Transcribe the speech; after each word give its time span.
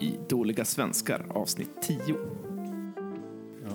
i 0.00 0.18
Dåliga 0.28 0.64
svenskar 0.64 1.26
avsnitt 1.28 1.70
10. 1.82 1.98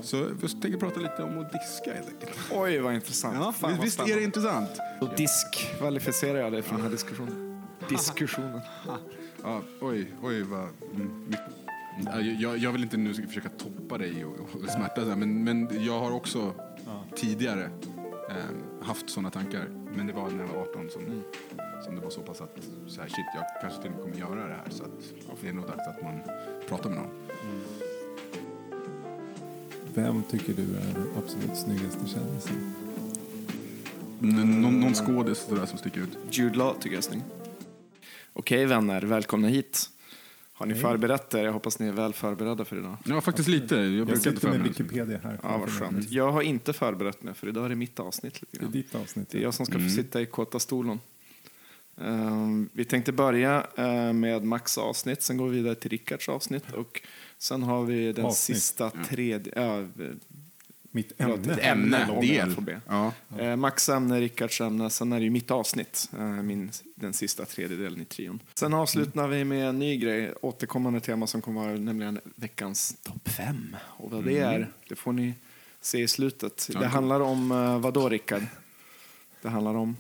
Så 0.02 0.18
jag 0.18 0.62
tänker 0.62 0.78
prata 0.78 1.00
lite 1.00 1.24
om 1.24 1.40
att 1.40 1.52
diska 1.52 1.94
helt 1.94 2.10
enkelt. 2.10 2.38
Oj, 2.52 2.80
vad 2.80 2.94
intressant. 2.96 3.36
Ja, 3.40 3.52
Fan, 3.52 3.72
vad 3.72 3.82
visst 3.86 4.00
är 4.00 4.04
det 4.04 4.08
spännande. 4.10 4.26
intressant? 4.26 4.70
Då 5.02 5.08
diskvalificerar 5.18 6.40
jag 6.40 6.52
dig 6.52 6.62
från 6.62 6.76
den 6.78 6.84
här 6.86 6.92
diskussionen. 6.92 7.62
Diskussionen. 7.90 8.62
Ja, 9.44 9.62
oj, 9.82 10.14
oj 10.24 10.44
vad... 10.44 10.68
mm, 10.96 11.26
mycket- 11.28 11.46
Ja, 12.06 12.20
Jag, 12.22 12.58
jag 12.58 12.72
vill 12.72 12.84
inte 12.84 12.98
nu 12.98 13.14
försöka 13.14 13.50
toppa 13.50 13.98
dig 13.98 14.26
och, 14.26 14.32
och 14.64 14.70
smärta, 14.70 15.02
så 15.04 15.10
här, 15.10 15.16
men, 15.16 15.44
men 15.44 15.86
jag 15.86 16.00
har 16.00 16.12
också 16.12 16.54
tidigare 17.16 17.64
eh, 18.30 18.86
haft 18.86 19.10
sådana 19.10 19.30
tankar. 19.30 19.68
Men 19.96 20.08
det 20.08 20.14
var 20.14 20.30
när 20.30 20.40
jag 20.46 20.54
var 20.54 20.62
18 20.62 20.90
som, 20.90 21.24
som 21.84 21.96
det 21.96 22.02
var 22.02 22.10
så 22.10 22.22
pass 22.22 22.42
att 22.42 22.58
så 22.88 23.02
här, 23.02 23.08
shit, 23.10 23.26
jag 23.36 23.44
kanske 23.62 23.82
till 23.82 23.92
och 23.92 23.96
med 23.96 24.04
kommer 24.04 24.16
göra 24.36 24.48
det 24.48 24.54
här. 24.54 24.70
Så 24.70 24.84
att 24.84 24.92
det 25.42 25.48
är 25.50 25.54
nog 25.54 25.68
dags 25.68 25.88
att 25.88 26.04
man 26.04 26.22
pratar 26.68 26.90
med 26.90 26.98
någon. 27.00 27.10
Vem 29.94 30.24
tycker 30.24 30.54
du 30.54 30.62
är 30.62 30.94
den 30.94 31.08
absolut 31.18 31.58
snyggaste 31.58 32.08
kändisen? 32.08 32.74
N- 34.22 34.62
någon, 34.62 34.80
någon 34.80 34.94
skådis 34.94 35.38
sådär 35.50 35.66
som 35.66 35.78
sticker 35.78 36.02
ut. 36.02 36.18
Jude 36.32 36.58
Law 36.58 36.74
tycker 36.74 36.90
jag 36.90 36.98
är 36.98 37.02
snygg. 37.02 37.22
Okej 38.34 38.66
vänner, 38.66 39.02
välkomna 39.02 39.48
hit. 39.48 39.90
Har 40.54 40.66
ni 40.66 40.76
förberett 40.76 41.34
er? 41.34 41.44
Jag 41.44 41.54
hoppas 41.54 41.80
ni 41.80 41.88
är 41.88 41.92
väl 41.92 42.14
förberedda 42.14 42.66
för 42.66 42.78
idag. 42.78 42.98
Ja, 43.06 43.22
faktiskt 43.22 43.48
lite. 43.50 43.76
Jag, 43.76 43.84
Jag 43.86 43.92
brukar 43.92 44.12
inte 44.12 44.20
sitter 44.20 44.32
med 44.32 44.40
förbereda 44.42 44.60
mig. 44.64 44.70
Wikipedia 44.70 45.20
här. 45.24 45.40
Ja, 45.44 45.58
vad 45.58 45.70
skönt. 45.70 46.12
Jag 46.12 46.32
har 46.32 46.42
inte 46.42 46.74
förberett 46.74 47.24
mig 47.24 47.34
för 47.34 47.48
idag 47.48 47.66
är 47.66 47.70
det 47.70 47.76
mitt 47.76 48.00
avsnitt. 48.00 48.42
Lite 48.42 48.48
Det 48.52 48.58
är 48.58 48.62
grann. 48.62 48.72
ditt 48.72 48.96
avsnitt. 48.96 49.30
Det 49.30 49.38
är 49.38 49.42
jag 49.42 49.54
som 49.54 49.66
ska 49.66 49.80
få 49.80 49.90
sitta 49.90 50.22
i 50.22 50.26
kåta 50.26 50.60
stolen. 50.60 51.00
Ehm, 52.02 52.70
vi 52.74 52.86
tänkte 52.86 53.12
börja 53.12 53.68
eh, 53.78 54.14
med 54.14 54.44
Max 54.44 54.78
avsnitt, 54.78 55.22
sen 55.22 55.38
går 55.38 55.50
vi 55.50 55.58
vidare 55.58 55.76
till 55.76 55.90
Rickards 55.92 56.30
avsnitt 56.30 56.72
och 56.72 57.02
sen 57.38 57.64
har 57.64 57.84
vi 57.84 58.14
den 58.14 58.26
Avsnitt. 58.26 58.58
sista 58.58 58.90
tredje... 58.90 59.54
Ja, 59.56 59.88
Mitt 60.94 61.22
ämne. 61.22 61.54
ämne, 61.54 61.98
Ämne, 61.98 62.22
del. 62.22 62.80
Ja. 62.88 63.14
Eh, 63.40 63.56
Max 63.56 63.90
ämne, 63.90 64.20
Rickards 64.22 64.62
ämne, 64.62 64.90
sen 64.90 65.14
är 65.14 65.18
det 65.20 65.24
ju 65.24 65.30
mitt 65.30 65.52
avsnitt, 65.52 66.10
eh, 66.14 66.20
min, 66.28 66.72
den 66.96 67.14
sista 67.14 67.46
tredjedelen 67.46 68.02
i 68.02 68.06
trion. 68.06 68.40
Sen 68.54 68.74
avslutar 68.74 69.28
vi 69.28 69.46
med 69.46 69.70
en 69.70 69.80
ny 69.80 69.98
grej, 69.98 70.34
återkommande 70.42 71.00
tema 71.00 71.28
som 71.28 71.42
kommer 71.42 71.62
vara 71.62 71.72
nämligen 71.72 72.20
veckans 72.36 72.96
topp 73.04 73.30
fem. 73.30 73.76
Och 73.84 74.12
vad 74.12 74.24
det 74.26 74.38
är, 74.40 74.68
det 74.90 74.96
får 74.96 75.14
ni 75.14 75.34
se 75.82 76.00
i 76.00 76.08
slutet. 76.08 76.70
Det 76.80 76.88
handlar 76.88 77.20
om, 77.20 77.52
eh, 77.52 77.80
vad 77.80 77.94
då 77.94 78.10
Rickard? 78.10 78.44
Det 79.42 79.50
handlar 79.50 79.74
om, 79.76 79.98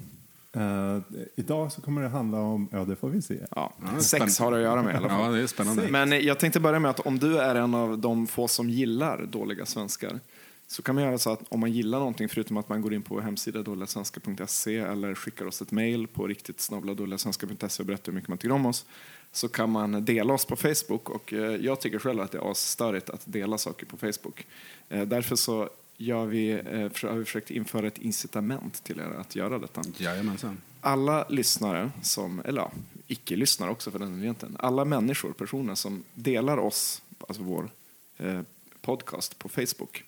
Eh, 0.53 0.97
idag 1.35 1.71
så 1.71 1.81
kommer 1.81 2.01
det 2.01 2.07
handla 2.07 2.39
om, 2.39 2.69
ja 2.71 2.85
det 2.85 2.95
får 2.95 3.09
vi 3.09 3.21
se. 3.21 3.37
ja, 3.55 3.73
sex 3.99 4.39
har 4.39 4.51
det 4.51 4.57
att 4.57 4.63
göra 4.63 4.81
med 4.81 4.93
i 4.93 4.97
alla 4.97 5.09
fall. 5.09 5.21
ja, 5.21 5.31
det 5.31 5.43
är 5.43 5.47
spännande. 5.47 5.87
Men 5.89 6.11
jag 6.25 6.39
tänkte 6.39 6.59
börja 6.59 6.79
med 6.79 6.91
att 6.91 6.99
om 6.99 7.19
du 7.19 7.39
är 7.39 7.55
en 7.55 7.75
av 7.75 7.97
de 7.97 8.27
få 8.27 8.47
som 8.47 8.69
gillar 8.69 9.25
dåliga 9.25 9.65
svenskar 9.65 10.19
så 10.67 10.81
kan 10.81 10.95
man 10.95 11.03
göra 11.03 11.17
så 11.17 11.31
att 11.31 11.41
om 11.49 11.59
man 11.59 11.71
gillar 11.71 11.99
någonting 11.99 12.29
förutom 12.29 12.57
att 12.57 12.69
man 12.69 12.81
går 12.81 12.93
in 12.93 13.01
på 13.01 13.15
vår 13.15 13.21
hemsida 13.21 13.63
dåligasvenskar.se 13.63 14.77
eller 14.77 15.15
skickar 15.15 15.45
oss 15.45 15.61
ett 15.61 15.71
mail 15.71 16.07
på 16.07 16.27
riktigt 16.27 16.69
dåligasvenskar.se 16.95 17.83
och 17.83 17.87
berättar 17.87 18.05
hur 18.11 18.13
mycket 18.13 18.29
man 18.29 18.37
tycker 18.37 18.55
om 18.55 18.65
oss 18.65 18.85
så 19.31 19.47
kan 19.47 19.69
man 19.69 20.05
dela 20.05 20.33
oss 20.33 20.45
på 20.45 20.55
Facebook 20.55 21.09
och 21.09 21.33
eh, 21.33 21.55
jag 21.55 21.81
tycker 21.81 21.99
själv 21.99 22.21
att 22.21 22.31
det 22.31 22.37
är 22.37 22.51
asstörigt 22.51 23.09
att 23.09 23.21
dela 23.25 23.57
saker 23.57 23.85
på 23.85 23.97
Facebook. 23.97 24.47
Eh, 24.89 25.01
Därför 25.01 25.35
så 25.35 25.69
gör 26.01 26.25
vi, 26.25 26.51
eh, 26.51 27.09
har 27.09 27.15
vi 27.17 27.25
försökt 27.25 27.51
införa 27.51 27.87
ett 27.87 27.97
incitament 27.97 28.83
till 28.83 28.99
er 28.99 29.03
att 29.19 29.35
göra 29.35 29.59
detta 29.59 29.81
Jajamensan. 29.97 30.61
alla 30.81 31.25
lyssnare, 31.29 31.91
som, 32.01 32.41
eller 32.45 32.61
ja, 32.61 32.71
icke-lyssnare 33.07 33.71
också 33.71 33.91
för 33.91 33.99
den 33.99 34.07
delen 34.07 34.23
egentligen, 34.23 34.57
alla 34.59 34.85
människor, 34.85 35.33
personer 35.33 35.75
som 35.75 36.03
delar 36.13 36.57
oss, 36.57 37.01
alltså 37.27 37.43
vår 37.43 37.69
eh, 38.17 38.41
podcast 38.81 39.39
på 39.39 39.49
Facebook, 39.49 40.03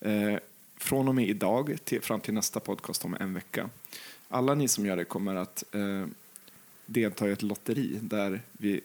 eh, 0.00 0.36
från 0.76 1.08
och 1.08 1.14
med 1.14 1.28
idag 1.28 1.78
till, 1.84 2.02
fram 2.02 2.20
till 2.20 2.34
nästa 2.34 2.60
podcast 2.60 3.04
om 3.04 3.16
en 3.20 3.34
vecka. 3.34 3.70
Alla 4.28 4.54
ni 4.54 4.68
som 4.68 4.86
gör 4.86 4.96
det 4.96 5.04
kommer 5.04 5.34
att 5.34 5.64
eh, 5.74 6.06
delta 6.86 7.28
i 7.28 7.32
ett 7.32 7.42
lotteri 7.42 7.98
där 8.02 8.40
vi 8.52 8.80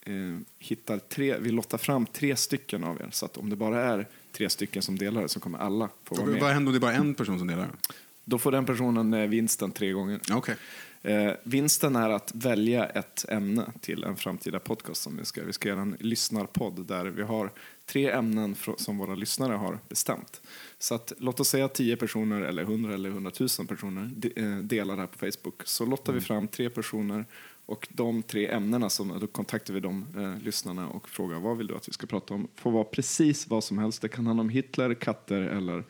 eh, 0.00 0.38
hittar 0.58 0.98
tre, 0.98 1.38
vi 1.38 1.50
lottar 1.50 1.78
fram 1.78 2.06
tre 2.06 2.36
stycken 2.36 2.84
av 2.84 3.00
er. 3.00 3.08
Så 3.12 3.24
att 3.24 3.36
om 3.36 3.50
det 3.50 3.56
bara 3.56 3.82
är 3.82 4.06
tre 4.32 4.50
stycken 4.50 4.82
som 4.82 4.98
delar 4.98 5.22
det 5.22 5.28
så 5.28 5.40
kommer 5.40 5.58
alla 5.58 5.88
få 6.04 6.14
vara 6.14 6.26
med. 6.26 6.40
Vad 6.40 6.52
händer 6.52 6.68
om 6.68 6.72
det 6.72 6.78
är 6.78 6.80
bara 6.80 6.92
en 6.92 7.14
person 7.14 7.38
som 7.38 7.48
delar? 7.48 7.68
Då 8.24 8.38
får 8.38 8.52
den 8.52 8.66
personen 8.66 9.14
eh, 9.14 9.28
vinsten 9.28 9.72
tre 9.72 9.92
gånger. 9.92 10.20
Okej. 10.32 10.56
Eh, 11.02 11.32
vinsten 11.42 11.96
är 11.96 12.10
att 12.10 12.32
välja 12.34 12.86
ett 12.86 13.24
ämne 13.28 13.72
till 13.80 14.04
en 14.04 14.16
framtida 14.16 14.58
podcast 14.58 15.02
som 15.02 15.16
vi 15.16 15.24
ska. 15.24 15.44
Vi 15.44 15.52
ska 15.52 15.68
göra 15.68 15.80
en 15.80 15.96
lyssnarpodd 16.00 16.86
där 16.86 17.04
vi 17.04 17.22
har 17.22 17.50
tre 17.86 18.10
ämnen 18.10 18.56
som 18.76 18.98
våra 18.98 19.14
lyssnare 19.14 19.52
har 19.52 19.78
bestämt. 19.88 20.40
Så 20.78 20.94
att, 20.94 21.12
låt 21.18 21.40
oss 21.40 21.48
säga 21.48 21.68
10 21.68 21.96
personer 21.96 22.40
eller 22.40 22.62
100 22.62 22.94
eller 22.94 23.10
100 23.10 23.32
000 23.40 23.48
personer 23.68 24.10
de, 24.16 24.32
eh, 24.36 24.58
delar 24.58 24.96
det 24.96 25.00
här 25.00 25.06
på 25.06 25.18
Facebook. 25.18 25.62
Så 25.64 25.86
lottar 25.86 26.12
vi 26.12 26.20
fram 26.20 26.48
tre 26.48 26.70
personer 26.70 27.24
och 27.68 27.88
de 27.90 28.22
tre 28.22 28.46
ämnena, 28.48 28.90
som, 28.90 29.18
då 29.20 29.26
kontaktar 29.26 29.74
vi 29.74 29.80
de 29.80 30.06
eh, 30.16 30.44
lyssnarna 30.44 30.88
och 30.88 31.08
frågar 31.08 31.38
vad 31.40 31.56
vill 31.58 31.66
du 31.66 31.74
att 31.76 31.88
vi 31.88 31.92
ska 31.92 32.06
prata 32.06 32.34
om. 32.34 32.48
får 32.54 32.70
vara 32.70 32.84
precis 32.84 33.48
vad 33.48 33.64
som 33.64 33.78
helst. 33.78 34.02
Det 34.02 34.08
kan 34.08 34.26
handla 34.26 34.40
om 34.40 34.48
Hitler, 34.48 34.94
katter 34.94 35.40
eller 35.40 35.84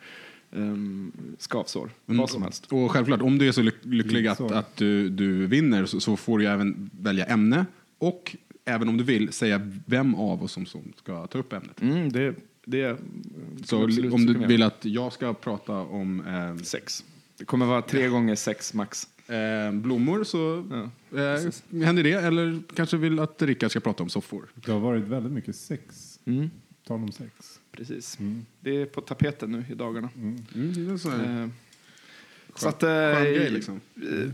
um, 0.51 1.11
skavsår. 1.37 1.89
Vad 2.05 2.29
som 2.29 2.41
helst. 2.43 2.65
Och 2.71 2.91
självklart, 2.91 3.21
om 3.21 3.37
du 3.37 3.47
är 3.47 3.51
så 3.51 3.61
lyck- 3.61 3.85
lycklig 3.85 4.27
att, 4.27 4.37
Så. 4.37 4.53
att 4.53 4.75
du, 4.75 5.09
du 5.09 5.45
vinner 5.45 5.85
så, 5.85 5.99
så 5.99 6.17
får 6.17 6.39
du 6.39 6.47
även 6.47 6.89
välja 7.01 7.25
ämne 7.25 7.65
och 7.97 8.35
även 8.65 8.89
om 8.89 8.97
du 8.97 9.03
vill 9.03 9.31
säga 9.33 9.71
vem 9.85 10.15
av 10.15 10.43
oss 10.43 10.51
som, 10.51 10.65
som 10.65 10.93
ska 10.95 11.27
ta 11.27 11.37
upp 11.37 11.53
ämnet. 11.53 11.81
Mm, 11.81 12.11
det, 12.11 12.35
det 12.65 12.97
Så 13.65 13.83
om 13.83 14.25
du 14.25 14.33
vill 14.33 14.63
att 14.63 14.85
jag 14.85 15.13
ska 15.13 15.33
prata 15.33 15.73
om 15.73 16.27
eh, 16.27 16.63
Sex. 16.63 17.03
Det 17.37 17.45
kommer 17.45 17.65
vara 17.65 17.81
tre 17.81 18.07
gånger 18.07 18.35
sex 18.35 18.73
max. 18.73 19.07
Eh, 19.35 19.71
blommor 19.71 20.23
så 20.23 20.65
Ja, 21.11 21.19
eh, 21.19 21.83
händer 21.85 22.03
det. 22.03 22.11
Eller 22.13 22.59
kanske 22.75 22.97
vill 22.97 23.19
att 23.19 23.41
Rickard 23.41 23.71
ska 23.71 23.79
prata 23.79 24.03
om 24.03 24.09
soffor. 24.09 24.45
Det 24.55 24.71
har 24.71 24.79
varit 24.79 25.03
väldigt 25.03 25.31
mycket 25.31 25.55
sex. 25.55 26.19
Mm, 26.25 26.49
Tal 26.87 26.95
om 27.03 27.11
sex. 27.11 27.59
precis. 27.71 28.17
Det 28.59 28.81
är 28.81 28.85
på 28.85 29.01
tapeten 29.01 29.51
nu 29.51 29.63
i 29.69 29.73
dagarna. 29.75 30.09
Mm, 30.15 30.93
är 30.93 30.97
så 30.97 31.09
Eh, 31.09 31.47
så 32.55 32.67
att, 32.69 32.83
eh, 32.83 32.89
grej 33.23 33.49
liksom. 33.49 33.81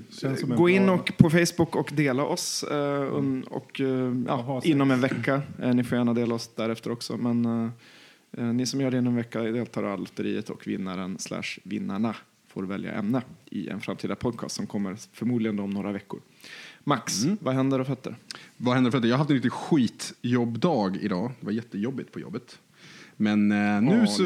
Känns 0.09 0.39
som 0.39 0.51
en 0.51 0.57
gå 0.57 0.69
in 0.69 0.89
och 0.89 1.11
på 1.17 1.29
Facebook 1.29 1.75
och 1.75 1.89
dela 1.94 2.23
oss. 2.25 2.63
eh, 2.63 3.13
un- 3.13 3.44
och, 3.47 3.81
eh, 3.81 4.13
ja, 4.28 4.61
inom 4.63 4.91
en 4.91 5.01
vecka. 5.01 5.41
Eh, 5.61 5.73
ni 5.73 5.84
får 5.84 5.97
gärna 5.97 6.13
dela 6.13 6.35
oss 6.35 6.50
därefter 6.55 6.91
också. 6.91 7.17
Men 7.17 7.45
eh, 7.45 7.69
eh, 8.38 8.53
ni 8.53 8.66
som 8.66 8.81
gör 8.81 8.91
det 8.91 8.97
inom 8.97 9.13
en 9.13 9.17
vecka 9.17 9.41
deltar 9.41 9.94
i 9.94 9.97
lotteriet 9.97 10.50
och 10.50 10.67
vinnaren 10.67 11.19
slash 11.19 11.59
vinnarna 11.63 12.16
får 12.55 12.63
välja 12.63 12.91
ämne 12.93 13.21
i 13.45 13.69
en 13.69 13.81
framtida 13.81 14.16
podcast 14.16 14.55
som 14.55 14.67
kommer 14.67 14.95
förmodligen 15.13 15.59
om 15.59 15.69
några 15.69 15.91
veckor. 15.91 16.21
Max, 16.83 17.23
Mm. 17.23 17.38
vad 17.41 17.53
händer 17.55 17.79
och 17.79 17.88
fötter? 17.88 18.16
Vad 18.57 18.75
händer 18.75 18.91
för 18.91 18.97
att 18.97 19.03
jag 19.05 19.11
har 19.11 19.17
haft 19.17 19.29
en 19.29 19.35
riktig 19.35 19.51
skitjobbdag 19.51 20.97
idag. 21.01 21.31
Det 21.39 21.45
var 21.45 21.53
jättejobbigt 21.53 22.11
på 22.11 22.19
jobbet. 22.19 22.59
Men 23.17 23.51
eh, 23.51 23.81
nu, 23.81 23.99
Åh, 24.01 24.05
så, 24.05 24.23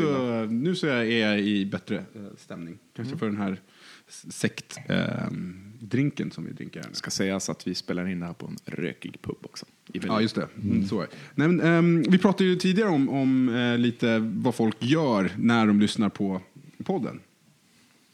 nu 0.50 0.76
så 0.76 0.88
är 0.88 1.04
jag 1.04 1.40
i 1.40 1.66
bättre 1.66 1.96
eh, 1.98 2.22
stämning. 2.38 2.78
Kanske 2.96 3.10
Mm. 3.12 3.20
för 3.20 3.26
den 3.26 3.38
här 3.38 3.62
sektdrinken 4.08 5.64
eh, 5.82 5.88
drinken 5.88 6.32
som 6.32 6.46
vi 6.46 6.52
dricker 6.52 6.80
här 6.80 6.90
nu. 6.90 6.96
ska 6.96 7.10
sägas 7.12 7.50
att 7.50 7.68
vi 7.68 7.76
spelar 7.76 8.08
in 8.08 8.20
det 8.20 8.26
här 8.26 8.34
på 8.34 8.46
en 8.48 8.58
rökig 8.66 9.22
pub 9.22 9.38
också. 9.42 9.66
Ja, 9.94 10.22
just 10.22 10.36
det. 10.36 10.48
Mm. 10.64 10.88
Så. 10.88 11.06
Nej, 11.36 11.48
men, 11.48 11.62
ehm, 11.62 12.04
vi 12.10 12.18
pratade 12.18 12.44
ju 12.50 12.56
tidigare 12.56 12.90
om, 12.90 13.10
om 13.10 13.50
eh, 13.56 13.78
lite 13.78 14.20
vad 14.20 14.56
folk 14.56 14.76
gör 14.80 15.32
när 15.38 15.68
de 15.68 15.80
lyssnar 15.80 16.10
på 16.10 16.42
podden. 16.84 17.20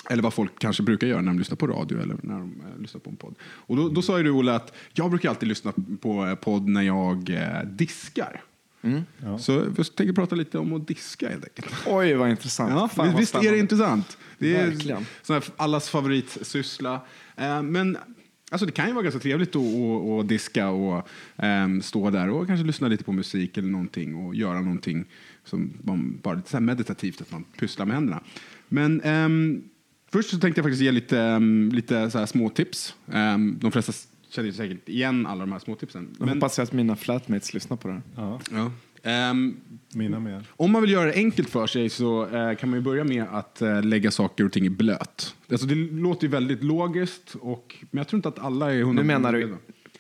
Eller 0.10 0.24
vad 0.24 0.34
folk 0.34 0.60
kanske 0.60 0.84
brukar 0.84 1.08
göra 1.08 1.22
när 1.22 1.28
de 1.28 1.40
lyssnar 1.40 1.56
på 1.56 1.68
radio 1.68 2.02
eller 2.02 2.18
när 2.22 2.40
de 2.40 2.62
eh, 2.74 2.82
lyssnar 2.82 3.02
på 3.02 3.10
en 3.10 3.16
podd. 3.16 3.36
Och 3.44 3.76
då, 3.76 3.90
då 3.90 4.02
sa 4.02 4.18
ju 4.18 4.24
du, 4.24 4.32
Olle, 4.32 4.56
att 4.56 4.76
jag 4.94 5.10
brukar 5.10 5.30
alltid 5.30 5.50
lyssna 5.50 5.74
på 6.02 6.26
eh, 6.26 6.36
podd 6.36 6.68
när 6.68 6.82
jag 6.82 7.30
eh, 7.30 7.64
diskar. 7.66 8.42
Ja. 9.24 9.38
Så 9.38 9.52
jag 9.52 9.96
tänker 9.96 10.14
prata 10.14 10.36
lite 10.36 10.58
om 10.58 10.74
att 10.74 10.88
diska 10.88 11.30
helt 11.30 11.44
enkelt. 11.44 11.76
Oj, 11.88 12.14
vad 12.14 12.30
intressant. 12.30 12.72
Ja, 12.72 12.88
Fan, 12.88 13.08
vad 13.08 13.20
visst 13.20 13.36
är 13.36 13.52
det 13.52 13.60
intressant? 13.60 14.18
Det 14.38 14.56
är 14.56 14.70
Verkligen. 14.70 15.06
sån 15.22 15.34
här 15.34 15.44
allas 15.58 15.90
favoritsyssla. 15.90 17.02
Eh, 17.36 17.62
men 17.62 17.98
alltså, 18.52 18.66
det 18.66 18.72
kan 18.72 18.88
ju 18.88 18.94
vara 18.94 19.04
ganska 19.04 19.20
trevligt 19.20 19.56
att, 19.56 19.62
att, 19.62 20.20
att 20.20 20.28
diska 20.28 20.70
och 20.70 21.08
ehm, 21.36 21.82
stå 21.82 22.10
där 22.10 22.30
och 22.30 22.48
kanske 22.48 22.66
lyssna 22.66 22.88
lite 22.88 23.04
på 23.04 23.12
musik 23.12 23.58
eller 23.58 23.70
någonting 23.70 24.16
och 24.16 24.36
göra 24.36 24.62
någonting 24.62 25.06
som 25.44 25.74
man, 25.84 26.20
bara 26.24 26.36
lite 26.36 26.50
så 26.50 26.58
här 26.58 26.62
meditativt, 26.62 27.22
att 27.22 27.32
man 27.32 27.44
pysslar 27.44 27.86
med 27.86 27.96
händerna. 27.96 28.22
Men 28.68 29.02
ehm, 29.02 29.64
först 30.16 30.30
så 30.30 30.38
tänkte 30.38 30.60
jag 30.60 30.66
faktiskt 30.66 30.82
ge 30.82 30.92
lite, 30.92 31.18
um, 31.18 31.70
lite 31.70 32.12
så 32.12 32.20
här 32.20 32.26
små 32.26 32.50
tips. 32.50 32.96
Ehm, 33.12 33.58
de 33.60 33.72
flesta 33.72 33.94
känner 34.30 34.48
ju 34.48 34.54
säkert 34.54 34.90
igen 34.90 35.26
alla 35.26 35.40
de 35.40 35.52
här 35.52 35.60
små 35.60 35.76
tipsen. 35.76 36.16
Jag 36.20 36.28
hoppas 36.28 36.60
att 36.60 36.74
mina 36.74 36.96
flatmates 36.96 37.54
lyssnar 37.54 37.78
på 37.78 37.88
det 37.88 37.94
här. 37.94 38.02
Ja, 38.16 38.40
ja. 38.52 38.72
Ehm, 39.12 39.58
mina 39.94 40.20
med. 40.20 40.44
om 40.50 40.72
man 40.72 40.82
vill 40.82 40.92
göra 40.92 41.06
det 41.06 41.14
enkelt 41.14 41.50
för 41.50 41.68
sig 41.68 41.90
så 41.90 42.28
eh, 42.28 42.56
kan 42.56 42.70
man 42.70 42.80
ju 42.80 42.84
börja 42.84 43.04
med 43.04 43.26
att 43.32 43.62
eh, 43.62 43.84
lägga 43.84 44.12
saker 44.12 44.46
och 44.46 44.52
ting 44.52 44.66
i 44.66 44.70
blöt. 44.70 45.36
Alltså, 45.52 45.68
det 45.68 45.76
låter 45.76 46.24
ju 46.24 46.30
väldigt 46.30 46.64
logiskt, 46.64 47.36
och, 47.42 47.76
men 47.92 47.98
jag 47.98 48.08
tror 48.08 48.18
inte 48.18 48.30
att 48.30 48.40
alla 48.40 48.74
är 48.74 48.84
hundra 48.84 49.04
Nu 49.04 49.08
menar 49.08 49.34
du 49.34 49.56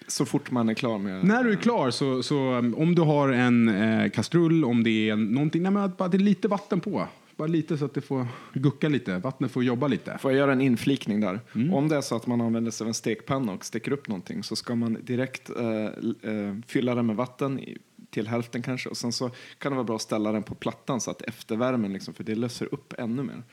Så 0.08 0.26
fort 0.26 0.52
man 0.52 0.70
är 0.70 0.74
klar 0.74 0.98
med... 0.98 1.26
När 1.26 1.44
du 1.44 1.52
är 1.52 1.56
klar, 1.56 1.92
så, 1.92 2.24
så 2.24 2.54
um, 2.54 2.76
om 2.76 2.96
du 2.96 3.02
har 3.02 3.30
en 3.30 3.70
eh, 3.70 4.10
kastrull, 4.10 4.66
om 4.66 4.84
det 4.84 5.10
är 5.10 5.16
någonting, 5.16 5.64
nej, 5.64 5.72
men 5.72 5.84
att 5.84 5.98
bara 5.98 6.10
det 6.10 6.18
är 6.18 6.20
lite 6.20 6.48
vatten 6.48 6.80
på. 6.80 7.08
Bara 7.38 7.48
lite 7.48 7.78
så 7.78 7.86
att 7.86 7.94
det 7.94 8.02
får 8.02 8.28
gucka 8.54 8.90
lite, 8.90 9.18
vattnet 9.18 9.52
får 9.52 9.64
jobba 9.64 9.88
lite. 9.88 10.18
Får 10.18 10.32
jag 10.32 10.38
göra 10.38 10.52
en 10.52 10.62
inflikning 10.62 11.20
där? 11.20 11.40
Om 11.74 11.88
det 11.90 11.96
är 11.96 12.02
så 12.02 12.16
att 12.16 12.28
man 12.28 12.42
använder 12.42 12.72
sig 12.72 12.86
av 12.86 12.88
en 12.88 12.94
stekpanna 12.94 13.52
och 13.52 13.66
steker 13.66 13.92
upp 13.92 14.08
någonting 14.08 14.44
så 14.44 14.56
ska 14.56 14.76
man 14.76 14.98
direkt 15.04 15.50
eh, 15.50 15.86
eh, 16.32 16.56
fylla 16.68 16.96
den 16.96 17.06
med 17.06 17.16
vatten 17.16 17.60
i, 17.60 17.78
till 18.10 18.28
hälften 18.28 18.62
kanske 18.62 18.90
och 18.90 18.98
sen 18.98 19.12
så 19.12 19.32
kan 19.58 19.72
det 19.72 19.76
vara 19.76 19.84
bra 19.84 19.96
att 19.96 20.02
ställa 20.02 20.32
den 20.32 20.44
på 20.44 20.56
plattan 20.56 21.02
så 21.02 21.12
att 21.12 21.22
eftervärmen 21.22 21.94
liksom, 21.94 22.14
för 22.14 22.24
det 22.24 22.36
löser 22.36 22.74
upp 22.74 22.94
ännu 22.98 23.24
mer. 23.24 23.44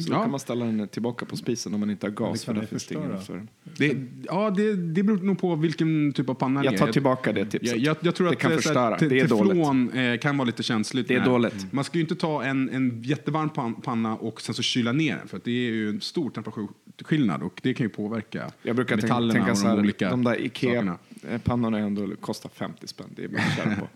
Så 0.00 0.10
då 0.10 0.16
ja. 0.16 0.20
kan 0.22 0.30
man 0.30 0.40
ställa 0.40 0.64
den 0.64 0.88
tillbaka 0.88 1.26
på 1.26 1.36
spisen 1.36 1.74
om 1.74 1.80
man 1.80 1.90
inte 1.90 2.06
har 2.06 2.12
gas 2.12 2.40
det 2.40 2.46
för 2.46 2.54
det 2.54 3.08
det 3.08 3.20
för. 3.24 3.46
Det, 3.78 3.96
ja, 4.26 4.50
det, 4.50 4.74
det 4.76 5.02
beror 5.02 5.16
nog 5.18 5.38
på 5.38 5.56
vilken 5.56 6.12
typ 6.12 6.28
av 6.28 6.34
panna 6.34 6.60
det 6.60 6.64
Jag 6.66 6.74
är. 6.74 6.78
tar 6.78 6.92
tillbaka 6.92 7.32
det 7.32 7.44
tipset. 7.46 7.68
Jag, 7.68 7.78
jag, 7.78 7.96
jag 8.00 8.14
tror 8.14 8.26
det 8.26 8.32
att 8.32 8.38
kan 8.38 8.50
här, 8.50 8.58
förstöra. 8.58 8.98
te- 8.98 9.08
Det 9.08 9.20
är 9.20 9.28
dåligt. 9.28 9.48
teflon 9.52 9.90
eh, 9.92 10.18
kan 10.18 10.36
vara 10.38 10.46
lite 10.46 10.62
känsligt. 10.62 11.08
Det 11.08 11.14
är 11.14 11.24
dåligt. 11.24 11.72
Man 11.72 11.84
ska 11.84 11.98
ju 11.98 12.02
inte 12.02 12.14
ta 12.16 12.44
en, 12.44 12.70
en 12.70 13.02
jättevarm 13.02 13.48
pan, 13.50 13.74
panna 13.74 14.16
och 14.16 14.40
sen 14.40 14.54
så 14.54 14.62
kyla 14.62 14.92
ner 14.92 15.16
den, 15.16 15.28
för 15.28 15.40
det 15.44 15.50
är 15.50 15.70
ju 15.70 15.88
en 15.88 16.00
stor 16.00 16.30
temperaturskillnad 16.30 17.42
och 17.42 17.60
det 17.62 17.74
kan 17.74 17.84
ju 17.84 17.90
påverka 17.90 18.50
Jag 18.62 18.76
brukar 18.76 18.96
tänka, 18.96 19.06
metallerna 19.06 19.32
tänka 19.34 19.52
och 19.52 19.58
så 19.58 19.64
de 19.64 19.70
här, 19.70 19.78
olika 19.78 20.10
de 20.10 20.24
där 20.24 20.30
sakerna. 20.54 20.98
Ikea-pannorna 21.22 21.78
ändå 21.78 22.16
kostar 22.20 22.50
50 22.54 22.86
spänn. 22.86 23.06
Det 23.16 23.24
är 23.24 23.28
bara 23.28 23.42
att 23.42 23.56
köra 23.56 23.76
på. 23.76 23.88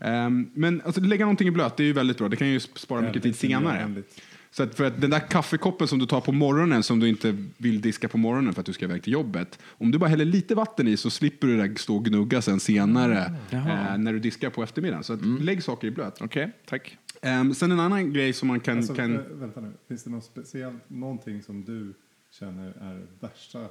Ehm, 0.00 0.50
men 0.54 0.82
alltså, 0.84 1.00
lägga 1.00 1.24
någonting 1.24 1.48
i 1.48 1.50
blöt, 1.50 1.76
det 1.76 1.82
är 1.82 1.86
ju 1.86 1.92
väldigt 1.92 2.18
bra. 2.18 2.28
Det 2.28 2.36
kan 2.36 2.48
ju 2.48 2.60
spara 2.60 3.00
mycket 3.00 3.14
tid 3.14 3.22
Väldigt 3.22 3.40
senare. 3.40 3.72
miljövänligt. 3.72 4.20
Så 4.56 4.62
att 4.62 4.74
för 4.74 4.84
att 4.84 5.00
den 5.00 5.10
där 5.10 5.18
kaffekoppen 5.20 5.88
som 5.88 5.98
du 5.98 6.06
tar 6.06 6.20
på 6.20 6.32
morgonen 6.32 6.82
som 6.82 7.00
du 7.00 7.08
inte 7.08 7.36
vill 7.56 7.80
diska 7.80 8.08
på 8.08 8.18
morgonen 8.18 8.54
för 8.54 8.60
att 8.60 8.66
du 8.66 8.72
ska 8.72 8.84
iväg 8.84 9.02
till 9.02 9.12
jobbet. 9.12 9.58
Om 9.66 9.90
du 9.90 9.98
bara 9.98 10.10
häller 10.10 10.24
lite 10.24 10.54
vatten 10.54 10.88
i 10.88 10.96
så 10.96 11.10
slipper 11.10 11.46
du 11.46 11.56
det 11.56 11.66
där 11.68 11.74
stå 11.74 11.96
och 11.96 12.04
gnugga 12.04 12.42
sen 12.42 12.60
senare 12.60 13.34
eh, 13.50 13.98
när 13.98 14.12
du 14.12 14.18
diskar 14.18 14.50
på 14.50 14.62
eftermiddagen. 14.62 15.04
Så 15.04 15.12
att 15.12 15.20
lägg 15.40 15.62
saker 15.62 15.88
i 15.88 15.90
blöt. 15.90 16.20
Okej, 16.20 16.52
tack. 16.66 16.98
Ehm, 17.22 17.54
sen 17.54 17.72
en 17.72 17.80
annan 17.80 18.12
grej 18.12 18.32
som 18.32 18.48
man 18.48 18.60
kan... 18.60 18.76
Alltså, 18.76 18.94
kan 18.94 19.18
vä- 19.18 19.34
Vänta 19.34 19.60
nu, 19.60 19.72
finns 19.88 20.04
det 20.04 20.10
något 20.10 20.24
speciellt, 20.24 20.90
någonting 20.90 21.42
som 21.42 21.64
du 21.64 21.94
känner 22.30 22.68
är 22.68 23.06
värsta, 23.20 23.66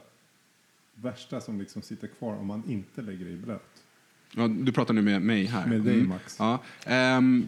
värsta 0.96 1.42
som 1.42 1.60
liksom 1.60 1.82
sitter 1.82 2.08
kvar 2.08 2.34
om 2.36 2.48
man 2.48 2.64
inte 2.70 3.02
lägger 3.02 3.28
i 3.28 3.36
blöt? 3.36 3.62
ja, 4.36 4.48
du 4.48 4.72
pratar 4.72 4.94
nu 4.94 5.02
med 5.02 5.22
mig 5.22 5.46
här. 5.46 5.68
Med 5.68 5.82
dig, 5.82 5.94
Mm. 5.96 6.10
Max. 6.10 6.36
Ja, 6.40 6.64
ehm, 6.86 7.48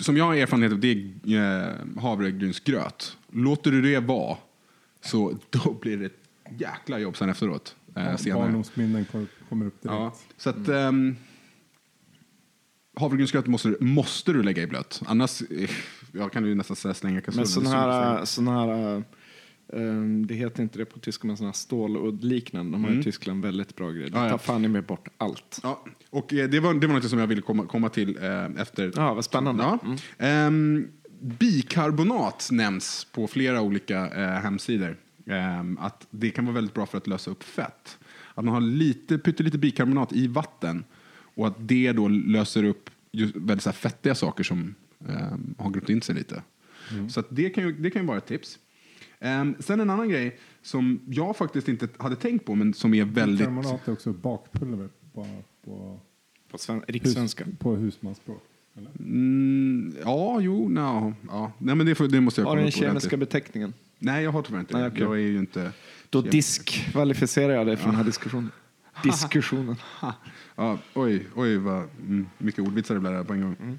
som 0.00 0.16
jag 0.16 0.24
har 0.24 0.34
erfarenhet 0.34 0.72
av, 0.72 0.78
det 0.80 0.88
är 1.24 1.68
eh, 1.68 2.02
havregrynsgröt. 2.02 3.16
Låter 3.32 3.70
du 3.70 3.82
det 3.82 4.00
vara 4.00 4.36
så 5.00 5.38
då 5.50 5.72
blir 5.80 5.96
det 5.96 6.06
ett 6.06 6.20
jäkla 6.58 6.98
jobb 6.98 7.16
sen 7.16 7.28
efteråt. 7.28 7.76
Eh, 7.96 8.16
senare. 8.16 8.42
Barndomsminnen 8.42 9.04
kom- 9.04 9.28
kommer 9.48 9.66
upp 9.66 9.82
direkt. 9.82 9.94
Ja, 9.98 10.14
så 10.36 10.50
att 10.50 10.68
um, 10.68 11.16
havregrynsgröt 12.96 13.46
måste, 13.46 13.68
du- 13.68 13.76
måste 13.80 14.32
du 14.32 14.42
lägga 14.42 14.62
i 14.62 14.66
blöt. 14.66 15.02
Annars 15.06 15.42
eh, 15.42 15.70
jag 16.12 16.32
kan 16.32 16.42
du 16.42 16.54
nästan 16.54 16.76
säga 16.76 16.94
slänga 16.94 17.20
kastrullen. 17.20 17.48
Men 17.62 17.64
sån 17.64 17.66
här, 17.66 18.24
sån 18.24 18.48
här 18.48 19.02
eh, 19.72 20.02
det 20.26 20.34
heter 20.34 20.62
inte 20.62 20.78
det 20.78 20.84
på 20.84 20.98
tyska, 20.98 21.26
men 21.26 21.36
sån 21.36 21.46
här 21.46 21.52
ståludd-liknande. 21.52 22.72
De 22.72 22.84
har 22.84 22.92
i 22.92 23.02
Tyskland 23.02 23.42
väldigt 23.42 23.76
bra 23.76 23.90
grejer. 23.90 24.08
Mm. 24.08 24.22
Ja. 24.22 24.30
tar 24.30 24.38
fan 24.38 24.64
i 24.64 24.68
mig 24.68 24.82
bort 24.82 25.08
allt. 25.18 25.60
Ja, 25.62 25.84
och 26.10 26.34
eh, 26.34 26.48
det 26.48 26.60
var, 26.60 26.74
det 26.74 26.86
var 26.86 26.94
något 26.94 27.10
som 27.10 27.18
jag 27.18 27.26
ville 27.26 27.42
komma, 27.42 27.66
komma 27.66 27.88
till 27.88 28.16
eh, 28.22 28.44
efter. 28.44 28.92
Ja, 28.96 29.14
vad 29.14 29.24
spännande. 29.24 29.62
Ja. 29.62 29.78
Mm. 29.84 29.98
Ehm, 30.18 30.88
bikarbonat 31.20 32.48
nämns 32.52 33.06
på 33.12 33.26
flera 33.26 33.60
olika 33.60 34.08
eh, 34.08 34.42
hemsidor. 34.42 34.96
Ehm, 35.26 35.78
att 35.78 36.06
det 36.10 36.30
kan 36.30 36.44
vara 36.44 36.54
väldigt 36.54 36.74
bra 36.74 36.86
för 36.86 36.98
att 36.98 37.06
lösa 37.06 37.30
upp 37.30 37.42
fett. 37.42 37.98
Att 38.34 38.44
man 38.44 38.54
har 38.54 38.60
lite, 38.60 39.18
pyttelite 39.18 39.58
bikarbonat 39.58 40.12
i 40.12 40.26
vatten 40.26 40.84
och 41.34 41.46
att 41.46 41.56
det 41.58 41.92
då 41.92 42.08
löser 42.08 42.64
upp 42.64 42.90
väldigt 43.34 43.62
så 43.62 43.72
fettiga 43.72 44.14
saker 44.14 44.44
som 44.44 44.74
ehm, 45.08 45.54
har 45.58 45.70
grott 45.70 45.88
in 45.88 46.02
sig 46.02 46.14
lite. 46.14 46.42
Så 47.08 47.20
att 47.20 47.26
det, 47.30 47.50
kan 47.50 47.64
ju, 47.64 47.72
det 47.72 47.90
kan 47.90 48.02
ju 48.02 48.08
vara 48.08 48.18
ett 48.18 48.26
tips. 48.26 48.58
Ehm, 49.20 49.54
sen 49.58 49.80
en 49.80 49.90
annan 49.90 50.08
grej 50.08 50.38
som 50.62 51.00
jag 51.08 51.36
faktiskt 51.36 51.68
inte 51.68 51.88
hade 51.98 52.16
tänkt 52.16 52.44
på 52.44 52.54
men 52.54 52.74
som 52.74 52.94
är 52.94 53.04
väldigt... 53.04 53.46
Karbonat 53.46 53.88
är 53.88 53.92
också 53.92 54.12
bakpulver 54.12 54.88
på, 55.14 55.26
på, 55.64 56.00
På 56.50 56.58
sven- 56.58 56.82
rikssvenska. 56.88 57.44
hus, 57.44 57.54
på 57.58 57.76
husmanspråk. 57.76 58.42
Eller? 58.76 58.90
Mm, 58.98 59.94
ja, 60.04 60.40
jo, 60.40 60.68
no, 60.68 61.14
ja. 61.28 61.52
Nej, 61.58 61.74
men 61.74 61.86
det, 61.86 61.94
får, 61.94 62.08
det 62.08 62.20
måste 62.20 62.40
jag 62.40 62.46
Har 62.46 62.52
kolla 62.52 62.62
den 62.62 62.70
kemiska 62.72 63.16
beteckningen? 63.16 63.74
Nej, 63.98 64.24
jag 64.24 64.30
har 64.30 64.42
tyvärr 64.42 64.60
inte 64.60 64.78
Nej, 64.78 64.88
okej. 64.88 65.00
Jag 65.02 65.14
är 65.14 65.18
ju 65.18 65.38
inte... 65.38 65.72
Då 66.10 66.22
diskvalificerar 66.22 67.52
jag 67.52 67.66
dig 67.66 67.76
från 67.76 67.88
den 67.88 67.96
här 67.96 68.04
diskussionen. 68.04 68.50
Diskussionen. 69.02 69.76
Ja, 70.56 70.78
oj, 70.94 71.26
oj 71.34 71.56
vad 71.56 71.82
mm, 71.98 72.26
mycket 72.38 72.64
ordvitsar 72.64 72.94
det 72.94 73.00
blev 73.00 73.24
på 73.24 73.32
en 73.32 73.40
gång. 73.40 73.56
Mm. 73.60 73.78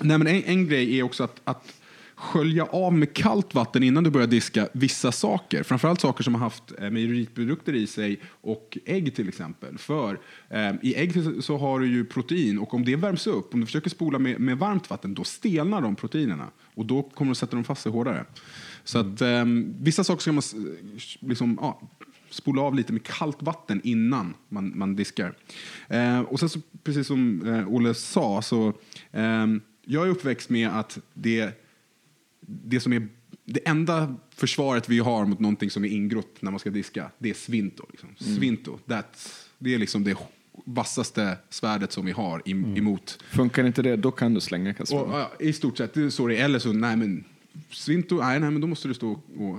Nej, 0.00 0.18
men 0.18 0.26
en, 0.26 0.42
en 0.42 0.68
grej 0.68 0.98
är 0.98 1.02
också 1.02 1.24
att, 1.24 1.40
att 1.44 1.74
skölja 2.18 2.64
av 2.64 2.92
med 2.92 3.14
kallt 3.14 3.54
vatten 3.54 3.82
innan 3.82 4.04
du 4.04 4.10
börjar 4.10 4.26
diska 4.26 4.68
vissa 4.72 5.12
saker. 5.12 5.62
Framförallt 5.62 6.00
saker 6.00 6.24
som 6.24 6.34
har 6.34 6.40
haft 6.40 6.72
eh, 6.78 6.90
mejeriprodukter 6.90 7.74
i 7.74 7.86
sig 7.86 8.20
och 8.40 8.78
ägg 8.84 9.14
till 9.14 9.28
exempel. 9.28 9.78
För 9.78 10.18
eh, 10.50 10.70
i 10.82 10.94
ägg 10.94 11.12
så- 11.44 11.56
har 11.58 11.80
du 11.80 11.86
ju 11.86 12.04
protein 12.04 12.58
och 12.58 12.74
om 12.74 12.84
det 12.84 12.96
värms 12.96 13.26
upp, 13.26 13.54
om 13.54 13.60
du 13.60 13.66
försöker 13.66 13.90
spola 13.90 14.18
med, 14.18 14.40
med 14.40 14.58
varmt 14.58 14.90
vatten, 14.90 15.14
då 15.14 15.24
stelnar 15.24 15.80
de 15.80 15.96
proteinerna 15.96 16.46
och 16.74 16.86
då 16.86 17.02
kommer 17.02 17.30
du 17.30 17.34
sätta 17.34 17.56
dem 17.56 17.64
fast 17.64 17.82
sig 17.82 17.92
hårdare. 17.92 18.24
Så 18.84 18.98
att 18.98 19.20
eh, 19.20 19.44
vissa 19.80 20.04
saker 20.04 20.20
ska 20.20 20.32
man 20.32 20.42
liksom, 21.20 21.58
ja, 21.60 21.80
spola 22.30 22.62
av 22.62 22.74
lite 22.74 22.92
med 22.92 23.02
kallt 23.02 23.42
vatten 23.42 23.80
innan 23.84 24.34
man, 24.48 24.72
man 24.78 24.96
diskar. 24.96 25.34
Eh, 25.88 26.20
och 26.20 26.40
sen 26.40 26.48
så, 26.48 26.60
precis 26.84 27.06
som 27.06 27.46
eh, 27.54 27.68
Olle 27.68 27.94
sa, 27.94 28.42
så 28.42 28.68
eh, 29.12 29.46
jag 29.84 30.06
är 30.06 30.10
uppväxt 30.10 30.50
med 30.50 30.68
att 30.68 30.98
det, 31.14 31.64
det 32.48 32.80
som 32.80 32.92
är 32.92 33.08
det 33.44 33.68
enda 33.68 34.16
försvaret 34.34 34.88
vi 34.88 34.98
har 34.98 35.24
mot 35.24 35.38
någonting 35.38 35.70
som 35.70 35.84
är 35.84 35.88
ingrott 35.88 36.42
när 36.42 36.50
man 36.50 36.60
ska 36.60 36.70
diska, 36.70 37.10
det 37.18 37.30
är 37.30 37.34
svinto. 37.34 37.86
Liksom. 37.90 38.08
Svinto, 38.16 38.78
that's, 38.86 39.46
det 39.58 39.74
är 39.74 39.78
liksom 39.78 40.04
det 40.04 40.16
vassaste 40.64 41.36
svärdet 41.48 41.92
som 41.92 42.06
vi 42.06 42.12
har 42.12 42.42
im, 42.44 42.76
emot 42.76 43.18
Funkar 43.30 43.64
inte 43.64 43.82
det, 43.82 43.96
då 43.96 44.10
kan 44.10 44.34
du 44.34 44.40
slänga 44.40 44.74
kastrullen. 44.74 45.10
ja, 45.10 45.32
I 45.40 45.52
stort 45.52 45.78
sett, 45.78 45.94
det 45.94 46.02
är 46.02 46.10
så 46.10 46.26
det 46.26 46.36
är. 46.36 46.44
Eller 46.44 46.58
så, 46.58 46.72
nej 46.72 46.96
men, 46.96 47.24
Svinto, 47.70 48.16
nej, 48.16 48.40
nej 48.40 48.50
men 48.50 48.60
då 48.60 48.66
måste 48.66 48.88
du 48.88 48.94
stå 48.94 49.10
och... 49.38 49.58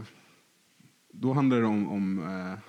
Då 1.12 1.34
handlar 1.34 1.60
det 1.60 1.66
om, 1.66 1.88
om 1.88 2.20
eh, 2.20 2.60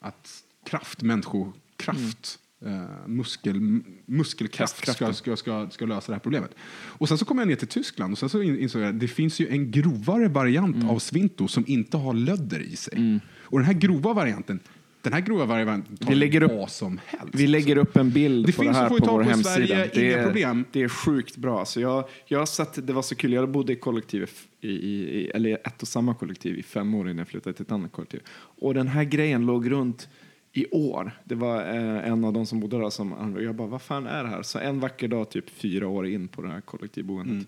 att 0.00 0.42
kraft, 0.64 1.02
människokraft, 1.02 2.38
eh, 2.64 3.08
muskel, 3.08 3.80
muskelkraft 4.06 4.76
ska, 4.88 5.12
ska, 5.12 5.36
ska, 5.36 5.70
ska 5.70 5.84
lösa 5.86 6.12
det 6.12 6.14
här 6.16 6.20
problemet. 6.20 6.50
Och 6.98 7.08
sen 7.08 7.18
så 7.18 7.24
kom 7.24 7.38
jag 7.38 7.48
ner 7.48 7.56
till 7.56 7.68
Tyskland 7.68 8.12
och 8.12 8.18
sen 8.18 8.28
så 8.28 8.42
in- 8.42 8.58
insåg 8.58 8.82
jag 8.82 8.88
att 8.88 9.00
det 9.00 9.08
finns 9.08 9.40
ju 9.40 9.48
en 9.48 9.70
grovare 9.70 10.28
variant 10.28 10.90
av 10.90 10.98
Svinto 10.98 11.48
som 11.48 11.64
inte 11.66 11.96
har 11.96 12.14
lödder 12.14 12.60
i 12.60 12.76
sig. 12.76 13.20
Och 13.38 13.58
den 13.58 13.66
här 13.66 13.74
grova 13.74 14.12
varianten, 14.12 14.60
den 15.02 15.12
här 15.12 15.20
grova 15.20 15.44
varianten 15.44 15.96
Vi 16.08 16.14
lägger 16.14 16.42
upp- 16.42 16.50
vad 16.52 16.70
som 16.70 17.00
helst. 17.06 17.34
Vi 17.34 17.46
lägger 17.46 17.76
upp 17.78 17.96
en 17.96 18.10
bild 18.10 18.46
Det 18.46 18.52
på 18.52 18.62
finns 18.62 18.76
det 18.76 18.82
här 18.82 18.88
på 18.88 18.94
vår 19.00 19.22
på 19.24 19.28
hemsida. 19.30 19.54
Sverige, 19.54 19.90
det, 19.94 20.06
inga 20.06 20.18
är, 20.18 20.24
problem. 20.24 20.64
det 20.72 20.82
är 20.82 20.88
sjukt 20.88 21.36
bra. 21.36 21.64
Så 21.64 21.80
jag, 21.80 22.04
jag 22.26 22.38
har 22.38 22.46
sett, 22.46 22.86
det 22.86 22.92
var 22.92 23.02
så 23.02 23.14
kul, 23.14 23.32
jag 23.32 23.50
bodde 23.50 23.72
i 23.72 23.76
kollektiv, 23.76 24.30
i, 24.60 24.68
i, 24.68 25.30
eller 25.34 25.50
ett 25.66 25.82
och 25.82 25.88
samma 25.88 26.14
kollektiv 26.14 26.58
i 26.58 26.62
fem 26.62 26.94
år 26.94 27.06
innan 27.06 27.18
jag 27.18 27.28
flyttade 27.28 27.56
till 27.56 27.62
ett 27.62 27.72
annat 27.72 27.92
kollektiv. 27.92 28.20
Och 28.36 28.74
den 28.74 28.88
här 28.88 29.04
grejen 29.04 29.46
låg 29.46 29.70
runt 29.70 30.08
i 30.56 30.66
år. 30.70 31.12
Det 31.24 31.34
var 31.34 31.60
eh, 31.60 32.08
en 32.08 32.24
av 32.24 32.32
de 32.32 32.46
som 32.46 32.60
bodde 32.60 32.78
där 32.78 32.90
som 32.90 33.36
jag 33.40 33.54
bara, 33.54 33.68
vad 33.68 33.82
fan 33.82 34.06
är 34.06 34.22
det 34.24 34.28
här? 34.30 34.42
Så 34.42 34.58
en 34.58 34.80
vacker 34.80 35.08
dag, 35.08 35.30
typ 35.30 35.50
fyra 35.50 35.88
år 35.88 36.06
in 36.06 36.28
på 36.28 36.42
det 36.42 36.48
här 36.48 36.60
kollektivboendet, 36.60 37.32
Mm. 37.32 37.46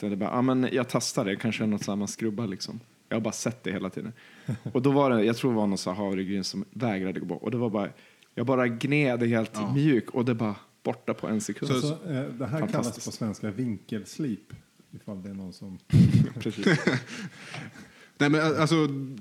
så 0.00 0.06
jag 0.06 0.18
bara, 0.18 0.30
ja 0.30 0.42
men 0.42 0.68
jag 0.72 0.88
testar 0.88 1.24
det, 1.24 1.36
kanske 1.36 1.62
är 1.64 1.66
något 1.68 1.84
samma 1.84 2.06
skrubbar 2.06 2.46
liksom. 2.46 2.80
Jag 3.08 3.16
har 3.16 3.20
bara 3.20 3.32
sett 3.32 3.64
det 3.64 3.72
hela 3.72 3.90
tiden. 3.90 4.12
Och 4.72 4.82
då 4.82 4.90
var 4.90 5.10
det, 5.10 5.24
jag 5.24 5.36
tror 5.36 5.50
det 5.50 5.56
var 5.56 5.66
någon 5.66 5.78
så 5.78 5.90
här 5.90 5.96
havregryn 6.04 6.44
som 6.44 6.64
vägrade 6.70 7.20
gå 7.20 7.26
bort. 7.26 7.42
Och 7.42 7.50
det 7.50 7.56
var 7.56 7.70
bara, 7.70 7.88
jag 8.34 8.46
bara 8.46 8.68
gned 8.68 9.22
helt 9.22 9.72
mjuk 9.74 10.10
och 10.10 10.24
det 10.24 10.34
bara 10.34 10.54
borta 10.82 11.14
på 11.14 11.28
en 11.28 11.40
sekund. 11.40 11.72
Alltså, 11.72 11.98
eh, 12.10 12.22
det 12.22 12.46
här 12.46 12.66
kallas 12.66 13.04
på 13.04 13.10
svenska 13.12 13.50
vinkelslip. 13.50 14.52
Ifall 14.92 15.22
det 15.22 15.30
är 15.30 15.34
någon 15.34 15.52
som... 15.52 15.78
Precis. 16.40 16.66
Nej, 18.18 18.30
men 18.30 18.40
alltså, 18.40 18.76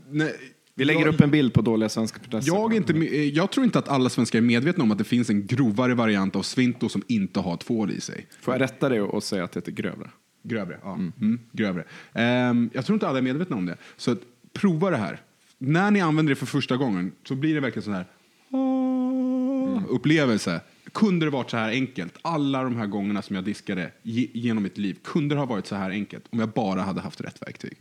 nej, 0.09 0.35
Vi 0.79 0.85
lägger 0.85 1.05
jag, 1.05 1.13
upp 1.13 1.21
en 1.21 1.31
bild 1.31 1.53
på 1.53 1.61
dåliga 1.61 1.89
svenska 1.89 2.19
protester. 2.19 2.53
Jag, 2.53 2.73
inte, 2.73 2.93
me- 2.93 3.31
jag 3.33 3.51
tror 3.51 3.65
inte 3.65 3.79
att 3.79 3.87
alla 3.87 4.09
svenskar 4.09 4.39
är 4.39 4.43
medvetna 4.43 4.83
om 4.83 4.91
att 4.91 4.97
det 4.97 5.03
finns 5.03 5.29
en 5.29 5.47
grovare 5.47 5.93
variant 5.93 6.35
av 6.35 6.41
Svinto 6.41 6.89
som 6.89 7.03
inte 7.07 7.39
har 7.39 7.57
tvål 7.57 7.91
i 7.91 8.01
sig. 8.01 8.27
Får 8.41 8.53
jag 8.53 8.61
rätta 8.61 8.89
dig 8.89 9.01
och 9.01 9.23
säga 9.23 9.43
att 9.43 9.51
det 9.51 9.59
heter 9.59 9.71
grövre? 9.71 10.09
Grövre, 10.43 10.79
ja. 10.83 10.93
Mm. 10.93 11.39
grövre. 11.51 11.83
Ehm, 12.13 12.69
jag 12.73 12.85
tror 12.85 12.93
inte 12.93 13.07
alla 13.07 13.17
är 13.17 13.21
medvetna 13.21 13.55
om 13.55 13.65
det. 13.65 13.77
Så 13.97 14.11
att, 14.11 14.19
prova 14.53 14.89
det 14.89 14.97
här. 14.97 15.21
När 15.57 15.91
ni 15.91 16.01
använder 16.01 16.31
det 16.31 16.35
för 16.35 16.45
första 16.45 16.77
gången 16.77 17.11
så 17.23 17.35
blir 17.35 17.55
det 17.55 17.59
verkligen 17.59 17.83
sån 17.83 17.93
här 17.93 18.05
ah, 18.51 19.81
upplevelse. 19.89 20.61
kunde 20.91 21.25
det 21.25 21.29
varit 21.29 21.49
så 21.49 21.57
här 21.57 21.69
enkelt? 21.69 22.17
Alla 22.21 22.63
de 22.63 22.75
här 22.75 22.85
gångerna 22.85 23.21
som 23.21 23.35
jag 23.35 23.45
diskade 23.45 23.91
ge, 24.03 24.27
genom 24.33 24.63
mitt 24.63 24.77
liv, 24.77 24.97
kunde 25.03 25.35
det 25.35 25.39
ha 25.39 25.45
varit 25.45 25.67
så 25.67 25.75
här 25.75 25.89
enkelt 25.89 26.25
om 26.29 26.39
jag 26.39 26.49
bara 26.49 26.81
hade 26.81 27.01
haft 27.01 27.21
rätt 27.21 27.41
verktyg? 27.41 27.77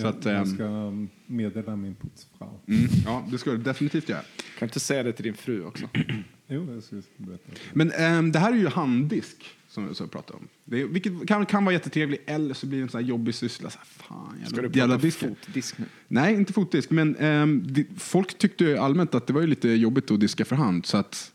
Så 0.00 0.06
att, 0.06 0.24
jag 0.24 0.36
ehm, 0.36 0.54
ska 0.54 0.92
meddela 1.26 1.76
min 1.76 1.94
putsfrau. 1.94 2.48
mm, 2.68 2.86
ja, 3.04 3.26
det 3.30 3.38
ska 3.38 3.50
du 3.50 3.58
definitivt 3.58 4.08
göra. 4.08 4.22
Kan 4.58 4.68
inte 4.68 4.80
säga 4.80 5.02
det 5.02 5.12
till 5.12 5.24
din 5.24 5.34
fru 5.34 5.64
också? 5.64 5.88
Jo, 6.46 6.72
jag 6.74 6.82
ska 6.82 6.96
berätta. 7.16 7.52
Men 7.72 7.92
ehm, 7.92 8.32
det 8.32 8.38
här 8.38 8.52
är 8.52 8.56
ju 8.56 8.68
handdisk 8.68 9.44
som 9.68 9.86
jag 9.86 9.96
så 9.96 10.06
pratar 10.06 10.34
om. 10.34 10.48
Det 10.64 10.80
är, 10.80 10.86
vilket 10.86 11.28
kan, 11.28 11.46
kan 11.46 11.64
vara 11.64 11.72
jättetrevligt 11.72 12.22
eller 12.26 12.54
så 12.54 12.66
blir 12.66 12.78
det 12.78 12.82
en 12.82 12.88
sån 12.88 13.00
här 13.00 13.08
jobbig 13.08 13.34
syssla. 13.34 13.70
Så 13.70 13.78
här, 13.78 13.86
fan, 13.86 14.34
jävla, 14.34 14.50
Ska 14.50 14.62
du 14.62 14.70
prata 14.70 14.96
disk. 14.96 15.18
fotdisk 15.18 15.78
nu? 15.78 15.84
Nej, 16.08 16.34
inte 16.34 16.52
fotdisk. 16.52 16.90
Men 16.90 17.16
ehm, 17.16 17.62
det, 17.66 17.86
folk 17.96 18.38
tyckte 18.38 18.64
ju 18.64 18.76
allmänt 18.76 19.14
att 19.14 19.26
det 19.26 19.32
var 19.32 19.40
ju 19.40 19.46
lite 19.46 19.68
jobbigt 19.68 20.10
att 20.10 20.20
diska 20.20 20.44
för 20.44 20.56
hand. 20.56 20.86
Så 20.86 20.96
att 20.96 21.32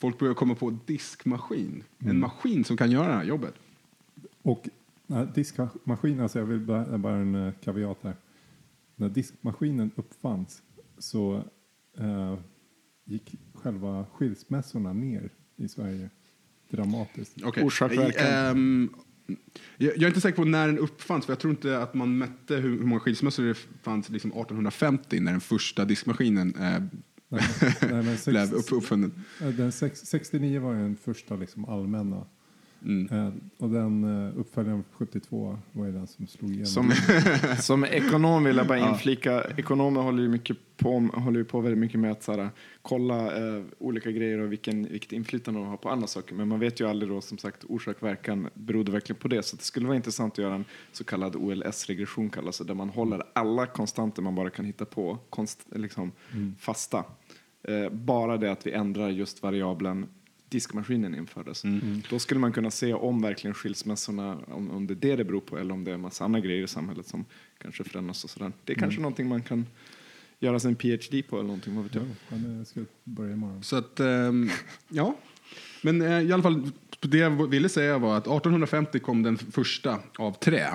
folk 0.00 0.18
började 0.18 0.34
komma 0.34 0.54
på 0.54 0.78
diskmaskin. 0.86 1.82
En 1.98 2.20
maskin 2.20 2.64
som 2.64 2.76
kan 2.76 2.90
göra 2.90 3.08
det 3.08 3.14
här 3.14 3.24
jobbet. 3.24 3.54
Och 4.42 4.68
nej, 5.06 5.26
diskmaskin, 5.34 6.20
alltså 6.20 6.38
jag 6.38 6.46
vill 6.46 6.60
bara, 6.60 6.98
bara 6.98 7.16
en 7.16 7.34
uh, 7.34 7.52
kaviat 7.64 7.98
här. 8.02 8.16
När 8.96 9.08
diskmaskinen 9.08 9.90
uppfanns 9.96 10.62
så 10.98 11.42
eh, 11.98 12.38
gick 13.04 13.34
själva 13.54 14.06
skilsmässorna 14.12 14.92
ner 14.92 15.30
i 15.56 15.68
Sverige 15.68 16.10
dramatiskt. 16.70 17.44
Okay. 17.44 17.64
Orsak, 17.64 17.92
verkan. 17.92 18.26
Ehm, 18.26 18.90
jag, 19.76 19.92
jag 19.96 20.02
är 20.02 20.08
inte 20.08 20.20
säker 20.20 20.36
på 20.36 20.44
när 20.44 20.66
den 20.66 20.78
uppfanns, 20.78 21.26
för 21.26 21.32
jag 21.32 21.40
tror 21.40 21.50
inte 21.50 21.82
att 21.82 21.94
man 21.94 22.18
mätte 22.18 22.56
hur, 22.56 22.78
hur 22.78 22.86
många 22.86 23.00
skilsmässor 23.00 23.44
det 23.44 23.54
fanns 23.82 24.08
liksom 24.08 24.30
1850 24.30 25.20
när 25.20 25.32
den 25.32 25.40
första 25.40 25.84
diskmaskinen 25.84 26.54
eh, 26.54 26.82
Nej, 27.28 27.42
nej, 27.82 28.02
men 28.02 28.04
sex, 28.18 28.24
blev 28.26 28.54
upp, 28.54 28.72
uppfunnen. 28.72 29.24
eh, 29.40 29.48
den 29.48 29.72
sex, 29.72 30.00
69 30.00 30.60
var 30.60 30.74
den 30.74 30.96
första 30.96 31.36
liksom 31.36 31.64
allmänna. 31.64 32.26
Mm. 32.84 33.26
Eh, 33.26 33.32
och 33.58 33.70
den 33.70 34.04
uh, 34.04 34.38
uppföljaren 34.38 34.84
72 34.92 35.58
var 35.72 35.86
ju 35.86 35.92
den 35.92 36.06
som 36.06 36.26
slog 36.26 36.50
igenom. 36.50 36.66
Som, 36.66 36.92
som 37.60 37.84
ekonom 37.84 38.44
vill 38.44 38.56
jag 38.56 38.66
bara 38.66 38.90
inflika, 38.90 39.44
ekonomer 39.56 40.00
håller 40.00 40.22
ju, 40.22 40.28
mycket 40.28 40.56
på, 40.76 41.08
håller 41.14 41.38
ju 41.38 41.44
på 41.44 41.60
väldigt 41.60 41.78
mycket 41.78 42.00
med 42.00 42.10
att 42.10 42.22
så 42.22 42.32
här, 42.32 42.50
kolla 42.82 43.36
eh, 43.36 43.62
olika 43.78 44.10
grejer 44.10 44.38
och 44.38 44.52
vilken, 44.52 44.84
vilket 44.84 45.12
inflytande 45.12 45.60
de 45.60 45.66
har 45.66 45.76
på 45.76 45.88
andra 45.90 46.06
saker. 46.06 46.34
Men 46.34 46.48
man 46.48 46.60
vet 46.60 46.80
ju 46.80 46.88
aldrig 46.88 47.12
då 47.12 47.20
som 47.20 47.38
sagt 47.38 47.64
orsak 47.68 48.02
verkan 48.02 48.48
berodde 48.54 48.92
verkligen 48.92 49.20
på 49.20 49.28
det. 49.28 49.42
Så 49.42 49.56
det 49.56 49.62
skulle 49.62 49.86
vara 49.86 49.96
intressant 49.96 50.32
att 50.32 50.38
göra 50.38 50.54
en 50.54 50.64
så 50.92 51.04
kallad 51.04 51.36
OLS-regression 51.36 52.30
kallas 52.30 52.58
det, 52.58 52.64
där 52.64 52.74
man 52.74 52.88
håller 52.88 53.22
alla 53.32 53.66
konstanter 53.66 54.22
man 54.22 54.34
bara 54.34 54.50
kan 54.50 54.64
hitta 54.64 54.84
på 54.84 55.18
konst, 55.30 55.66
liksom, 55.74 56.12
fasta. 56.58 57.04
Eh, 57.68 57.90
bara 57.90 58.36
det 58.36 58.52
att 58.52 58.66
vi 58.66 58.72
ändrar 58.72 59.08
just 59.08 59.42
variabeln 59.42 60.06
diskmaskinen 60.54 61.14
infördes. 61.14 61.62
Då 62.10 62.18
skulle 62.18 62.40
man 62.40 62.52
kunna 62.52 62.70
se 62.70 62.94
om 62.94 63.22
verkligen 63.22 63.54
skilsmässorna, 63.54 64.38
om, 64.46 64.70
om 64.70 64.86
det 64.86 64.94
är 64.94 64.96
det 64.96 65.16
det 65.16 65.24
beror 65.24 65.40
på 65.40 65.58
eller 65.58 65.74
om 65.74 65.84
det 65.84 65.90
är 65.90 65.94
en 65.94 66.00
massa 66.00 66.24
andra 66.24 66.40
grejer 66.40 66.64
i 66.64 66.68
samhället 66.68 67.06
som 67.06 67.24
kanske 67.62 67.84
förändras 67.84 68.24
och 68.24 68.30
sådär. 68.30 68.52
Det 68.64 68.72
är 68.72 68.76
kanske 68.76 69.00
någonting 69.00 69.28
man 69.28 69.42
kan 69.42 69.66
göra 70.40 70.60
sin 70.60 70.74
PhD 70.76 71.22
på 71.22 71.36
eller 71.36 71.46
någonting, 71.46 71.74
vad 71.74 71.84
vet 71.84 71.94
Ja, 71.94 72.00
jag. 72.28 72.40
men 72.40 72.58
jag 72.58 72.66
ska 72.66 72.80
börja 73.04 73.32
imorgon. 73.32 73.62
Så 73.62 73.76
att, 73.76 74.00
ehm, 74.00 74.50
ja. 74.88 75.16
Men 75.82 76.02
eh, 76.02 76.20
i 76.22 76.32
alla 76.32 76.42
fall, 76.42 76.70
det 77.00 77.18
jag 77.18 77.50
ville 77.50 77.68
säga 77.68 77.98
var 77.98 78.16
att 78.16 78.26
1850 78.26 78.98
kom 78.98 79.22
den 79.22 79.36
första 79.38 79.98
av 80.18 80.32
trä. 80.32 80.66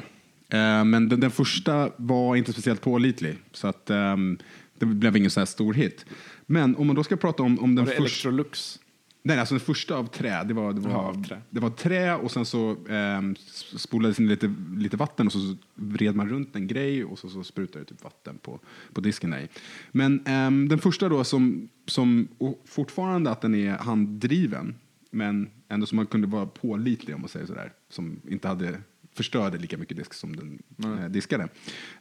Eh, 0.49 0.83
men 0.83 1.09
den, 1.09 1.19
den 1.19 1.31
första 1.31 1.91
var 1.97 2.35
inte 2.35 2.53
speciellt 2.53 2.81
pålitlig, 2.81 3.35
så 3.51 3.67
att 3.67 3.89
ehm, 3.89 4.37
det 4.79 4.85
blev 4.85 5.17
ingen 5.17 5.31
så 5.31 5.39
här 5.39 5.45
stor 5.45 5.73
hit. 5.73 6.05
Men 6.45 6.75
om 6.75 6.87
man 6.87 6.95
då 6.95 7.03
ska 7.03 7.15
prata 7.15 7.43
om, 7.43 7.59
om 7.59 7.75
den 7.75 7.85
första... 7.85 8.01
Electrolux? 8.01 8.79
Nej, 9.21 9.39
alltså 9.39 9.55
den 9.55 9.59
första 9.59 9.95
av 9.95 10.05
trä. 10.05 10.43
Det 10.43 10.53
var, 10.53 10.73
det 10.73 10.81
var, 10.81 10.91
Ja, 10.91 10.97
av 10.97 11.23
trä. 11.23 11.41
Det 11.49 11.59
var 11.59 11.69
trä 11.69 12.15
och 12.15 12.31
sen 12.31 12.45
så 12.45 12.77
ehm, 12.89 13.35
spolades 13.77 14.19
in 14.19 14.27
lite, 14.27 14.55
lite 14.77 14.97
vatten 14.97 15.25
och 15.25 15.33
så, 15.33 15.55
vred 15.75 16.15
man 16.15 16.29
runt 16.29 16.55
en 16.55 16.67
grej 16.67 17.05
och 17.05 17.19
så, 17.19 17.29
så 17.29 17.43
sprutade 17.43 17.85
det 17.85 17.89
typ 17.89 18.03
vatten 18.03 18.37
på, 18.41 18.59
på 18.93 19.01
disken 19.01 19.29
där. 19.29 19.47
Men 19.91 20.21
ehm, 20.25 20.67
den 20.67 20.79
första 20.79 21.09
då 21.09 21.23
som, 21.23 21.69
som 21.85 22.27
fortfarande 22.65 23.31
att 23.31 23.41
den 23.41 23.55
är 23.55 23.77
handdriven 23.77 24.75
men 25.11 25.49
ändå 25.69 25.85
som 25.85 25.95
man 25.95 26.05
kunde 26.05 26.27
vara 26.27 26.45
pålitlig 26.45 27.15
om 27.15 27.21
man 27.21 27.29
säger 27.29 27.45
sådär. 27.45 27.73
Som 27.89 28.21
inte 28.27 28.47
hade 28.47 28.81
förstörde 29.13 29.57
lika 29.57 29.77
mycket 29.77 29.97
disk 29.97 30.13
som 30.13 30.35
den 30.35 30.59
eh, 30.83 31.09
diskade. 31.09 31.47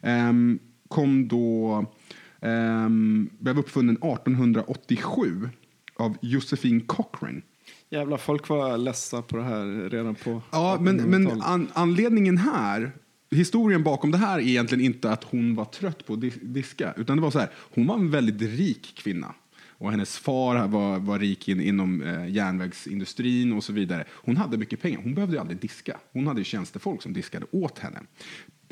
Ehm, 0.01 0.59
kom 0.87 1.27
då, 1.27 1.85
um, 2.41 3.29
blev 3.39 3.59
uppfunnen 3.59 3.95
1887 3.95 5.49
av 5.99 6.17
Josephine 6.21 6.81
Cochrane. 6.81 7.41
Jävlar, 7.89 8.17
folk 8.17 8.49
var 8.49 8.77
lessa 8.77 9.21
på 9.21 9.37
det 9.37 9.43
här 9.43 9.89
redan 9.89 10.15
på 10.15 10.41
Ja, 10.51 10.77
men, 10.81 10.95
men 10.95 11.27
1800-talet. 11.27 11.45
an, 11.45 11.67
anledningen 11.73 12.37
här, 12.37 12.91
historien 13.31 13.83
bakom 13.83 14.11
det 14.11 14.17
här 14.17 14.39
är 14.39 14.43
egentligen 14.47 14.85
inte 14.85 15.11
att 15.11 15.23
hon 15.23 15.55
var 15.55 15.65
trött 15.65 16.05
på 16.05 16.13
att 16.13 16.19
dis- 16.19 16.39
diska, 16.41 16.93
utan 16.97 17.17
det 17.17 17.23
var 17.23 17.31
så 17.31 17.39
här, 17.39 17.49
hon 17.55 17.87
var 17.87 17.95
en 17.95 18.11
väldigt 18.11 18.41
rik 18.41 18.93
kvinna. 18.97 19.33
Och 19.67 19.91
hennes 19.91 20.17
far 20.17 20.67
var, 20.67 20.99
var 20.99 21.19
rik 21.19 21.47
in, 21.47 21.61
inom 21.61 22.01
eh, 22.01 22.27
järnvägsindustrin 22.29 23.53
och 23.53 23.63
så 23.63 23.73
vidare. 23.73 24.05
Hon 24.09 24.37
hade 24.37 24.57
mycket 24.57 24.81
pengar, 24.81 24.99
hon 25.03 25.13
behövde 25.15 25.41
aldrig 25.41 25.59
diska. 25.59 25.97
Hon 26.13 26.27
hade 26.27 26.43
tjänstefolk 26.43 27.01
som 27.01 27.13
diskade 27.13 27.45
åt 27.51 27.79
henne. 27.79 27.99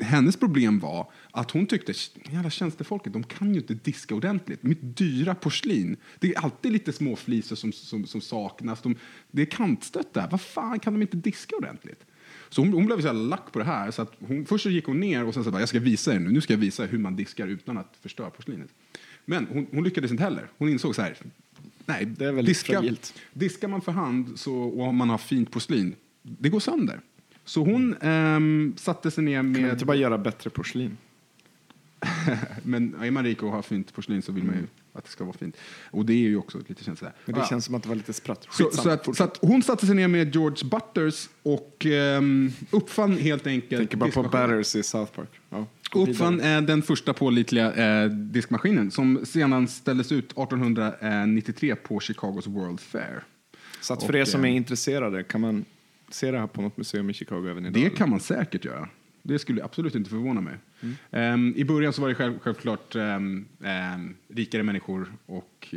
Hennes 0.00 0.36
problem 0.36 0.78
var 0.78 1.10
att 1.30 1.50
hon 1.50 1.66
tyckte, 1.66 1.92
jävla 2.30 2.50
tjänstefolket, 2.50 3.12
de 3.12 3.24
kan 3.24 3.54
ju 3.54 3.60
inte 3.60 3.74
diska 3.74 4.14
ordentligt. 4.14 4.62
Mitt 4.62 4.96
dyra 4.96 5.34
porslin, 5.34 5.96
det 6.18 6.34
är 6.34 6.38
alltid 6.38 6.72
lite 6.72 6.92
små 6.92 7.16
flisor 7.16 7.56
som, 7.56 7.72
som, 7.72 8.06
som 8.06 8.20
saknas. 8.20 8.82
De, 8.82 8.96
det 9.30 9.42
är 9.42 9.46
kantstött 9.46 10.14
där, 10.14 10.28
vad 10.30 10.40
fan 10.40 10.80
kan 10.80 10.92
de 10.92 11.02
inte 11.02 11.16
diska 11.16 11.56
ordentligt? 11.56 12.04
Så 12.48 12.60
hon, 12.60 12.72
hon 12.72 12.86
blev 12.86 13.00
så 13.02 13.12
lack 13.12 13.52
på 13.52 13.58
det 13.58 13.64
här. 13.64 13.90
Så 13.90 14.02
att 14.02 14.12
hon, 14.20 14.46
först 14.46 14.62
så 14.62 14.70
gick 14.70 14.86
hon 14.86 15.00
ner 15.00 15.24
och 15.24 15.34
sen 15.34 15.44
så 15.44 15.50
bara, 15.50 15.60
jag 15.60 15.68
ska 15.68 15.80
visa 15.80 16.14
er 16.14 16.18
nu. 16.18 16.30
Nu 16.30 16.40
ska 16.40 16.52
jag 16.52 16.58
visa 16.58 16.84
er 16.84 16.88
hur 16.88 16.98
man 16.98 17.16
diskar 17.16 17.46
utan 17.46 17.78
att 17.78 17.96
förstöra 18.00 18.30
porslinet. 18.30 18.70
Men 19.24 19.46
hon, 19.46 19.66
hon 19.70 19.84
lyckades 19.84 20.10
inte 20.10 20.22
heller. 20.22 20.50
Hon 20.58 20.68
insåg 20.68 20.94
så 20.94 21.02
här, 21.02 21.16
nej, 21.86 22.04
Det 22.04 22.24
är 22.24 22.32
väldigt 22.32 22.58
fragilt. 22.58 23.14
diskar 23.32 23.68
man 23.68 23.80
för 23.80 23.92
hand 23.92 24.38
så, 24.38 24.54
och 24.54 24.94
man 24.94 25.10
har 25.10 25.18
fint 25.18 25.50
porslin, 25.50 25.94
det 26.22 26.48
går 26.48 26.60
sönder. 26.60 27.00
Så 27.48 27.64
hon 27.64 27.96
ehm, 28.00 28.74
satte 28.76 29.10
sig 29.10 29.24
ner 29.24 29.38
Kan 29.38 29.52
man 29.52 29.62
med... 29.62 29.72
inte 29.72 29.84
bara 29.84 29.96
göra 29.96 30.18
bättre 30.18 30.50
porslin? 30.50 30.96
Men 32.62 32.94
är 33.02 33.10
man 33.10 33.24
rik 33.24 33.42
och 33.42 33.50
har 33.50 33.62
fint 33.62 33.94
porslin 33.94 34.22
så 34.22 34.32
vill 34.32 34.44
man 34.44 34.54
ju 34.54 34.66
att 34.92 35.04
det 35.04 35.10
ska 35.10 35.24
vara 35.24 35.36
fint. 35.36 35.56
Och 35.90 36.06
det 36.06 36.12
är 36.12 36.16
ju 36.28 36.36
också 36.36 36.58
lite 36.68 36.84
känt 36.84 36.98
sådär. 36.98 37.14
Men 37.24 37.34
det 37.34 37.40
Ja. 37.40 37.46
känns 37.46 37.64
som 37.64 37.74
att 37.74 37.82
det 37.82 37.88
var 37.88 37.96
lite 37.96 38.12
spratt. 38.12 38.46
Så, 38.50 38.70
så, 38.70 38.90
att, 38.90 39.16
så 39.16 39.24
att 39.24 39.38
hon 39.40 39.62
satte 39.62 39.86
sig 39.86 39.94
ner 39.94 40.08
med 40.08 40.34
George 40.34 40.68
Butters 40.68 41.28
och 41.42 41.86
ehm, 41.86 42.52
uppfann 42.70 43.18
helt 43.18 43.46
enkelt 43.46 43.80
Tänker 43.80 43.96
bara 43.96 44.10
på. 44.10 44.22
Batters 44.22 44.76
i 44.76 44.82
South 44.82 45.12
Park. 45.12 45.40
Ja. 45.50 45.66
Uppfann 45.94 46.40
eh, 46.40 46.60
den 46.60 46.82
första 46.82 47.12
pålitliga 47.12 47.72
eh, 48.02 48.10
diskmaskinen 48.10 48.90
som 48.90 49.26
sedan 49.26 49.68
ställdes 49.68 50.12
ut 50.12 50.24
1893 50.38 51.76
på 51.76 52.00
Chicagos 52.00 52.46
World 52.46 52.80
Fair. 52.80 53.24
Så 53.80 53.92
att 53.92 54.02
för 54.02 54.12
och, 54.12 54.18
er 54.18 54.24
som 54.24 54.44
är 54.44 54.48
eh, 54.48 54.56
intresserade, 54.56 55.22
kan 55.22 55.40
man 55.40 55.64
se 56.10 56.30
det 56.30 56.38
här 56.38 56.46
på 56.46 56.62
något 56.62 56.76
museum 56.76 57.10
i 57.10 57.12
Chicago 57.12 57.46
även 57.50 57.66
idag? 57.66 57.82
Det 57.82 57.90
kan 57.90 58.10
man 58.10 58.20
säkert 58.20 58.64
göra. 58.64 58.88
Det 59.22 59.38
skulle 59.38 59.64
absolut 59.64 59.94
inte 59.94 60.10
förvåna 60.10 60.40
mig. 60.40 60.54
Ehm, 61.10 61.54
I 61.56 61.64
början 61.64 61.92
så 61.92 62.02
var 62.02 62.08
det 62.08 62.14
själv, 62.14 62.38
självklart 62.38 62.96
ehm, 62.96 63.46
ehm, 63.64 64.14
rikare 64.28 64.62
människor 64.62 65.12
och 65.26 65.74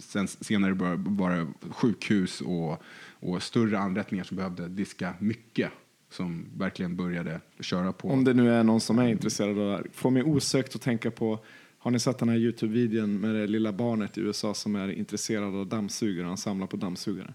sen, 0.00 0.28
senare 0.28 0.74
bör- 0.74 0.96
var 1.08 1.30
det 1.30 1.46
sjukhus 1.70 2.40
och, 2.40 2.82
och 3.20 3.42
större 3.42 3.78
anrättningar 3.78 4.24
som 4.24 4.36
behövde 4.36 4.68
diska 4.68 5.14
mycket 5.18 5.70
som 6.10 6.46
verkligen 6.56 6.96
började 6.96 7.40
köra 7.60 7.92
på. 7.92 8.08
Om 8.10 8.24
det 8.24 8.34
nu 8.34 8.50
är 8.52 8.64
någon 8.64 8.80
som 8.80 8.98
är 8.98 9.08
intresserad 9.08 9.50
av 9.50 9.56
det 9.56 9.70
här. 9.76 9.86
Får 9.92 10.10
mig 10.10 10.22
osökt 10.22 10.74
att 10.74 10.82
tänka 10.82 11.10
på, 11.10 11.38
har 11.78 11.90
ni 11.90 11.98
sett 11.98 12.18
den 12.18 12.28
här 12.28 12.36
Youtube-videon 12.36 13.18
med 13.20 13.34
det 13.34 13.46
lilla 13.46 13.72
barnet 13.72 14.18
i 14.18 14.20
USA 14.20 14.54
som 14.54 14.76
är 14.76 14.88
intresserad 14.92 15.54
av 15.54 15.66
dammsugare? 15.66 16.26
Han 16.26 16.36
samlar 16.36 16.66
på 16.66 16.76
dammsugare. 16.76 17.34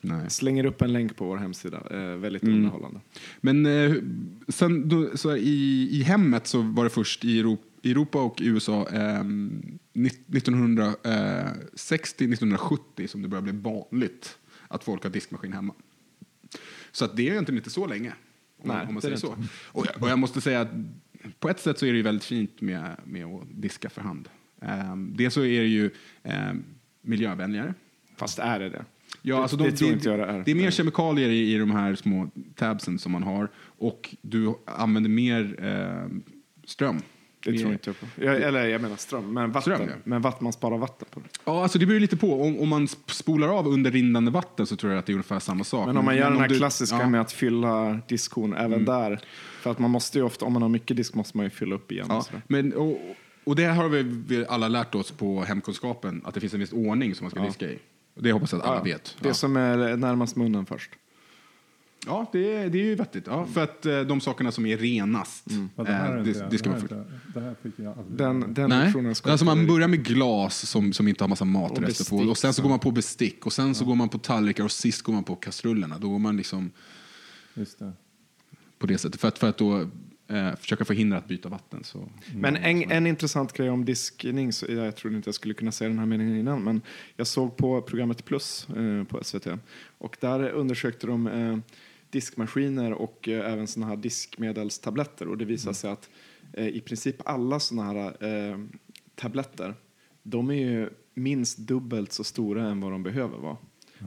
Nej. 0.00 0.30
Slänger 0.30 0.64
upp 0.64 0.82
en 0.82 0.92
länk 0.92 1.16
på 1.16 1.24
vår 1.24 1.36
hemsida. 1.36 1.82
Eh, 1.90 2.16
väldigt 2.16 2.42
Mm. 2.42 2.54
underhållande. 2.54 3.00
Men 3.40 3.66
eh, 3.66 3.94
sen 4.48 4.88
då, 4.88 5.16
så 5.16 5.36
i, 5.36 5.88
i 5.92 6.02
hemmet 6.02 6.46
så 6.46 6.62
var 6.62 6.84
det 6.84 6.90
först 6.90 7.24
i 7.24 7.40
Europa, 7.40 7.62
Europa 7.84 8.22
och 8.22 8.38
USA 8.42 8.88
eh, 8.92 9.22
1960-1970 11.70 13.06
som 13.06 13.22
det 13.22 13.28
började 13.28 13.52
bli 13.52 13.60
vanligt 13.62 14.38
att 14.68 14.84
folk 14.84 15.02
har 15.02 15.10
diskmaskin 15.10 15.52
hemma. 15.52 15.74
Så 16.92 17.04
att 17.04 17.16
det 17.16 17.22
är 17.28 17.30
egentligen 17.30 17.58
inte 17.58 17.70
så 17.70 17.86
länge. 17.86 18.12
Om, 18.62 18.68
Nej, 18.68 18.86
om 18.86 18.94
man 18.94 19.02
säger 19.02 19.16
så. 19.16 19.36
Och 19.66 19.86
jag, 19.86 20.02
och 20.02 20.08
jag 20.08 20.18
måste 20.18 20.40
säga 20.40 20.60
att 20.60 20.68
på 21.38 21.48
ett 21.48 21.60
sätt 21.60 21.78
så 21.78 21.86
är 21.86 21.90
det 21.90 21.96
ju 21.96 22.02
väldigt 22.02 22.24
fint 22.24 22.60
med, 22.60 22.96
med 23.04 23.24
att 23.24 23.42
diska 23.50 23.90
för 23.90 24.00
hand. 24.02 24.28
Eh, 24.62 24.96
det 24.96 25.30
så 25.30 25.40
är 25.40 25.60
det 25.60 25.66
ju 25.68 25.90
eh, 26.22 26.52
miljövänligare. 27.02 27.74
Fast 28.16 28.38
är 28.38 28.60
det 28.60 28.68
det? 28.68 28.84
Ja, 29.22 29.36
Det- 29.36 29.42
alltså 29.42 29.56
det 29.56 29.64
de, 29.64 29.76
tror 29.76 29.90
inte 29.92 30.08
jag 30.08 30.18
det 30.18 30.24
är. 30.24 30.42
Det 30.44 30.50
är 30.50 30.54
mer 30.54 30.70
kemikalier 30.70 31.28
i, 31.28 31.54
i 31.54 31.58
de 31.58 31.70
här 31.70 31.94
små 31.94 32.30
tabsen 32.56 32.98
som 32.98 33.12
man 33.12 33.22
har 33.22 33.48
och 33.78 34.14
du 34.22 34.54
använder 34.64 35.10
mer 35.10 35.56
eh, 35.58 36.18
ström. 36.64 37.02
Det 37.44 37.58
tror 37.58 37.72
inte 37.72 37.90
jag 37.90 38.00
på. 38.00 38.06
Jag, 38.24 38.42
eller 38.42 38.64
jag 38.66 38.80
menar 38.80 38.96
ström, 38.96 39.32
men 39.34 39.52
vatten. 39.52 39.74
Ström, 39.74 39.88
ja. 39.88 39.94
Men 40.04 40.22
vatten, 40.22 40.44
man 40.44 40.52
sparar 40.52 40.78
vatten 40.78 41.08
på 41.10 41.20
det. 41.20 41.26
Ja, 41.44 41.62
alltså 41.62 41.78
det 41.78 41.86
beror 41.86 42.00
lite 42.00 42.16
på. 42.16 42.42
Om, 42.42 42.58
om 42.58 42.68
man 42.68 42.86
sp- 42.86 43.10
spolar 43.12 43.48
av 43.48 43.66
under 43.68 43.90
rinnande 43.90 44.30
vatten 44.30 44.66
så 44.66 44.76
tror 44.76 44.92
jag 44.92 44.98
att 45.00 45.06
det 45.06 45.12
är 45.12 45.14
ungefär 45.14 45.38
samma 45.38 45.64
sak. 45.64 45.86
Men 45.86 45.96
om 45.96 46.04
man 46.04 46.16
gör 46.16 46.30
den 46.30 46.40
här 46.40 46.48
du- 46.48 46.58
klassiska 46.58 46.96
ja. 46.96 47.00
Mm. 47.00 47.12
med 47.12 47.20
att 47.20 47.32
fylla 47.32 48.00
diskhon 48.08 48.54
även 48.54 48.84
där. 48.84 49.20
För 49.60 49.70
att 49.70 49.78
man 49.78 49.90
måste 49.90 50.18
ju 50.18 50.24
ofta, 50.24 50.44
om 50.44 50.52
man 50.52 50.62
har 50.62 50.68
mycket 50.68 50.96
disk 50.96 51.14
måste 51.14 51.36
man 51.36 51.46
ju 51.46 51.50
fylla 51.50 51.74
upp 51.74 51.92
igen. 51.92 52.06
Ja, 52.08 52.18
och 52.18 52.28
men, 52.48 52.72
och, 52.72 52.98
och 53.44 53.56
det 53.56 53.64
har 53.64 53.88
vi, 53.88 54.44
alla 54.48 54.68
lärt 54.68 54.94
oss 54.94 55.10
på 55.10 55.42
hemkunskapen, 55.42 56.22
att 56.24 56.34
det 56.34 56.40
finns 56.40 56.54
en 56.54 56.60
viss 56.60 56.72
ordning 56.72 57.14
som 57.14 57.24
man 57.24 57.30
ska 57.30 57.40
diska 57.42 57.70
i. 57.70 57.78
Det 58.22 58.32
hoppas 58.32 58.52
jag 58.52 58.60
att 58.60 58.66
alla 58.66 58.76
Ja, 58.78 58.82
vet. 58.84 59.16
Det 59.20 59.28
Ja, 59.28 59.34
som 59.34 59.56
är 59.56 59.96
närmast 59.96 60.36
munnen 60.36 60.66
först. 60.66 60.90
ja 62.06 62.26
det, 62.32 62.54
är- 62.54 62.70
det 62.70 62.78
är 62.78 62.84
ju 62.84 62.94
vettigt. 62.94 63.24
Ja, 63.26 63.46
för 63.46 63.62
att 63.64 63.86
eh, 63.86 64.00
de 64.00 64.20
sakerna 64.20 64.52
som 64.52 64.66
är 64.66 64.76
renast, 64.76 65.44
Ja, 65.76 65.82
det, 65.84 65.92
här 65.92 66.12
är 66.12 66.18
eh, 66.18 66.24
det, 66.24 66.32
det 66.32 66.46
det, 66.50 66.58
ska 66.58 66.70
man 66.70 66.80
det 66.80 67.86
aldrig. 67.86 68.18
Den, 68.18 68.54
den 68.54 68.68
Nej, 68.70 68.94
alltså 69.24 69.44
man 69.44 69.66
börjar 69.66 69.88
med 69.88 70.04
glas 70.04 70.66
som, 70.68 70.92
som 70.92 71.08
inte 71.08 71.24
har 71.24 71.28
massa 71.28 71.44
matrester 71.44 72.10
på. 72.10 72.16
Och 72.30 72.38
sen 72.38 72.54
så 72.54 72.62
går 72.62 72.68
man 72.68 72.78
på 72.78 72.90
bestick 72.90 73.46
och 73.46 73.52
sen 73.52 73.74
så 73.74 73.84
går 73.84 73.94
man 73.94 74.08
på 74.08 74.18
tallrikar 74.18 74.64
och 74.64 74.72
sist 74.72 75.02
går 75.02 75.12
man 75.12 75.24
på 75.24 75.36
kastrullerna. 75.36 75.98
Då 75.98 76.08
går 76.08 76.18
man 76.18 76.36
liksom 76.36 76.70
Just 77.54 77.78
det. 77.78 77.92
på 78.78 78.86
det 78.86 78.98
sättet. 78.98 79.20
För 79.20 79.28
att, 79.28 79.38
för 79.38 79.48
att 79.48 79.58
då 79.58 79.90
eh, 80.30 80.56
försöka 80.56 80.84
förhindra 80.84 81.18
att 81.18 81.28
byta 81.28 81.48
vatten. 81.48 81.84
Så. 81.84 82.08
Men 82.34 82.56
en, 82.56 82.90
en 82.90 83.06
intressant 83.06 83.52
grej 83.52 83.70
om 83.70 83.84
diskning, 83.84 84.52
så 84.52 84.66
jag 84.68 84.96
trodde 84.96 85.16
inte 85.16 85.28
jag 85.28 85.34
skulle 85.34 85.54
kunna 85.54 85.72
säga 85.72 85.88
den 85.88 85.98
här 85.98 86.06
meningen 86.06 86.36
innan, 86.36 86.64
men 86.64 86.82
jag 87.16 87.26
såg 87.26 87.56
på 87.56 87.82
programmet 87.82 88.24
Plus 88.24 88.68
eh, 88.68 89.04
på 89.04 89.24
SVT 89.24 89.46
och 89.98 90.16
där 90.20 90.50
undersökte 90.50 91.06
de 91.06 91.26
eh, 91.26 91.58
diskmaskiner 92.10 92.92
och 92.92 93.28
eh, 93.28 93.52
även 93.52 93.66
såna 93.66 93.86
här 93.86 93.96
diskmedelstabletter 93.96 95.28
och 95.28 95.38
det 95.38 95.44
visade 95.44 95.74
sig 95.74 95.90
att 95.90 96.10
eh, 96.52 96.68
i 96.68 96.80
princip 96.80 97.16
alla 97.24 97.60
såna 97.60 97.84
här 97.84 98.24
eh, 98.24 98.58
tabletter, 99.14 99.74
de 100.22 100.50
är 100.50 100.54
ju 100.54 100.90
minst 101.14 101.58
dubbelt 101.58 102.12
så 102.12 102.24
stora 102.24 102.68
än 102.68 102.80
vad 102.80 102.92
de 102.92 103.02
behöver 103.02 103.38
vara. 103.38 103.56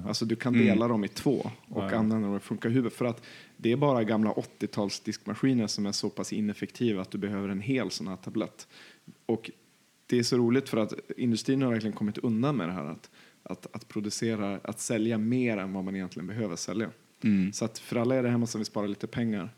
Alltså 0.07 0.25
du 0.25 0.35
kan 0.35 0.53
dela 0.53 0.87
dem 0.87 1.03
i 1.03 1.07
två 1.07 1.51
och 1.69 1.83
Ja, 1.83 1.95
använda 1.95 2.27
dem 2.27 2.37
i 2.37 2.39
funkar 2.39 2.69
huvudet. 2.69 2.93
För 2.97 3.05
att 3.05 3.21
det 3.57 3.71
är 3.71 3.75
bara 3.75 4.03
gamla 4.03 4.31
80-tals 4.31 4.99
diskmaskiner 4.99 5.67
som 5.67 5.85
är 5.85 5.91
så 5.91 6.09
pass 6.09 6.33
ineffektiva 6.33 7.01
att 7.01 7.11
du 7.11 7.17
behöver 7.17 7.49
en 7.49 7.61
hel 7.61 7.91
sån 7.91 8.07
här 8.07 8.15
tablett. 8.15 8.67
Och 9.25 9.51
det 10.05 10.19
är 10.19 10.23
så 10.23 10.37
roligt 10.37 10.69
för 10.69 10.77
att 10.77 10.93
industrin 11.17 11.61
har 11.61 11.71
verkligen 11.71 11.95
kommit 11.95 12.17
undan 12.17 12.55
med 12.55 12.67
det 12.67 12.73
här 12.73 12.85
att, 12.85 13.09
att, 13.43 13.75
att 13.75 13.87
producera, 13.87 14.59
att 14.63 14.79
sälja 14.79 15.17
mer 15.17 15.57
än 15.57 15.73
vad 15.73 15.83
man 15.83 15.95
egentligen 15.95 16.27
behöver 16.27 16.55
sälja. 16.55 16.89
Mm. 17.23 17.53
Så 17.53 17.65
att 17.65 17.79
för 17.79 17.95
alla 17.95 18.15
är 18.15 18.23
det 18.23 18.29
hemma 18.29 18.45
som 18.47 18.59
vill 18.59 18.65
spara 18.65 18.87
lite 18.87 19.07
pengar 19.07 19.49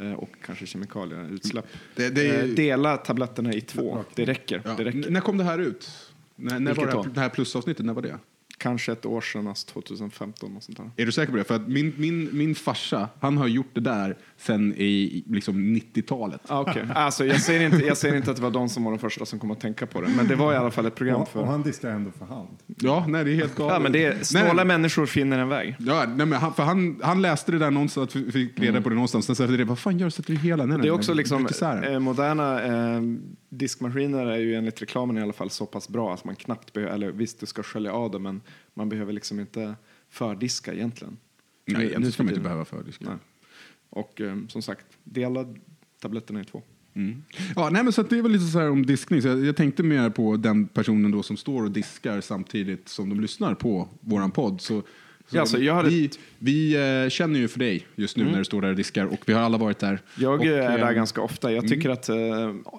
eh, 0.00 0.12
och 0.12 0.30
kanske 0.44 0.66
kemikalier, 0.66 1.28
utsläpp. 1.32 1.66
Det, 1.96 2.10
det 2.10 2.28
är, 2.28 2.42
Eh, 2.42 2.48
Dela 2.48 2.96
tabletterna 2.96 3.52
i 3.52 3.60
två, 3.60 4.04
det 4.14 4.24
räcker. 4.24 4.62
ja. 4.64 4.74
Det 4.76 4.84
räcker. 4.84 5.10
När 5.10 5.20
kom 5.20 5.38
det 5.38 5.44
här 5.44 5.58
ut? 5.58 5.90
När, 6.36 6.60
när 6.60 6.74
var 6.74 6.86
det 6.86 6.92
här, 6.92 7.04
det 7.14 7.20
här 7.20 7.28
plusavsnittet? 7.28 7.86
När 7.86 7.94
var 7.94 8.02
det? 8.02 8.18
Kanske 8.58 8.92
ett 8.92 9.06
år 9.06 9.20
sedan, 9.20 9.48
alltså 9.48 9.66
2015 9.66 10.56
och 10.56 10.62
sånt 10.62 10.78
där. 10.78 10.90
Är 10.96 11.06
du 11.06 11.12
säker 11.12 11.32
på 11.32 11.38
det? 11.38 11.44
För 11.44 11.54
att 11.54 11.68
min, 11.68 11.94
min, 11.96 12.28
min 12.32 12.54
farsa, 12.54 13.08
han 13.20 13.36
har 13.38 13.46
gjort 13.46 13.70
det 13.72 13.80
där 13.80 14.16
sen 14.36 14.74
i 14.76 15.24
liksom 15.26 15.76
90-talet. 15.76 16.40
Ah, 16.46 16.60
okay. 16.60 16.82
alltså, 16.94 17.24
jag, 17.24 17.40
säger 17.40 17.60
inte, 17.66 17.86
jag 17.86 17.96
säger 17.96 18.16
inte 18.16 18.30
att 18.30 18.36
det 18.36 18.42
var 18.42 18.50
de 18.50 18.68
som 18.68 18.84
var 18.84 18.90
de 18.90 18.98
första 18.98 19.26
som 19.26 19.38
kom 19.38 19.50
att 19.50 19.60
tänka 19.60 19.86
på 19.86 20.00
det, 20.00 20.08
men 20.08 20.28
det 20.28 20.34
var 20.34 20.52
i 20.52 20.56
alla 20.56 20.70
fall 20.70 20.86
ett 20.86 20.94
program 20.94 21.16
Och, 21.16 21.22
och 21.22 21.28
för... 21.28 21.44
han 21.44 21.62
diskar 21.62 21.90
ändå 21.90 22.10
för 22.10 22.24
hand. 22.24 22.48
Ja, 22.66 23.04
nej, 23.08 23.24
det 23.24 23.30
är 23.30 23.34
helt 23.34 23.56
galet. 23.56 23.72
Ja, 23.72 23.78
men 23.80 23.92
det 23.92 24.04
är, 24.04 24.22
snåla 24.22 24.52
Nej, 24.52 24.64
människor 24.64 25.06
finner 25.06 25.38
en 25.38 25.48
väg. 25.48 25.76
Ja, 25.78 26.04
nej, 26.16 26.26
men 26.26 26.32
han, 26.32 26.54
för 26.54 26.62
han, 26.62 27.00
han 27.02 27.22
läste 27.22 27.52
det 27.52 27.58
där 27.58 27.70
någonstans, 27.70 28.12
fick 28.12 28.60
reda 28.60 28.80
på 28.80 28.88
det 28.88 28.94
någonstans. 28.94 29.26
Sen 29.26 29.36
så 29.36 29.42
efter 29.42 29.58
det, 29.58 29.64
vad 29.64 29.78
fan 29.78 29.98
gör 29.98 30.06
du? 30.06 30.10
Sätter 30.10 30.32
du 30.32 30.38
hela? 30.38 30.66
Nej, 30.66 30.76
Mm. 30.76 30.82
Det 30.82 30.88
är 30.88 30.92
också 30.92 31.12
nej, 31.12 31.16
liksom, 31.16 31.48
eh, 31.84 31.98
moderna 31.98 32.62
eh, 32.62 33.00
diskmaskiner 33.48 34.26
är 34.26 34.38
ju 34.38 34.54
enligt 34.54 34.82
reklamen 34.82 35.18
i 35.18 35.22
alla 35.22 35.32
fall 35.32 35.50
så 35.50 35.66
pass 35.66 35.88
bra 35.88 36.14
att 36.14 36.24
man 36.24 36.36
knappt 36.36 36.72
behöver, 36.72 36.94
eller 36.94 37.10
visst 37.10 37.40
du 37.40 37.46
ska 37.46 37.62
skölja 37.62 37.92
av 37.92 38.10
det 38.10 38.18
men 38.18 38.40
man 38.74 38.88
behöver 38.88 39.12
liksom 39.12 39.40
inte 39.40 39.74
fördiska 40.08 40.74
egentligen. 40.74 41.16
Nej, 41.64 41.76
egentligen 41.76 42.02
nu 42.02 42.12
ska 42.12 42.22
man 42.22 42.30
inte 42.30 42.42
behöva 42.42 42.64
fördiska. 42.64 43.04
Nej. 43.04 43.16
Och 43.90 44.20
eh, 44.20 44.36
som 44.48 44.62
sagt, 44.62 44.86
dela 45.04 45.54
tabletterna 46.00 46.40
i 46.40 46.44
två. 46.44 46.62
Mm. 46.94 47.22
Ja, 47.56 47.70
nej, 47.70 47.84
men 47.84 47.92
så 47.92 48.00
att 48.00 48.10
det 48.10 48.18
är 48.18 48.22
väl 48.22 48.32
lite 48.32 48.44
så 48.44 48.58
här 48.58 48.70
om 48.70 48.86
diskning. 48.86 49.22
Så 49.22 49.28
jag, 49.28 49.44
jag 49.44 49.56
tänkte 49.56 49.82
mer 49.82 50.10
på 50.10 50.36
den 50.36 50.68
personen 50.68 51.10
då 51.10 51.22
som 51.22 51.36
står 51.36 51.64
och 51.64 51.70
diskar 51.70 52.20
samtidigt 52.20 52.88
som 52.88 53.08
de 53.08 53.20
lyssnar 53.20 53.54
på 53.54 53.88
våran 54.00 54.30
podd. 54.30 54.60
Så 54.60 54.82
Ja, 55.30 55.40
alltså, 55.40 55.58
jag 55.58 55.74
hade- 55.74 55.88
vi 55.88 56.10
vi 56.38 56.74
eh, 57.04 57.08
känner 57.08 57.38
ju 57.40 57.48
för 57.48 57.58
dig 57.58 57.86
just 57.94 58.16
nu 58.16 58.24
när 58.24 58.38
du 58.38 58.44
står 58.44 58.62
där 58.62 58.68
och 58.70 58.76
diskar 58.76 59.04
och 59.06 59.20
vi 59.26 59.32
har 59.32 59.40
alla 59.40 59.58
varit 59.58 59.78
där. 59.78 60.00
Jag 60.18 60.40
och, 60.40 60.46
eh, 60.46 60.72
är 60.72 60.78
där 60.78 60.88
eh, 60.88 60.92
ganska 60.94 61.20
ofta. 61.22 61.52
Jag 61.52 61.68
tycker 61.68 61.90
att 61.90 62.08
eh, 62.08 62.16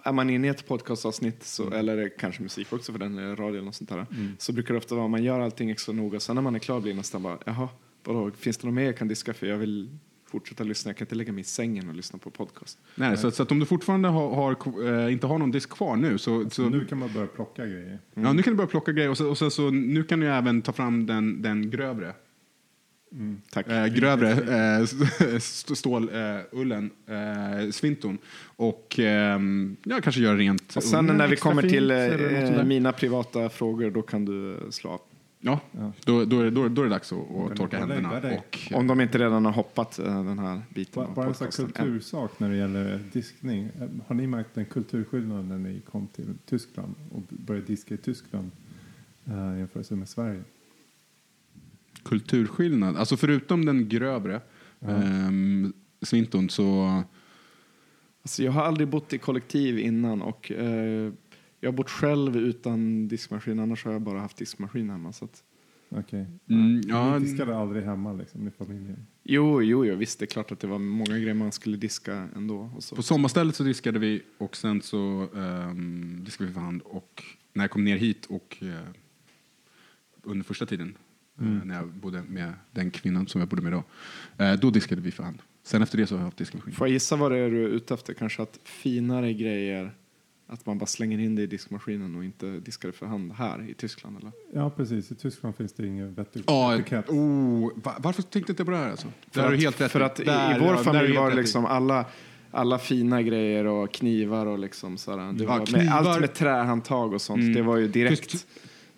är 0.04 0.12
man 0.12 0.30
inne 0.30 0.48
i 0.48 0.50
ett 0.50 0.68
podcastavsnitt, 0.68 1.44
så, 1.44 1.72
eller 1.72 2.10
kanske 2.20 2.44
musik 2.44 2.74
också 2.74 2.92
för 2.92 3.00
den, 3.00 3.36
radio 3.36 3.56
eller 3.56 3.62
något 3.66 3.76
sånt 3.76 3.90
där, 3.90 4.06
så 4.38 4.54
brukar 4.54 4.74
det 4.74 4.78
ofta 4.78 4.96
vara 4.96 5.08
man 5.08 5.24
gör 5.24 5.40
allting 5.40 5.70
extra 5.72 5.94
noga. 5.94 6.20
Sen 6.20 6.36
när 6.36 6.42
man 6.42 6.56
är 6.56 6.60
klar 6.60 6.80
blir 6.82 6.92
det 6.92 6.98
nästan 6.98 7.24
bara, 7.24 7.38
jaha, 7.46 7.70
vadå, 8.04 8.32
finns 8.40 8.58
det 8.58 8.68
något 8.68 8.74
mer 8.76 8.84
jag 8.86 8.98
kan 8.98 9.08
diska 9.08 9.34
för? 9.34 9.48
Jag 9.48 9.58
vill 9.58 9.90
fortsätta 10.32 10.64
lyssna. 10.64 10.90
Jag 10.90 10.98
kan 10.98 11.06
inte 11.06 11.16
lägga 11.16 11.32
mig 11.34 11.42
i 11.42 11.44
sängen 11.44 11.90
och 11.90 11.96
lyssna 11.96 12.20
på 12.20 12.30
podcast. 12.30 12.78
Nej, 12.96 13.18
så, 13.18 13.28
att- 13.28 13.36
så 13.36 13.44
att 13.44 13.52
om 13.52 13.60
du 13.60 13.66
fortfarande 13.66 14.08
har, 14.10 14.36
har, 14.36 15.10
inte 15.10 15.28
har 15.28 15.38
någon 15.38 15.52
disk 15.52 15.70
kvar 15.70 15.96
nu 15.96 16.18
så, 16.18 16.50
så 16.50 16.70
Nu 16.70 16.86
kan 16.86 16.98
man 16.98 17.14
börja 17.14 17.28
plocka 17.28 17.66
grejer. 17.66 18.00
ja, 18.14 18.34
nu 18.34 18.44
kan 18.44 18.54
du 18.54 18.58
börja 18.58 18.68
plocka 18.68 18.92
grejer 18.92 19.10
och, 19.10 19.18
så, 19.18 19.30
och 19.30 19.38
sen 19.38 19.52
så 19.52 19.70
nu 19.70 20.04
kan 20.04 20.20
du 20.20 20.28
även 20.28 20.62
ta 20.62 20.72
fram 20.74 21.06
den, 21.06 21.42
den 21.42 21.70
grövre. 21.70 22.14
Tack. 23.52 23.68
Eh, 23.68 23.86
grövre 23.88 24.32
eh, 24.32 24.82
st- 25.36 25.76
stålullen, 25.76 26.92
eh, 27.08 27.70
svinton. 27.72 28.18
Och 28.46 29.00
eh, 29.00 29.40
ja, 29.84 30.00
kanske 30.04 30.22
göra 30.22 30.38
rent. 30.38 30.76
Och 30.76 30.84
sen 30.84 31.06
när 31.06 31.28
vi 31.28 31.36
kommer 31.36 31.62
fint, 31.62 31.74
till 31.74 31.92
eh, 31.92 32.64
mina 32.64 32.92
privata 32.92 33.50
frågor, 33.50 33.92
då 33.92 34.02
kan 34.02 34.26
du 34.26 34.54
eh, 34.54 34.70
slå 34.70 34.90
av. 34.90 35.00
Ja, 35.40 35.60
Då, 36.06 36.26
då, 36.26 36.40
är 36.40 36.44
det- 36.44 36.50
då, 36.52 36.68
då 36.68 36.82
är 36.82 36.86
det 36.86 36.92
dags 36.92 37.14
att, 37.14 37.18
att 37.52 37.58
torka 37.58 37.78
händerna. 37.80 38.22
Och, 38.38 38.72
Om 38.74 38.88
de 38.88 39.02
inte 39.02 39.18
redan 39.18 39.46
har 39.46 39.52
hoppat 39.52 40.00
eh, 40.00 40.06
den 40.26 40.40
här 40.40 40.62
biten 40.70 41.08
Bara, 41.16 41.26
en 41.26 41.34
sån 41.34 41.48
kultursak 41.52 42.40
när 42.40 42.50
det 42.50 42.56
gäller 42.56 43.00
diskning. 43.14 43.70
Eh, 43.82 43.88
Har 44.08 44.16
ni 44.16 44.28
märkt 44.28 44.58
en 44.58 44.66
kulturskillnad 44.66 45.46
när 45.48 45.58
ni 45.58 45.80
kom 45.92 46.08
till 46.08 46.34
Tyskland 46.46 46.96
och 47.12 47.22
började 47.30 47.68
diska 47.68 47.94
i 47.94 47.98
Tyskland 47.98 48.52
uh, 49.28 49.58
jämfört 49.60 49.90
med 49.90 50.10
Sverige? 50.10 50.44
Kulturskillnad. 52.04 52.98
Alltså 52.98 53.18
förutom 53.18 53.66
den 53.66 53.90
grövre 53.90 54.42
ehm, 54.82 55.74
svinton 56.02 56.50
så... 56.50 57.04
Alltså, 58.22 58.44
jag 58.44 58.52
har 58.52 58.64
aldrig 58.64 58.88
bott 58.88 59.14
i 59.14 59.18
kollektiv 59.18 59.80
innan 59.80 60.22
och 60.22 60.52
eh, 60.52 61.14
jag 61.60 61.72
har 61.72 61.78
bott 61.78 61.90
själv 61.90 62.38
utan 62.38 63.08
diskmaskin. 63.08 63.60
Annars 63.60 63.86
har 63.86 63.92
jag 63.92 64.02
bara 64.02 64.20
haft 64.20 64.38
diskmaskin 64.38 64.90
hemma. 64.90 65.14
Så 65.14 65.26
att, 65.26 65.44
Okej. 65.90 66.26
Mm, 66.50 66.82
ja, 66.88 67.20
Ni 67.20 67.26
diskade 67.26 67.58
aldrig 67.58 67.84
hemma 67.84 68.14
liksom, 68.14 68.48
i 68.48 68.52
familjen? 68.52 69.08
jo, 69.24 69.62
jo, 69.62 69.86
jo, 69.86 69.96
visst, 69.96 70.20
det 70.20 70.26
är 70.26 70.28
klart 70.28 70.52
att 70.52 70.60
det 70.60 70.68
var 70.68 70.80
många 70.80 71.18
grejer 71.18 71.34
man 71.34 71.52
skulle 71.52 71.78
diska 71.78 72.30
ändå. 72.36 72.72
Och 72.76 72.84
så. 72.84 72.96
På 72.96 73.04
sommarstället 73.04 73.56
så 73.56 73.64
diskade 73.64 74.00
vi 74.00 74.22
och 74.38 74.56
sen 74.56 74.82
så 74.82 75.28
um, 75.34 76.24
diskade 76.24 76.48
vi 76.48 76.54
för 76.54 76.62
hand. 76.62 76.82
Och 76.82 77.24
när 77.54 77.64
jag 77.64 77.72
kom 77.72 77.84
ner 77.84 77.98
hit 77.98 78.26
och 78.26 78.58
eh, 78.62 78.90
under 80.24 80.44
första 80.46 80.66
tiden 80.66 80.98
eh, 81.42 81.46
när 81.66 81.76
jag 81.76 81.88
bodde 81.88 82.22
med 82.30 82.54
den 82.72 82.92
kvinnan 82.92 83.28
som 83.28 83.42
jag 83.42 83.48
bodde 83.50 83.62
med 83.62 83.72
då, 83.72 83.84
eh, 84.44 84.54
då 84.54 84.70
diskade 84.70 85.02
vi 85.02 85.12
för 85.12 85.24
hand. 85.24 85.38
Sen 85.64 85.82
efter 85.82 85.98
det 85.98 86.08
så 86.08 86.16
har 86.16 86.20
jag 86.20 86.26
haft 86.26 86.38
diskmaskin. 86.38 86.74
Får 86.74 86.88
jag 86.88 86.94
gissa 86.94 87.16
vad 87.16 87.32
det 87.32 87.38
är 87.38 87.50
du 87.50 87.64
är 87.64 87.70
ute 87.70 87.94
efter? 87.94 88.14
Kanske 88.14 88.42
att 88.42 88.60
finare 88.64 89.34
grejer, 89.34 89.92
att 90.48 90.66
man 90.66 90.78
bara 90.78 90.86
slänger 90.86 91.20
in 91.20 91.36
det 91.36 91.42
i 91.42 91.48
diskmaskinen 91.48 92.16
och 92.16 92.24
inte 92.24 92.46
diskar 92.60 92.88
det 92.90 92.94
för 92.94 93.06
hand 93.06 93.32
här 93.32 93.70
i 93.70 93.74
Tyskland? 93.74 94.18
Eller? 94.20 94.32
Ja, 94.54 94.70
precis. 94.70 95.12
I 95.12 95.16
Tyskland 95.16 95.56
finns 95.56 95.74
det 95.74 95.88
ingen 95.88 96.14
vettig 96.14 96.44
Ja, 96.48 96.76
etikett. 96.76 97.10
oh, 97.10 97.72
va, 97.76 97.96
varför 98.00 98.22
tänkte 98.22 98.52
inte 98.52 98.66
på 98.66 98.72
det 98.72 98.78
här 98.78 98.90
alltså? 98.92 99.08
För 99.32 99.42
Där 99.42 99.54
att, 99.54 99.60
helt 99.60 99.82
rätt 99.82 99.92
för 99.92 100.00
i. 100.00 100.04
att 100.04 100.20
i, 100.20 100.24
Där, 100.24 100.56
i 100.56 100.60
vår 100.60 100.70
ja, 100.70 100.78
familj 100.78 101.16
var 101.16 101.30
det 101.30 101.36
liksom 101.36 101.66
alla, 101.66 102.06
alla 102.52 102.80
fina 102.80 103.22
grejer 103.22 103.66
och 103.66 103.92
knivar 103.94 104.46
och 104.46 104.60
liksom 104.60 104.98
sådär. 104.98 105.34
Det 105.34 105.44
Ja, 105.44 105.66
med, 105.72 105.90
allt 105.94 106.20
med 106.22 106.34
trähandtag 106.34 107.14
och 107.14 107.22
sånt. 107.22 107.42
Mm. 107.42 107.54
Det 107.54 107.62
var 107.62 107.78
ju 107.78 107.88
direkt 107.88 108.30
Tysk- 108.32 108.46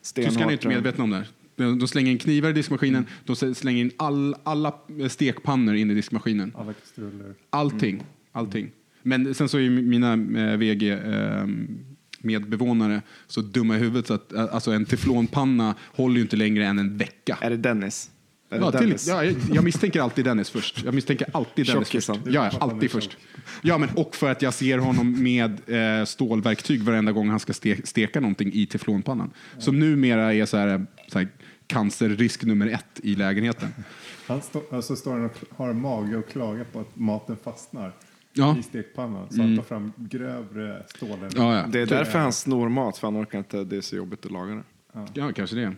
stenhårt. 0.02 0.30
Tyskarna 0.30 0.52
är 0.52 0.54
inte 0.54 0.68
medvetna 0.68 1.04
om 1.04 1.10
det 1.10 1.16
här. 1.16 1.28
De 1.64 1.80
de 1.80 1.88
slänger 1.88 2.12
in 2.12 2.18
knivar 2.18 2.50
i 2.50 2.54
diskmaskinen, 2.54 3.06
de 3.26 3.36
slänger 3.36 3.82
in 3.82 3.92
all, 3.98 4.36
alla 4.44 4.74
stekpannor 5.10 5.76
in 5.76 5.92
i 5.92 5.94
diskmaskinen. 5.94 6.52
Alla 6.56 6.74
kastruller. 6.74 7.34
Allting. 7.50 8.04
allting. 8.32 8.72
Men 9.04 9.34
sen 9.36 9.50
så 9.50 9.58
är 9.58 9.62
ju 9.62 9.70
mina 9.70 10.14
eh, 10.14 10.58
VG 10.58 10.92
eh, 10.92 11.46
medbevånare 12.20 13.02
så 13.28 13.42
dumma 13.42 13.76
i 13.76 13.80
huvudet 13.80 14.08
så 14.08 14.14
att 14.14 14.34
eh, 14.34 14.54
alltså 14.54 14.72
en 14.72 14.86
teflonpanna 14.86 15.76
håller 15.86 16.16
ju 16.16 16.22
inte 16.22 16.38
längre 16.38 16.66
än 16.66 16.80
en 16.80 16.98
vecka. 16.98 17.38
Är 17.42 17.50
det 17.50 17.58
Dennis? 17.58 18.12
Är 18.52 18.60
det 18.60 18.66
Ja, 18.66 18.72
till, 18.72 18.80
Dennis? 18.82 19.08
ja, 19.08 19.24
jag, 19.24 19.36
jag 19.54 19.64
misstänker 19.64 20.02
alltid 20.02 20.26
Dennis 20.26 20.50
först. 20.50 20.84
Jag 20.86 20.94
misstänker 20.94 21.28
alltid 21.34 21.66
Dennis 21.66 21.90
först. 21.90 22.10
Ja, 22.10 22.22
ja, 22.26 22.52
alltid 22.60 22.92
först. 22.92 23.18
Ja, 23.62 23.78
men 23.78 23.90
och 23.90 24.16
för 24.16 24.32
att 24.32 24.42
jag 24.42 24.54
ser 24.54 24.78
honom 24.78 25.24
med 25.24 25.52
eh, 26.00 26.06
stålverktyg 26.06 26.84
varenda 26.84 27.12
gång 27.12 27.30
han 27.30 27.40
ska 27.40 27.54
ste 27.54 27.78
steka 27.84 28.20
någonting 28.20 28.54
i 28.54 28.66
teflonpannan. 28.66 29.32
Som 29.58 29.80
numera 29.80 30.34
är 30.34 30.46
så 30.46 30.58
här, 30.58 30.86
så 31.08 31.20
här 31.20 31.28
cancerrisk 31.70 32.44
nummer 32.44 32.68
ett 32.68 33.00
i 33.04 33.16
lägenheten. 33.16 33.70
Han 34.28 34.42
stå, 34.42 34.62
alltså 34.72 34.96
står 34.96 35.12
han 35.12 35.26
och 35.26 35.36
har 35.58 35.74
mage 35.74 36.18
och 36.18 36.30
klagar 36.30 36.64
på 36.64 36.80
att 36.80 36.96
maten 36.96 37.38
fastnar. 37.44 37.94
Ja. 38.34 38.58
i 38.60 38.64
stekpannan. 38.64 39.28
Så 39.30 39.42
han 39.42 39.56
tar 39.58 39.64
fram 39.64 39.92
grövre 39.98 40.84
stålen. 40.88 41.32
Ja, 41.36 41.58
ja. 41.58 41.68
Det 41.68 41.80
är 41.80 41.86
därför 41.86 42.20
han 42.20 42.34
snor 42.34 42.70
mat, 42.70 42.98
för 42.98 43.08
han 43.08 43.22
orkar 43.24 43.38
inte, 43.38 43.64
det 43.64 43.78
är 43.78 43.82
så 43.82 43.96
jobbigt 43.96 44.26
att 44.26 44.32
laga 44.32 44.54
det. 44.56 44.64
Ja, 45.14 45.32
kanske 45.32 45.56
det. 45.56 45.76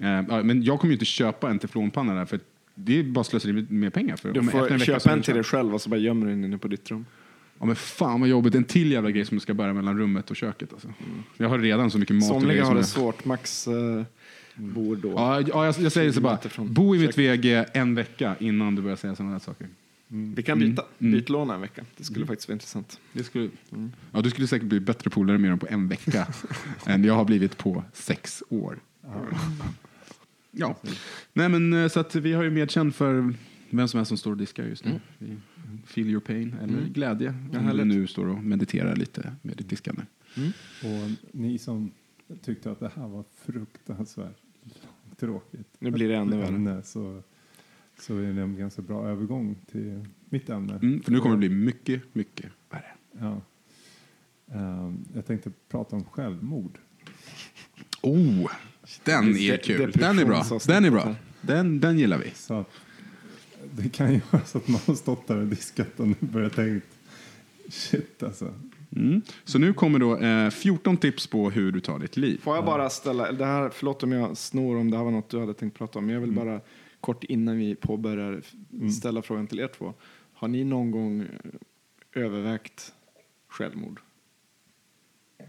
Eh, 0.00 0.24
ja, 0.28 0.42
men 0.42 0.62
jag 0.62 0.80
kommer 0.80 0.90
ju 0.90 0.94
inte 0.94 1.04
köpa 1.04 1.50
en 1.50 1.58
teflonpanna 1.58 2.14
där 2.14 2.24
för 2.24 2.40
det 2.74 2.98
är 2.98 3.02
bara 3.02 3.24
slöseri 3.24 3.66
med, 3.68 3.92
pengar. 3.94 4.16
För 4.16 4.32
Du 4.32 4.42
får 4.42 4.68
så 4.68 4.84
köpa 4.84 5.10
en 5.12 5.18
det 5.18 5.24
till 5.24 5.34
dig 5.34 5.44
själv 5.44 5.74
och 5.74 5.80
så 5.80 5.90
bara 5.90 6.00
gömmer 6.00 6.26
du 6.26 6.32
den 6.32 6.44
inne 6.44 6.58
på 6.58 6.68
ditt 6.68 6.90
rum. 6.90 7.06
Ja, 7.58 7.66
men 7.66 7.76
fan 7.76 8.20
vad 8.20 8.28
jobbigt. 8.28 8.54
En 8.54 8.64
till 8.64 8.92
jävla 8.92 9.10
grej 9.10 9.24
som 9.24 9.40
ska 9.40 9.54
bära 9.54 9.72
mellan 9.72 9.98
rummet 9.98 10.30
och 10.30 10.36
köket. 10.36 10.72
Alltså. 10.72 10.88
Jag 11.36 11.48
har 11.48 11.58
redan 11.58 11.90
så 11.90 11.98
mycket 11.98 12.16
mat 12.16 12.24
Somliga 12.28 12.64
har 12.64 12.74
det 12.74 12.80
jag- 12.80 12.86
svårt. 12.86 13.24
Max 13.24 13.68
eh, 13.68 14.04
bor 14.56 14.96
då. 14.96 15.10
Ja, 15.10 15.40
ja 15.40 15.66
jag, 15.66 15.74
jag 15.78 15.92
säger 15.92 16.12
så 16.12 16.20
bara. 16.20 16.38
Bo 16.56 16.96
i 16.96 16.98
mitt 16.98 17.18
VG 17.18 17.64
en 17.72 17.94
vecka 17.94 18.36
innan 18.40 18.74
du 18.74 18.82
börjar 18.82 18.96
säga 18.96 19.16
sådana 19.16 19.32
här 19.32 19.38
saker. 19.38 19.68
Vi 20.08 20.42
kan 20.42 20.58
byta. 20.58 20.84
Byt 20.98 21.28
lån 21.28 21.50
en 21.50 21.60
vecka. 21.60 21.84
Det 21.96 22.04
skulle 22.04 22.26
faktiskt 22.26 22.48
vara 22.48 22.54
intressant. 22.54 23.00
Det 23.12 23.24
skulle, 23.24 23.50
ja, 24.12 24.20
du 24.20 24.30
skulle 24.30 24.46
säkert 24.46 24.68
bli 24.68 24.80
bättre 24.80 25.10
polare 25.10 25.38
med 25.38 25.50
dem 25.50 25.58
på 25.58 25.66
en 25.70 25.88
vecka 25.88 26.26
än 26.86 27.04
jag 27.04 27.14
har 27.14 27.24
blivit 27.24 27.58
på 27.58 27.84
sex 27.92 28.42
år. 28.48 28.78
Ja, 30.56 30.76
nej 31.32 31.48
men 31.48 31.72
eh, 31.72 31.88
så 31.88 32.00
att 32.00 32.14
vi 32.14 32.32
har 32.32 32.42
ju 32.42 32.50
medkänd 32.50 32.94
för 32.94 33.34
vem 33.70 33.88
som 33.88 33.98
helst 33.98 34.08
som 34.08 34.18
står 34.18 34.30
och 34.30 34.36
diskar 34.36 34.64
just 34.64 34.84
nu. 34.84 35.00
Vi 35.18 35.36
Feel 35.86 36.08
your 36.10 36.20
pain 36.20 36.56
eller 36.62 36.82
glädje. 36.82 37.34
Ja, 37.52 37.58
om 37.58 37.76
du 37.76 37.84
nu 37.84 38.06
står 38.06 38.28
och 38.28 38.44
mediterar 38.44 38.96
lite 38.96 39.34
med 39.42 39.56
ditt 39.56 39.68
diskande. 39.68 40.02
Och 40.82 41.10
ni 41.32 41.58
som 41.58 41.90
tyckte 42.42 42.70
att 42.70 42.80
det 42.80 42.90
här 42.96 43.08
var 43.08 43.24
fruktansvärt 43.44 44.43
tråkigt. 45.16 45.68
Nu 45.78 45.90
blir 45.90 46.08
det 46.08 46.16
ännu 46.16 46.36
värre. 46.36 46.82
Så, 46.82 47.22
så 48.00 48.16
är 48.16 48.32
det 48.32 48.42
en 48.42 48.56
ganska 48.56 48.82
bra 48.82 49.08
övergång 49.08 49.56
till 49.70 50.06
mitt 50.28 50.50
ämne. 50.50 50.74
Mm, 50.74 51.02
för 51.02 51.12
nu 51.12 51.20
kommer 51.20 51.34
det 51.34 51.38
bli 51.38 51.48
mycket, 51.48 52.02
mycket 52.14 52.46
värre. 52.70 52.92
Ja. 53.20 53.40
Ehm, 54.54 55.04
jag 55.14 55.26
tänkte 55.26 55.50
prata 55.68 55.96
om 55.96 56.04
självmord. 56.04 56.78
Oh, 58.02 58.50
den 59.04 59.36
är 59.36 59.56
kul. 59.56 59.92
Den 59.94 60.18
är 60.18 60.24
bra. 60.24 60.44
Den 60.66 60.84
är 60.84 60.90
bra. 60.90 61.14
Den, 61.40 61.80
den 61.80 61.98
gillar 61.98 62.18
vi. 62.18 62.30
Så 62.34 62.54
att 62.54 62.70
det 63.72 63.88
kan 63.88 64.12
ju 64.12 64.20
vara 64.30 64.44
så 64.44 64.58
att 64.58 64.68
man 64.68 64.80
har 64.86 64.94
stått 64.94 65.26
där 65.26 65.36
och 65.36 65.46
diskat 65.46 66.00
och 66.00 66.08
nu 66.08 66.14
börjar 66.20 66.48
tänkt 66.48 66.86
shit 67.68 68.22
alltså. 68.22 68.54
Mm. 68.96 69.22
Så 69.44 69.58
nu 69.58 69.74
kommer 69.74 69.98
då 69.98 70.16
eh, 70.16 70.50
14 70.50 70.96
tips 70.96 71.26
på 71.26 71.50
hur 71.50 71.72
du 71.72 71.80
tar 71.80 71.98
ditt 71.98 72.16
liv. 72.16 72.38
Får 72.38 72.56
jag 72.56 72.64
bara 72.64 72.90
ställa, 72.90 73.32
det 73.32 73.44
här, 73.44 73.70
förlåt 73.70 74.02
om 74.02 74.12
jag 74.12 74.36
snor 74.36 74.76
om 74.76 74.90
det 74.90 74.96
här 74.96 75.04
var 75.04 75.10
något 75.10 75.28
du 75.28 75.40
hade 75.40 75.54
tänkt 75.54 75.78
prata 75.78 75.98
om, 75.98 76.06
men 76.06 76.14
jag 76.14 76.20
vill 76.20 76.32
bara 76.32 76.60
kort 77.00 77.24
innan 77.24 77.56
vi 77.58 77.74
påbörjar 77.74 78.42
ställa 78.98 79.22
frågan 79.22 79.46
till 79.46 79.60
er 79.60 79.68
två. 79.68 79.94
Har 80.32 80.48
ni 80.48 80.64
någon 80.64 80.90
gång 80.90 81.20
eh, 81.20 82.22
övervägt 82.22 82.92
självmord? 83.48 84.00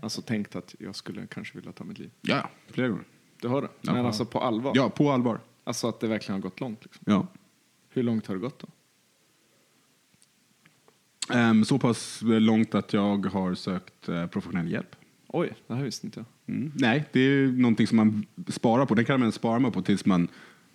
Alltså 0.01 0.21
tänkt 0.21 0.55
att 0.55 0.75
jag 0.79 0.95
skulle 0.95 1.27
kanske 1.27 1.57
vilja 1.57 1.71
ta 1.71 1.83
mitt 1.83 1.99
liv? 1.99 2.11
Ja, 2.21 2.35
ja, 2.35 2.49
flera 2.67 2.87
gånger. 2.87 3.05
Du 3.41 3.47
har 3.47 3.61
det? 3.61 3.69
Ja. 3.81 3.93
Men 3.93 4.05
alltså 4.05 4.25
på 4.25 4.39
allvar? 4.39 4.71
Ja, 4.75 4.89
på 4.89 5.11
allvar. 5.11 5.39
Alltså 5.63 5.87
att 5.87 5.99
det 5.99 6.07
verkligen 6.07 6.33
har 6.33 6.49
gått 6.49 6.59
långt? 6.59 6.83
Liksom. 6.83 7.03
Ja. 7.07 7.27
Hur 7.89 8.03
långt 8.03 8.27
har 8.27 8.35
det 8.35 8.41
gått 8.41 8.59
då? 8.59 8.67
Ehm, 11.33 11.65
så 11.65 11.79
pass 11.79 12.19
långt 12.23 12.75
att 12.75 12.93
jag 12.93 13.25
har 13.25 13.55
sökt 13.55 14.09
eh, 14.09 14.25
professionell 14.27 14.71
hjälp. 14.71 14.95
Oj, 15.27 15.53
det 15.67 15.73
här 15.75 15.83
visste 15.83 16.07
inte 16.07 16.19
jag. 16.19 16.55
Mm. 16.55 16.71
Nej, 16.75 17.05
det 17.11 17.19
är 17.19 17.47
någonting 17.47 17.87
som 17.87 17.97
man 17.97 18.25
sparar 18.47 18.85
på. 18.85 18.95
Det 18.95 19.03
kan 19.05 19.19
man 19.19 19.31
spara 19.31 19.71
på 19.71 19.81
tills 19.81 20.05
man 20.05 20.27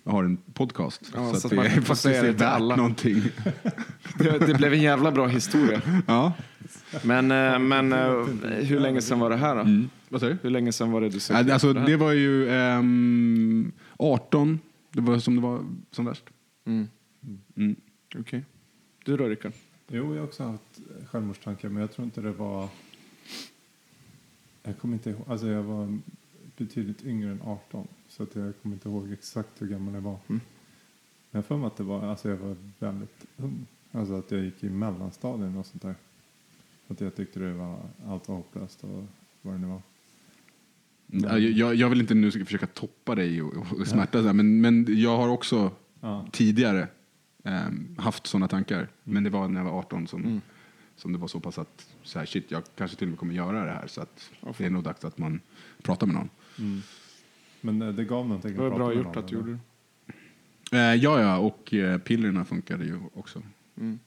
har 0.05 0.23
en 0.23 0.37
podcast. 0.37 1.11
Ja, 1.15 1.33
så 1.33 1.37
att 1.37 1.45
att 1.45 1.51
man 1.51 1.65
det 1.65 1.71
få 1.71 1.81
faktiskt 1.81 2.05
är 2.05 2.23
det 2.23 2.33
till 2.33 2.45
alla. 2.45 2.75
någonting. 2.75 3.23
Det, 4.17 4.39
det 4.47 4.53
blev 4.53 4.73
en 4.73 4.81
jävla 4.81 5.11
bra 5.11 5.27
historia. 5.27 5.81
ja. 6.07 6.33
Men, 7.03 7.31
eh, 7.31 7.59
men 7.59 7.93
eh, 7.93 8.09
hur 8.65 8.79
länge 8.79 9.01
sedan 9.01 9.19
var 9.19 9.29
det 9.29 9.35
här 9.35 9.55
då? 9.55 9.61
Mm. 9.61 9.89
Vad 10.09 10.21
säger 10.21 10.33
du? 10.33 10.39
Hur 10.43 10.49
länge 10.49 10.71
sedan 10.71 10.91
var 10.91 11.01
det 11.01 11.09
du 11.09 11.19
sökte 11.19 11.53
Alltså, 11.53 11.73
för 11.73 11.85
det 11.85 11.95
var 11.95 12.11
ju 12.11 12.49
ehm, 12.49 13.71
18. 13.97 14.59
Det 14.91 15.01
var 15.01 15.19
som 15.19 15.35
det 15.35 15.41
var 15.41 15.65
som 15.91 16.05
värst. 16.05 16.23
Mm. 16.65 16.87
Mm. 17.57 17.75
Okej. 18.19 18.45
Du 19.05 19.17
då 19.17 19.27
Rickard? 19.27 19.51
Jo, 19.93 20.13
jag 20.13 20.21
har 20.21 20.27
också 20.27 20.43
haft 20.43 20.79
självmordstankar 21.05 21.69
men 21.69 21.81
jag 21.81 21.91
tror 21.91 22.05
inte 22.05 22.21
det 22.21 22.31
var... 22.31 22.69
Jag 24.63 24.77
kommer 24.77 24.93
inte 24.93 25.09
ihåg, 25.09 25.21
alltså 25.27 25.47
jag 25.47 25.63
var 25.63 25.99
betydligt 26.57 27.05
yngre 27.05 27.31
än 27.31 27.41
18 27.41 27.87
så 28.07 28.23
att 28.23 28.35
jag 28.35 28.53
kommer 28.61 28.75
inte 28.75 28.89
ihåg 28.89 29.11
exakt 29.11 29.61
hur 29.61 29.67
gammal 29.67 29.93
jag 29.93 30.01
var. 30.01 30.17
Mm. 30.27 30.41
Men 31.31 31.39
jag 31.39 31.45
för 31.45 31.57
mig 31.57 31.67
att 31.67 31.75
det 31.77 31.83
var, 31.83 32.03
alltså 32.05 32.29
jag 32.29 32.37
var 32.37 32.55
väldigt 32.79 33.25
ung. 33.37 33.65
Alltså 33.91 34.13
att 34.13 34.31
jag 34.31 34.41
gick 34.43 34.63
i 34.63 34.69
mellanstadien 34.69 35.57
och 35.57 35.65
sånt 35.65 35.81
där. 35.81 35.95
Att 36.87 37.01
jag 37.01 37.15
tyckte 37.15 37.39
det 37.39 37.53
var 37.53 37.79
allt 38.07 38.27
var 38.27 38.35
hopplöst 38.35 38.83
och 38.83 39.03
vad 39.41 39.53
det 39.53 39.57
nu 39.57 39.67
var. 39.67 39.81
Ja, 41.07 41.37
Jag, 41.37 41.75
jag 41.75 41.89
vill 41.89 42.01
inte 42.01 42.13
nu 42.13 42.31
försöka 42.31 42.67
toppa 42.67 43.15
dig 43.15 43.41
och, 43.41 43.79
och 43.79 43.87
smärta, 43.87 44.33
men, 44.33 44.61
men 44.61 44.85
jag 45.01 45.17
har 45.17 45.29
också 45.29 45.71
Ja. 46.03 46.27
tidigare 46.31 46.87
ehm, 47.43 47.95
haft 47.97 48.27
sådana 48.27 48.47
tankar. 48.47 48.87
Men 49.03 49.23
det 49.23 49.29
var 49.29 49.47
när 49.47 49.61
jag 49.61 49.71
var 49.71 49.79
18 49.79 50.07
som, 50.07 50.21
Mm. 50.23 50.41
som 50.95 51.11
det 51.13 51.17
var 51.17 51.27
så 51.27 51.39
pass 51.39 51.57
att 51.57 51.95
så 52.03 52.19
här, 52.19 52.25
shit, 52.25 52.51
jag 52.51 52.63
kanske 52.75 52.97
till 52.97 53.07
och 53.07 53.09
med 53.09 53.19
kommer 53.19 53.33
göra 53.33 53.65
det 53.65 53.71
här. 53.71 53.87
Så 53.87 54.01
att 54.01 54.31
fan. 54.41 54.53
det 54.57 54.65
är 54.65 54.69
nog 54.69 54.83
dags 54.83 55.05
att 55.05 55.17
man 55.17 55.39
pratar 55.83 56.07
med 56.07 56.15
någon. 56.15 56.29
Mm. 56.59 56.81
Men 57.61 57.81
eh, 57.81 57.89
det 57.93 58.03
gav 58.03 58.27
någonting. 58.27 58.51
Det 58.53 58.57
var 58.57 58.65
att 58.67 58.71
prata 58.71 58.79
bra 58.79 58.87
med 58.87 58.97
gjort 58.97 59.05
någon, 59.15 59.23
att 59.23 59.29
du 59.29 59.35
gjorde 59.35 59.51
det. 60.71 60.77
Eh, 60.77 60.95
ja, 60.95 61.21
ja, 61.21 61.37
och 61.37 61.73
eh, 61.73 61.97
pillerna 61.97 62.45
funkade 62.45 62.85
ju 62.85 62.99
också. 63.13 63.41
Mm. 63.77 63.99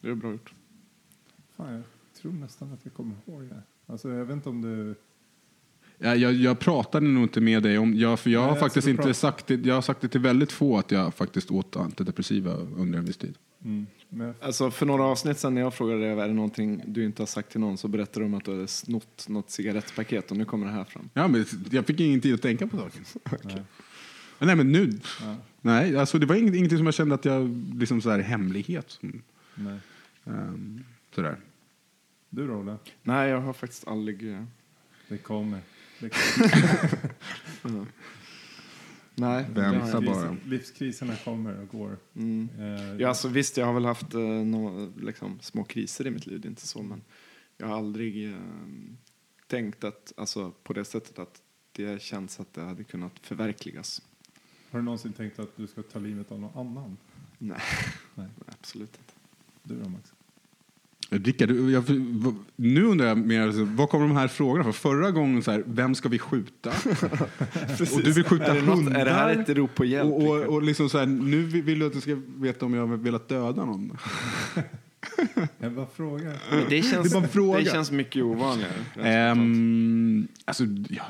Det 0.00 0.08
är 0.08 0.14
bra 0.14 0.30
gjort. 0.32 0.54
Fan, 1.56 1.72
jag 1.72 1.82
tror 2.14 2.32
nästan 2.32 2.72
att 2.72 2.80
jag 2.82 2.94
kommer 2.94 3.16
ihåg 3.26 3.42
det. 3.42 3.62
Alltså 3.86 4.10
jag 4.12 4.24
vet 4.24 4.36
inte 4.36 4.48
om 4.48 4.62
du... 4.62 4.94
Ja, 5.98 6.14
jag, 6.14 6.32
jag 6.34 6.58
pratade 6.58 7.06
nog 7.06 7.22
inte 7.22 7.40
med 7.40 7.62
dig 7.62 7.78
om, 7.78 7.94
jag, 7.94 8.20
för 8.20 8.30
jag 8.30 8.40
Nej, 8.40 8.50
har 8.50 8.56
faktiskt 8.56 8.88
inte 8.88 9.14
sagt 9.14 9.46
det, 9.46 9.66
jag 9.66 9.74
har 9.74 9.82
sagt 9.82 10.00
det 10.00 10.08
till 10.08 10.20
väldigt 10.20 10.52
få 10.52 10.78
att 10.78 10.90
jag 10.90 11.14
faktiskt 11.14 11.50
åt 11.50 11.76
antidepressiva 11.76 12.52
under 12.54 12.98
en 12.98 13.04
viss 13.04 13.16
tid. 13.16 13.34
Mm. 13.64 13.86
Men 14.08 14.26
jag 14.26 14.36
Alltså 14.40 14.70
för 14.70 14.86
några 14.86 15.04
avsnitt 15.04 15.38
sedan 15.38 15.54
när 15.54 15.60
jag 15.60 15.74
frågade 15.74 16.00
dig 16.00 16.10
är 16.10 16.28
det 16.28 16.34
någonting 16.34 16.82
du 16.86 17.04
inte 17.04 17.22
har 17.22 17.26
sagt 17.26 17.50
till 17.50 17.60
någon 17.60 17.78
så 17.78 17.88
berättade 17.88 18.20
du 18.20 18.24
om 18.26 18.34
att 18.34 18.44
du 18.44 18.50
hade 18.50 18.68
snott 18.68 19.28
något 19.28 19.50
cigarettpaket 19.50 20.30
och 20.30 20.36
nu 20.36 20.44
kommer 20.44 20.66
det 20.66 20.72
här 20.72 20.84
fram. 20.84 21.10
Ja, 21.14 21.28
men 21.28 21.46
jag 21.70 21.86
fick 21.86 22.00
ingen 22.00 22.20
tid 22.20 22.34
att 22.34 22.42
tänka 22.42 22.66
på 22.66 22.76
saken. 22.76 23.04
Nej. 23.42 23.62
Nej, 24.38 24.56
men 24.56 24.72
nu. 24.72 24.92
Ja. 25.22 25.36
Nej, 25.60 25.96
alltså 25.96 26.18
det 26.18 26.26
var 26.26 26.34
inget, 26.34 26.54
ingenting 26.54 26.78
som 26.78 26.86
jag 26.86 26.94
kände 26.94 27.14
att 27.14 27.24
jag, 27.24 27.64
liksom 27.74 28.00
så 28.02 28.10
här 28.10 28.18
hemlighet. 28.18 28.98
Nej. 29.54 29.78
ehm, 30.24 30.84
sådär. 31.14 31.36
Du 32.30 32.46
då, 32.46 32.54
Olle? 32.54 32.76
Nej, 33.02 33.30
jag 33.30 33.40
har 33.40 33.52
faktiskt 33.52 33.88
aldrig... 33.88 34.36
Det 35.08 35.18
kommer. 35.18 35.60
Kommer. 36.00 37.86
Nej, 39.18 39.46
Vänta 39.54 40.00
bara. 40.00 40.36
Livskriserna 40.44 41.16
kommer 41.16 41.60
och 41.60 41.68
går. 41.68 41.98
Mm. 42.16 42.48
Eh, 42.58 42.96
Ja, 43.00 43.08
alltså, 43.08 43.28
visst, 43.28 43.56
jag 43.56 43.66
har 43.66 43.72
väl 43.72 43.84
haft 43.84 44.14
eh, 44.14 44.20
nå, 44.20 44.92
liksom, 44.96 45.40
små 45.40 45.64
kriser 45.64 46.06
i 46.06 46.10
mitt 46.10 46.26
liv, 46.26 46.40
det 46.40 46.46
är 46.48 46.50
inte 46.50 46.66
så, 46.66 46.82
men 46.82 47.02
jag 47.56 47.66
har 47.66 47.76
aldrig 47.76 48.30
eh, 48.30 48.36
tänkt 49.46 49.84
att, 49.84 50.12
alltså, 50.16 50.50
på 50.62 50.72
det 50.72 50.84
sättet 50.84 51.18
att 51.18 51.42
det 51.72 52.02
känns 52.02 52.40
att 52.40 52.54
det 52.54 52.62
hade 52.62 52.84
kunnat 52.84 53.12
förverkligas. 53.22 54.02
Har 54.70 54.78
du 54.78 54.84
någonsin 54.84 55.12
tänkt 55.12 55.38
att 55.38 55.56
du 55.56 55.66
ska 55.66 55.82
ta 55.82 55.98
livet 55.98 56.32
av 56.32 56.40
någon 56.40 56.58
annan? 56.68 56.96
Nej, 57.38 57.60
Nej. 58.14 58.26
absolut 58.46 58.98
inte. 58.98 59.12
Du 59.62 59.82
då, 59.82 59.88
Max? 59.88 60.12
Rickard, 61.10 61.48
du- 61.48 62.34
nu 62.56 62.84
undrar 62.84 63.06
jag 63.06 63.18
mer, 63.18 63.40
alltså, 63.40 63.64
vad 63.64 63.88
kommer 63.90 64.08
de 64.08 64.16
här 64.16 64.28
frågorna 64.28 64.64
från? 64.64 64.72
Förra 64.72 65.10
gången, 65.10 65.42
så 65.42 65.50
här, 65.50 65.62
vem 65.66 65.94
ska 65.94 66.08
vi 66.08 66.18
skjuta? 66.18 66.70
och 67.94 68.02
du 68.02 68.12
vill 68.12 68.24
skjuta 68.24 68.44
är, 68.46 68.54
det 68.54 68.62
något, 68.62 68.76
hundar? 68.76 69.00
är 69.00 69.04
det 69.04 69.10
här 69.10 69.40
ett 69.40 69.48
rop 69.48 69.74
på 69.74 69.84
hjälp? 69.84 70.12
och, 70.12 70.22
och, 70.28 70.42
och 70.42 70.62
liksom 70.62 70.88
så 70.88 70.98
här, 70.98 71.06
nu 71.06 71.42
vill 71.42 71.78
du 71.78 71.86
att 71.86 71.94
jag 71.94 72.02
ska 72.02 72.16
veta 72.36 72.66
om 72.66 72.74
jag 72.74 72.86
har 72.86 72.96
velat 72.96 73.28
döda 73.28 73.64
någon. 73.64 73.98
Jag 75.58 75.72
bara 75.72 75.86
frågar. 75.86 76.36
Men 76.50 76.64
det, 76.68 76.82
känns, 76.82 77.10
det 77.10 77.16
är 77.16 77.20
bara 77.20 77.24
en 77.24 77.30
fråga. 77.30 77.58
det 77.58 77.64
känns 77.64 77.90
mycket 77.90 78.22
ovanligare. 78.22 78.72
Ehm, 79.02 80.28
alltså, 80.44 80.64
ja, 80.88 81.02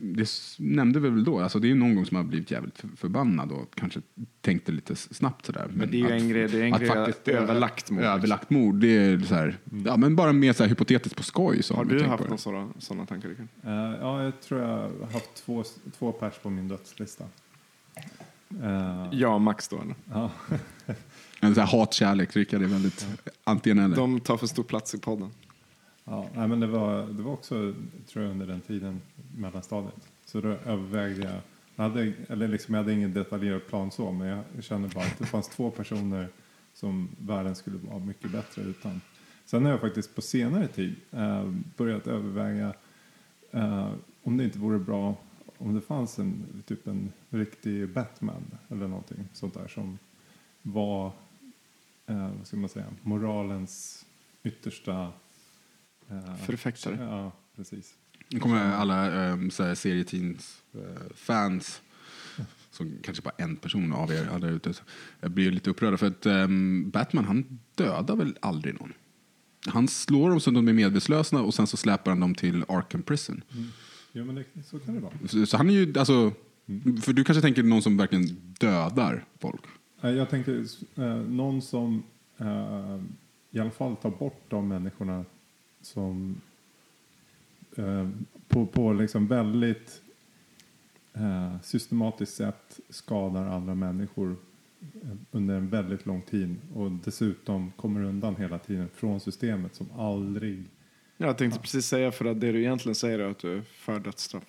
det 0.00 0.28
nämnde 0.58 1.00
vi 1.00 1.08
väl 1.10 1.24
då. 1.24 1.40
Alltså, 1.40 1.58
det 1.58 1.70
är 1.70 1.74
någon 1.74 1.94
gång 1.94 2.06
som 2.06 2.16
jag 2.16 2.24
har 2.24 2.28
blivit 2.28 2.50
jävligt 2.50 2.78
för- 2.78 2.88
förbannad 2.96 3.52
och 3.52 3.74
kanske 3.74 4.00
tänkte 4.40 4.72
lite 4.72 4.96
snabbt 4.96 5.46
sådär. 5.46 5.68
Men 5.72 5.90
det 5.90 5.96
är 5.96 5.98
ju 5.98 6.04
att- 6.04 6.10
en 6.22 6.28
grej, 6.28 6.48
det 6.48 6.58
är 6.60 6.64
en 6.64 6.74
att 6.74 6.80
grej 6.80 6.88
faktiskt, 6.90 7.28
överlagt 7.28 7.90
mord. 7.90 8.02
Överlagt 8.04 8.50
mord, 8.50 8.74
det 8.74 8.96
är 8.96 9.18
så 9.20 9.34
här, 9.34 9.56
ja, 9.84 9.96
men 9.96 10.16
bara 10.16 10.32
mer 10.32 10.52
så 10.52 10.62
här 10.62 10.70
hypotetiskt 10.70 11.16
på 11.16 11.22
skoj. 11.22 11.62
Så 11.62 11.74
Har 11.74 11.84
du 11.84 12.04
haft 12.04 12.24
några 12.24 12.36
sådana, 12.38 12.68
sådana 12.78 13.06
tankar? 13.06 13.28
Eh, 13.30 13.70
ja, 14.00 14.22
jag 14.22 14.40
tror 14.40 14.60
jag 14.60 14.68
har 14.68 15.12
haft 15.12 15.34
två, 15.34 15.64
två 15.98 16.12
pers 16.12 16.34
på 16.42 16.50
min 16.50 16.68
dödslista. 16.68 17.24
Eh, 18.62 19.08
Ja, 19.12 19.38
Max 19.38 19.68
då 19.68 19.76
eller? 19.80 19.94
ja. 20.12 20.30
En 21.40 21.54
så 21.54 21.60
här 21.60 21.78
hatkärlek, 21.78 22.36
Rickard 22.36 22.62
är 22.62 22.66
väldigt 22.66 23.06
antingen 23.44 23.78
eller. 23.78 23.96
De 23.96 24.20
tar 24.20 24.36
för 24.36 24.46
stor 24.46 24.62
plats 24.62 24.94
i 24.94 24.98
podden. 24.98 25.30
Ja, 26.04 26.26
nej, 26.34 26.48
men 26.48 26.60
det 26.60 26.66
var, 26.66 27.06
det 27.06 27.22
var 27.22 27.32
också, 27.32 27.74
tror 28.06 28.24
jag, 28.24 28.30
under 28.32 28.46
den 28.46 28.60
tiden, 28.60 29.00
mellanstadiet. 29.36 30.08
Så 30.24 30.40
då 30.40 30.48
övervägde 30.48 31.22
jag, 31.22 31.40
jag 31.76 31.82
hade, 31.84 32.12
eller 32.28 32.48
liksom, 32.48 32.74
jag 32.74 32.82
hade 32.82 32.92
ingen 32.92 33.12
detaljerad 33.12 33.66
plan 33.66 33.90
så, 33.90 34.12
men 34.12 34.28
jag 34.28 34.64
kände 34.64 34.88
bara 34.88 35.04
att 35.04 35.18
det 35.18 35.26
fanns 35.26 35.48
två 35.48 35.70
personer 35.70 36.28
som 36.74 37.08
världen 37.18 37.54
skulle 37.54 37.78
vara 37.78 37.98
mycket 37.98 38.30
bättre 38.30 38.62
utan. 38.62 39.00
Sen 39.44 39.64
har 39.64 39.70
jag 39.70 39.80
faktiskt 39.80 40.14
på 40.14 40.22
senare 40.22 40.66
tid 40.66 40.94
eh, 41.10 41.52
börjat 41.76 42.06
överväga 42.06 42.74
eh, 43.50 43.90
om 44.22 44.36
det 44.36 44.44
inte 44.44 44.58
vore 44.58 44.78
bra 44.78 45.16
om 45.58 45.74
det 45.74 45.80
fanns 45.80 46.18
en 46.18 46.62
typ 46.66 46.86
en 46.86 47.12
riktig 47.30 47.88
Batman 47.88 48.58
eller 48.68 48.88
någonting 48.88 49.28
sånt 49.32 49.54
där 49.54 49.68
som 49.68 49.98
var, 50.62 51.12
eh, 52.08 52.30
vad 52.38 52.46
ska 52.46 52.56
man 52.56 52.68
säga, 52.68 52.86
moralens 53.02 54.06
yttersta... 54.42 55.12
Eh, 56.08 56.36
Förfäktare. 56.36 56.98
Ja, 57.00 57.32
precis. 57.56 57.94
Nu 58.28 58.40
kommer 58.40 58.72
alla 58.72 59.30
um, 59.32 59.50
serietidns 59.50 60.62
uh, 60.74 60.82
fans 61.14 61.82
som 62.70 62.98
kanske 63.02 63.22
bara 63.22 63.34
en 63.38 63.56
person 63.56 63.92
av 63.92 64.12
er 64.12 64.38
där 64.40 64.50
ute 64.50 64.74
jag 65.20 65.30
blir 65.30 65.50
lite 65.50 65.70
upprörda 65.70 65.96
för 65.96 66.06
att 66.06 66.26
um, 66.26 66.90
Batman 66.90 67.24
han 67.24 67.58
dödar 67.74 68.16
väl 68.16 68.36
aldrig 68.40 68.80
någon. 68.80 68.92
Han 69.66 69.88
slår 69.88 70.30
dem 70.30 70.40
så 70.40 70.50
de 70.50 70.68
är 70.68 70.72
medvetslösa 70.72 71.42
och 71.42 71.54
sen 71.54 71.66
så 71.66 71.76
släpar 71.76 72.10
han 72.10 72.20
dem 72.20 72.34
till 72.34 72.64
Arkham 72.68 73.02
Prison. 73.02 73.42
Mm. 73.52 73.68
Ja, 74.12 74.24
men 74.24 74.34
det, 74.34 74.44
så 74.64 74.78
kan 74.78 74.94
det 74.94 75.00
vara. 75.00 75.12
Så, 75.28 75.46
så 75.46 75.56
han 75.56 75.70
är 75.70 75.74
ju, 75.74 75.98
alltså, 75.98 76.32
för 77.02 77.12
du 77.12 77.24
kanske 77.24 77.42
tänker 77.42 77.62
någon 77.62 77.82
som 77.82 77.96
verkligen 77.96 78.26
dödar 78.60 79.24
folk? 79.40 79.60
Eh, 80.00 80.10
Jag 80.10 80.30
tänker 80.30 80.64
eh, 80.96 81.16
någon 81.16 81.62
som 81.62 82.02
eh, 82.38 82.98
i 83.50 83.60
alla 83.60 83.70
fall 83.70 83.96
tar 83.96 84.10
bort 84.10 84.42
de 84.48 84.68
människorna 84.68 85.24
som 85.80 86.40
på, 88.48 88.66
på 88.66 88.92
liksom 88.92 89.26
väldigt 89.26 90.02
systematiskt 91.62 92.34
sätt 92.34 92.80
skadar 92.88 93.46
andra 93.46 93.74
människor 93.74 94.36
under 95.30 95.56
en 95.56 95.68
väldigt 95.68 96.06
lång 96.06 96.22
tid 96.22 96.56
och 96.74 96.90
dessutom 96.90 97.72
kommer 97.76 98.02
undan 98.02 98.36
hela 98.36 98.58
tiden 98.58 98.88
från 98.94 99.20
systemet 99.20 99.74
som 99.74 99.86
aldrig 99.98 100.64
Jag 101.16 101.38
tänkte 101.38 101.60
precis 101.60 101.86
säga 101.86 102.12
för 102.12 102.24
att 102.24 102.40
det 102.40 102.52
du 102.52 102.60
egentligen 102.60 102.94
säger 102.94 103.18
är 103.18 103.30
att 103.30 103.38
du 103.38 103.56
är 103.58 103.62
för 103.62 104.00
dödsstraff. 104.00 104.44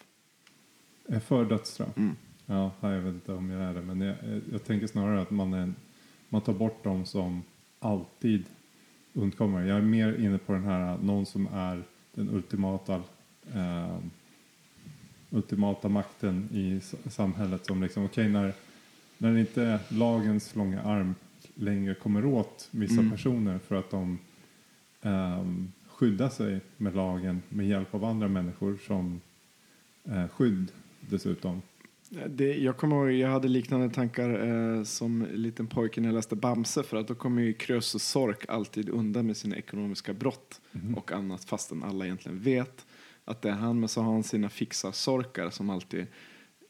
är 1.07 1.19
för 1.19 1.45
dödsstraff. 1.45 1.97
Mm. 1.97 2.15
Ja, 2.51 2.71
jag 2.81 2.99
vet 3.01 3.13
inte 3.13 3.33
om 3.33 3.49
jag 3.49 3.62
är 3.62 3.73
det, 3.73 3.81
men 3.81 4.01
jag, 4.01 4.15
jag 4.51 4.63
tänker 4.63 4.88
snarare 4.88 5.21
att 5.21 5.31
man, 5.31 5.53
är, 5.53 5.73
man 6.29 6.41
tar 6.41 6.53
bort 6.53 6.83
dem 6.83 7.05
som 7.05 7.43
alltid 7.79 8.45
undkommer. 9.13 9.63
Jag 9.65 9.77
är 9.77 9.81
mer 9.81 10.13
inne 10.19 10.38
på 10.38 10.53
den 10.53 10.63
här, 10.63 10.97
någon 10.97 11.25
som 11.25 11.47
är 11.53 11.83
den 12.13 12.29
ultimata, 12.29 13.01
eh, 13.53 13.97
ultimata 15.29 15.89
makten 15.89 16.49
i 16.51 16.79
samhället 17.09 17.65
som 17.65 17.83
liksom, 17.83 18.05
okej 18.05 18.29
när, 18.29 18.53
när 19.17 19.38
inte 19.38 19.79
lagens 19.89 20.55
långa 20.55 20.81
arm 20.81 21.15
längre 21.55 21.93
kommer 21.95 22.25
åt 22.25 22.67
vissa 22.71 22.99
Mm. 22.99 23.12
personer 23.12 23.59
för 23.59 23.75
att 23.75 23.91
de 23.91 24.19
ehm, 25.01 25.71
skyddar 25.88 26.29
sig 26.29 26.59
med 26.77 26.95
lagen 26.95 27.41
med 27.49 27.67
hjälp 27.67 27.93
av 27.93 28.05
andra 28.05 28.27
människor 28.27 28.77
som 28.88 29.21
eh, 30.03 30.27
skydd 30.27 30.71
dessutom. 30.99 31.62
Det, 32.10 32.58
jag 32.58 32.78
kommer 32.78 32.95
ihåg, 32.95 33.12
jag 33.12 33.30
hade 33.30 33.48
liknande 33.48 33.89
tankar 33.89 34.48
eh, 34.48 34.84
som 34.84 35.28
liten 35.34 35.67
pojke 35.67 36.02
när 36.02 36.08
jag 36.08 36.15
läste 36.15 36.36
Bamse 36.36 36.84
för 36.84 36.98
att 36.98 37.08
då 37.08 37.15
kommer 37.15 37.41
ju 37.41 37.54
Krösus 37.54 37.95
och 37.95 38.02
Sork 38.02 38.45
alltid 38.48 38.89
undan 38.89 39.26
med 39.26 39.38
sina 39.38 39.56
ekonomiska 39.56 40.13
brott 40.13 40.62
och 40.95 41.12
annat 41.12 41.43
fastän 41.43 41.84
alla 41.84 42.06
egentligen 42.06 42.39
vet 42.39 42.86
att 43.26 43.41
det 43.41 43.50
är 43.50 43.54
han 43.54 43.80
men 43.80 43.89
så 43.89 44.02
har 44.02 44.13
han 44.13 44.24
sina 44.24 44.50
fixar-sorkar 44.50 45.50
som 45.50 45.69
alltid 45.69 46.08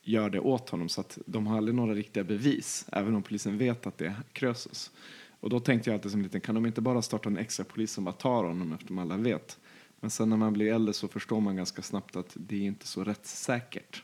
gör 0.04 0.30
det 0.30 0.40
åt 0.40 0.70
honom 0.70 0.90
så 0.90 1.02
att 1.02 1.18
de 1.26 1.48
har 1.48 1.58
aldrig 1.58 1.76
några 1.76 1.94
riktiga 1.94 2.24
bevis 2.24 2.86
även 2.92 3.16
om 3.16 3.24
polisen 3.24 3.58
vet 3.58 3.88
att 3.88 3.98
det 3.98 4.06
är 4.06 4.16
Krösus. 4.34 4.92
Och 5.40 5.50
då 5.50 5.60
tänkte 5.60 5.90
jag 5.90 5.96
alltid 5.96 6.12
som 6.12 6.22
liten, 6.22 6.42
kan 6.42 6.56
de 6.56 6.66
inte 6.66 6.82
bara 6.82 7.02
starta 7.02 7.30
en 7.30 7.38
extra 7.38 7.66
polis 7.66 7.92
som 7.92 8.04
bara 8.04 8.16
tar 8.16 8.44
honom 8.44 8.74
eftersom 8.74 9.00
alla 9.00 9.18
vet? 9.18 9.60
Men 10.00 10.10
sen 10.10 10.30
när 10.30 10.38
man 10.38 10.54
blir 10.54 10.74
äldre 10.74 10.94
så 10.94 11.08
förstår 11.08 11.42
man 11.42 11.56
ganska 11.56 11.82
snabbt 11.82 12.16
att 12.16 12.32
det 12.34 12.56
är 12.56 12.62
inte 12.62 12.88
så 12.88 13.04
rättssäkert. 13.04 14.04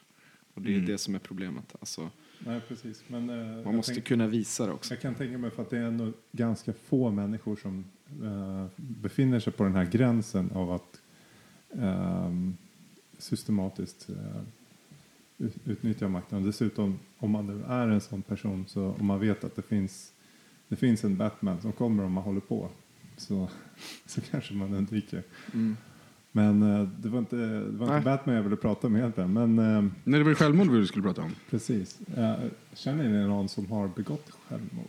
Och 0.55 0.61
det 0.61 0.69
är 0.69 0.73
Mm. 0.73 0.85
det 0.85 0.97
som 0.97 1.15
är 1.15 1.19
problemet. 1.19 1.75
Alltså, 1.79 2.09
Nej, 2.39 2.61
precis. 2.67 3.03
Men, 3.07 3.29
eh, 3.29 3.63
man 3.65 3.75
måste 3.75 3.93
tänk- 3.93 4.05
kunna 4.05 4.27
visa 4.27 4.65
det 4.65 4.71
också. 4.71 4.93
Jag 4.93 5.01
kan 5.01 5.15
tänka 5.15 5.37
mig 5.37 5.51
för 5.51 5.61
att 5.61 5.69
det 5.69 5.77
är 5.77 5.81
ändå 5.83 6.11
ganska 6.31 6.73
få 6.73 7.11
människor 7.11 7.55
som 7.55 7.85
eh, 8.23 8.65
befinner 8.77 9.39
sig 9.39 9.53
på 9.53 9.63
den 9.63 9.75
här 9.75 9.85
gränsen 9.85 10.51
av 10.51 10.71
att 10.71 11.01
ehm, 11.73 12.57
systematiskt 13.17 14.09
eh, 14.09 14.41
ut- 15.37 15.57
utnyttja 15.65 16.07
makten. 16.07 16.37
Och 16.39 16.43
dessutom, 16.45 16.99
om 17.17 17.31
man 17.31 17.47
nu 17.47 17.63
är 17.67 17.87
en 17.87 18.01
sån 18.01 18.21
person, 18.21 18.65
så 18.67 18.91
om 18.99 19.05
man 19.05 19.19
vet 19.19 19.43
att 19.43 19.55
det 19.55 19.61
finns, 19.61 20.13
det 20.67 20.75
finns 20.75 21.03
en 21.03 21.17
Batman 21.17 21.61
som 21.61 21.71
kommer 21.71 22.03
om 22.03 22.11
man 22.11 22.23
håller 22.23 22.41
på, 22.41 22.69
så, 23.17 23.49
så 24.05 24.21
kanske 24.21 24.53
man 24.53 24.73
undviker. 24.73 25.23
Mm. 25.53 25.77
Men 26.36 26.62
eh, 26.63 26.88
det 27.00 27.10
var 27.10 27.19
inte, 27.19 27.36
det 27.36 27.78
var 27.78 27.88
Nej. 27.88 27.98
inte 27.98 28.06
Batman 28.06 28.36
jag 28.36 28.43
ville 28.43 28.56
prata 28.56 28.89
med 28.89 29.00
egentligen. 29.00 29.34
Men 29.34 29.60
eh, 29.60 29.82
Nej, 30.04 30.19
det 30.19 30.24
var 30.24 30.30
ju 30.30 30.36
självmord 30.36 30.67
vi 30.67 30.88
skulle 30.88 31.04
prata 31.04 31.21
om. 31.21 31.32
precis. 31.50 32.00
Känner 32.74 33.10
ni 33.10 33.28
någon 33.28 33.50
som 33.50 33.71
har 33.71 33.88
begått 33.88 34.32
självmord? 34.50 34.88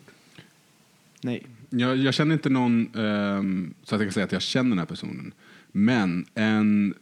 Nej. 1.22 1.46
Jag, 1.70 1.96
jag 1.96 2.14
känner 2.14 2.32
inte 2.34 2.48
någon 2.50 2.94
ehm, 2.96 3.74
så 3.82 3.94
att 3.94 4.00
jag 4.00 4.08
kan 4.08 4.12
säga 4.12 4.24
att 4.24 4.32
jag 4.32 4.42
känner 4.42 4.68
den 4.70 4.78
här 4.78 4.86
personen. 4.86 5.32
Men 5.72 6.26
en 6.34 6.94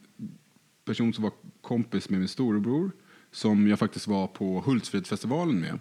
person 0.85 1.13
som 1.13 1.25
var 1.25 1.33
kompis 1.61 2.11
med 2.11 2.19
min 2.19 2.29
storebror 2.29 2.91
som 3.31 3.69
jag 3.69 3.79
faktiskt 3.79 4.07
var 4.07 4.27
på 4.27 4.61
Hultsfredsfestivalen 4.61 5.61
med 5.61 5.79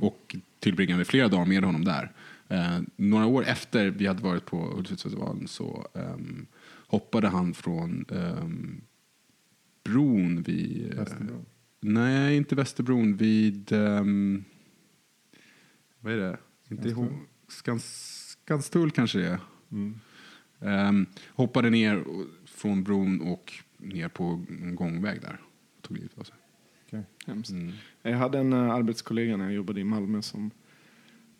och 0.00 0.36
tillbringade 0.58 1.04
flera 1.04 1.28
dagar 1.28 1.46
med 1.46 1.64
honom 1.64 1.84
där. 1.84 2.12
Eh, 2.48 2.78
några 2.96 3.26
år 3.26 3.44
efter 3.46 3.90
vi 3.90 4.06
hade 4.06 4.22
varit 4.22 4.44
på 4.46 4.56
Hultsfredsfestivalen 4.56 5.48
så 5.48 5.86
ehm, 5.94 6.46
hoppade 6.86 7.28
han 7.28 7.54
från 7.54 8.04
ehm, 8.10 8.80
bron 9.84 10.42
vid... 10.42 10.92
eh, 10.92 10.98
Västerbro? 10.98 11.44
nej, 11.80 12.36
inte 12.36 12.54
Västerbron. 12.54 13.16
Vid... 13.16 13.72
ehm, 13.72 14.44
vad 16.00 16.12
är 16.12 16.16
det? 16.16 16.38
Inte 16.68 16.88
ihåg. 16.88 17.08
Skans, 17.48 17.84
Skanstull 18.44 18.90
kanske 18.90 19.18
det 19.18 19.28
är. 19.28 19.40
Mm. 19.72 20.00
Ehm, 20.60 21.06
hoppade 21.28 21.70
ner 21.70 22.04
från 22.46 22.84
bron 22.84 23.20
och 23.20 23.52
ner 23.76 24.08
på 24.08 24.44
en 24.48 24.74
gångväg 24.74 25.20
där. 25.20 25.40
Tog 25.80 25.96
livet 25.96 26.18
av 26.18 26.22
sig. 26.22 26.36
Okej. 26.86 27.02
Hemskt. 27.26 27.50
Mm. 27.50 27.72
Jag 28.02 28.16
hade 28.16 28.38
en 28.38 28.52
uh, 28.52 28.70
arbetskollega 28.70 29.36
när 29.36 29.44
jag 29.44 29.54
jobbade 29.54 29.80
i 29.80 29.84
Malmö 29.84 30.22
som 30.22 30.50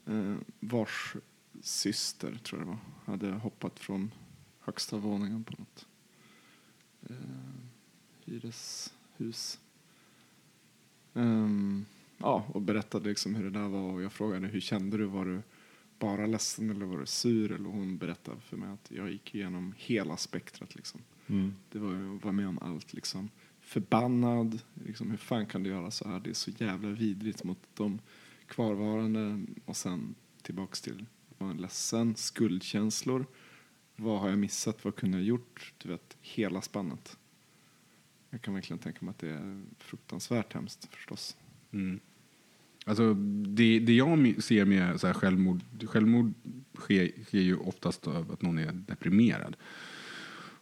uh, 0.09 0.37
vars 0.61 1.17
syster, 1.63 2.39
tror 2.43 2.61
jag 2.61 2.69
det 2.69 2.71
var, 2.71 2.79
hade 3.13 3.31
hoppat 3.31 3.79
från 3.79 4.11
högsta 4.65 4.97
våningen 4.97 5.45
på 5.45 5.53
något 5.59 5.87
uh, 7.11 7.17
hyreshus. 8.25 9.61
Ehm, 11.15 11.85
ja, 12.19 12.47
och 12.49 12.63
berättade 12.63 13.09
liksom 13.09 13.35
hur 13.35 13.45
det 13.45 13.59
där 13.59 13.69
var 13.69 13.93
och 13.93 14.03
jag 14.03 14.13
frågade 14.13 14.47
hur 14.47 14.61
kände 14.61 14.97
du? 14.97 15.05
Var 15.05 15.25
du 15.25 15.43
bara 15.99 16.27
ledsen 16.27 16.71
eller 16.71 16.87
var 16.87 16.99
du 16.99 17.07
sur? 17.07 17.53
Eller 17.53 17.69
hon 17.69 17.99
berättade 17.99 18.41
för 18.41 18.57
mig 18.57 18.69
att 18.71 18.91
jag 18.91 19.13
gick 19.13 19.35
igenom 19.35 19.75
hela 19.77 20.17
spektrat 20.17 20.75
liksom. 20.75 21.01
Mm. 21.27 21.55
Det 21.73 21.79
var 21.79 21.93
ju 21.93 22.17
att 22.17 22.25
vara 22.25 22.33
med 22.33 22.49
om 22.49 22.59
allt 22.59 22.93
liksom. 22.93 23.31
Förbannad, 23.61 24.61
liksom, 24.87 25.11
hur 25.11 25.17
fan 25.17 25.47
kan 25.47 25.63
du 25.63 25.71
göra 25.71 25.91
så 25.91 26.09
här? 26.09 26.21
Det 26.21 26.31
är 26.31 26.35
så 26.35 26.51
jävla 26.51 26.89
vidrigt 26.89 27.45
mot 27.45 27.59
de 27.75 28.01
kvarvarande. 28.47 29.45
Och 29.65 29.77
sen 29.77 30.15
tillbaks 30.43 30.81
till 30.81 31.07
vara 31.39 31.53
ledsen, 31.53 32.17
skuldkänslor. 32.17 33.27
Vad 33.97 34.21
har 34.21 34.29
jag 34.29 34.39
missat? 34.39 34.85
Vad 34.85 34.97
kunde 34.97 35.17
jag 35.17 35.27
gjort? 35.27 35.73
Du 35.79 35.89
vet, 35.89 36.17
hela 36.21 36.63
spannet. 36.63 37.17
Jag 38.31 38.43
kan 38.43 38.55
verkligen 38.55 38.79
tänka 38.79 39.05
mig 39.05 39.11
att 39.11 39.19
det 39.19 39.31
är 39.31 39.63
fruktansvärt 39.79 40.53
hemskt 40.53 40.89
förstås. 40.91 41.37
Mm. 41.73 42.01
Alltså, 42.87 43.15
det, 43.15 43.79
det 43.79 43.95
jag 43.95 44.43
ser 44.43 44.65
med 44.65 45.01
så 45.01 45.07
här 45.07 45.15
självmord, 45.15 45.61
självmord 45.87 46.33
sker, 46.75 47.11
sker 47.25 47.41
ju 47.41 47.57
oftast 47.57 48.07
av 48.07 48.33
att 48.33 48.43
någon 48.43 48.59
är 48.59 48.73
deprimerad. 48.73 49.57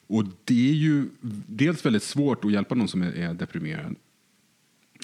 Och 0.07 0.25
det 0.45 0.71
är 0.71 0.75
ju 0.75 1.09
dels 1.47 1.87
väldigt 1.87 2.03
svårt 2.03 2.45
att 2.45 2.53
hjälpa 2.53 2.75
någon 2.75 2.89
som 2.89 3.03
är, 3.03 3.13
är 3.13 3.35
deprimerad. 3.35 3.97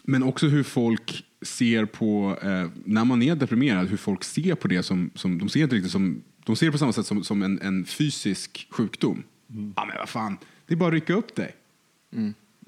Men 0.05 0.23
också 0.23 0.47
hur 0.47 0.62
folk 0.62 1.25
ser 1.43 1.85
på, 1.85 2.38
eh, 2.43 2.71
när 2.85 3.05
man 3.05 3.23
är 3.23 3.37
deprimerad, 3.37 3.88
hur 3.88 3.97
folk 3.97 4.25
ser 4.25 4.55
på 4.55 4.69
det 4.69 4.83
som, 4.83 5.11
som 5.14 5.38
de 5.38 5.49
ser 5.49 5.62
inte 5.62 5.77
riktigt 5.77 5.93
som, 5.93 6.23
de 6.49 6.57
ser 6.57 6.67
det 6.67 6.73
på 6.73 6.79
samma 6.79 6.93
sätt 6.93 7.07
som, 7.07 7.25
som 7.25 7.43
en, 7.43 7.61
en 7.63 7.85
fysisk 7.85 8.67
sjukdom. 8.71 9.23
Ja 9.77 9.85
men 9.85 9.97
vad 9.99 10.09
fan, 10.09 10.39
det 10.67 10.75
är 10.75 10.77
bara 10.77 10.87
att 10.87 10.93
rycka 10.93 11.15
upp 11.15 11.35
dig. 11.35 11.55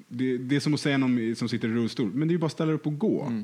Det, 0.07 0.37
det 0.37 0.55
är 0.55 0.59
som 0.59 0.73
att 0.73 0.79
säga 0.79 0.97
någon 0.97 1.35
som 1.35 1.49
sitter 1.49 1.67
i 1.67 1.71
rullstol, 1.71 2.11
men 2.13 2.27
det 2.27 2.33
är 2.33 2.37
bara 2.37 2.45
att 2.45 2.51
ställa 2.51 2.71
upp 2.71 2.87
och 2.87 2.97
gå. 2.97 3.43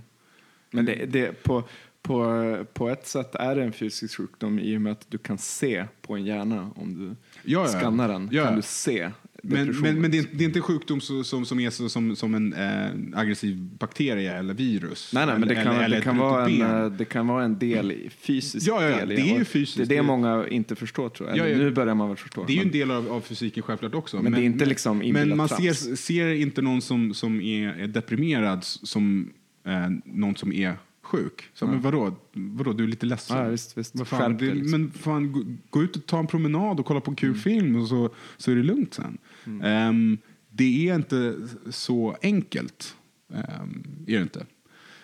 Men 0.72 0.86
det, 0.86 1.06
det, 1.06 1.44
på, 1.44 1.64
på, 2.02 2.66
på 2.74 2.90
ett 2.90 3.08
sätt 3.08 3.36
är 3.36 3.56
det 3.56 3.64
en 3.64 3.74
fysisk 3.74 4.18
sjukdom 4.18 4.60
i 4.60 4.78
och 4.78 4.82
med 4.82 4.92
att 4.92 5.06
du 5.12 5.18
kan 5.18 5.38
se 5.38 5.86
på 6.02 6.16
en 6.16 6.26
hjärna 6.26 6.72
om 6.76 6.94
du 7.00 7.16
Ja, 7.52 7.62
ja. 7.62 7.80
skannar 7.80 8.08
den. 8.08 8.30
Ja, 8.32 8.44
kan 8.44 8.54
ja. 8.54 8.56
du 8.56 8.62
se 8.62 9.12
Men, 9.44 9.68
men, 9.82 10.02
men 10.02 10.12
det, 10.12 10.18
är, 10.18 10.26
det 10.32 10.44
är 10.44 10.46
inte 10.46 10.60
en 10.60 10.64
sjukdom 10.64 11.02
så, 11.02 11.24
som, 11.24 11.46
som 11.46 11.60
är 11.60 11.70
så, 11.70 11.90
som, 11.90 12.16
som 12.16 12.36
en 12.36 12.54
eh, 12.54 13.20
aggressiv 13.20 13.58
bakterie 13.80 14.34
eller 14.34 14.54
virus? 14.54 15.12
Nej, 15.14 15.26
nej, 15.26 15.40
men 15.40 15.48
det 15.48 15.56
kan, 15.56 15.68
eller, 15.68 15.84
eller 15.84 15.98
det, 15.98 16.04
kan 16.04 16.18
vara 16.18 16.46
en, 16.50 16.62
eh, 16.62 16.92
det 16.92 17.06
kan 17.06 17.28
vara 17.28 17.44
en 17.44 17.60
del, 17.60 17.92
i- 17.92 18.10
fysisk 18.20 18.68
Ja, 18.68 18.84
ja, 18.84 18.90
ja, 18.90 18.98
del. 18.98 19.10
det 19.10 19.16
är 19.22 19.38
ju 19.40 19.46
fysiskt. 19.46 19.78
Det 19.78 19.84
är 19.84 19.88
det 19.88 19.96
Det- 19.96 20.02
många 20.02 20.48
inte 20.48 20.76
förstår 20.76 21.10
tror 21.10 21.30
jag. 21.30 21.38
Ja, 21.38 21.48
ja. 21.48 21.58
Nu 21.58 21.72
börjar 21.72 21.96
man 21.96 22.08
väl 22.08 22.18
förstå. 22.18 22.44
Det 22.48 22.54
är 22.54 22.56
ju 22.56 22.62
en 22.62 22.68
men- 22.68 22.74
del 22.74 22.92
av, 22.92 23.12
av 23.12 23.22
fysiken 23.22 23.64
självklart 23.64 23.96
också. 23.96 24.22
Men 24.22 24.32
det 24.32 24.42
är 24.42 24.44
inte 24.44 24.66
liksom 24.66 24.98
Men 24.98 25.38
man 25.38 25.50
ser, 25.50 25.74
ser 25.96 26.28
inte 26.34 26.62
någon 26.62 26.82
som, 26.82 27.14
som 27.14 27.42
är, 27.42 27.68
är 27.80 27.88
deprimerad 27.88 28.64
som 28.64 29.30
eh, 29.68 29.74
någon 30.06 30.36
som 30.36 30.54
är 30.54 30.74
sjuk. 31.08 31.50
Så, 31.54 31.68
men 31.68 31.82
vadå? 31.82 32.16
vadå, 32.34 32.74
du 32.74 32.84
är 32.84 32.88
lite 32.88 33.06
ledsen. 33.06 33.38
Ja, 33.38 33.44
visst, 33.50 33.78
visst. 33.78 33.96
Vad 33.96 34.08
fan, 34.08 34.38
det, 34.38 34.54
liksom. 34.54 34.82
Men 34.82 34.92
fan, 34.92 35.32
gå, 35.32 35.44
gå 35.70 35.84
ut 35.84 35.96
och 35.96 36.06
ta 36.06 36.20
en 36.20 36.28
promenad 36.28 36.80
och 36.80 36.86
kolla 36.86 37.00
på 37.02 37.12
en 37.12 37.16
kul 37.16 37.36
film 37.36 37.76
och 37.76 37.88
så, 37.88 38.10
så 38.38 38.52
är 38.52 38.56
det 38.56 38.64
lugnt 38.64 38.94
sen. 38.94 39.18
Mm. 39.46 39.62
Ehm, 39.62 40.18
det 40.50 40.90
är 40.90 40.96
inte 40.96 41.36
så 41.70 42.18
enkelt. 42.22 42.96
Um, 43.28 43.84
är 44.08 44.16
det 44.18 44.22
inte. 44.22 44.46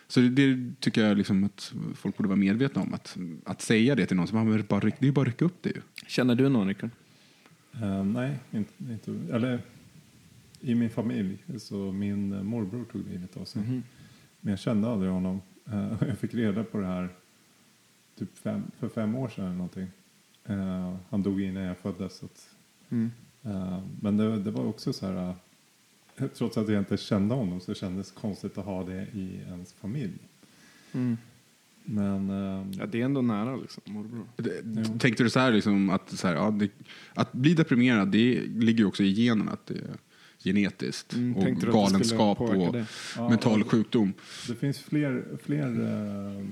Så 0.08 0.20
det, 0.20 0.30
det 0.30 0.74
tycker 0.80 1.06
jag 1.08 1.18
liksom 1.18 1.44
att 1.44 1.74
folk 1.96 2.18
borde 2.18 2.30
vara 2.30 2.40
medvetna 2.40 2.82
om. 2.82 2.94
Att, 2.94 3.18
att 3.46 3.62
säga 3.62 3.96
det 3.96 4.06
till 4.06 4.18
någon 4.18 4.28
som 4.28 4.38
"Ja, 4.38 4.44
det 4.54 4.60
är 4.60 4.64
bara, 4.64 4.80
ryck- 4.80 4.96
det 5.00 5.08
är 5.08 5.12
bara 5.12 5.22
att 5.22 5.28
rycka 5.28 5.46
upp 5.46 5.58
det 5.62 5.70
ju. 5.70 5.82
Känner 6.08 6.36
du 6.36 6.50
någon, 6.50 6.68
Rickard? 6.68 6.90
Eh, 7.82 8.04
nej, 8.06 8.40
inte, 8.52 8.72
inte, 8.92 9.34
eller 9.34 9.62
i 10.62 10.76
min 10.76 10.90
familj. 10.90 11.38
Så 11.58 11.76
min 11.92 12.46
morbror 12.46 12.86
tog 12.92 13.02
livet 13.12 13.38
av 13.38 13.46
sig. 13.46 13.62
Mhm. 13.62 13.84
Men 14.42 14.52
jag 14.52 14.60
kände 14.60 14.90
aldrig 14.90 15.12
honom. 15.12 15.42
Eh, 15.72 15.94
jag 16.08 16.18
fick 16.18 16.34
reda 16.34 16.64
på 16.64 16.78
det 16.78 16.86
här 16.86 17.10
typ 18.20 18.38
fem, 18.38 18.64
för 18.80 18.90
fem 18.90 19.16
år 19.16 19.28
sedan 19.30 19.46
eller 19.46 19.56
någonting. 19.56 19.88
Eh, 20.46 20.96
han 21.10 21.24
dog 21.24 21.42
innan 21.42 21.64
jag 21.64 21.78
föddes. 21.78 22.18
Så 22.18 22.26
att, 22.26 22.50
Mm. 22.90 23.12
eh, 23.44 23.80
men 24.02 24.18
det, 24.18 24.40
det 24.40 24.52
var 24.52 24.66
också 24.66 24.94
så 24.94 25.06
här. 25.08 25.36
trots 26.34 26.58
att 26.58 26.70
jag 26.70 26.80
inte 26.82 26.98
kände 26.98 27.36
honom 27.36 27.62
så 27.62 27.74
kändes 27.74 28.12
det 28.12 28.20
konstigt 28.20 28.58
att 28.58 28.66
ha 28.66 28.84
det 28.84 29.08
i 29.14 29.40
ens 29.48 29.74
familj. 29.74 30.14
Mm. 30.92 31.18
Men 31.86 32.30
eh, 32.30 32.68
Ja, 32.80 32.86
det 32.86 33.02
är 33.02 33.06
ändå 33.06 33.22
nära 33.22 33.56
liksom, 33.56 33.84
morbror. 33.86 34.26
Det-. 34.36 35.00
Tänkte 35.00 35.24
du 35.24 35.30
så 35.30 35.40
här, 35.40 35.52
liksom, 35.52 35.90
att, 35.90 36.10
så 36.12 36.28
här 36.28 36.36
ja, 36.36 36.52
det, 36.52 36.70
att 37.14 37.32
bli 37.34 37.54
deprimerad 37.54 38.08
det 38.12 38.42
ligger 38.48 38.80
ju 38.80 38.86
också 38.86 39.04
i 39.04 39.14
genen. 39.14 39.50
Att 39.50 39.66
det 39.66 39.82
genetiskt. 40.44 41.14
Mm, 41.14 41.36
och 41.36 41.46
du 41.46 41.54
det 41.54 41.72
galenskap 41.72 42.42
och 42.42 42.74
det? 42.74 42.86
Ja, 43.18 43.30
mental 43.30 43.62
och- 43.62 43.72
sjukdom. 43.72 44.14
det 44.48 44.56
finns 44.56 44.80
fler, 44.80 45.24
fler, 45.44 45.68
eh, 45.68 46.46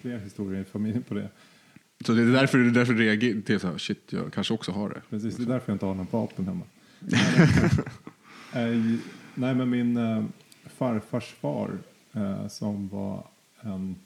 fler 0.00 0.18
historier 0.18 0.60
i 0.60 0.64
familjen 0.64 1.02
på 1.02 1.14
det. 1.14 1.28
Så 2.06 2.12
det 2.12 2.22
är 2.22 2.26
därför 2.26 2.58
det 2.58 2.66
är 2.66 2.70
därför 2.70 2.92
det 2.94 3.02
reagerar 3.04 3.40
till 3.40 3.60
så 3.60 3.66
här, 3.66 3.78
shit, 3.78 4.12
jag 4.12 4.32
kanske 4.32 4.54
också 4.54 4.72
har 4.72 4.88
det. 4.88 5.02
Precis, 5.10 5.36
det 5.36 5.42
är 5.42 5.46
därför 5.46 5.72
jag 5.72 5.74
inte 5.74 5.86
har 5.86 5.94
någon 5.94 6.06
vapen 6.10 6.46
hemma. 6.46 6.64
Nej, 8.54 8.98
nej 9.34 9.54
men 9.54 9.70
min 9.70 9.96
eh, 9.96 10.24
farfars 10.66 11.24
far 11.40 11.78
eh, 12.12 12.48
som 12.48 12.88
var 12.88 13.26
en 13.60 13.96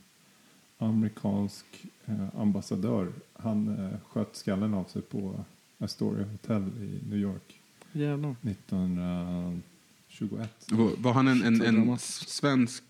amerikansk 0.78 1.64
eh, 2.06 2.40
ambassadör. 2.40 3.12
Han 3.32 3.68
eh, 3.86 3.98
sköt 4.08 4.36
skallen 4.36 4.74
av 4.74 4.84
sig 4.84 5.02
på 5.02 5.44
Astoria 5.78 6.24
Hotel 6.26 6.62
i 6.62 7.08
New 7.10 7.18
York 7.18 7.57
Jävlar. 7.92 8.34
1921. 8.42 10.50
Var, 10.70 10.90
var 10.98 11.12
han 11.12 11.28
en, 11.28 11.42
en, 11.42 11.62
en 11.62 11.98
svensk, 11.98 12.82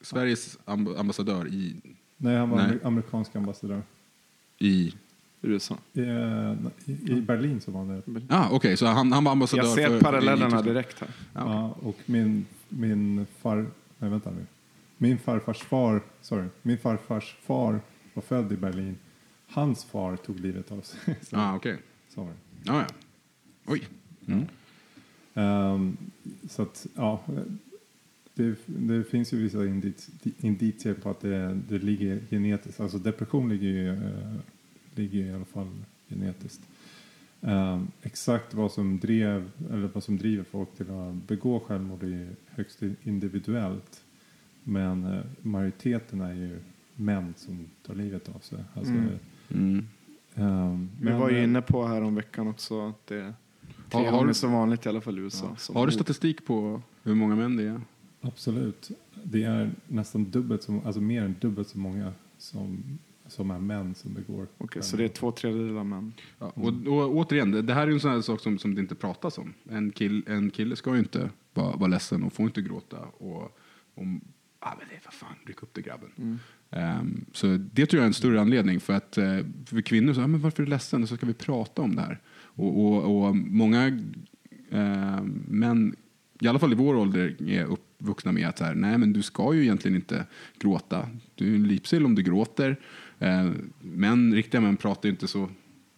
Sveriges 0.00 0.58
amb- 0.64 0.98
ambassadör 0.98 1.48
i, 1.48 1.76
Nej, 2.16 2.36
han 2.36 2.50
var 2.50 2.56
Nej. 2.58 2.66
amer- 2.70 2.86
amerikansk 2.86 3.36
ambassadör. 3.36 3.82
i 4.58 4.94
USA. 5.42 5.78
I, 5.92 6.00
eh, 6.00 6.52
i, 6.84 6.92
I 7.12 7.20
Berlin 7.20 7.60
så 7.60 7.70
var 7.70 7.84
han 7.84 8.02
det. 8.06 8.22
Ah, 8.28 8.48
okej, 8.50 8.76
så 8.76 8.86
han, 8.86 9.12
han 9.12 9.24
var 9.24 9.32
ambassadör 9.32 9.64
Jag 9.64 9.74
ser 9.74 9.88
för- 9.88 10.00
parallellerna 10.00 10.58
för- 10.58 10.64
direkt 10.64 11.00
här. 11.00 11.08
Ja, 11.34 11.42
okej. 11.44 11.54
Ja, 11.82 11.88
och 11.88 11.96
min, 12.06 12.46
min 12.68 13.26
far... 13.42 13.66
Nej, 13.98 14.10
vänta 14.10 14.30
nu. 14.30 14.46
Min 14.98 15.18
farfars 15.18 15.58
far, 15.62 16.02
sorry, 16.22 16.48
min 16.62 16.78
farfars 16.78 17.36
far 17.46 17.80
var 18.14 18.22
född 18.22 18.52
i 18.52 18.56
Berlin. 18.56 18.96
Hans 19.48 19.84
far 19.84 20.16
tog 20.16 20.40
livet 20.40 20.72
av 20.72 20.80
sig. 20.80 21.16
Så, 21.22 21.36
Ah, 21.36 21.54
okej. 21.56 21.78
var 22.14 22.24
det. 22.26 22.32
Ja, 22.64 22.80
ja. 22.80 22.86
Oj. 23.66 23.82
Mm. 24.26 24.46
Ehm, 25.34 25.96
så 26.54 26.62
att, 26.62 26.86
ja. 26.94 27.20
Det, 28.34 28.54
det 28.66 29.04
finns 29.04 29.32
ju 29.32 29.42
vissa 29.42 29.66
indic, 29.66 30.08
indicier 30.38 30.94
på 30.94 31.10
att 31.10 31.20
det, 31.20 31.60
det 31.68 31.78
ligger 31.78 32.20
genetiskt. 32.30 32.80
Alltså 32.80 32.98
depression 32.98 33.48
ligger 33.48 33.68
ju, 33.68 33.88
eh, 33.88 34.34
ligger 34.94 35.18
ju 35.18 35.26
i 35.26 35.32
alla 35.32 35.44
fall 35.44 35.70
genetiskt. 36.08 36.60
Ehm, 37.40 37.88
exakt 38.02 38.54
vad 38.54 38.72
som 38.72 38.98
drev, 38.98 39.50
eller 39.70 39.88
vad 39.94 40.04
som 40.04 40.16
driver 40.16 40.44
folk 40.44 40.76
till 40.76 40.90
att 40.90 41.14
begå 41.14 41.60
självmord 41.60 42.02
är 42.02 42.06
ju 42.06 42.26
högst 42.50 42.82
individuellt. 43.02 44.02
Men 44.62 45.04
eh, 45.04 45.20
majoriteten 45.42 46.20
är 46.20 46.34
ju 46.34 46.58
män 46.96 47.34
som 47.36 47.66
tar 47.86 47.94
livet 47.94 48.28
av 48.28 48.38
sig. 48.38 48.58
Alltså, 48.74 48.92
Mm. 48.92 49.18
Mm. 49.50 49.86
ehm, 50.34 50.90
Vi 51.00 51.04
men, 51.04 51.18
var 51.20 51.30
ju 51.30 51.36
eh, 51.38 51.44
inne 51.44 51.62
på 51.62 51.86
här 51.86 52.02
om 52.02 52.14
veckan 52.14 52.48
också 52.48 52.88
att 52.88 53.06
det 53.06 53.34
tre 53.94 54.04
Har- 54.04 54.10
har 54.10 54.18
gånger 54.18 54.28
du- 54.28 54.34
så 54.34 54.48
vanligt 54.48 54.86
i 54.86 54.88
alla 54.88 55.00
fall 55.00 55.18
i 55.18 55.20
USA. 55.22 55.56
som 55.56 55.76
Har 55.76 55.86
du 55.86 55.92
statistik 55.92 56.44
på 56.46 56.82
hur 57.02 57.14
många 57.14 57.36
män 57.36 57.56
det 57.56 57.62
är? 57.62 57.80
Absolut. 58.20 58.90
Det 59.22 59.42
är 59.44 59.70
nästan 59.88 60.24
dubbelt 60.30 60.62
så, 60.62 60.82
alltså 60.84 61.00
mer 61.00 61.22
än 61.22 61.34
dubbelt 61.40 61.68
så 61.68 61.78
många 61.78 62.12
som, 62.38 62.98
som 63.26 63.50
är 63.50 63.58
män 63.58 63.94
som 63.94 64.14
begår 64.14 64.46
Okej, 64.58 64.82
så 64.82 64.96
det 64.96 65.04
är 65.04 65.08
två 65.08 65.32
tredjedelar 65.32 65.84
män. 65.84 66.12
Ja, 66.38 66.46
och, 66.54 66.68
och 66.86 67.16
återigen, 67.16 67.50
det, 67.50 67.62
det 67.62 67.74
här 67.74 67.82
är 67.82 67.86
ju 67.86 67.94
en 67.94 68.00
sån 68.00 68.10
här 68.10 68.20
sak 68.20 68.40
som, 68.40 68.58
som 68.58 68.74
det 68.74 68.80
inte 68.80 68.94
pratas 68.94 69.38
om. 69.38 69.52
En, 69.70 69.90
kill, 69.92 70.22
en 70.26 70.50
kille 70.50 70.76
ska 70.76 70.92
ju 70.92 70.98
inte 70.98 71.30
vara, 71.54 71.76
vara 71.76 71.86
ledsen 71.88 72.22
och 72.22 72.32
får 72.32 72.46
inte 72.46 72.62
gråta. 72.62 72.98
Och, 73.18 73.58
om, 73.94 74.20
ah, 74.58 74.72
men 74.78 74.88
det, 74.90 75.00
vad 75.04 75.14
fan, 75.14 75.34
ryck 75.46 75.62
upp 75.62 75.74
det 75.74 75.82
grabben. 75.82 76.38
Ehm, 76.70 77.24
så 77.32 77.46
det 77.72 77.86
tror 77.86 77.98
jag 77.98 78.02
är 78.04 78.06
en 78.06 78.14
större 78.14 78.40
anledning. 78.40 78.80
För 78.80 78.92
att 78.92 79.18
eh, 79.18 79.38
för 79.66 79.80
kvinnor, 79.82 80.14
så, 80.14 80.22
ah, 80.22 80.26
men 80.26 80.40
varför 80.40 80.62
är 80.62 80.66
du 80.66 80.70
ledsen? 80.70 81.02
Och 81.02 81.08
så 81.08 81.16
ska 81.16 81.26
vi 81.26 81.34
prata 81.34 81.82
om 81.82 81.96
det 81.96 82.02
här. 82.02 82.20
Och, 82.54 82.84
och, 82.84 83.26
och 83.26 83.36
många 83.36 83.86
eh, 84.70 85.22
män, 85.48 85.96
i 86.40 86.48
alla 86.48 86.58
fall 86.58 86.72
i 86.72 86.76
vår 86.76 86.96
ålder, 86.96 87.36
är 87.48 87.64
uppvuxna 87.64 88.32
med 88.32 88.48
att 88.48 88.58
så 88.58 88.64
här, 88.64 88.74
nej 88.74 88.98
men 88.98 89.12
du 89.12 89.22
ska 89.22 89.54
ju 89.54 89.62
egentligen 89.62 89.96
inte 89.96 90.26
gråta. 90.58 91.08
Du 91.34 91.50
är 91.50 91.54
en 91.54 91.68
lipsill 91.68 92.04
om 92.04 92.14
du 92.14 92.22
gråter. 92.22 92.80
Eh, 93.18 93.50
män, 93.80 94.34
riktiga 94.34 94.60
män 94.60 94.76
pratar 94.76 95.08
ju 95.08 95.10
inte 95.10 95.28
så, 95.28 95.48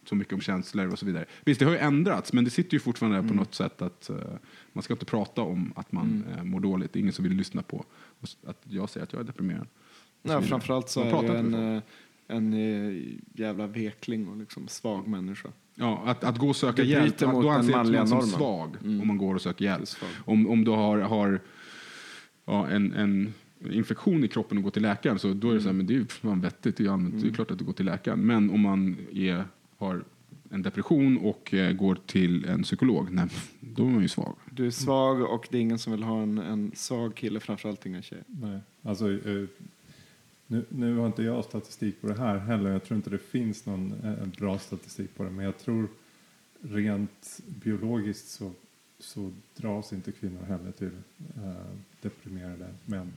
så 0.05 0.15
mycket 0.15 0.33
om 0.35 0.41
känslor 0.41 0.93
och 0.93 0.99
så 0.99 1.07
vidare. 1.07 1.25
Visst, 1.45 1.61
det 1.61 1.67
har 1.67 1.73
ju 1.73 1.79
ändrats, 1.79 2.33
men 2.33 2.45
det 2.45 2.51
sitter 2.51 2.75
ju 2.75 2.81
fortfarande 2.81 3.21
där 3.21 3.29
på 3.29 3.35
något 3.35 3.55
sätt 3.55 3.83
att 3.83 4.11
eh, 4.11 4.17
man 4.73 4.83
ska 4.83 4.95
inte 4.95 5.07
prata 5.07 5.43
om 5.43 5.73
att 5.77 5.93
man 5.93 6.25
eh, 6.37 6.45
mår 6.45 6.61
dåligt. 6.61 6.93
Det 6.93 6.99
är 6.99 7.01
ingen 7.01 7.13
som 7.13 7.23
vill 7.23 7.37
lyssna 7.37 7.63
på 7.63 7.85
att 8.47 8.63
jag 8.65 8.91
säger 8.91 9.05
att 9.05 9.13
jag 9.13 9.21
är 9.21 9.25
deprimerad. 9.25 9.67
Vidare. 10.23 10.43
framförallt 10.43 10.89
så 10.89 11.05
Man 11.05 11.15
är 11.15 11.21
inte 11.21 11.39
en, 11.39 11.77
eh, 11.77 11.83
en 12.27 12.53
eh, 12.53 13.03
jävla 13.33 13.67
vekling 13.67 14.29
och 14.29 14.37
liksom 14.37 14.69
svag 14.69 15.07
människa. 15.07 15.49
Ja, 15.79 16.03
att, 16.07 16.25
att 16.25 16.39
gå 16.39 16.49
och 16.49 16.57
söka 16.57 16.83
Det 16.83 16.89
hjälp, 16.89 17.23
att 17.23 17.33
mot 17.33 17.43
då 17.43 17.51
anses 17.51 17.75
man 17.75 17.87
som 17.87 18.19
normen. 18.19 18.23
svag 18.23 18.77
Mm. 18.85 19.01
om 19.01 19.09
man 19.09 19.19
går 19.19 19.35
och 19.35 19.43
söker 19.43 19.65
hjälp. 19.65 19.89
Om, 20.25 20.47
om 20.47 20.65
du 20.65 20.71
har, 20.71 20.99
har 20.99 21.41
ja, 22.47 22.69
en, 22.69 22.93
en 22.93 23.35
infektion 23.71 24.25
i 24.25 24.29
kroppen 24.29 24.59
och 24.59 24.65
går 24.65 24.71
till 24.71 24.83
läkaren 24.83 25.19
så 25.19 25.33
då 25.33 25.51
är 25.51 25.55
det 25.55 25.61
så 25.61 25.69
här, 25.69 25.75
men 25.75 25.87
det 25.87 25.93
är 25.93 25.99
ju 25.99 26.07
fan 26.07 26.41
vettigt, 26.41 26.77
det 26.77 26.85
är, 26.85 26.91
allmänt, 26.91 27.23
det 27.23 27.29
är 27.29 27.33
klart 27.33 27.51
att 27.51 27.59
du 27.59 27.65
går 27.65 27.73
till 27.73 27.87
läkaren. 27.87 28.21
Men 28.21 28.51
om 28.51 28.61
man 28.61 28.97
är, 29.13 29.45
har 29.79 30.05
en 30.51 30.63
depression 30.63 31.19
och 31.19 31.55
eh, 31.55 31.73
går 31.73 31.99
till 32.07 32.45
en 32.45 32.63
psykolog, 32.63 33.09
nej, 33.13 33.29
då 33.61 33.87
är 33.87 33.91
man 33.91 34.03
ju 34.03 34.09
svag. 34.09 34.37
Du 34.51 34.67
är 34.67 34.71
svag 34.71 35.23
och 35.23 35.49
det 35.51 35.59
är 35.59 35.63
ingen 35.63 35.79
som 35.79 35.93
vill 35.93 36.03
ha 36.03 36.23
en, 36.23 36.39
en 36.39 36.73
svag 36.75 37.15
kille, 37.15 37.41
framförallt 37.41 37.87
inga 37.87 38.03
tjejer. 38.03 38.25
Nej, 38.27 38.61
alltså 38.83 39.11
eh, 39.13 39.45
nu, 40.47 40.65
nu 40.69 40.97
har 40.97 41.07
inte 41.07 41.23
jag 41.23 41.45
statistik 41.45 42.01
på 42.01 42.07
det 42.07 42.15
här 42.19 42.39
heller. 42.39 42.71
Jag 42.71 42.85
tror 42.85 42.97
inte 42.97 43.11
det 43.11 43.19
finns 43.19 43.67
någon 43.67 43.93
eh, 44.05 44.27
bra 44.39 44.59
statistik 44.59 45.15
på 45.17 45.25
det. 45.25 45.31
Men 45.31 45.45
jag 45.45 45.59
tror 45.59 45.89
rent 46.63 47.41
biologiskt 47.47 48.29
så, 48.29 48.53
så 48.99 49.33
dras 49.57 49.93
inte 49.93 50.13
kvinnor 50.13 50.43
heller 50.49 50.73
till 50.73 50.91
eh, 51.37 51.53
deprimerade 52.03 52.67
män. 52.85 53.13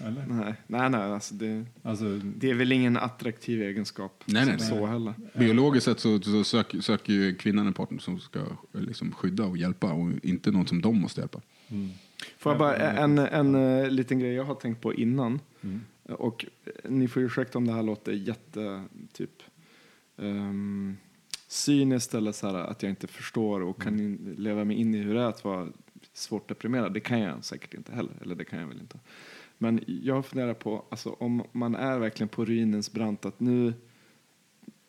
Eller? 0.00 0.26
Nej, 0.28 0.54
nej, 0.66 0.90
nej 0.90 1.00
alltså 1.00 1.34
det, 1.34 1.64
Alltså, 1.82 2.20
det 2.36 2.50
är 2.50 2.54
väl 2.54 2.72
ingen 2.72 2.96
attraktiv 2.96 3.62
egenskap 3.62 4.22
Nej, 4.26 4.46
nej, 4.46 4.58
som 4.58 4.68
nej. 4.70 4.78
så 4.78 4.86
heller. 4.86 5.14
Biologiskt 5.34 5.84
sett 5.84 6.00
så, 6.00 6.20
så 6.20 6.44
söker, 6.44 6.80
söker 6.80 7.12
ju 7.12 7.34
kvinnan 7.34 7.66
en 7.66 7.72
partner 7.72 7.98
som 7.98 8.20
ska 8.20 8.38
eh, 8.38 8.80
liksom, 8.80 9.12
skydda 9.12 9.44
och 9.44 9.56
hjälpa 9.56 9.92
och 9.92 10.10
inte 10.22 10.50
någon 10.50 10.66
som 10.66 10.80
de 10.80 11.00
måste 11.00 11.20
hjälpa. 11.20 11.40
mm, 11.68 11.90
Får 12.38 12.52
jag 12.52 12.58
bara 12.58 12.76
en, 12.76 13.18
en, 13.18 13.54
en 13.54 13.96
liten 13.96 14.18
grej 14.18 14.32
jag 14.32 14.44
har 14.44 14.54
tänkt 14.54 14.80
på 14.80 14.94
innan. 14.94 15.40
mm, 15.62 15.80
Och 16.08 16.46
eh, 16.64 16.90
ni 16.90 17.08
får 17.08 17.22
ursäkta 17.22 17.58
om 17.58 17.66
det 17.66 17.72
här 17.72 17.82
låter 17.82 18.12
jätte, 18.12 18.84
typ, 19.12 19.42
um, 20.16 20.96
cyniskt 21.48 22.14
eller 22.14 22.32
så 22.32 22.46
här 22.46 22.54
att 22.54 22.82
jag 22.82 22.90
inte 22.90 23.06
förstår 23.06 23.60
och 23.60 23.82
kan 23.82 24.00
in, 24.00 24.34
leva 24.38 24.64
mig 24.64 24.76
in 24.76 24.94
i 24.94 24.98
hur 24.98 25.14
det 25.14 25.20
är 25.20 25.28
att 25.28 25.44
vara 25.44 25.68
svårt 26.12 26.48
deprimerad. 26.48 26.94
Det 26.94 27.00
kan 27.00 27.20
jag 27.20 27.44
säkert 27.44 27.74
inte 27.74 27.92
heller, 27.94 28.12
eller 28.22 28.34
det 28.34 28.44
kan 28.44 28.58
jag 28.58 28.66
väl 28.66 28.80
inte. 28.80 28.98
Men 29.58 29.80
jag 29.86 30.26
funderar 30.26 30.54
på, 30.54 30.84
alltså 30.90 31.10
om 31.10 31.42
man 31.52 31.74
är 31.74 31.98
verkligen 31.98 32.28
på 32.28 32.44
ruinens 32.44 32.92
brant, 32.92 33.24
att 33.24 33.40
nu 33.40 33.74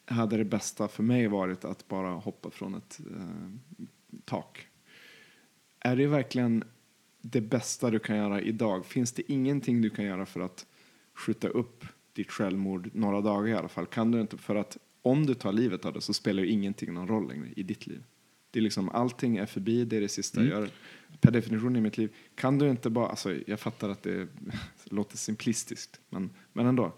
hade 0.06 0.38
det 0.38 0.46
bästa 0.46 0.88
för 0.88 1.04
mig 1.04 1.28
varit 1.28 1.66
att 1.66 1.88
bara 1.88 2.10
hoppa 2.10 2.50
från 2.50 2.76
ett 2.76 3.00
eh, 3.12 3.78
tak. 4.26 4.68
är 5.80 5.96
det 5.96 6.08
verkligen 6.08 6.64
det 7.22 7.42
bästa 7.42 7.90
du 7.90 8.00
kan 8.00 8.18
göra 8.18 8.42
idag? 8.42 8.86
Finns 8.86 9.12
det 9.12 9.32
ingenting 9.32 9.82
du 9.82 9.90
kan 9.90 10.06
göra 10.06 10.26
för 10.26 10.40
att 10.40 10.66
skjuta 11.16 11.48
upp 11.48 11.86
ditt 12.14 12.32
självmord 12.32 12.90
några 12.94 13.22
dagar 13.22 13.48
i 13.48 13.54
alla 13.54 13.68
fall? 13.68 13.86
Kan 13.86 14.12
du 14.12 14.22
inte? 14.22 14.38
För 14.38 14.56
att 14.56 14.78
om 15.02 15.26
du 15.26 15.34
tar 15.34 15.54
livet 15.54 15.86
av 15.86 15.94
det 15.94 16.02
så 16.02 16.14
spelar 16.14 16.44
ju 16.44 16.50
ingenting 16.50 16.94
någon 16.94 17.08
roll 17.08 17.28
längre 17.28 17.50
i 17.56 17.64
ditt 17.64 17.88
liv. 17.88 18.04
Det 18.52 18.60
är 18.60 18.64
liksom, 18.64 18.90
allting 18.90 19.38
är 19.38 19.46
förbi, 19.46 19.86
det 19.86 19.98
är 19.98 20.02
det 20.02 20.10
sista 20.10 20.44
jag 20.44 20.50
gör 20.50 20.70
per 21.22 21.32
definition 21.32 21.76
i 21.76 21.82
mitt 21.82 21.98
liv. 21.98 22.16
Kan 22.36 22.60
du 22.60 22.70
inte 22.70 22.90
bara, 22.90 23.08
alltså 23.08 23.36
jag 23.48 23.60
fattar 23.60 23.90
att 23.90 24.04
det 24.04 24.28
låter 24.84 25.18
simplistiskt, 25.18 26.00
men, 26.10 26.30
men 26.54 26.66
ändå. 26.66 26.94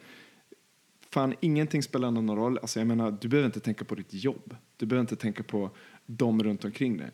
Fan, 1.09 1.33
ingenting 1.39 1.83
spelar 1.83 2.11
någon 2.11 2.35
roll. 2.35 2.57
Alltså 2.57 2.79
jag 2.79 2.87
menar, 2.87 3.17
du 3.21 3.27
behöver 3.27 3.45
inte 3.45 3.59
tänka 3.59 3.85
på 3.85 3.95
ditt 3.95 4.13
jobb. 4.13 4.55
Du 4.77 4.85
behöver 4.85 5.01
inte 5.01 5.15
tänka 5.15 5.43
på 5.43 5.69
dem 6.05 6.43
runt 6.43 6.65
omkring 6.65 6.97
dig. 6.97 7.11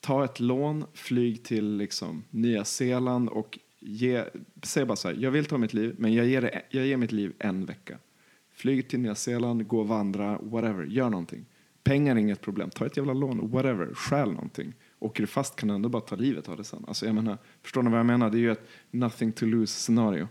Ta 0.00 0.24
ett 0.24 0.40
lån, 0.40 0.84
flyg 0.92 1.44
till 1.44 1.76
liksom 1.76 2.24
Nya 2.30 2.64
Zeeland 2.64 3.28
och 3.28 3.58
ge, 3.84 4.24
säg 4.62 4.84
bara 4.84 4.96
så 4.96 5.08
här, 5.08 5.16
jag 5.20 5.30
vill 5.30 5.44
ta 5.44 5.58
mitt 5.58 5.74
liv, 5.74 5.94
men 5.98 6.14
jag 6.14 6.26
ger, 6.26 6.42
det, 6.42 6.62
jag 6.70 6.86
ger 6.86 6.96
mitt 6.96 7.12
liv 7.12 7.32
en 7.38 7.66
vecka. 7.66 7.98
Flyg 8.54 8.88
till 8.88 9.00
Nya 9.00 9.14
Zeeland, 9.14 9.66
gå 9.66 9.80
och 9.80 9.88
vandra, 9.88 10.38
whatever, 10.42 10.84
gör 10.84 11.10
någonting. 11.10 11.44
Pengar 11.84 12.16
är 12.16 12.20
inget 12.20 12.40
problem, 12.40 12.70
ta 12.70 12.86
ett 12.86 12.96
jävla 12.96 13.12
lån, 13.12 13.50
whatever, 13.50 13.94
stjäl 13.94 14.32
någonting. 14.32 14.72
Åker 14.98 15.22
du 15.22 15.26
fast 15.26 15.56
kan 15.56 15.68
du 15.68 15.74
ändå 15.74 15.88
bara 15.88 16.02
ta 16.02 16.16
livet 16.16 16.48
av 16.48 16.56
det 16.56 16.64
sen. 16.64 16.84
Alltså 16.88 17.06
jag 17.06 17.14
menar, 17.14 17.38
förstår 17.62 17.82
ni 17.82 17.90
vad 17.90 17.98
jag 17.98 18.06
menar? 18.06 18.30
Det 18.30 18.36
är 18.36 18.40
ju 18.40 18.52
ett 18.52 18.68
nothing 18.90 19.32
to 19.32 19.46
lose 19.46 19.72
scenario, 19.80 20.28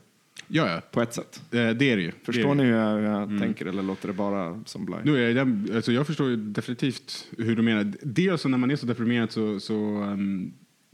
Ja, 0.48 0.68
ja. 0.70 0.82
på 0.92 1.02
ett 1.02 1.14
sätt. 1.14 1.42
Eh, 1.44 1.50
Det 1.52 1.62
är 1.92 1.96
det 1.98 2.02
ju. 2.04 2.12
Förstår 2.24 2.50
det 2.50 2.56
ni 2.56 2.64
hur 2.64 2.72
jag, 2.72 2.96
hur 2.98 3.04
jag 3.04 3.40
tänker 3.42 3.66
eller 3.66 3.84
låter 3.84 4.08
det 4.08 4.14
bara 4.14 4.64
som 4.66 4.86
blaj? 4.86 5.02
Nu 5.06 5.30
är 5.30 5.34
den- 5.34 5.70
alltså 5.76 5.92
jag 5.92 6.08
förstår 6.08 6.30
ju 6.30 6.36
definitivt 6.36 7.28
hur 7.38 7.56
du 7.56 7.62
menar. 7.62 7.94
Dels 8.02 8.42
så 8.42 8.50
när 8.50 8.58
man 8.58 8.72
är 8.72 8.76
så 8.76 8.86
deprimerad 8.86 9.32
så, 9.32 9.60
så 9.60 9.76
ehm, 10.02 10.54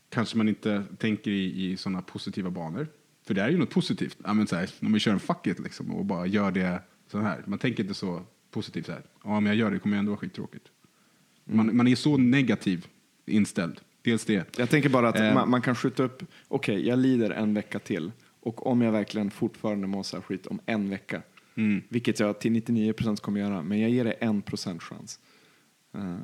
kanske 0.10 0.38
man 0.38 0.49
inte 0.49 0.84
tänker 0.97 1.32
i, 1.32 1.72
i 1.72 1.78
sådana 1.78 2.01
positiva 2.01 2.49
banor. 2.49 2.88
För 3.28 3.34
det 3.34 3.41
är 3.41 3.49
ju 3.49 3.57
något 3.57 3.70
positivt. 3.70 4.18
Ja, 4.24 4.34
men 4.34 4.47
så 4.47 4.55
här, 4.55 4.70
om 4.82 4.93
vi 4.93 4.99
kör 4.99 5.12
en 5.14 5.20
fuck 5.20 5.47
it 5.47 5.60
liksom, 5.60 5.91
och 5.91 6.05
bara 6.05 6.26
gör 6.26 6.51
det 6.51 6.82
så 7.12 7.20
här. 7.20 7.43
Man 7.45 7.60
tänker 7.60 7.84
inte 7.84 7.93
så 7.95 8.22
positivt 8.51 8.86
så 8.86 8.91
här. 8.91 9.01
Ja, 9.24 9.38
om 9.38 9.45
jag 9.45 9.55
gör 9.55 9.72
det 9.72 9.80
kommer 9.80 9.95
jag 9.95 9.99
ändå 9.99 10.12
vara 10.12 10.20
skittråkigt. 10.20 10.66
Man, 11.45 11.76
man 11.78 11.88
är 11.88 11.95
så 11.95 12.18
negativ 12.18 12.88
inställd. 13.26 13.82
Dels 14.01 14.26
det. 14.26 14.57
Jag 14.57 14.70
tänker 14.70 14.89
bara 14.89 15.10
att 15.10 15.20
Eh. 15.20 15.34
man, 15.34 15.49
man 15.49 15.62
kan 15.62 15.76
skjuta 15.76 16.03
upp, 16.03 16.24
okej, 16.47 16.88
jag 16.88 16.99
lider 16.99 17.30
en 17.30 17.53
vecka 17.53 17.80
till 17.80 18.12
och 18.39 18.68
om 18.68 18.82
jag 18.82 18.91
verkligen 18.91 19.32
fortfarande 19.32 19.88
mår 19.88 20.03
så 20.03 20.18
här 20.18 20.22
skit 20.24 20.47
om 20.47 20.60
en 20.66 20.89
vecka, 20.89 21.22
Mm. 21.55 21.82
vilket 21.89 22.20
jag 22.20 22.39
till 22.39 22.51
99% 22.51 23.22
kommer 23.22 23.39
göra, 23.39 23.64
men 23.64 23.80
jag 23.80 23.89
ger 23.89 24.03
det 24.03 24.12
en 24.12 24.41
procent 24.41 24.84
chans. 24.84 25.20
Eh, 25.95 26.18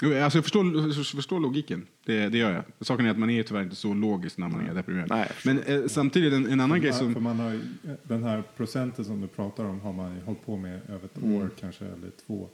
ja. 0.00 0.24
Alltså 0.24 0.38
jag 0.38 0.44
förstår, 0.44 0.76
jag 0.96 1.06
förstår 1.06 1.40
logiken, 1.40 1.86
det, 2.04 2.28
det 2.28 2.38
gör 2.38 2.52
jag. 2.52 2.64
Saken 2.86 3.06
är 3.06 3.10
att 3.10 3.18
man 3.18 3.30
är 3.30 3.42
tyvärr 3.42 3.62
inte 3.62 3.76
så 3.76 3.94
logisk 3.94 4.38
när 4.38 4.48
man 4.48 4.66
är 4.68 4.74
deprimerad. 4.74 5.06
Nej. 5.10 5.28
Men 5.44 5.58
eh, 5.62 5.86
samtidigt 5.86 6.32
en, 6.32 6.46
en 6.46 6.60
annan 6.60 6.80
grej 6.80 6.92
som... 6.92 7.14
För 7.14 7.20
man 7.20 7.38
har 7.40 7.60
den 8.02 8.22
här 8.24 8.42
procenten 8.56 9.04
som 9.04 9.20
du 9.20 9.26
pratar 9.28 9.64
om 9.64 9.80
har 9.80 9.92
man 9.92 10.20
hållit 10.24 10.46
på 10.46 10.56
med 10.56 10.80
över 10.88 11.04
ett 11.04 11.22
år 11.24 11.50
kanske, 11.60 11.84
eller 11.84 12.10
två. 12.26 12.48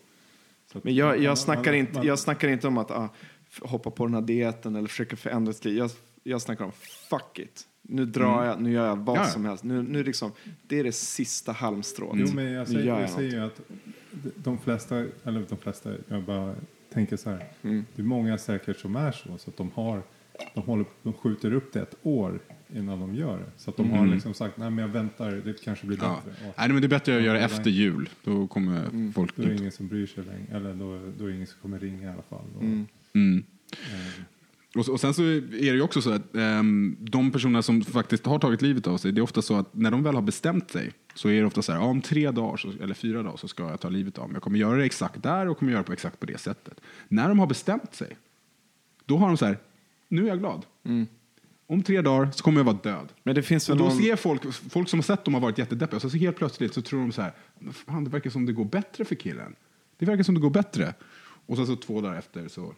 Så 0.73 0.81
Men 0.83 0.95
jag, 0.95 1.19
jag, 1.19 1.25
man- 1.31 1.37
snackar 1.37 1.71
man- 1.73 1.75
inte, 1.79 1.93
man- 1.93 2.07
jag 2.07 2.19
snackar 2.19 2.49
inte 2.49 2.69
om 2.69 2.79
att 2.79 2.91
ah, 2.91 3.09
hoppa 3.61 3.91
på 3.91 4.07
den 4.07 4.15
här 4.15 4.23
dieten 4.23 4.77
eller 4.77 4.89
försöka 4.89 5.17
förändra 5.17 5.53
sitt 5.53 5.65
liv. 5.65 5.77
Jag, 5.79 5.91
jag 6.23 6.43
snackar 6.43 6.65
om 6.65 6.73
fuck 7.11 7.39
it. 7.39 7.65
Nu 7.83 8.05
drar 8.07 8.45
jag, 8.45 8.61
nu 8.61 8.73
gör 8.73 8.87
jag 8.87 8.97
vad 8.97 9.19
Ja. 9.19 9.25
som 9.25 9.45
helst. 9.45 9.65
Nu, 9.65 9.83
nu 9.83 10.05
liksom, 10.05 10.33
det 10.63 10.79
är 10.81 10.85
det 10.85 10.93
sista 10.93 11.53
halmstrået. 11.53 12.17
Jo, 12.21 12.29
men 12.35 12.53
jag 12.53 12.69
säger, 12.69 12.87
jag 12.87 13.03
jag 13.03 13.11
säger 13.11 13.31
ju 13.33 13.41
att 13.41 13.61
de- 14.13 14.31
de 14.37 14.59
flesta, 14.59 14.97
eller 15.25 15.45
de 15.49 15.59
flesta, 15.59 15.91
jag 16.09 16.23
bara 16.23 16.55
tänker 16.93 17.17
så 17.17 17.31
här. 17.31 17.45
Mm. 17.63 17.85
Det 17.97 18.03
är 18.03 18.07
många 18.07 18.39
säkert 18.39 18.79
som 18.79 18.97
är 18.97 19.13
så, 19.13 19.39
så 19.39 19.51
att 19.51 19.57
de 19.57 19.71
har, 19.75 20.03
de, 20.55 20.61
håller, 20.63 20.85
de 21.03 21.13
skjuter 21.13 21.53
upp 21.53 21.73
det 21.73 21.81
ett 21.81 21.95
år 22.03 22.41
innan 22.75 23.01
de 23.01 23.15
gör 23.15 23.39
det. 23.39 23.51
Så 23.57 23.71
att 23.71 23.77
de 23.77 23.91
har 23.91 24.07
liksom 24.07 24.35
sagt, 24.35 24.57
nej 24.57 24.71
men 24.71 24.79
jag 24.79 24.89
väntar, 24.93 25.33
det 25.33 25.65
kanske 25.65 25.87
blir 25.87 25.99
Ja. 26.03 26.23
bättre. 26.27 26.49
Och 26.49 26.55
Nej, 26.59 26.69
men 26.69 26.81
det 26.81 26.87
är 26.87 26.89
bättre 26.89 27.17
att 27.17 27.23
göra 27.23 27.39
Ja, 27.39 27.45
efter 27.45 27.71
jul. 27.71 28.09
Då 28.25 28.47
kommer 28.47 28.85
Mm. 28.85 29.13
folk 29.13 29.37
då 29.37 29.43
är 29.43 29.47
det 29.47 29.55
ingen 29.57 29.73
som 29.73 29.89
bryr 29.89 30.07
sig 30.07 30.25
längre, 30.25 30.57
eller 30.57 30.75
då, 30.75 31.13
då 31.19 31.25
är 31.25 31.29
det 31.29 31.35
ingen 31.35 31.47
som 31.47 31.61
kommer 31.63 31.79
ringa 31.79 32.09
i 32.09 32.13
alla 32.13 32.23
fall. 32.23 32.45
Och, 32.57 32.63
Mm. 32.63 32.87
eh, 33.15 34.23
Och, 34.77 34.89
och 34.89 35.01
sen 35.01 35.15
så 35.15 35.23
är 35.23 35.41
det 35.41 35.67
ju 35.67 35.83
också 35.83 36.03
så 36.03 36.13
att 36.13 36.37
ehm, 36.37 36.97
de 37.01 37.31
personer 37.31 37.63
som 37.63 37.83
faktiskt 37.83 38.27
har 38.27 38.39
tagit 38.39 38.63
livet 38.63 38.87
av 38.87 38.97
sig, 38.99 39.13
det 39.13 39.21
är 39.21 39.23
ofta 39.23 39.43
så 39.43 39.57
att 39.57 39.75
när 39.75 39.91
de 39.91 40.03
väl 40.03 40.15
har 40.15 40.23
bestämt 40.23 40.71
sig 40.71 40.93
så 41.15 41.29
är 41.29 41.41
det 41.41 41.47
ofta 41.47 41.63
så 41.63 41.73
här, 41.73 41.79
ja, 41.79 41.85
om 41.85 42.03
tre 42.03 42.31
dagar 42.31 42.57
så, 42.57 42.73
eller 42.83 42.95
fyra 42.95 43.23
dagar 43.23 43.37
så 43.37 43.49
ska 43.49 43.71
jag 43.71 43.81
ta 43.81 43.89
livet 43.89 44.19
av 44.19 44.29
mig. 44.29 44.35
Jag 44.35 44.43
kommer 44.43 44.59
göra 44.59 44.77
det 44.77 44.85
exakt 44.85 45.23
där 45.23 45.49
och 45.49 45.59
kommer 45.59 45.73
göra 45.73 45.83
det 45.83 45.87
på 45.87 45.93
exakt 45.93 46.21
på 46.21 46.27
det 46.27 46.39
sättet. 46.39 46.81
När 47.09 47.29
de 47.29 47.39
har 47.39 47.47
bestämt 47.47 47.95
sig, 47.95 48.17
då 49.05 49.17
har 49.17 49.29
de 49.29 49.37
så 49.37 49.47
här, 49.47 49.59
nu 50.09 50.25
är 50.25 50.29
jag 50.29 50.39
glad. 50.39 50.67
Om 51.67 51.83
tre 51.83 52.01
dagar 52.01 52.31
så 52.31 52.45
kommer 52.45 52.59
jag 52.61 52.65
vara 52.65 52.79
död. 52.83 53.13
Men 53.23 53.35
det 53.35 53.43
finns 53.43 53.69
Och 53.69 53.77
då 53.77 53.85
någon... 53.85 53.99
ser 54.03 54.17
folk, 54.17 54.55
folk 54.71 54.89
som 54.89 54.99
har 54.99 55.03
sett 55.05 55.25
dem 55.25 55.35
har 55.35 55.41
varit 55.41 55.59
jättedeppiga, 55.59 56.01
så, 56.01 56.11
så 56.11 56.17
helt 56.17 56.37
plötsligt 56.37 56.75
så 56.75 56.83
tror 56.83 57.01
de 57.01 57.13
så 57.13 57.23
här, 57.23 57.33
"Men 57.59 57.73
fan 57.73 58.05
det 58.05 58.11
verkar 58.11 58.31
som 58.31 58.47
det 58.47 58.53
går 58.53 58.65
bättre 58.65 59.05
för 59.05 59.15
killen. 59.15 59.55
Det 59.99 60.07
verkar 60.07 60.23
som 60.23 60.35
det 60.35 60.41
går 60.41 60.51
bättre. 60.51 60.95
Och 61.47 61.57
sen 61.57 61.67
så 61.67 61.77
två 61.77 62.01
dagar 62.01 62.19
efter 62.19 62.49
så... 62.49 62.75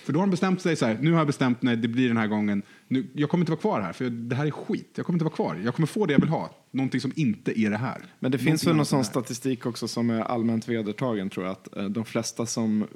För 0.00 0.12
då 0.12 0.18
har 0.18 0.26
de 0.26 0.30
bestämt 0.30 0.62
sig 0.62 0.76
så 0.76 0.86
här, 0.86 0.98
nu 1.00 1.10
har 1.12 1.18
jag 1.18 1.26
bestämt 1.26 1.62
mig, 1.62 1.76
det 1.76 1.88
blir 1.88 2.08
den 2.08 2.16
här 2.16 2.26
gången, 2.26 2.62
nu, 2.88 3.06
jag 3.12 3.30
kommer 3.30 3.42
inte 3.42 3.52
vara 3.52 3.60
kvar 3.60 3.80
här 3.80 3.92
för 3.92 4.10
det 4.10 4.36
här 4.36 4.46
är 4.46 4.50
skit. 4.50 4.90
Jag 4.94 5.06
kommer 5.06 5.14
inte 5.14 5.24
vara 5.24 5.34
kvar, 5.34 5.60
jag 5.64 5.74
kommer 5.74 5.86
få 5.86 6.06
det 6.06 6.12
jag 6.12 6.20
vill 6.20 6.28
ha. 6.28 6.50
Någonting 6.70 7.00
som 7.00 7.12
inte 7.16 7.60
är 7.60 7.70
det 7.70 7.76
här. 7.76 8.04
Men 8.18 8.32
det 8.32 8.38
finns 8.38 8.66
väl 8.66 8.76
någon 8.76 8.86
sån 8.86 9.04
statistik 9.04 9.66
också 9.66 9.88
som 9.88 10.10
är 10.10 10.20
allmänt 10.20 10.68
vedertagen 10.68 11.30
tror 11.30 11.46
jag. 11.46 11.52
Att 11.52 11.76
eh, 11.76 11.84
de 11.84 12.04
flesta 12.04 12.46
som 12.46 12.86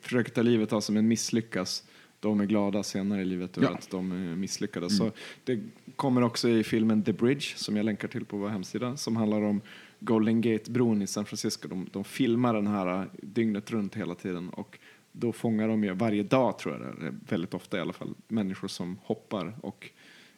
försöker 0.00 0.30
ta 0.32 0.42
livet 0.42 0.72
av 0.72 0.80
sig 0.80 0.94
men 0.94 1.08
misslyckas, 1.08 1.82
de 2.20 2.40
är 2.40 2.44
glada 2.44 2.82
senare 2.82 3.22
i 3.22 3.24
livet 3.24 3.58
över 3.58 3.68
Ja. 3.68 3.74
att 3.74 3.90
de 3.90 4.12
eh, 4.12 4.36
misslyckades. 4.36 4.96
Så 4.98 5.10
det 5.44 5.60
kommer 5.96 6.22
också 6.22 6.48
i 6.48 6.64
filmen 6.64 7.02
The 7.02 7.12
Bridge, 7.12 7.46
som 7.56 7.76
jag 7.76 7.84
länkar 7.84 8.08
till 8.08 8.24
på 8.24 8.36
vår 8.36 8.48
hemsida, 8.48 8.96
som 8.96 9.16
handlar 9.16 9.42
om 9.42 9.60
Golden 10.00 10.40
Gate-bron 10.40 11.02
i 11.02 11.06
San 11.06 11.24
Francisco. 11.24 11.68
De, 11.68 11.86
de 11.92 12.04
filmar 12.04 12.54
den 12.54 12.66
här 12.66 13.00
eh, 13.00 13.04
dygnet 13.22 13.70
runt 13.70 13.94
hela 13.94 14.14
tiden 14.14 14.48
och 14.48 14.78
då 15.18 15.32
fångar 15.32 15.68
de 15.68 15.84
ju 15.84 15.94
varje 15.94 16.22
dag, 16.22 16.58
tror 16.58 16.74
jag 16.74 16.96
det 17.00 17.06
är, 17.06 17.14
väldigt 17.28 17.54
ofta 17.54 17.76
i 17.76 17.80
alla 17.80 17.92
fall, 17.92 18.14
människor 18.28 18.68
som 18.68 18.98
hoppar 19.02 19.56
och 19.62 19.90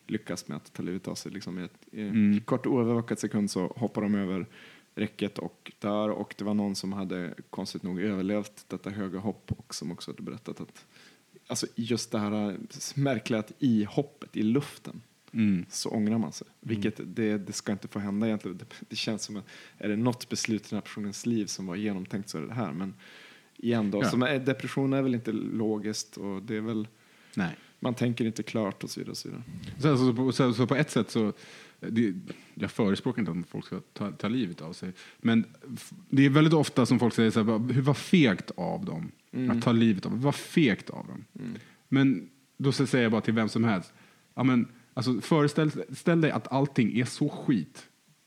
lyckas 0.06 0.48
med 0.48 0.56
att 0.56 0.72
ta 0.72 0.82
livet 0.82 1.08
av 1.08 1.14
sig. 1.14 1.32
Liksom 1.32 1.58
i 1.58 1.64
ett 1.64 1.88
en 1.92 2.40
kort 2.44 2.66
oövervakat 2.66 3.18
sekund 3.18 3.50
så 3.50 3.66
hoppar 3.66 4.02
de 4.02 4.14
över 4.14 4.46
räcket 4.94 5.38
och 5.38 5.72
dör. 5.78 6.08
Och 6.08 6.34
det 6.38 6.44
var 6.44 6.54
någon 6.54 6.74
som 6.74 6.92
hade 6.92 7.34
konstigt 7.50 7.82
nog 7.82 8.00
överlevt 8.00 8.64
detta 8.68 8.90
höga 8.90 9.18
hopp 9.18 9.52
och 9.52 9.74
som 9.74 9.92
också 9.92 10.10
hade 10.10 10.22
berättat 10.22 10.60
att 10.60 10.86
alltså 11.46 11.66
just 11.74 12.10
det 12.10 12.18
här 12.18 12.56
märkliga 12.94 13.40
att 13.40 13.52
i 13.58 13.84
hoppet, 13.84 14.36
i 14.36 14.42
luften, 14.42 15.02
så 15.68 15.90
ångrar 15.90 16.18
man 16.18 16.32
sig. 16.32 16.46
Vilket 16.60 17.00
det, 17.04 17.38
det 17.38 17.52
ska 17.52 17.72
inte 17.72 17.88
få 17.88 17.98
hända 17.98 18.26
egentligen. 18.26 18.58
Det, 18.58 18.64
det 18.88 18.96
känns 18.96 19.22
som 19.22 19.36
att 19.36 19.44
är 19.78 19.88
det 19.88 19.96
något 19.96 20.28
beslut 20.28 20.62
i 20.62 20.68
den 20.70 20.76
här 20.76 20.80
personens 20.82 21.26
liv 21.26 21.46
som 21.46 21.66
var 21.66 21.76
genomtänkt 21.76 22.28
så 22.28 22.38
är 22.38 22.42
det 22.42 22.48
det 22.48 22.54
här. 22.54 22.72
Men 22.72 22.94
igen 23.58 23.90
då, 23.90 24.02
Ja. 24.02 24.10
som 24.10 24.22
är, 24.22 24.38
depression 24.38 24.92
är 24.92 25.02
väl 25.02 25.14
inte 25.14 25.32
logiskt 25.32 26.16
och 26.16 26.42
det 26.42 26.56
är 26.56 26.60
väl 26.60 26.88
Nej. 27.34 27.56
man 27.80 27.94
tänker 27.94 28.24
inte 28.24 28.42
klart 28.42 28.84
och 28.84 28.90
så 28.90 29.00
vidare. 29.00 29.10
Och 29.10 29.16
så 29.16 29.28
vidare. 29.28 29.42
Så, 29.80 29.96
så, 29.96 30.14
på, 30.14 30.32
så, 30.32 30.54
så 30.54 30.66
på 30.66 30.74
ett 30.76 30.90
sätt 30.90 31.10
så, 31.10 31.32
det, 31.80 32.14
jag 32.54 32.70
förespråkar 32.70 33.22
inte 33.22 33.32
att 33.32 33.48
folk 33.48 33.66
ska 33.66 33.80
ta, 33.92 34.10
ta 34.10 34.28
livet 34.28 34.60
av 34.62 34.72
sig. 34.72 34.92
Men 35.18 35.44
det 36.10 36.26
är 36.26 36.30
väldigt 36.30 36.54
ofta 36.54 36.86
som 36.86 36.98
folk 36.98 37.14
säger 37.14 37.30
så 37.30 37.38
här, 37.40 37.44
"Vad- 37.44 37.72
hur 37.72 37.82
var 37.82 37.94
fegt 37.94 38.50
av 38.56 38.84
dem 38.84 39.10
att 39.50 39.62
ta 39.62 39.72
livet 39.72 40.06
av 40.06 40.22
Vad 40.22 40.34
fegt 40.34 40.90
av 40.90 41.06
dem. 41.06 41.24
Men 41.88 42.28
då 42.56 42.72
så 42.72 42.86
säger 42.86 43.02
jag 43.04 43.12
bara 43.12 43.20
till 43.20 43.34
vem 43.34 43.48
som 43.48 43.64
helst, 43.64 43.92
ja, 44.34 44.42
men, 44.42 44.68
alltså, 44.94 45.20
föreställ 45.20 45.70
ställ 45.96 46.20
dig 46.20 46.30
att 46.30 46.52
allting 46.52 46.98
är 46.98 47.04
så 47.04 47.28
skit 47.28 47.86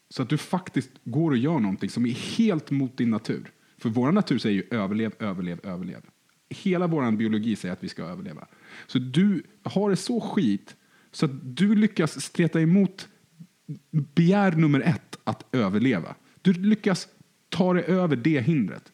så 0.10 0.22
att 0.24 0.30
du 0.30 0.38
faktiskt 0.38 0.90
går 1.04 1.32
och 1.32 1.38
gör 1.38 1.60
någonting 1.60 1.90
som 1.90 2.06
är 2.06 2.10
helt 2.38 2.72
mot 2.72 2.98
din 2.98 3.10
natur. 3.10 3.52
För 3.82 3.90
vår 3.90 4.12
natur 4.12 4.38
säger 4.38 4.56
ju 4.56 4.78
överlev, 4.78 5.14
överlev, 5.20 5.60
överlev. 5.64 6.02
Hela 6.50 6.88
vår 6.88 7.12
biologi 7.12 7.56
säger 7.56 7.74
att 7.74 7.84
vi 7.84 7.90
ska 7.90 8.04
överleva. 8.04 8.48
Så 8.88 9.00
du 9.00 9.44
har 9.64 9.90
det 9.90 9.96
så 9.96 10.20
skit 10.20 10.76
så 11.12 11.26
att 11.26 11.32
du 11.58 11.76
lyckas 11.76 12.22
streta 12.22 12.62
emot 12.62 13.10
begär 13.92 14.52
nummer 14.52 14.80
ett, 14.80 15.20
att 15.24 15.56
överleva. 15.56 16.16
Du 16.42 16.54
lyckas 16.54 17.08
ta 17.50 17.74
dig 17.74 17.84
över 17.84 18.16
det 18.16 18.42
hindret 18.42 18.92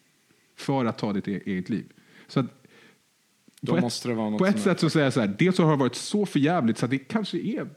för 0.55 0.85
att 0.85 0.97
ta 0.97 1.13
ditt 1.13 1.27
e- 1.27 1.41
eget 1.45 1.69
liv. 1.69 1.91
Så 2.27 2.39
att 2.39 2.45
Då 3.61 3.71
på 3.71 3.77
ett, 3.77 3.83
måste 3.83 4.07
det 4.07 4.13
vara 4.13 4.29
något 4.29 4.39
på 4.39 4.45
ett 4.45 4.61
sätt 4.61 4.79
så 4.79 4.89
säger 4.89 5.05
jag 5.05 5.13
så 5.13 5.19
här, 5.19 5.35
dels 5.39 5.55
så 5.55 5.63
har 5.63 5.71
det 5.71 5.77
varit 5.77 5.95
så 5.95 6.25
förjävligt 6.25 6.77
så 6.77 6.85
att 6.85 6.91
det 6.91 6.97
kanske 6.97 7.37
är 7.37 7.69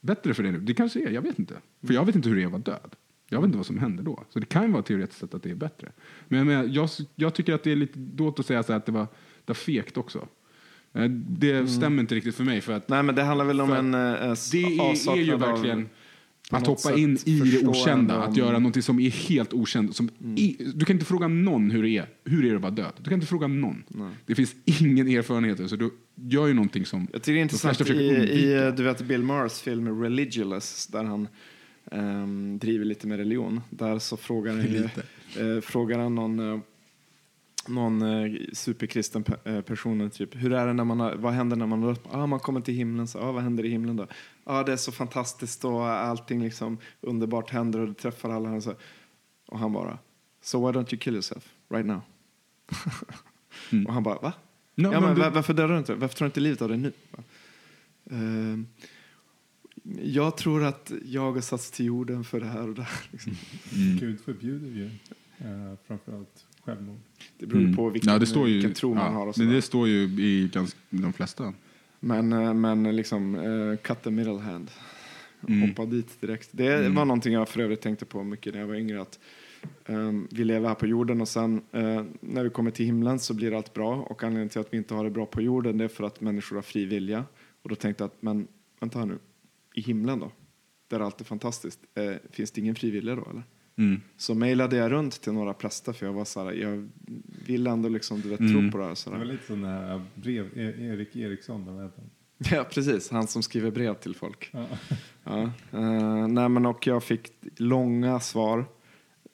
bättre 0.00 0.34
för 0.34 0.42
dig 0.42 0.52
nu. 0.52 0.60
Det 0.60 0.74
kanske 0.74 1.00
är, 1.00 1.10
jag 1.10 1.22
vet 1.22 1.38
inte. 1.38 1.54
För 1.86 1.94
jag 1.94 2.04
vet 2.04 2.14
inte 2.16 2.28
hur 2.28 2.36
det 2.36 2.42
är 2.42 2.46
att 2.46 2.52
vara 2.52 2.62
död. 2.62 2.96
Jag 3.28 3.38
vet 3.40 3.46
inte 3.46 3.56
vad 3.56 3.66
som 3.66 3.78
hände 3.78 4.02
då. 4.02 4.24
Så 4.30 4.38
det 4.38 4.46
kan 4.46 4.62
ju 4.66 4.72
vara 4.72 4.82
teoretiskt 4.82 5.20
sett 5.20 5.34
att 5.34 5.42
det 5.42 5.50
är 5.50 5.54
bättre. 5.54 5.92
Men 6.28 6.38
jag, 6.38 6.46
menar, 6.46 6.64
jag, 6.64 6.88
jag 7.14 7.34
tycker 7.34 7.54
att 7.54 7.62
det 7.62 7.72
är 7.72 7.76
lite 7.76 7.98
dåligt 7.98 8.38
att 8.40 8.46
säga 8.46 8.62
så 8.62 8.72
här 8.72 8.78
att 8.78 8.86
det 8.86 8.92
var, 8.92 9.00
det 9.44 9.46
var 9.46 9.54
fegt 9.54 9.96
också. 9.96 10.28
Eh, 10.92 11.04
Det 11.10 11.52
Mm. 11.52 11.68
stämmer 11.68 12.00
inte 12.02 12.14
riktigt 12.14 12.34
för 12.34 12.44
mig. 12.44 12.60
För 12.60 12.72
att 12.72 12.88
Nej, 12.88 13.02
men 13.02 13.14
det 13.14 13.22
handlar 13.22 13.44
väl 13.44 13.60
om 13.60 13.72
en 13.72 13.94
eh, 13.94 14.00
det 14.52 14.62
är, 14.62 15.10
är 15.12 15.16
ju 15.22 15.36
verkligen 15.36 15.88
att 16.50 16.66
hoppa 16.66 16.94
in 16.96 17.18
i 17.24 17.38
det 17.40 17.66
okända. 17.68 18.14
Mm. 18.14 18.30
Att 18.30 18.36
göra 18.36 18.58
något 18.58 18.84
som 18.84 19.00
är 19.00 19.10
helt 19.10 19.52
okänt. 19.52 19.96
Som 19.96 20.08
i, 20.36 20.56
du 20.74 20.84
kan 20.84 20.96
inte 20.96 21.06
fråga 21.06 21.28
någon 21.28 21.70
hur 21.70 21.82
det 21.82 21.90
är. 21.90 22.08
Hur 22.24 22.44
är 22.44 22.50
det 22.50 22.56
att 22.56 22.62
vara 22.62 22.72
död? 22.72 22.92
Du 22.98 23.04
kan 23.04 23.12
inte 23.14 23.26
fråga 23.26 23.46
någon. 23.46 23.84
Det 24.26 24.34
finns 24.34 24.54
ingen 24.64 25.08
erfarenhet. 25.08 25.70
Så 25.70 25.76
du 25.76 25.90
gör 26.14 26.46
ju 26.46 26.54
någonting 26.54 26.86
som... 26.86 27.08
Jag 27.12 27.22
tycker 27.22 27.32
det 27.34 27.38
är 27.38 27.42
intressant 27.42 27.80
i, 27.80 27.92
i 27.92 28.14
undvika. 28.16 28.70
du 28.70 28.82
vet, 28.82 29.00
Bill 29.02 29.22
Murrays 29.22 29.60
film 29.60 30.02
Religious 30.02 30.86
där 30.86 31.04
han 31.04 31.28
ehm, 31.94 32.58
driver 32.58 32.84
lite 32.84 33.06
med 33.06 33.18
religion. 33.18 33.60
Där 33.70 33.98
så 33.98 34.16
frågar, 34.16 34.52
han 34.52 34.62
Lite. 34.66 35.02
eh, 35.40 35.60
frågar 35.60 35.98
han 35.98 36.14
någon, 36.14 36.38
eh, 36.52 36.60
någon 37.68 38.02
eh, 38.02 38.32
superkristen 38.52 39.24
pe- 39.24 39.56
eh, 39.56 39.60
person 39.60 40.10
typ, 40.10 40.34
hur 40.34 40.52
är 40.52 40.66
det 40.66 40.72
när 40.72 40.84
man 40.84 41.00
har, 41.00 41.14
vad 41.14 41.32
händer 41.32 41.56
när 41.56 41.66
man 41.66 41.82
har 41.82 41.96
ah, 42.10 42.26
man 42.26 42.40
kommer 42.40 42.60
till 42.60 42.74
himlen, 42.74 43.08
så, 43.08 43.18
ah, 43.18 43.32
vad 43.32 43.42
händer 43.42 43.64
i 43.64 43.68
himlen 43.68 43.96
då? 43.96 44.06
Ah, 44.44 44.62
det 44.62 44.72
är 44.72 44.76
så 44.76 44.92
fantastiskt 44.92 45.64
och 45.64 45.86
allting 45.88 46.42
liksom 46.42 46.78
underbart 47.00 47.50
händer 47.50 47.80
och 47.80 47.86
du 47.88 47.94
träffar 47.94 48.30
alla. 48.30 48.50
Och, 48.52 48.62
så. 48.62 48.74
och 49.46 49.58
han 49.58 49.72
bara, 49.72 49.98
so 50.42 50.66
why 50.66 50.78
don't 50.78 50.94
you 50.94 50.98
kill 51.00 51.12
yourself 51.14 51.48
right 51.68 51.86
now? 51.86 52.00
Mm. 53.72 53.86
Och 53.86 53.94
han 53.94 54.02
bara, 54.02 54.18
va? 54.18 54.32
No, 54.74 54.92
ja, 54.92 55.00
men 55.00 55.14
du- 55.14 55.20
va- 55.20 55.30
varför 55.30 55.54
dör 55.54 55.68
du 55.68 55.78
inte? 55.78 55.94
Varför 55.94 56.16
tar 56.16 56.24
du 56.24 56.26
inte 56.26 56.40
livet 56.40 56.62
av 56.62 56.68
dig 56.68 56.78
nu? 56.78 56.92
Ehm, 58.10 58.66
jag 60.02 60.36
tror 60.36 60.64
att 60.64 60.92
jag 61.04 61.32
har 61.32 61.40
satts 61.40 61.70
till 61.70 61.86
jorden 61.86 62.24
för 62.24 62.40
det 62.40 62.46
här 62.46 62.68
och 62.68 62.74
det 62.74 62.82
här. 62.82 63.08
Liksom. 63.10 63.32
Mm. 63.74 63.96
Gud 63.98 64.20
förbjuder 64.20 64.68
ju 64.68 64.84
eh, 65.38 65.78
framförallt 65.86 66.44
självmord. 66.64 66.98
Det 67.38 67.46
beror 67.46 67.60
Mm. 67.60 67.76
på 67.76 67.90
vilken, 67.90 68.12
ja, 68.12 68.18
det 68.18 68.26
står 68.26 68.48
ju, 68.48 68.54
vilken 68.54 68.74
tro 68.74 68.94
man 68.94 69.12
ja, 69.12 69.18
har. 69.18 69.26
Och 69.26 69.34
sådär. 69.34 69.52
det 69.52 69.62
står 69.62 69.88
ju 69.88 70.02
i 70.02 70.50
ganska, 70.52 70.78
de 70.90 71.12
flesta. 71.12 71.52
men, 72.00 72.32
eh, 72.32 72.54
men 72.54 72.96
liksom, 72.96 73.34
uh, 73.34 73.76
cut 73.76 74.02
the 74.02 74.10
middle 74.10 74.38
hand. 74.38 74.70
Mm. 75.48 75.68
Hoppa 75.68 75.84
dit 75.86 76.20
direkt. 76.20 76.48
Det 76.52 76.74
Mm. 76.74 76.94
var 76.94 77.04
någonting 77.04 77.32
jag 77.32 77.48
för 77.48 77.60
övrigt 77.60 77.80
tänkte 77.80 78.04
på 78.04 78.22
mycket 78.24 78.52
när 78.54 78.60
jag 78.60 78.66
var 78.68 78.74
yngre. 78.74 79.00
Att, 79.02 79.18
ehm, 79.86 80.28
vi 80.30 80.44
lever 80.44 80.68
här 80.68 80.74
på 80.74 80.86
jorden 80.86 81.20
och 81.20 81.28
sen 81.28 81.62
eh, 81.72 82.04
när 82.20 82.44
vi 82.44 82.50
kommer 82.50 82.70
till 82.70 82.86
himlen 82.86 83.18
så 83.18 83.34
blir 83.34 83.56
allt 83.56 83.74
bra. 83.74 83.94
Och 83.96 84.22
anledningen 84.22 84.48
till 84.48 84.60
att 84.60 84.72
vi 84.72 84.76
inte 84.76 84.94
har 84.94 85.04
det 85.04 85.10
bra 85.10 85.26
på 85.26 85.42
jorden 85.42 85.78
det 85.78 85.84
är 85.84 85.88
för 85.88 86.04
att 86.04 86.20
människor 86.20 86.56
har 86.56 86.62
fri 86.62 86.84
vilja. 86.84 87.24
Och 87.62 87.68
då 87.68 87.74
tänkte 87.74 88.04
jag 88.04 88.08
att, 88.08 88.22
men 88.22 88.46
vänta 88.80 88.98
här 88.98 89.06
nu, 89.06 89.18
i 89.74 89.80
himlen 89.80 90.18
då? 90.20 90.30
Där 90.88 91.00
allt 91.00 91.20
är 91.20 91.24
fantastiskt. 91.24 91.80
Eh, 91.94 92.12
finns 92.30 92.50
det 92.50 92.60
ingen 92.60 92.74
fri 92.74 92.90
vilja 92.90 93.16
då 93.16 93.30
eller? 93.30 93.42
Mm. 93.76 94.00
Så 94.16 94.34
mejlade 94.34 94.76
jag 94.76 94.90
runt 94.92 95.20
till 95.20 95.32
några 95.32 95.54
präster 95.54 95.92
för 95.92 96.06
jag 96.06 96.12
var 96.12 96.24
så 96.24 96.44
här, 96.44 96.52
jag 96.52 96.88
vill 97.46 97.66
ändå 97.66 97.88
liksom, 97.88 98.20
du 98.20 98.28
vet, 98.28 98.40
Mm. 98.40 98.52
tro 98.52 98.70
på 98.72 98.78
det 98.78 98.84
här. 98.84 98.94
Så 98.94 99.10
Det 99.10 99.18
var 99.18 99.24
lite 99.24 99.46
sån 99.46 99.64
här 99.64 100.02
brev, 100.14 100.58
E- 100.58 100.74
Erik 100.86 101.16
Eriksson, 101.16 101.64
vad 101.76 101.84
heter 101.84 101.98
han? 102.00 102.10
Ja, 102.58 102.64
precis. 102.64 103.10
Han 103.10 103.26
som 103.26 103.42
skriver 103.42 103.70
brev 103.70 103.94
till 103.94 104.14
folk. 104.14 104.50
Ja. 104.52 104.66
Ja. 105.24 105.42
eh, 105.72 106.28
nej, 106.28 106.48
men 106.48 106.66
och 106.66 106.86
jag 106.86 107.04
fick 107.04 107.32
långa 107.56 108.20
svar 108.20 108.64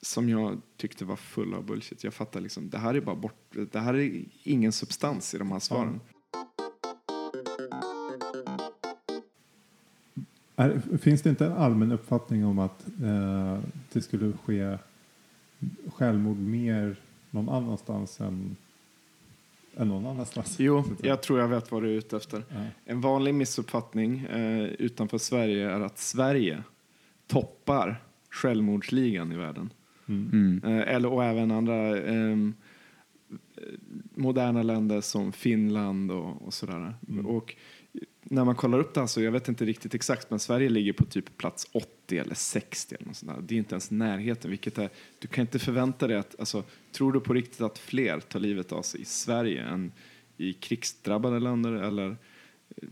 som 0.01 0.29
jag 0.29 0.61
tyckte 0.77 1.05
var 1.05 1.15
fulla 1.15 1.57
av 1.57 1.65
bullshit. 1.65 2.03
Jag 2.03 2.13
fattar 2.13 2.41
liksom, 2.41 2.69
det 2.69 2.77
här 2.77 2.93
är 2.93 3.01
bara 3.01 3.15
bort, 3.15 3.55
det 3.71 3.79
här 3.79 3.93
är 3.93 4.23
ingen 4.43 4.71
substans 4.71 5.33
i 5.33 5.37
de 5.37 5.51
här 5.51 5.59
svaren. 5.59 5.99
Är, 10.61 10.97
finns 10.97 11.21
det 11.21 11.29
inte 11.29 11.45
en 11.45 11.53
allmän 11.53 11.91
uppfattning 11.91 12.45
om 12.45 12.59
att 12.59 12.85
eh, 13.03 13.59
det 13.93 14.01
skulle 14.01 14.33
ske 14.45 14.77
självmord 15.87 16.37
mer 16.37 16.95
någon 17.29 17.49
annanstans 17.49 18.21
än, 18.21 18.55
än 19.75 19.87
någon 19.87 20.05
annanstans? 20.05 20.59
Jo, 20.59 20.83
jag 21.01 21.21
tror 21.21 21.39
jag 21.39 21.47
vet 21.47 21.71
vad 21.71 21.83
du 21.83 21.89
är 21.89 21.93
ute 21.93 22.17
efter. 22.17 22.43
Ja. 22.49 22.65
En 22.85 23.01
vanlig 23.01 23.33
missuppfattning 23.33 24.19
eh, 24.19 24.63
utanför 24.63 25.17
Sverige 25.17 25.69
är 25.71 25.79
att 25.81 25.97
Sverige 25.97 26.63
toppar 27.27 28.03
självmordsligan 28.29 29.31
i 29.31 29.37
världen. 29.37 29.69
Mm. 30.07 30.29
Mm. 30.33 30.79
Eh, 30.79 30.95
eller, 30.95 31.09
och 31.09 31.23
även 31.23 31.51
andra 31.51 31.97
ehm, 31.97 32.53
eh, 33.29 33.63
moderna 34.15 34.63
länder 34.63 35.01
som 35.01 35.31
Finland 35.31 36.11
och, 36.11 36.41
och 36.41 36.53
sådär. 36.53 36.93
Mm. 37.09 37.25
Och 37.25 37.55
när 38.31 38.45
man 38.45 38.55
kollar 38.55 38.79
upp 38.79 38.93
det 38.93 38.99
här 38.99 39.07
så, 39.07 39.21
jag 39.21 39.31
vet 39.31 39.47
inte 39.47 39.65
riktigt 39.65 39.95
exakt, 39.95 40.29
men 40.29 40.39
Sverige 40.39 40.69
ligger 40.69 40.93
på 40.93 41.05
typ 41.05 41.37
plats 41.37 41.67
80 41.71 42.17
eller 42.17 42.35
60 42.35 42.95
eller 42.95 43.07
något 43.07 43.15
sånt 43.15 43.31
där. 43.31 43.41
Det 43.41 43.55
är 43.55 43.57
inte 43.57 43.73
ens 43.75 43.91
närheten, 43.91 44.51
vilket 44.51 44.77
är, 44.77 44.89
du 45.19 45.27
kan 45.27 45.41
inte 45.41 45.59
förvänta 45.59 46.07
dig 46.07 46.17
att, 46.17 46.35
alltså, 46.39 46.63
tror 46.91 47.11
du 47.11 47.19
på 47.19 47.33
riktigt 47.33 47.61
att 47.61 47.77
fler 47.79 48.19
tar 48.19 48.39
livet 48.39 48.71
av 48.71 48.81
sig 48.81 49.01
i 49.01 49.05
Sverige 49.05 49.63
än 49.63 49.91
i 50.37 50.53
krigsdrabbade 50.53 51.39
länder 51.39 51.71
eller 51.73 52.07
eh, 52.09 52.15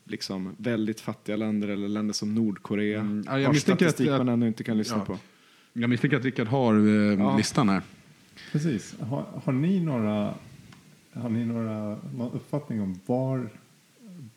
liksom 0.06 0.56
väldigt 0.58 1.02
fattiga 1.02 1.36
länder 1.36 1.68
eller 1.68 1.88
länder 1.88 2.14
som 2.14 2.36
Nordkorea 2.36 3.00
Mm, 3.00 3.24
ja, 3.28 3.40
jag 3.40 3.54
misstänker 3.54 3.88
att- 3.88 4.00
man 4.18 4.30
ännu 4.30 4.48
inte 4.48 4.64
kan 4.64 4.78
lyssna 4.78 4.98
Ja. 4.98 5.06
på. 5.06 5.18
Jag 5.74 5.90
misstänker 5.90 6.18
att 6.18 6.24
Rickard 6.26 6.48
har 6.48 6.74
eh, 6.74 7.20
Ja. 7.20 7.38
listan 7.38 7.70
här. 7.70 7.82
Precis. 8.52 8.96
Har, 9.00 9.26
har 9.44 9.54
ni 9.54 9.80
några 9.80 10.34
har 11.14 11.30
ni 11.30 11.46
några, 11.46 11.98
någon 12.16 12.32
uppfattning 12.34 12.82
om 12.82 13.00
var 13.06 13.50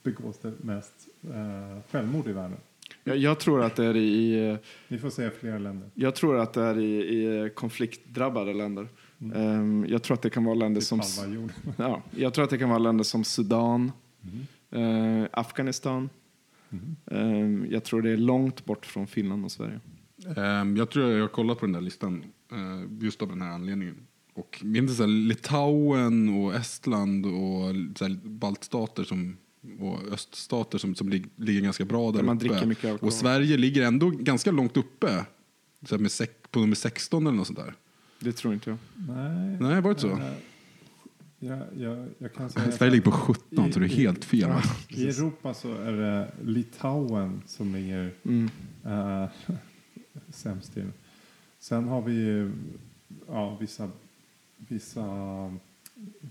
begås 0.02 0.38
det 0.38 0.52
mest 0.60 1.08
eh, 1.22 1.82
självmord 1.90 2.28
i 2.28 2.32
världen? 2.32 2.56
Jag, 3.04 3.16
jag 3.16 3.38
tror 3.40 3.62
att 3.62 3.76
det 3.76 3.84
är 3.84 3.96
i 3.96 4.48
eh, 4.50 4.56
Ni 4.88 4.98
får 4.98 5.10
säga 5.10 5.30
flera 5.30 5.58
länder. 5.58 5.90
Jag 5.94 6.14
tror 6.14 6.38
att 6.38 6.52
det 6.52 6.62
är 6.62 6.78
i, 6.78 7.44
i 7.46 7.50
konfliktdrabbade 7.50 8.54
länder. 8.54 8.88
Mm. 9.20 9.36
Ehm, 9.36 9.86
jag 9.88 10.02
tror 10.02 10.14
att 10.14 10.22
det 10.22 10.30
kan 10.30 10.44
vara 10.44 10.54
länder 10.54 10.80
Typ 10.80 11.04
som... 11.04 11.50
Ja, 11.76 12.02
jag 12.16 12.34
tror 12.34 12.44
att 12.44 12.50
det 12.50 12.58
kan 12.58 12.68
vara 12.68 12.78
länder 12.78 13.04
som 13.04 13.24
Sudan, 13.24 13.92
Mm. 14.70 15.22
eh, 15.22 15.28
Afghanistan. 15.32 16.10
Mm. 16.70 16.96
Ehm, 17.06 17.66
jag 17.70 17.84
tror 17.84 18.02
det 18.02 18.10
är 18.10 18.16
långt 18.16 18.64
bort 18.64 18.86
från 18.86 19.06
Finland 19.06 19.44
och 19.44 19.52
Sverige. 19.52 19.80
Ehm, 20.36 20.76
jag 20.76 20.90
tror 20.90 21.10
jag 21.10 21.20
har 21.20 21.28
kollat 21.28 21.58
på 21.58 21.66
den 21.66 21.72
där 21.72 21.80
listan 21.80 22.24
eh, 22.52 22.82
just 23.00 23.22
av 23.22 23.28
den 23.28 23.42
här 23.42 23.50
anledningen. 23.50 23.96
Och 24.34 24.58
så 24.60 25.02
här, 25.02 25.06
Litauen 25.06 26.28
och 26.28 26.54
Estland 26.54 27.26
och 27.26 27.74
så 27.98 28.08
baltstater 28.24 29.04
som, 29.04 29.36
och 29.80 30.12
öststater 30.12 30.78
som, 30.78 30.94
som 30.94 31.08
lig, 31.08 31.26
ligger 31.36 31.60
ganska 31.60 31.84
bra 31.84 32.10
där 32.12 32.18
Där 32.18 32.24
man 32.26 32.36
uppe. 32.36 32.48
dricker 32.48 32.66
mycket 32.66 32.84
alkohol. 32.90 33.06
och 33.08 33.12
Sverige 33.14 33.56
ligger 33.56 33.82
ändå 33.82 34.10
ganska 34.10 34.50
långt 34.50 34.76
uppe. 34.76 35.24
Så 35.88 35.98
med 35.98 36.12
sek, 36.12 36.30
på 36.50 36.60
nummer 36.60 36.74
16 36.74 37.26
eller 37.26 37.36
något 37.36 37.46
sånt 37.46 37.58
där. 37.58 37.74
Det 38.20 38.32
tror 38.32 38.54
inte 38.54 38.70
jag. 38.70 38.78
Nej. 39.08 39.56
Nej, 39.60 39.80
var 39.80 39.94
det 39.94 40.00
så? 40.00 40.10
Eh, 40.10 40.32
Jag, 41.38 41.62
jag, 42.18 42.34
kan 42.34 42.50
säga 42.50 42.72
Sverige 42.72 42.90
ligger 42.92 43.04
på 43.04 43.10
17 43.12 43.72
så 43.72 43.78
det 43.80 43.86
är 43.86 43.88
helt 43.88 44.24
fel. 44.24 44.48
va? 44.48 44.62
I 44.88 45.08
Europa 45.08 45.54
så 45.54 45.74
är 45.74 45.92
det 45.92 46.30
Litauen 46.44 47.42
som 47.46 47.74
ligger 47.74 48.10
Mm. 48.24 48.50
uh, 48.86 49.28
sämst 50.30 50.74
till. 50.74 50.90
Sen 51.58 51.88
har 51.88 52.02
vi 52.02 52.12
ju 52.12 52.52
ja, 53.28 53.56
vissa, 53.60 53.90
vissa 54.56 55.04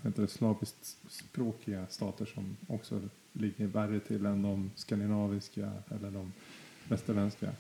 heter 0.04 0.22
det, 0.22 0.28
slaviskt 0.28 0.98
språkiga 1.10 1.88
stater 1.90 2.26
som 2.26 2.58
också 2.68 3.02
ligger 3.34 3.68
värre 3.68 4.00
till 4.00 4.26
än 4.26 4.42
de 4.42 4.72
skandinaviska 4.76 5.72
eller 5.90 6.12
de 6.12 6.34
västerländska. 6.88 7.52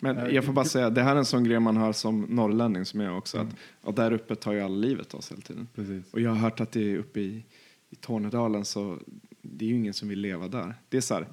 Men 0.00 0.18
Eh, 0.18 0.26
jag 0.28 0.44
får 0.44 0.52
bara 0.52 0.64
säga, 0.64 0.90
det 0.90 1.02
här 1.02 1.14
är 1.14 1.18
en 1.18 1.24
sån 1.24 1.44
grej 1.44 1.60
man 1.60 1.76
hör 1.76 1.92
som 1.92 2.20
norrlänning 2.20 2.84
som 2.84 3.00
jag 3.00 3.18
också. 3.18 3.36
Mm. 3.36 3.48
Att, 3.48 3.88
att 3.88 3.96
där 3.96 4.12
uppe 4.12 4.34
tar 4.34 4.52
ju 4.52 4.60
alla 4.60 4.76
livet 4.76 5.14
av 5.14 5.20
sig 5.20 5.36
hela 5.36 5.46
tiden. 5.46 5.68
Precis. 5.74 6.12
Och 6.14 6.20
jag 6.20 6.30
har 6.30 6.36
hört 6.36 6.60
att 6.60 6.72
det 6.72 6.92
är 6.92 6.98
uppe 6.98 7.20
i, 7.20 7.44
i 7.90 7.96
Tornedalen 7.96 8.64
så 8.64 8.98
det 9.42 9.64
är 9.64 9.68
ju 9.68 9.74
ingen 9.74 9.94
som 9.94 10.08
vill 10.08 10.20
leva 10.20 10.48
där. 10.48 10.74
Det 10.88 10.96
är 10.96 11.00
så 11.00 11.14
här, 11.14 11.26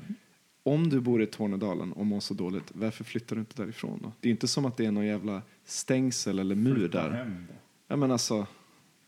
om 0.64 0.90
du 0.90 1.00
bor 1.00 1.22
i 1.22 1.26
Tornedalen 1.26 1.94
och 1.94 2.06
mår 2.06 2.20
så 2.20 2.34
dåligt, 2.34 2.72
varför 2.74 3.04
flyttar 3.04 3.36
du 3.36 3.40
inte 3.40 3.62
därifrån 3.64 4.00
då? 4.04 4.12
Det 4.20 4.30
är 4.30 4.32
inte 4.32 4.48
som 4.48 4.66
att 4.66 4.78
det 4.78 4.86
är 4.86 4.92
någon 4.92 5.06
jävla 5.06 5.42
stängsel 5.66 6.40
eller 6.40 6.56
mur 6.56 6.76
Flytta 6.76 7.04
där. 7.04 7.10
hem 7.10 7.46
då. 7.50 7.56
Ja 7.88 7.96
men 7.96 8.12
alltså, 8.12 8.48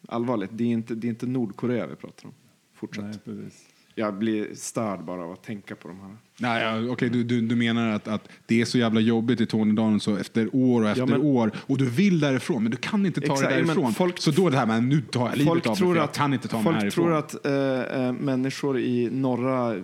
allvarligt, 0.07 0.49
det 0.53 0.63
är 0.63 0.67
inte, 0.67 0.95
det 0.95 1.07
är 1.07 1.09
inte 1.09 1.25
Nordkorea 1.27 1.87
vi 1.87 1.95
pratar 1.95 2.25
om. 2.27 2.33
Fortsätt. 2.73 3.03
Nej, 3.05 3.19
precis. 3.25 3.65
Jag 3.95 4.13
blir 4.17 4.47
störd 4.55 5.03
bara 5.03 5.23
av 5.23 5.31
att 5.31 5.43
tänka 5.43 5.75
på 5.75 5.87
de 5.87 5.99
här. 5.99 6.17
Nej, 6.39 6.63
ja, 6.85 6.91
okej, 6.93 7.09
du, 7.09 7.23
du, 7.23 7.41
du 7.41 7.55
menar 7.55 7.89
att, 7.89 8.07
att 8.07 8.29
det 8.45 8.61
är 8.61 8.65
så 8.65 8.77
jävla 8.77 8.99
jobbigt 8.99 9.41
i 9.41 9.45
Tornedalen 9.45 9.99
så 9.99 10.17
efter 10.17 10.55
år 10.55 10.81
och 10.81 10.89
efter 10.89 11.05
men- 11.05 11.21
år 11.21 11.51
och 11.57 11.77
du 11.77 11.89
vill 11.89 12.19
därifrån 12.19 12.63
men 12.63 12.71
du 12.71 12.77
kan 12.77 13.05
inte 13.05 13.21
ta 13.21 13.33
Exakt, 13.33 13.49
dig 13.49 13.63
därifrån. 13.63 13.93
folk- 13.93 14.19
så 14.19 14.31
då 14.31 14.47
är 14.47 14.51
det 14.51 14.57
här 14.57 14.65
med 14.65 14.83
nu 14.83 15.01
tar 15.01 15.27
jag 15.29 15.37
livet 15.37 15.47
Folk 15.47 15.67
av 15.67 15.81
mig 15.87 15.97
jag 15.97 16.13
kan 16.13 16.33
inte 16.33 16.47
ta 16.47 16.57
mig 16.57 16.63
Folk 16.63 16.77
härifrån. 16.77 17.05
tror 17.05 17.15
att 17.17 17.45
eh, 17.45 18.13
människor 18.13 18.79
i 18.79 19.09
norra 19.11 19.75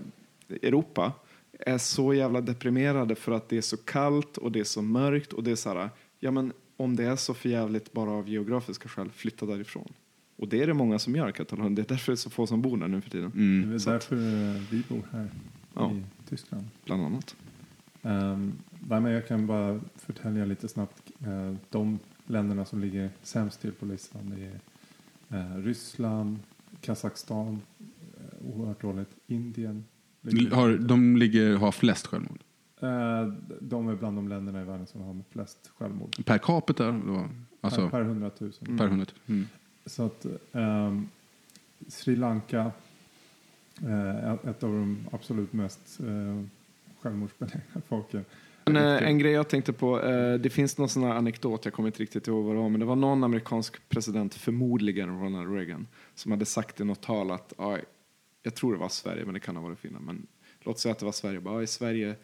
Europa 0.62 1.12
är 1.60 1.78
så 1.78 2.14
jävla 2.14 2.42
deprimerade 2.42 3.16
för 3.16 3.32
att 3.32 3.50
det 3.50 3.58
är 3.58 3.62
så 3.62 3.78
kallt 3.78 4.38
och 4.38 4.52
det 4.52 4.60
är 4.60 4.64
så 4.64 4.82
mörkt 4.82 5.34
och 5.34 5.44
det 5.44 5.52
är 5.52 5.56
så 5.56 5.70
här, 5.74 5.90
ja 6.20 6.32
men 6.32 6.54
om 6.78 6.96
det 6.96 7.04
är 7.06 7.16
så 7.16 7.34
förjävligt 7.34 7.92
bara 7.94 8.12
av 8.12 8.30
geografiska 8.30 8.90
skäl, 8.90 9.10
flytta 9.16 9.46
därifrån. 9.46 9.94
Och 10.40 10.48
det 10.48 10.62
är 10.64 10.68
det 10.68 10.74
många 10.74 11.00
som 11.00 11.16
gör 11.16 11.30
i 11.30 11.34
Katalonien, 11.34 11.76
det 11.76 11.82
är 11.82 11.88
därför 11.88 12.12
det 12.12 12.14
är 12.14 12.18
så 12.18 12.30
få 12.30 12.48
som 12.48 12.62
bor 12.62 12.78
där 12.78 12.88
nu 12.88 13.02
för 13.02 13.10
tiden, 13.10 13.32
Det 13.34 13.40
Mm. 13.40 13.74
är 13.74 13.80
Så 13.80 13.90
att- 13.90 14.02
därför 14.10 14.16
eh, 14.16 14.62
vi 14.72 14.84
bor 14.90 15.02
här 15.12 15.30
Ja. 15.74 15.92
i 15.92 16.04
Tyskland. 16.30 16.64
bland 16.86 17.04
annat. 17.04 17.36
Um, 18.02 18.54
nej, 18.90 19.14
jag 19.14 19.28
kan 19.28 19.48
bara 19.48 19.80
förtälja 19.96 20.46
lite 20.46 20.68
snabbt. 20.68 21.12
eh, 21.26 21.56
de 21.70 22.00
länderna 22.28 22.66
som 22.66 22.80
ligger 22.82 23.10
sämst 23.24 23.62
till 23.62 23.72
på 23.72 23.86
listan 23.86 24.34
det 24.36 24.46
är 24.46 24.60
eh, 25.40 25.58
Ryssland, 25.64 26.40
Kazakstan, 26.82 27.48
uh, 27.80 28.54
oerhört 28.54 28.82
dåligt, 28.82 29.10
Indien. 29.28 29.86
ligger- 30.22 30.56
Har, 30.56 30.78
de 30.78 31.18
ligger, 31.18 31.56
har 31.58 31.72
flest 31.72 32.08
självmord. 32.08 32.40
Eh, 32.82 33.34
de 33.62 33.88
är 33.90 33.96
bland 33.96 34.18
de 34.18 34.28
länderna 34.28 34.62
i 34.62 34.66
världen 34.66 34.88
som 34.88 35.02
har 35.02 35.22
flest 35.30 35.72
självmord. 35.78 36.26
Per 36.26 36.38
capita? 36.38 36.92
Då, 36.92 37.26
alltså 37.62 37.82
per, 37.82 37.90
per 37.90 38.02
100 38.02 38.32
000. 38.40 38.52
Mm. 38.66 38.78
per 38.78 38.88
hundra. 38.88 39.06
Mm. 39.28 39.48
Så 39.90 40.06
att 40.06 40.26
ehm, 40.54 41.08
Sri 41.88 42.16
Lanka, 42.16 42.72
Eh, 43.88 44.34
ett- 44.34 44.46
ett 44.46 44.64
av 44.64 44.70
de 44.70 45.08
absolut 45.12 45.54
mest 45.54 46.00
eh, 46.00 46.44
självmordsbenägna 47.02 47.62
folken. 47.88 48.26
En, 48.66 48.76
eh, 48.76 49.04
en 49.04 49.20
grej 49.20 49.32
jag 49.32 49.50
tänkte 49.50 49.74
på, 49.74 50.02
eh, 50.02 50.34
det 50.34 50.50
finns 50.50 50.78
någon 50.78 50.90
sån 50.90 51.04
här 51.04 51.10
anekdot, 51.10 51.66
jag 51.66 51.74
kommer 51.74 51.90
inte 51.90 52.02
riktigt 52.02 52.28
ihåg 52.28 52.46
vad 52.46 52.56
det 52.56 52.60
var, 52.62 52.70
men 52.70 52.80
det 52.80 52.86
var 52.86 52.96
någon 52.96 53.24
amerikansk 53.24 53.90
president, 53.90 54.34
förmodligen 54.36 55.20
Ronald 55.22 55.56
Reagan, 55.56 55.88
som 56.16 56.32
hade 56.32 56.46
sagt 56.46 56.80
i 56.82 56.84
något 56.84 57.02
tal 57.02 57.32
att, 57.32 57.54
ja, 57.58 57.78
jag 58.44 58.56
tror 58.56 58.74
det 58.74 58.80
var 58.80 58.90
Sverige, 58.90 59.26
men 59.26 59.34
det 59.34 59.40
kan 59.40 59.56
ha 59.56 59.64
varit 59.64 59.80
Finland, 59.80 60.06
men 60.06 60.28
låt 60.62 60.80
säga 60.80 60.92
att 60.92 61.00
det 61.00 61.06
var 61.06 61.12
Sverige, 61.12 61.40
bara, 61.40 61.56
ja, 61.56 61.64
i 61.64 61.68
Sverige 61.68 62.16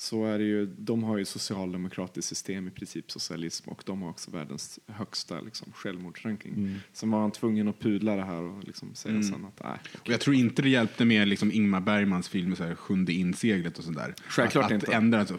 så 0.00 0.24
är 0.24 0.38
det 0.38 0.44
ju, 0.44 0.66
de 0.66 1.02
har 1.02 1.18
ju 1.18 1.24
socialdemokratiskt 1.24 2.28
system, 2.28 2.68
i 2.68 2.70
princip 2.70 3.10
socialism, 3.10 3.70
och 3.70 3.82
de 3.86 4.02
har 4.02 4.10
också 4.10 4.30
världens 4.30 4.78
högsta 4.86 5.40
liksom, 5.40 5.72
självmordsranking. 5.72 6.80
Så 6.92 7.06
var 7.06 7.20
han 7.20 7.30
tvungen 7.30 7.68
att 7.68 7.80
pudla 7.80 8.16
det 8.16 8.24
här 8.24 8.42
och 8.42 8.64
liksom 8.64 8.94
säga 8.94 9.22
sen 9.22 9.44
att, 9.44 9.60
nej, 9.64 9.78
Och 10.00 10.08
jag 10.08 10.20
tror 10.20 10.36
inte 10.36 10.62
det 10.62 10.68
hjälpte 10.68 11.04
med 11.04 11.28
liksom 11.28 11.52
Ingmar 11.52 11.80
Bergmans 11.80 12.28
film 12.28 12.56
så 12.56 12.64
här, 12.64 12.74
Sjunde 12.74 13.12
inseglet 13.12 13.78
och 13.78 13.84
sådär. 13.84 14.14
Självklart 14.28 14.64
att, 14.64 14.70
att 14.70 14.82
inte. 14.82 14.92
Ändra, 14.92 15.20
alltså. 15.20 15.38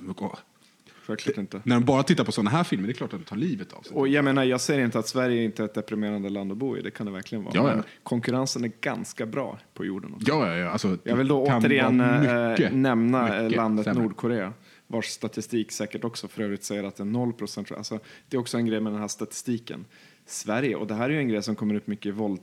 Självklart 1.17 1.37
inte. 1.37 1.61
När 1.63 1.75
de 1.75 1.85
bara 1.85 2.03
tittar 2.03 2.23
på 2.23 2.31
sådana 2.31 2.49
här 2.49 2.63
filmer, 2.63 2.87
det 2.87 2.91
är 2.91 2.95
klart 2.95 3.13
att 3.13 3.19
de 3.19 3.25
tar 3.25 3.35
livet 3.35 3.73
av 3.73 3.81
sig. 3.81 3.97
Och 3.97 4.07
jag 4.07 4.25
menar, 4.25 4.43
jag 4.43 4.61
säger 4.61 4.85
inte 4.85 4.99
att 4.99 5.07
Sverige 5.07 5.43
inte 5.43 5.63
är 5.63 5.65
ett 5.65 5.73
deprimerande 5.73 6.29
land 6.29 6.51
att 6.51 6.57
bo 6.57 6.77
i, 6.77 6.81
det 6.81 6.91
kan 6.91 7.05
det 7.05 7.11
verkligen 7.11 7.43
vara. 7.43 7.55
Ja, 7.55 7.69
ja. 7.69 7.75
Men 7.75 7.83
konkurrensen 8.03 8.63
är 8.63 8.71
ganska 8.81 9.25
bra 9.25 9.59
på 9.73 9.85
jorden. 9.85 10.13
också. 10.13 10.27
Ja, 10.29 10.47
ja, 10.47 10.57
ja. 10.57 10.69
Alltså, 10.69 10.97
Jag 11.03 11.15
vill 11.15 11.27
då 11.27 11.43
återigen 11.43 12.01
eh, 12.01 12.49
mycket, 12.49 12.73
nämna 12.73 13.37
eh, 13.37 13.43
mycket 13.43 13.57
landet 13.57 13.85
sämre. 13.85 14.03
Nordkorea, 14.03 14.53
vars 14.87 15.05
statistik 15.05 15.71
säkert 15.71 16.03
också 16.03 16.27
för 16.27 16.43
övrigt 16.43 16.63
säger 16.63 16.83
att 16.83 16.95
det 16.95 17.03
är 17.03 17.05
0 17.05 17.33
procent. 17.33 17.71
Alltså, 17.71 17.99
det 18.29 18.37
är 18.37 18.41
också 18.41 18.57
en 18.57 18.65
grej 18.65 18.79
med 18.79 18.93
den 18.93 19.01
här 19.01 19.07
statistiken. 19.07 19.85
Sverige, 20.25 20.75
och 20.75 20.87
det 20.87 20.93
här 20.93 21.09
är 21.09 21.13
ju 21.13 21.19
en 21.19 21.27
grej 21.27 21.43
som 21.43 21.55
kommer 21.55 21.75
upp 21.75 21.87
mycket 21.87 22.05
i 22.05 22.11
våld, 22.11 22.41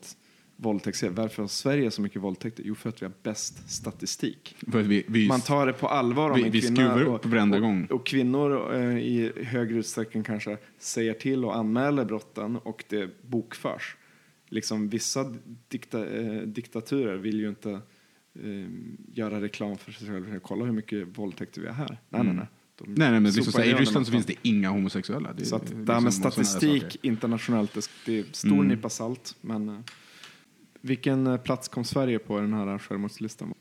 våldtäkter. 0.60 1.10
Varför 1.10 1.42
har 1.42 1.48
Sverige 1.48 1.90
så 1.90 2.02
mycket 2.02 2.22
våldtäkter? 2.22 2.62
Jo, 2.66 2.74
för 2.74 2.88
att 2.88 3.02
vi 3.02 3.06
har 3.06 3.12
bäst 3.22 3.70
statistik. 3.70 4.56
Vi, 4.60 5.04
vi, 5.08 5.28
Man 5.28 5.40
tar 5.40 5.66
det 5.66 5.72
på 5.72 5.88
allvar 5.88 6.30
om 6.30 6.36
vi- 6.36 6.42
en 6.44 6.50
vi 6.50 6.60
kvinna 6.60 6.76
skruvar 6.94 7.14
upp 7.14 7.26
varenda 7.26 7.56
och, 7.56 7.62
gång. 7.62 7.86
och 7.90 8.06
kvinnor 8.06 8.74
eh, 8.74 8.98
i 8.98 9.32
högre 9.44 9.78
utsträckning 9.78 10.22
kanske 10.22 10.58
säger 10.78 11.14
till 11.14 11.44
och 11.44 11.56
anmäler 11.56 12.04
brotten 12.04 12.56
och 12.56 12.84
det 12.88 13.10
bokförs. 13.28 13.96
Liksom 14.48 14.88
vissa 14.88 15.34
dikta, 15.68 16.06
eh, 16.06 16.42
diktaturer 16.42 17.16
vill 17.16 17.40
ju 17.40 17.48
inte 17.48 17.70
eh, 17.70 18.68
göra 19.14 19.40
reklam 19.40 19.76
för 19.76 19.92
sig 19.92 20.08
själva. 20.08 20.40
Kolla 20.40 20.64
hur 20.64 20.72
mycket 20.72 21.18
våldtäkter 21.18 21.60
vi 21.60 21.66
har 21.66 21.74
här. 21.74 21.98
Nej, 22.08 22.24
nej, 22.24 22.34
nej. 22.34 22.46
De 22.78 22.84
Mm. 22.84 22.94
nej, 22.98 23.10
nej, 23.10 23.20
men 23.20 23.32
liksom, 23.32 23.52
så 23.52 23.62
I 23.62 23.74
Ryssland 23.74 24.06
så 24.06 24.12
finns 24.12 24.26
det 24.26 24.34
inga 24.42 24.70
homosexuella. 24.70 25.32
Det, 25.32 25.44
Så 25.44 25.56
att 25.56 25.70
är 25.70 25.74
det 25.74 25.92
här 25.92 26.00
liksom 26.00 26.04
med 26.04 26.14
statistik 26.14 26.96
internationellt, 27.02 27.74
det, 27.74 27.90
det 28.06 28.18
är 28.18 28.24
stor 28.32 28.52
Mm. 28.52 28.68
nypa 28.68 28.88
salt. 28.88 29.36
Men 29.40 29.68
eh, 29.68 29.78
vilken 30.80 31.26
eh, 31.26 31.36
plats 31.36 31.68
kom 31.68 31.84
Sverige 31.84 32.18
på 32.18 32.38
i 32.38 32.40
den 32.40 32.52
här 32.52 32.78
självmordslistan? 32.78 33.54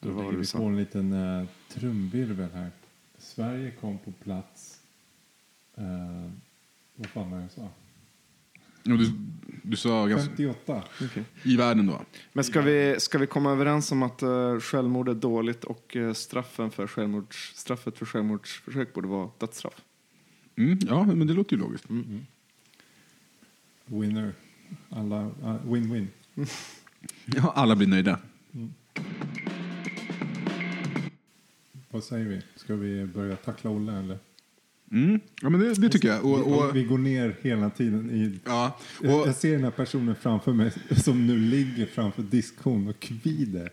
Då 0.00 0.08
Det 0.08 0.14
var 0.14 0.32
vi 0.32 0.46
på 0.52 0.62
en 0.62 0.76
liten 0.76 1.12
uh, 1.12 1.46
trumvirvel 1.68 2.50
här. 2.54 2.70
Sverige 3.18 3.70
kom 3.70 3.98
på 3.98 4.12
plats... 4.12 4.80
Uh, 5.78 6.30
vad 6.96 7.06
fan 7.06 7.30
var 7.30 7.38
det 7.38 7.42
jag 7.42 7.52
sa? 7.52 7.68
Ja, 8.82 8.96
du, 8.96 9.12
du 9.62 9.76
sa 9.76 10.06
ganska, 10.06 10.28
58. 10.28 10.82
Okej. 11.02 11.24
i 11.42 11.56
världen 11.56 11.86
då? 11.86 12.00
Men 12.32 12.44
ska 12.44 12.60
vi, 12.60 12.96
ska 12.98 13.18
vi 13.18 13.26
komma 13.26 13.50
överens 13.50 13.92
om 13.92 14.02
att 14.02 14.22
uh, 14.22 14.60
självmord 14.60 15.08
är 15.08 15.14
dåligt 15.14 15.64
och 15.64 15.96
uh, 15.96 16.12
straffen 16.12 16.70
för 16.70 16.86
självmords, 16.86 17.52
straffet 17.56 17.98
för 17.98 18.06
självmordsförsök 18.06 18.94
borde 18.94 19.08
vara 19.08 19.30
dödsstraff? 19.38 19.82
Mm, 20.56 20.78
ja, 20.88 21.04
men 21.04 21.26
det 21.26 21.34
låter 21.34 21.56
ju 21.56 21.62
logiskt. 21.62 21.84
Winner. 23.84 24.32
Alla... 24.88 25.22
Uh, 25.22 25.72
Win-win. 25.72 26.06
Ja, 27.24 27.52
alla 27.56 27.76
blir 27.76 27.86
nöjda. 27.86 28.18
Vad 31.90 32.04
säger 32.04 32.26
vi? 32.26 32.42
Ska 32.56 32.74
vi 32.74 33.06
börja 33.06 33.36
tackla 33.36 33.70
Olle 33.70 33.92
eller? 33.98 34.18
Mm. 34.92 35.20
Ja, 35.42 35.48
men 35.48 35.60
det, 35.60 35.74
det 35.74 35.88
tycker 35.88 36.08
jag. 36.08 36.24
Och, 36.24 36.38
och, 36.38 36.76
Vi 36.76 36.84
går 36.84 36.98
ner 36.98 37.36
hela 37.40 37.70
tiden 37.70 38.10
i... 38.10 38.38
ja, 38.44 38.78
Jag 39.02 39.20
och, 39.20 39.28
jag 39.28 39.34
ser 39.34 39.52
den 39.52 39.64
här 39.64 39.70
personen 39.70 40.14
framför 40.14 40.52
mig 40.52 40.72
som 40.96 41.26
nu 41.26 41.38
ligger 41.38 41.86
framför 41.86 42.22
diskhon 42.22 42.88
och 42.88 43.00
kvider. 43.00 43.72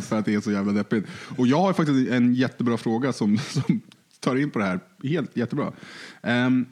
för 0.00 0.18
att 0.18 0.24
det 0.24 0.34
är 0.34 0.40
så 0.40 0.52
jävla 0.52 0.72
deppigt. 0.72 1.06
Och 1.36 1.46
jag 1.46 1.60
har 1.60 1.72
faktiskt 1.72 2.10
en 2.10 2.34
jättebra 2.34 2.76
fråga 2.76 3.12
som, 3.12 3.38
som 3.38 3.80
tar 4.20 4.36
in 4.36 4.50
på 4.50 4.58
det 4.58 4.64
här. 4.64 4.80
Helt 5.02 5.36
jättebra. 5.36 5.72
Ehm, 6.22 6.66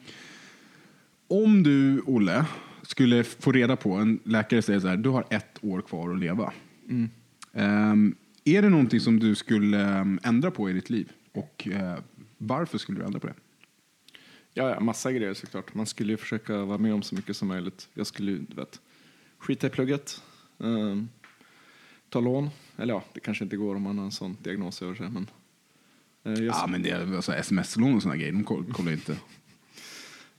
om 1.28 1.62
du, 1.62 2.00
Olle, 2.06 2.44
skulle 2.88 3.24
få 3.24 3.52
reda 3.52 3.76
på, 3.76 3.92
en 3.92 4.20
läkare 4.24 4.62
säger 4.62 4.80
så 4.80 4.88
här, 4.88 4.96
du 4.96 5.08
har 5.08 5.24
ett 5.30 5.58
år 5.64 5.80
kvar 5.82 6.10
att 6.10 6.18
leva. 6.18 6.52
Ehm, 7.52 8.14
är 8.44 8.62
det 8.62 8.68
någonting 8.68 9.00
som 9.00 9.18
du 9.18 9.34
skulle 9.34 9.84
ehm, 9.84 10.20
ändra 10.22 10.50
på 10.50 10.70
i 10.70 10.72
ditt 10.72 10.90
liv? 10.90 11.12
Och 11.32 11.68
eh, 11.72 11.98
varför 12.38 12.78
skulle 12.78 12.98
du 12.98 13.04
ändra 13.04 13.20
på 13.20 13.26
det? 13.26 13.34
Ja, 14.54 14.70
ja, 14.70 14.80
massa 14.80 15.12
grejer 15.12 15.34
såklart. 15.34 15.74
Man 15.74 15.86
skulle 15.86 16.12
ju 16.12 16.16
försöka 16.16 16.64
vara 16.64 16.78
med 16.78 16.94
om 16.94 17.02
så 17.02 17.14
mycket 17.14 17.36
som 17.36 17.48
möjligt. 17.48 17.88
Jag 17.94 18.06
skulle 18.06 18.30
ju, 18.30 18.44
vet, 18.56 18.80
skita 19.38 19.66
i 19.66 19.70
plugget, 19.70 20.22
ehm, 20.60 21.08
ta 22.08 22.20
lån. 22.20 22.50
Eller 22.76 22.94
ja, 22.94 23.04
det 23.14 23.20
kanske 23.20 23.44
inte 23.44 23.56
går 23.56 23.74
om 23.74 23.82
man 23.82 23.98
har 23.98 24.04
en 24.04 24.10
sån 24.12 24.36
diagnos 24.42 24.82
över 24.82 24.94
sig. 24.94 25.08
Men, 25.10 25.26
jag, 26.22 26.38
Ja, 26.44 26.66
men 26.70 26.82
det 26.82 26.90
är 26.90 27.16
alltså, 27.16 27.32
sms-lån 27.32 27.94
och 27.94 28.02
såna 28.02 28.16
grejer, 28.16 28.32
de 28.32 28.44
koll- 28.44 28.72
kollar 28.72 28.92
inte. 28.92 29.16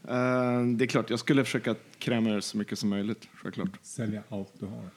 Eh, 0.04 0.66
det 0.66 0.86
är 0.86 0.88
klart, 0.88 1.10
jag 1.10 1.20
skulle 1.20 1.44
försöka 1.44 1.76
kräma 1.98 2.30
ur 2.30 2.40
så 2.40 2.58
mycket 2.58 2.80
som 2.80 2.90
möjligt, 2.90 3.30
självklart. 3.34 3.80
Sälja 3.82 4.24
allt 4.30 4.54
du 4.60 4.66
har. 4.66 4.90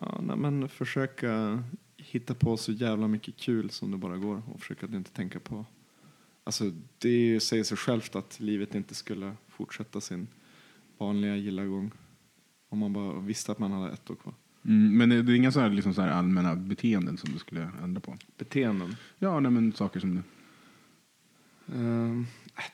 Ja, 0.00 0.20
nej, 0.22 0.36
men 0.36 0.68
försöka 0.68 1.62
hitta 1.96 2.34
på 2.34 2.56
så 2.56 2.72
jävla 2.72 3.08
mycket 3.08 3.36
kul 3.36 3.70
som 3.70 3.90
det 3.90 3.96
bara 3.96 4.16
går 4.16 4.42
och 4.46 4.60
försöka 4.60 4.86
att 4.86 4.92
inte 4.92 5.10
tänka 5.10 5.40
på... 5.40 5.64
Alltså, 6.44 6.72
det 6.98 7.40
säger 7.40 7.64
sig 7.64 7.76
självt 7.76 8.16
att 8.16 8.40
livet 8.40 8.74
inte 8.74 8.94
skulle 8.94 9.32
fortsätta 9.48 10.00
sin 10.00 10.26
vanliga 10.98 11.36
gilla 11.36 11.64
gång 11.64 11.90
om 12.68 12.78
man 12.78 12.92
bara 12.92 13.20
visste 13.20 13.52
att 13.52 13.58
man 13.58 13.72
hade 13.72 13.92
ett 13.92 14.10
år 14.10 14.14
kvar. 14.14 14.34
Mm, 14.64 14.98
men 14.98 15.08
det 15.08 15.32
är 15.32 15.36
inga 15.36 15.52
så 15.52 15.60
här, 15.60 15.70
liksom 15.70 15.94
så 15.94 16.02
här 16.02 16.10
allmänna 16.10 16.56
beteenden 16.56 17.16
som 17.16 17.32
du 17.32 17.38
skulle 17.38 17.70
ändra 17.82 18.00
på? 18.00 18.16
Beteenden. 18.38 18.96
Ja, 19.18 19.40
nej, 19.40 19.52
men 19.52 19.72
saker 19.72 20.00
som 20.00 20.14
du... 20.14 20.22
Ehm, 21.74 22.26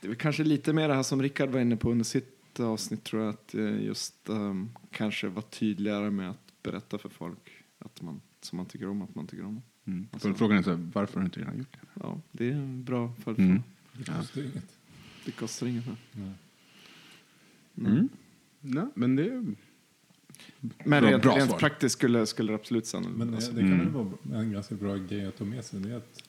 det 0.02 0.08
är 0.08 0.14
kanske 0.14 0.44
lite 0.44 0.72
mer 0.72 0.88
det 0.88 0.94
här 0.94 1.02
som 1.02 1.22
Rickard 1.22 1.48
var 1.50 1.60
inne 1.60 1.76
på 1.76 1.90
under 1.90 2.04
sitt 2.04 2.60
avsnitt 2.60 3.04
tror 3.04 3.22
jag 3.22 3.30
att 3.30 3.54
eh, 3.54 3.82
just 3.84 4.28
ehm, 4.28 4.70
kanske 4.90 5.28
vara 5.28 5.44
tydligare 5.50 6.10
med 6.10 6.30
att 6.30 6.52
berätta 6.62 6.98
för 6.98 7.08
folk 7.08 7.50
att 7.78 8.02
man, 8.02 8.20
som 8.40 8.56
man 8.56 8.66
tycker 8.66 8.88
om 8.88 9.02
att 9.02 9.14
man 9.14 9.26
tycker 9.26 9.44
om. 9.44 9.62
Mm. 9.84 10.06
Alltså- 10.12 10.28
För 10.28 10.34
Frågan 10.38 10.58
är 10.58 10.62
så 10.62 10.70
här, 10.70 10.90
varför 10.94 11.14
har 11.14 11.20
du 11.20 11.24
inte 11.26 11.40
redan 11.40 11.58
gjort 11.58 11.72
det? 11.72 11.78
Ja, 12.00 12.20
det 12.32 12.48
är 12.48 12.52
en 12.52 12.84
bra 12.84 13.12
följdfråga. 13.24 13.48
Mm. 13.50 13.62
Det 13.92 14.04
kostar 14.12 14.40
ju 14.40 14.46
inget. 14.48 14.76
Det 15.24 15.30
kostar 15.32 15.66
inget. 15.66 15.84
här. 15.84 15.96
Nej. 16.12 16.32
Mm. 17.78 18.08
Nej, 18.60 18.86
men 18.94 19.16
det... 19.16 19.44
Men 20.84 21.02
Bra- 21.02 21.10
rent, 21.10 21.22
bra 21.22 21.36
rent 21.38 21.58
praktiskt 21.58 21.92
skulle, 21.92 22.26
skulle 22.26 22.52
det 22.52 22.56
absolut 22.56 22.86
sannolikt 22.86 23.18
Men 23.18 23.28
det, 23.30 23.36
alltså. 23.36 23.52
det 23.52 23.60
kan 23.60 23.72
Mm. 23.72 23.92
väl 23.92 24.06
vara 24.28 24.40
en 24.40 24.52
ganska 24.52 24.74
bra 24.74 24.96
grej 24.96 25.26
att 25.26 25.36
ta 25.36 25.44
med 25.44 25.64
sig. 25.64 25.80
Det 25.80 25.90
är 25.90 25.96
att 25.96 26.22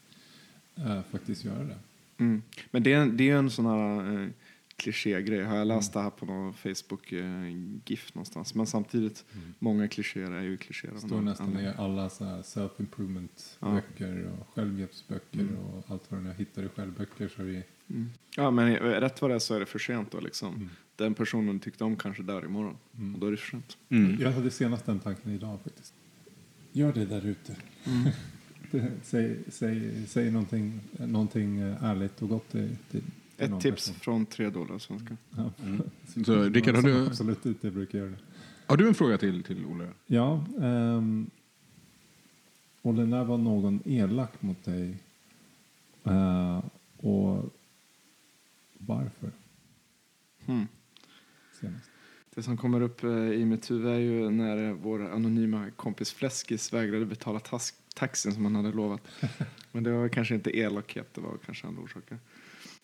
äh, 0.76 1.02
faktiskt 1.12 1.46
göra 1.46 1.64
det. 1.64 1.78
Mm. 2.18 2.42
Men 2.72 2.84
det 2.84 2.94
är, 2.94 3.06
det 3.06 3.30
är 3.30 3.36
en 3.36 3.50
sån 3.50 3.66
här 3.66 4.22
eh, 4.24 4.30
klichégrej. 4.76 5.44
Har 5.44 5.58
jag 5.58 5.68
läst 5.68 5.94
det 5.94 6.02
här 6.02 6.10
på 6.10 6.26
någon 6.26 6.54
Facebook-GIF 6.54 8.16
någonstans. 8.16 8.56
Men 8.56 8.66
samtidigt, 8.68 9.26
många 9.60 9.88
klichéer 9.88 10.32
är 10.32 10.42
ju 10.42 10.58
klichéer. 10.58 10.94
Det 10.94 11.00
står 11.00 11.22
nästan 11.22 11.60
i 11.60 11.72
alla 11.78 12.10
så 12.10 12.26
här 12.26 12.42
self-improvement 12.42 13.58
Ja. 13.60 13.82
och 14.40 14.48
självhjälpsböcker 14.56 15.48
och 15.58 15.92
allt 15.92 16.12
vad 16.12 16.24
det 16.24 16.30
är. 16.30 16.34
Hittar 16.34 16.62
du 16.62 16.70
självböcker 16.70 17.28
så 17.28 17.42
är 17.42 17.46
det 17.46 17.64
Mm. 17.90 18.10
Ja, 18.36 18.52
men 18.52 18.68
eh, 18.68 18.80
rätt 18.82 19.22
vad 19.22 19.32
det 19.32 19.36
är 19.36 19.40
så 19.40 19.56
är 19.56 19.60
det 19.60 19.66
för 19.66 19.80
sent 19.80 20.12
då 20.12 20.20
liksom. 20.20 20.56
Mm. 20.56 20.70
Den 20.96 21.14
personen 21.14 21.60
tyckte 21.60 21.84
om 21.84 21.96
kanske 21.96 22.24
där 22.24 22.46
imorgon. 22.46 22.78
Och 23.14 23.20
då 23.20 23.28
är 23.28 23.32
det 23.32 23.38
för 23.38 23.50
sent. 23.50 23.78
Mm. 23.90 24.22
Jag 24.22 24.32
hade 24.32 24.52
senast 24.52 24.86
den 24.86 25.00
tanken 25.00 25.32
idag 25.32 25.60
faktiskt. 25.64 25.94
Gör 26.72 26.94
det 26.94 27.06
där 27.06 27.26
ute. 27.26 27.56
Mm. 28.80 28.92
Säg, 29.04 29.38
säg, 29.48 30.06
säg 30.08 30.32
någonting, 30.32 30.80
någonting 30.92 31.60
eh, 31.60 31.84
ärligt 31.84 32.22
och 32.22 32.30
gott 32.30 32.50
till, 32.52 32.78
till 32.92 33.04
Ett 33.38 33.62
tips 33.62 33.88
person. 33.88 33.96
från 34.00 34.26
tre 34.26 34.50
dollar 34.50 34.80
svenska. 34.80 35.18
Ja. 35.38 35.52
Så, 36.26 36.44
Rickard, 36.44 36.76
har 36.76 36.82
du, 36.82 37.06
Absolut 37.08 37.46
inte 37.46 37.72
brukar 37.72 37.98
göra 38.00 38.10
det. 38.10 38.18
har 38.66 38.78
du 38.78 38.88
en 38.88 38.96
fråga 38.96 39.18
till, 39.18 39.44
till 39.44 39.66
Olle? 39.66 39.88
Ja. 40.06 40.46
Um, 40.58 41.30
Olle, 42.82 43.06
när 43.06 43.24
var 43.24 43.38
någon 43.38 43.80
elak 43.86 44.42
mot 44.42 44.64
dig? 44.66 44.98
Eh, 46.04 46.64
och 46.98 47.54
varför 48.78 49.32
Mm. 50.48 50.68
senast? 51.62 51.90
Det 52.36 52.44
som 52.44 52.58
kommer 52.58 52.82
upp 52.82 53.04
eh, 53.04 53.10
i 53.12 53.46
mitt 53.46 53.72
huvud 53.72 53.88
är 53.94 54.00
ju 54.00 54.30
när 54.30 54.74
vår 54.74 55.12
anonyma 55.14 55.70
kompis 55.76 56.12
Fläskis 56.14 56.74
vägrade 56.74 57.06
betala 57.06 57.40
tas- 57.40 57.74
taxin 57.96 58.34
som 58.34 58.46
han 58.46 58.56
hade 58.56 58.72
lovat. 58.72 59.08
Men 59.72 59.84
det 59.84 59.92
var 59.92 60.10
kanske 60.10 60.36
inte 60.36 60.58
elakhet, 60.58 61.14
det 61.14 61.22
var 61.22 61.38
kanske 61.46 61.68
andra 61.68 61.82
orsaker. 61.82 62.20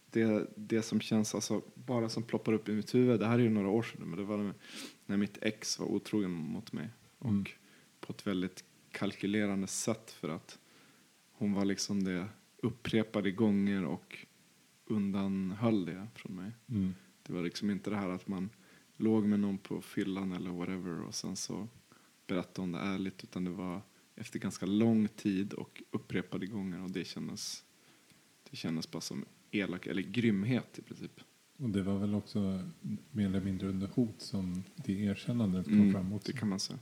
Det, 0.09 0.47
det 0.55 0.81
som 0.81 1.01
känns, 1.01 1.35
alltså, 1.35 1.61
bara 1.75 2.09
som 2.09 2.23
ploppar 2.23 2.53
upp 2.53 2.69
i 2.69 2.73
mitt 2.73 2.95
huvud, 2.95 3.19
det 3.19 3.25
här 3.27 3.39
är 3.39 3.43
ju 3.43 3.49
några 3.49 3.69
år 3.69 3.83
sedan, 3.83 4.01
men 4.09 4.17
det 4.19 4.23
var 4.25 4.53
när 5.05 5.17
mitt 5.17 5.37
ex 5.41 5.79
var 5.79 5.87
otrogen 5.87 6.31
mot 6.31 6.71
mig. 6.73 6.89
Och 7.17 7.29
Mm. 7.29 7.45
på 7.99 8.13
ett 8.13 8.27
väldigt 8.27 8.63
kalkylerande 8.91 9.67
sätt 9.67 10.11
för 10.11 10.29
att 10.29 10.59
hon 11.31 11.53
var 11.53 11.65
liksom 11.65 12.03
det 12.03 12.27
upprepade 12.57 13.31
gånger 13.31 13.85
och 13.85 14.17
undanhöll 14.85 15.85
det 15.85 16.07
från 16.15 16.35
mig. 16.35 16.51
Mm. 16.69 16.95
Det 17.23 17.33
var 17.33 17.41
liksom 17.41 17.69
inte 17.69 17.89
det 17.89 17.95
här 17.95 18.09
att 18.09 18.27
man 18.27 18.49
låg 18.97 19.25
med 19.25 19.39
någon 19.39 19.57
på 19.57 19.81
fyllan 19.81 20.31
eller 20.31 20.49
whatever 20.51 21.01
och 21.01 21.15
sen 21.15 21.35
så 21.35 21.67
berättade 22.27 22.61
hon 22.61 22.71
det 22.71 22.79
ärligt 22.79 23.23
utan 23.23 23.43
det 23.43 23.51
var 23.51 23.81
efter 24.15 24.39
ganska 24.39 24.65
lång 24.65 25.07
tid 25.07 25.53
och 25.53 25.83
upprepade 25.91 26.45
gånger 26.45 26.83
och 26.83 26.91
det 26.91 27.05
kändes 27.05 27.63
det 28.49 28.57
kändes 28.57 28.91
bara 28.91 29.01
som 29.01 29.25
elak 29.51 29.87
eller 29.87 30.01
grymhet 30.01 30.79
i 30.79 30.81
princip. 30.81 31.19
Och 31.57 31.69
det 31.69 31.81
var 31.83 31.97
väl 31.97 32.15
också 32.15 32.67
mer 33.11 33.25
eller 33.25 33.41
mindre 33.41 33.67
under 33.67 33.87
hot 33.87 34.21
som 34.21 34.63
det 34.75 34.93
erkännandet 34.93 35.65
kom 35.65 35.73
Mm, 35.79 35.91
fram 35.93 36.13
också. 36.13 36.31
det 36.31 36.37
kan 36.37 36.49
man 36.49 36.59
säga. 36.59 36.79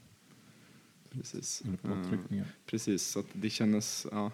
Precis. 1.10 1.62
Eller 1.66 1.78
påtryckningar. 1.78 2.48
Precis, 2.66 3.02
så 3.04 3.20
att 3.20 3.28
det 3.34 3.50
kändes, 3.50 4.08
ja, 4.12 4.32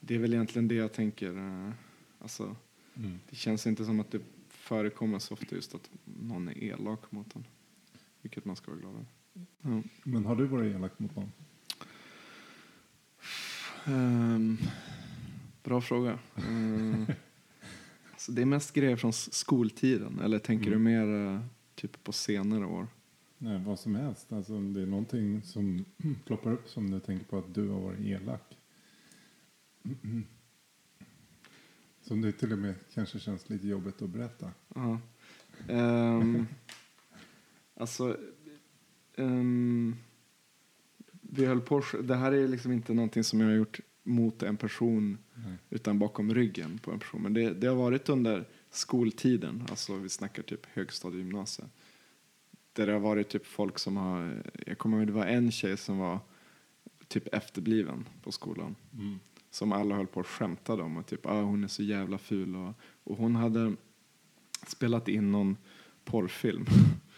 det 0.00 0.14
är 0.14 0.18
väl 0.18 0.34
egentligen 0.34 0.68
det 0.68 0.74
jag 0.74 0.92
tänker. 0.92 1.36
eh, 1.66 1.72
Alltså, 2.18 2.56
Mm. 2.96 3.18
det 3.30 3.36
känns 3.36 3.66
inte 3.66 3.84
som 3.84 4.00
att 4.00 4.10
det 4.10 4.20
förekommer 4.48 5.18
så 5.18 5.34
ofta 5.34 5.54
just 5.56 5.74
att 5.74 5.90
någon 6.04 6.48
är 6.48 6.64
elak 6.64 7.12
mot 7.12 7.36
en. 7.36 7.44
Vilket 8.22 8.44
man 8.44 8.56
ska 8.56 8.70
vara 8.70 8.80
glad 8.80 8.92
över. 8.94 9.06
Ja. 9.62 9.82
Men 10.04 10.24
har 10.24 10.36
du 10.36 10.46
varit 10.46 10.74
elak 10.74 10.98
mot 10.98 11.16
någon? 11.16 11.32
Ehm, 13.86 14.58
bra 15.62 15.80
fråga. 15.80 16.18
Uh, 16.48 17.10
så 18.18 18.32
det 18.32 18.42
är 18.42 18.46
mest 18.46 18.72
grejer 18.74 18.96
från 18.96 19.12
skoltiden, 19.12 20.20
eller 20.20 20.38
tänker 20.38 20.66
Mm. 20.72 20.78
du 20.78 20.90
mer 20.90 21.34
eh, 21.34 21.40
typ 21.74 22.04
på 22.04 22.12
senare 22.12 22.64
år? 22.66 22.86
Nej, 23.38 23.58
vad 23.66 23.78
som 23.80 23.94
helst. 23.94 24.32
Alltså, 24.32 24.56
om 24.56 24.72
det 24.72 24.82
är 24.82 24.86
någonting 24.86 25.42
som 25.42 25.84
ploppar 26.26 26.52
upp 26.52 26.68
som 26.68 26.90
du 26.90 27.00
tänker 27.00 27.26
på 27.26 27.38
att 27.38 27.54
du 27.54 27.68
har 27.68 27.80
varit 27.80 28.00
elak. 28.00 28.56
Mm. 29.84 30.24
Som 32.02 32.20
det 32.20 32.32
till 32.32 32.52
och 32.52 32.58
med 32.58 32.74
kanske 32.94 33.18
känns 33.18 33.48
lite 33.50 33.66
jobbigt 33.68 34.02
att 34.02 34.10
berätta. 34.10 34.50
Ja. 34.74 35.00
Ehm, 35.68 36.46
alltså, 37.74 38.16
ehm, 39.16 39.96
vi 41.32 41.46
höll 41.46 41.60
på, 41.60 41.82
det 42.02 42.16
här 42.16 42.32
är 42.32 42.48
liksom 42.48 42.72
inte 42.72 42.94
någonting 42.94 43.24
som 43.24 43.40
jag 43.40 43.48
har 43.48 43.54
gjort 43.54 43.80
mot 44.02 44.42
en 44.42 44.56
person 44.56 45.18
Nej. 45.34 45.56
utan 45.70 45.98
bakom 45.98 46.34
ryggen 46.34 46.78
på 46.78 46.92
en 46.92 46.98
person. 46.98 47.22
Men 47.22 47.34
det, 47.34 47.50
det 47.50 47.66
har 47.66 47.76
varit 47.76 48.08
under 48.08 48.44
skoltiden, 48.70 49.62
alltså 49.70 49.96
vi 49.96 50.08
snackar 50.08 50.42
typ 50.42 50.66
högstadie 50.66 51.18
gymnasiet. 51.18 51.68
Där 52.72 52.86
det 52.86 52.92
har 52.92 53.00
varit 53.00 53.28
typ 53.28 53.46
folk 53.46 53.78
som 53.78 53.96
har, 53.96 54.42
jag 54.66 54.78
kommer 54.78 54.98
ihåg 54.98 55.06
det 55.06 55.12
var 55.12 55.26
en 55.26 55.52
tjej 55.52 55.76
som 55.76 55.98
var 55.98 56.18
typ 57.08 57.34
efterbliven 57.34 58.08
på 58.22 58.32
skolan. 58.32 58.74
Mm. 58.92 59.18
Som 59.50 59.72
alla 59.72 59.94
höll 59.94 60.06
på 60.06 60.20
och 60.20 60.26
skämtade 60.26 60.82
om 60.82 60.96
och 60.96 61.06
typ 61.06 61.26
ah, 61.26 61.42
hon 61.42 61.64
är 61.64 61.68
så 61.68 61.82
jävla 61.82 62.18
ful 62.18 62.56
och, 62.56 62.74
och 63.04 63.16
hon 63.16 63.36
hade 63.36 63.76
spelat 64.66 65.08
in 65.08 65.32
någon 65.32 65.56
porrfilm 66.04 66.66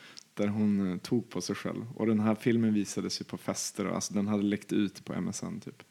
där 0.43 0.49
hon 0.49 0.93
eh, 0.93 0.99
tog 0.99 1.31
på 1.31 1.41
sig 1.41 1.57
själv. 1.57 1.87
Och 1.95 2.07
den 2.07 2.21
här 2.21 2.35
filmen 2.35 2.75
visades 2.75 3.21
ju 3.21 3.25
på 3.25 3.39
fester 3.39 3.87
och 3.87 3.95
alltså 3.95 4.15
den 4.15 4.27
hade 4.27 4.43
läckt 4.43 4.73
ut 4.73 5.05
på 5.05 5.21
MSN 5.21 5.61
typ. 5.61 5.83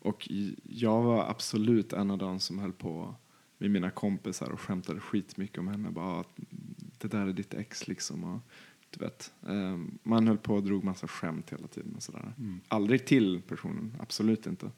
Och 0.00 0.28
jag 0.62 1.02
var 1.02 1.30
absolut 1.30 1.92
en 1.92 2.10
av 2.10 2.18
dem 2.18 2.40
som 2.40 2.58
höll 2.58 2.72
på 2.72 3.14
med 3.58 3.70
mina 3.70 3.90
kompisar 3.90 4.50
och 4.50 4.60
skämtade 4.60 5.00
skitmycket 5.00 5.58
om 5.58 5.68
henne. 5.68 5.90
Bara, 5.90 6.06
ah, 6.06 6.24
det 6.98 7.08
där 7.08 7.26
är 7.26 7.32
ditt 7.32 7.54
ex 7.54 7.88
liksom. 7.88 8.24
Och, 8.24 8.40
du 8.90 9.04
vet, 9.04 9.32
eh, 9.48 9.78
man 10.02 10.26
höll 10.28 10.38
på 10.38 10.54
och 10.54 10.62
drog 10.62 10.84
massa 10.84 11.08
skämt 11.08 11.52
hela 11.52 11.66
tiden 11.66 11.94
och 11.96 12.02
sådär. 12.02 12.32
Mm. 12.38 12.60
Aldrig 12.68 13.06
till 13.06 13.42
personen, 13.48 13.96
absolut 14.00 14.46
inte. 14.46 14.70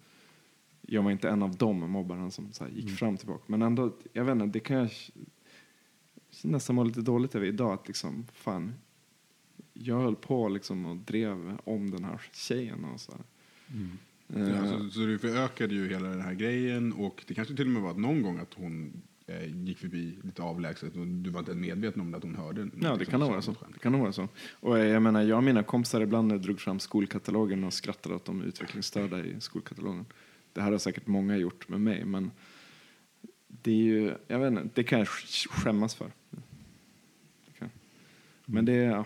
Jag 0.81 1.03
var 1.03 1.11
inte 1.11 1.29
en 1.29 1.43
av 1.43 1.57
de 1.57 1.91
mobbarna 1.91 2.31
som 2.31 2.51
gick 2.71 2.85
Mm. 2.85 2.97
fram 2.97 3.15
och 3.15 3.19
tillbaka. 3.21 3.45
Men 3.47 3.63
ändå, 3.63 3.97
jag 4.13 4.25
vet 4.25 4.33
inte, 4.33 4.47
det 4.47 4.61
kan 4.61 4.77
jag 4.77 4.91
nästan 6.43 6.77
må 6.77 6.85
lite 6.85 7.01
dåligt 7.01 7.35
över 7.35 7.47
idag. 7.47 7.73
Att 7.73 7.89
liksom, 7.89 8.27
fan, 8.33 8.75
jag 9.73 10.01
höll 10.01 10.17
på 10.17 10.49
liksom 10.49 10.87
och 10.87 10.97
drev 10.97 11.57
om 11.65 11.91
den 11.91 12.05
här 12.05 12.21
tjejen 12.33 12.85
och 12.85 13.01
så. 13.01 13.13
Mm. 13.73 13.99
Eh, 14.51 14.57
Ja, 14.57 14.67
så, 14.79 14.91
så 14.91 15.01
du 15.01 15.19
förökade 15.19 15.75
ju 15.75 15.89
hela 15.89 16.09
den 16.09 16.21
här 16.21 16.35
grejen 16.35 16.93
och 16.93 17.25
det 17.27 17.35
kanske 17.35 17.57
till 17.57 17.67
och 17.67 17.73
med 17.73 17.83
var 17.83 17.91
att 17.91 17.99
någon 17.99 18.23
gång 18.23 18.39
att 18.39 18.55
hon 18.55 19.03
eh, 19.27 19.57
gick 19.65 19.79
förbi 19.79 20.19
lite 20.23 20.43
avlägset 20.43 20.97
och 20.97 21.07
du 21.07 21.31
var 21.31 21.41
inte 21.41 21.55
medveten 21.55 22.01
om 22.01 22.15
att 22.15 22.23
hon 22.23 22.35
hörde. 22.37 22.69
Ja, 22.81 22.97
det 22.97 23.05
kan 23.05 23.21
vara 23.21 23.43
så. 23.43 23.55
skämt. 23.55 23.75
Det 23.75 23.79
kan 23.81 24.01
vara 24.01 24.13
så. 24.13 24.29
Och 24.53 24.79
jag 24.79 25.03
menar, 25.03 25.23
jag 25.23 25.37
och 25.37 25.45
mina 25.45 25.63
kompisar 25.63 26.01
ibland 26.01 26.41
drog 26.41 26.61
fram 26.61 26.79
skolkatalogen 26.81 27.65
och 27.65 27.73
skrattade 27.73 28.15
åt 28.15 28.25
de 28.25 28.43
utvecklingsstörda 28.43 29.25
i 29.25 29.41
skolkatalogen. 29.41 30.05
Det 30.53 30.61
här 30.63 30.71
har 30.73 30.79
säkert 30.79 31.07
många 31.07 31.37
gjort 31.37 31.69
med 31.69 31.81
mig, 31.81 32.05
men 32.05 32.31
det 33.49 33.71
är 33.71 33.77
ju, 33.77 34.15
jag 34.29 34.39
vet 34.39 34.51
inte, 34.51 34.69
det 34.75 34.85
kan 34.85 34.99
jag 34.99 35.09
sk- 35.09 35.49
skämmas 35.49 35.95
för. 35.95 36.13
Men 38.51 38.65
det 38.65 38.73
är, 38.73 38.91
ja. 38.91 39.05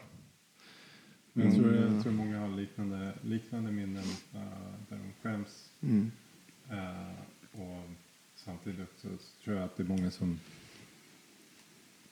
Men 1.33 1.47
jag, 1.47 1.55
tror, 1.55 1.77
Mm. 1.77 1.95
jag 1.95 2.03
tror 2.03 2.13
många 2.13 2.39
har 2.39 2.49
liknande, 2.57 3.13
liknande 3.23 3.73
minnen 3.73 4.05
eh, 4.35 4.41
där 4.89 4.99
de 4.99 5.13
skäms. 5.23 5.71
Mm. 5.81 6.11
Eh, 6.71 7.61
och 7.61 7.85
samtidigt 8.35 8.89
så 8.97 9.09
tror 9.45 9.57
jag 9.57 9.65
att 9.65 9.77
det 9.77 9.83
är 9.83 9.87
många 9.87 10.11
som 10.11 10.39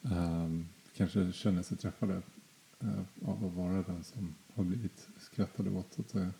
ehm, 0.02 0.66
kanske 0.96 1.32
känner 1.32 1.62
sig 1.62 1.76
träffade 1.76 2.22
eh, 2.80 3.28
av 3.28 3.44
att 3.44 3.52
vara 3.52 3.82
den 3.82 4.04
som 4.04 4.34
har 4.54 4.64
blivit 4.64 5.08
skrattade 5.18 5.70
åt. 5.70 5.92
Så 5.92 6.00
att 6.00 6.10
säga. 6.10 6.30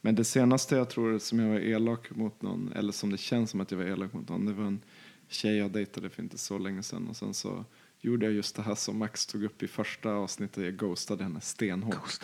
Men 0.00 0.14
det 0.14 0.24
senaste 0.24 0.76
jag 0.76 0.88
tror 0.90 1.18
som 1.18 1.38
jag 1.38 1.48
var 1.48 1.58
elak 1.60 2.10
mot 2.16 2.42
någon, 2.42 2.72
eller 2.72 2.92
som 2.92 3.10
det 3.10 3.18
känns 3.18 3.50
som 3.50 3.60
att 3.60 3.70
jag 3.70 3.78
var 3.78 3.84
elak 3.84 4.12
mot 4.12 4.28
någon, 4.28 4.46
det 4.46 4.52
var 4.52 4.64
en 4.64 4.80
tjej 5.28 5.56
jag 5.56 5.70
dejtade 5.70 6.10
för 6.10 6.22
inte 6.22 6.38
så 6.38 6.58
länge 6.58 6.82
sedan 6.82 7.08
och 7.08 7.16
sen 7.16 7.34
så 7.34 7.64
gjorde 8.00 8.26
jag 8.26 8.34
just 8.34 8.56
det 8.56 8.62
här 8.62 8.74
som 8.74 8.98
Max 8.98 9.26
tog 9.26 9.44
upp 9.44 9.62
i 9.62 9.68
första 9.68 10.12
avsnittet, 10.12 10.64
jag 10.64 10.76
ghostade 10.76 11.24
henne 11.24 11.40
stenhårt. 11.40 12.20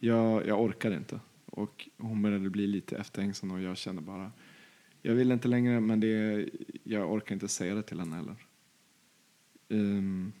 Jag, 0.00 0.46
jag 0.46 0.60
orkade 0.60 0.96
inte 0.96 1.20
och 1.46 1.88
hon 1.96 2.22
började 2.22 2.50
bli 2.50 2.66
lite 2.66 2.96
efterhängsen 2.96 3.50
och 3.50 3.60
jag 3.60 3.76
kände 3.76 4.02
bara, 4.02 4.32
jag 5.02 5.14
vill 5.14 5.32
inte 5.32 5.48
längre 5.48 5.80
men 5.80 6.00
det, 6.00 6.48
jag 6.84 7.12
orkar 7.12 7.34
inte 7.34 7.48
säga 7.48 7.74
det 7.74 7.82
till 7.82 8.00
henne 8.00 8.16
heller. 8.16 8.36
Ehm, 9.68 10.32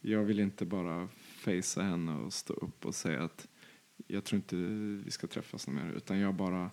jag 0.00 0.22
vill 0.22 0.40
inte 0.40 0.64
bara 0.64 1.08
facea 1.16 1.82
henne 1.82 2.12
och 2.12 2.32
stå 2.32 2.54
upp 2.54 2.86
och 2.86 2.94
säga 2.94 3.24
att 3.24 3.48
jag 4.06 4.24
tror 4.24 4.36
inte 4.36 4.56
vi 5.04 5.10
ska 5.10 5.26
träffas 5.26 5.68
mer 5.68 5.92
utan 5.96 6.18
jag 6.18 6.34
bara 6.34 6.70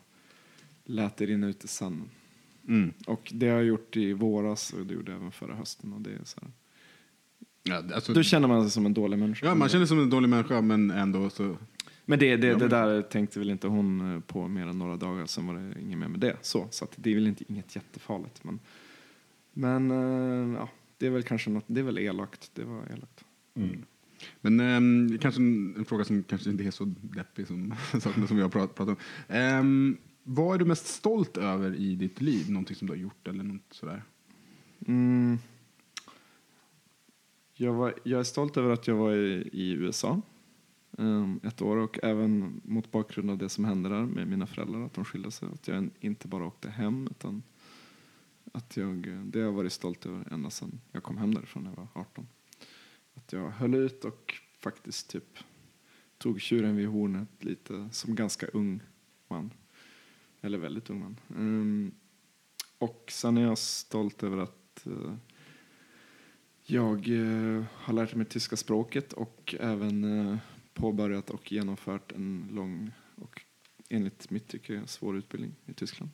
lät 0.84 1.18
det 1.18 1.26
rinna 1.26 1.48
ut 1.48 1.64
i 1.64 1.68
sanden. 1.68 2.10
Mm. 2.68 2.94
Och 3.08 3.32
det 3.34 3.48
har 3.48 3.56
jag 3.56 3.66
gjort 3.66 3.98
i 3.98 4.14
våras 4.14 4.74
och 4.74 4.86
det 4.86 4.94
gjorde 4.94 5.12
jag 5.12 5.20
även 5.20 5.32
förra 5.32 5.56
hösten. 5.56 5.94
Och 5.94 6.02
det 6.02 6.12
är 6.12 6.24
så 6.24 6.40
här. 6.42 6.52
Ja, 7.70 7.96
alltså, 7.96 8.14
Då 8.14 8.24
känner 8.24 8.48
man 8.48 8.64
sig 8.64 8.72
som 8.72 8.86
en 8.86 8.94
dålig 8.94 9.20
människa. 9.20 9.46
ja, 9.46 9.56
man 9.56 9.70
känner 9.70 9.86
sig 9.86 9.90
som 9.90 10.00
en 10.00 10.10
dålig 10.10 10.30
människa 10.30 10.62
men 10.62 10.92
ändå 10.92 11.30
så... 11.30 11.58
Men 12.06 12.20
det, 12.20 12.38
det, 12.38 12.48
Ja, 12.48 12.56
det 12.58 12.68
där 12.68 13.02
tänkte 13.02 13.40
väl 13.40 13.50
inte 13.50 13.68
hon 13.68 14.16
eh, 14.16 14.20
på 14.20 14.48
mer 14.48 14.68
än 14.68 14.80
några 14.80 14.98
dagar, 14.98 15.26
sen 15.26 15.48
var 15.48 15.54
det 15.54 15.82
inget 15.82 15.98
mer 15.98 16.08
med 16.08 16.20
det. 16.20 16.38
Så, 16.42 16.68
så 16.72 16.86
att 16.86 16.92
det 16.96 17.12
är 17.12 17.16
väl 17.16 17.28
inte, 17.28 17.44
inget 17.48 17.76
jättefarligt. 17.76 18.44
Men, 18.44 18.60
men 19.54 19.92
eh, 19.92 20.60
ja, 20.60 20.70
det 20.98 21.06
är 21.06 21.10
väl 21.10 21.24
kanske 21.24 21.50
något, 21.50 21.64
det 21.68 21.80
är 21.80 21.84
väl 21.84 21.98
elakt. 21.98 22.52
Det 22.54 22.64
var 22.64 22.82
elakt. 22.94 23.24
Mm. 23.56 23.86
Men 24.42 24.60
ehm, 24.60 25.18
kanske 25.22 25.42
en, 25.42 25.76
en 25.78 25.86
fråga 25.86 26.04
som 26.04 26.24
kanske 26.24 26.50
inte 26.50 26.64
är 26.64 26.72
så 26.72 26.94
deppig 27.02 27.48
som 27.48 27.74
sakerna 28.02 28.28
som 28.28 28.38
vi 28.38 28.44
har 28.44 28.50
prat, 28.50 28.76
pratat 28.76 28.98
om. 28.98 29.36
Ehm, 29.36 29.98
vad 30.24 30.56
är 30.56 30.60
du 30.60 30.66
mest 30.66 30.88
stolt 30.88 31.38
över 31.38 31.76
i 31.76 31.96
ditt 31.96 32.22
liv? 32.22 32.52
Någonting 32.52 32.76
som 32.76 32.88
du 32.88 32.94
har 32.94 32.98
gjort 32.98 33.28
eller 33.28 33.44
något 33.44 33.62
sådär? 33.72 34.04
Mm. 34.88 35.40
Jag, 37.62 37.74
var, 37.74 37.94
jag 38.04 38.20
är 38.20 38.24
stolt 38.24 38.58
över 38.58 38.70
att 38.70 38.88
jag 38.88 38.96
var 38.96 39.14
i, 39.14 39.50
i 39.54 39.72
USA 39.72 40.22
um, 40.92 41.40
ett 41.44 41.62
år 41.62 41.78
och 41.78 42.00
även 42.04 42.62
mot 42.66 42.92
bakgrund 42.92 43.30
av 43.30 43.38
det 43.38 43.50
som 43.50 43.66
hände 43.66 43.90
där 43.90 44.02
med 44.02 44.28
mina 44.28 44.48
föräldrar, 44.48 44.86
att 44.86 44.94
de 44.94 45.06
skilde 45.06 45.32
sig. 45.32 45.50
Att 45.54 45.68
jag 45.68 45.90
inte 46.00 46.28
bara 46.28 46.46
åkte 46.46 46.70
hem 46.70 47.08
utan 47.12 47.44
att 48.52 48.78
jag, 48.78 49.08
det 49.24 49.40
har 49.40 49.46
jag 49.46 49.54
varit 49.54 49.74
stolt 49.74 50.06
över 50.06 50.34
ända 50.34 50.50
sedan 50.50 50.82
jag 50.92 51.04
kom 51.04 51.18
hem 51.18 51.34
därifrån 51.34 51.64
när 51.64 51.70
jag 51.72 51.78
var 51.78 51.88
18. 51.94 52.28
Att 53.14 53.34
jag 53.34 53.50
höll 53.50 53.76
ut 53.76 54.06
och 54.06 54.34
faktiskt 54.60 55.10
typ 55.10 55.38
tog 56.18 56.42
tjuren 56.42 56.76
vid 56.76 56.88
hornet 56.88 57.44
lite 57.44 57.90
som 57.92 58.16
ganska 58.16 58.48
ung 58.48 58.80
man. 59.28 59.54
Eller 60.42 60.58
väldigt 60.58 60.90
ung 60.90 61.00
man. 61.00 61.18
Um, 61.28 61.92
och 62.78 63.06
sen 63.12 63.38
är 63.38 63.42
jag 63.42 63.58
stolt 63.58 64.24
över 64.24 64.38
att 64.38 64.84
uh, 64.88 65.14
jag 66.70 67.10
eh, 67.10 67.64
har 67.74 67.94
lärt 67.94 68.16
mig 68.16 68.26
tyska 68.26 68.56
språket 68.58 69.14
och 69.14 69.56
även 69.60 70.04
eh, 70.04 70.38
påbörjat 70.74 71.30
och 71.30 71.52
genomfört 71.52 72.12
en 72.12 72.50
lång 72.52 72.92
och 73.16 73.42
enligt 73.90 74.30
mitt 74.30 74.48
tycke 74.48 74.82
svår 74.86 75.18
utbildning 75.18 75.56
i 75.66 75.74
Tyskland. 75.74 76.12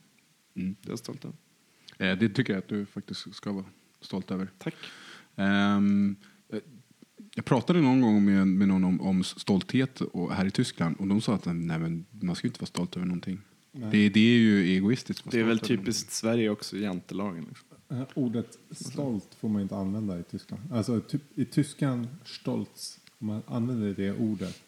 Mm. 0.56 0.76
Det 0.82 0.88
är 0.88 0.92
jag 0.92 1.00
stolt 1.00 1.26
över. 1.26 1.38
Eh, 1.98 2.20
det 2.20 2.30
tycker 2.30 2.54
jag 2.54 2.60
att 2.60 2.68
du 2.68 2.86
faktiskt 2.86 3.36
ska 3.36 3.52
vara 3.52 3.66
stolt 4.02 4.32
över. 4.32 4.52
Tack. 4.58 4.76
Eh, 5.36 5.82
Jag 7.36 7.46
pratade 7.46 7.82
någon 7.82 8.02
gång 8.02 8.26
med, 8.26 8.48
med 8.48 8.68
någon 8.68 8.84
om, 8.84 9.02
om 9.02 9.24
stolthet 9.24 10.02
och, 10.02 10.34
här 10.34 10.46
i 10.46 10.52
Tyskland 10.52 10.96
och 11.00 11.08
de 11.08 11.22
sa 11.22 11.34
att 11.34 11.46
nej, 11.46 11.80
men 11.80 12.06
man 12.10 12.36
ska 12.36 12.48
inte 12.48 12.60
vara 12.60 12.68
stolt 12.68 12.96
över 12.96 13.06
någonting. 13.06 13.42
Det, 13.72 14.10
det 14.10 14.20
är 14.20 14.38
ju 14.38 14.64
egoistiskt. 14.64 15.32
Det 15.32 15.40
är 15.40 15.44
väl 15.44 15.60
typiskt 15.60 16.12
Sverige 16.12 16.50
också, 16.50 16.78
jantelagen. 16.78 17.46
Liksom. 17.50 17.68
Eh, 17.90 18.04
Ordet 18.14 18.60
stolt 18.72 19.34
får 19.36 19.50
man 19.50 19.62
inte 19.62 19.76
använda 19.76 20.20
i 20.20 20.24
Tyskland. 20.24 20.74
Alltså 20.74 21.02
typ, 21.02 21.22
i 21.40 21.46
tyskan 21.46 22.08
stolz, 22.26 23.00
om 23.20 23.28
man 23.28 23.42
använder 23.48 23.94
det 23.94 24.12
ordet, 24.18 24.62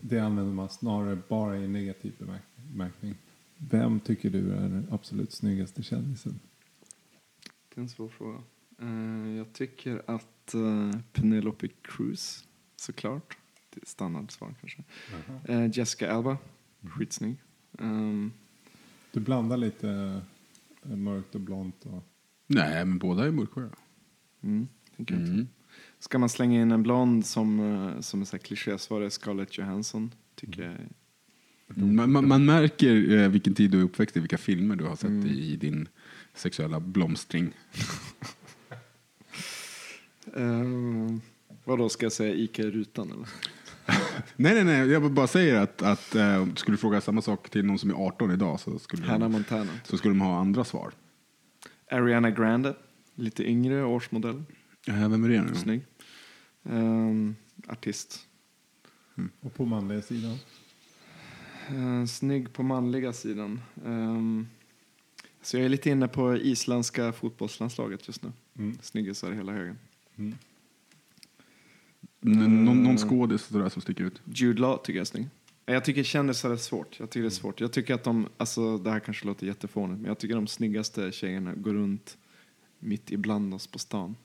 det 0.00 0.18
använder 0.18 0.52
man 0.54 0.68
snarare 0.68 1.18
bara 1.28 1.58
i 1.58 1.68
negativ 1.68 2.12
bemärk- 2.18 2.70
bemärkning. 2.72 3.14
Vem 3.56 4.00
tycker 4.00 4.30
du 4.30 4.52
är 4.52 4.60
den 4.60 4.86
absolut 4.90 5.32
snyggaste 5.32 5.82
kändisen? 5.82 6.40
Det 7.74 7.80
är 7.80 7.82
en 7.82 7.88
svår 7.88 8.08
fråga. 8.08 8.38
Eh, 8.78 9.36
jag 9.36 9.52
tycker 9.52 10.02
att 10.06 10.54
uh, 10.54 10.92
Penelope 11.12 11.68
Cruz, 11.82 12.44
såklart. 12.76 13.36
Standardsvar 13.82 14.54
kanske. 14.60 14.82
Eh, 15.52 15.78
Jessica 15.78 16.12
Alba, 16.12 16.36
skitsnygg. 16.82 17.36
Um, 17.78 18.32
Du 19.12 19.20
blandar 19.20 19.56
lite 19.56 20.20
eh, 20.82 20.96
mörkt 20.96 21.34
och 21.34 21.40
blont 21.40 21.86
och... 21.86 22.02
Nej, 22.46 22.84
men 22.84 22.98
båda 22.98 23.26
är 23.26 23.30
mörkhåriga. 23.30 23.70
mm, 24.42 24.68
tänker 24.96 25.14
jag 25.14 25.22
Mm. 25.28 25.48
Ska 25.98 26.18
man 26.18 26.28
slänga 26.28 26.62
in 26.62 26.72
en 26.72 26.82
blond 26.82 27.26
som, 27.26 27.60
uh, 27.60 28.00
som 28.00 28.20
är 28.20 28.24
så 28.24 28.36
här 28.36 28.42
klichésvar 28.42 29.00
är 29.00 29.08
Scarlett 29.08 29.58
Johansson. 29.58 30.10
Tycker 30.34 30.62
jag 30.62 30.72
är 30.72 30.88
Man, 31.86 32.12
man, 32.12 32.28
man 32.28 32.44
märker 32.44 33.12
eh, 33.18 33.28
vilken 33.28 33.54
tid 33.54 33.70
du 33.70 33.78
är 33.80 33.84
uppväxt 33.84 34.16
i, 34.16 34.20
vilka 34.20 34.38
filmer 34.38 34.76
du 34.76 34.84
har 34.84 34.96
sett 34.96 35.04
Mm. 35.10 35.26
i, 35.26 35.56
din 35.56 35.88
sexuella 36.34 36.80
blomstring. 36.80 37.52
Uh, 40.36 41.16
vad 41.64 41.78
då 41.78 41.88
ska 41.88 42.04
jag 42.06 42.12
säga 42.12 42.34
Ica-rutan 42.34 43.10
eller? 43.12 43.28
Nej, 44.36 44.54
nej, 44.54 44.64
nej, 44.64 44.88
jag 44.88 45.12
bara 45.12 45.26
säger 45.26 45.60
att, 45.60 45.82
att 45.82 46.14
eh, 46.14 46.46
skulle 46.54 46.74
du 46.74 46.78
fråga 46.80 47.00
samma 47.00 47.22
sak 47.22 47.50
till 47.50 47.64
någon 47.64 47.78
som 47.78 47.90
är 47.90 47.94
18 47.94 48.30
idag 48.30 48.60
så 48.60 48.78
skulle, 48.78 49.06
Hannah 49.06 49.20
de, 49.28 49.32
Montana. 49.32 49.70
så 49.84 49.96
skulle 49.98 50.14
de 50.14 50.20
ha 50.20 50.38
andra 50.38 50.64
svar. 50.64 50.92
Ariana 51.94 52.30
Grande, 52.30 52.74
lite 53.14 53.44
yngre 53.44 53.84
årsmodell. 53.84 54.42
Äh, 54.86 55.08
vem 55.08 55.24
är 55.24 55.28
det 55.28 55.42
nu? 55.42 55.54
Snygg. 55.54 55.80
Ehm, 56.64 57.36
artist. 57.68 58.26
Och 59.40 59.54
på 59.54 59.64
manliga 59.64 60.02
sidan? 60.02 60.38
Uh, 61.72 62.06
snygg 62.06 62.52
på 62.52 62.62
manliga 62.62 63.12
sidan. 63.12 63.60
Um, 63.84 64.48
så 65.42 65.56
jag 65.56 65.64
är 65.64 65.68
lite 65.68 65.90
inne 65.90 66.08
på 66.08 66.36
isländska 66.36 67.12
fotbollslandslaget 67.12 68.06
just 68.08 68.22
nu. 68.22 68.32
Mm. 68.58 68.78
Snyggisar 68.82 69.32
i 69.32 69.36
hela 69.36 69.52
högen. 69.52 69.78
Mm. 70.16 70.34
N- 72.22 72.64
någon, 72.64 72.82
någon 72.82 72.98
skådis 72.98 73.42
som 73.44 73.82
sticker 73.82 74.04
ut? 74.04 74.22
Jude 74.24 74.60
Law 74.60 74.78
tycker 74.78 74.98
jag 74.98 75.00
är 75.00 75.04
snygg. 75.04 75.26
Jag 75.66 75.84
tycker 75.84 76.02
kändisar 76.02 76.50
är 76.50 76.56
svårt. 76.56 77.00
Jag 77.00 77.10
tycker 77.10 77.22
det 77.22 77.28
är 77.28 77.30
svårt. 77.30 77.60
Jag 77.60 77.72
tycker 77.72 77.94
att 77.94 78.04
de, 78.04 78.28
alltså 78.36 78.78
det 78.78 78.90
här 78.90 79.00
kanske 79.00 79.26
låter 79.26 79.46
jättefånigt, 79.46 80.00
men 80.00 80.08
jag 80.08 80.18
tycker 80.18 80.34
de 80.34 80.46
snyggaste 80.46 81.12
tjejerna 81.12 81.54
går 81.54 81.74
runt 81.74 82.16
mitt 82.78 83.12
ibland 83.12 83.54
oss 83.54 83.66
på 83.66 83.78
stan. 83.78 84.16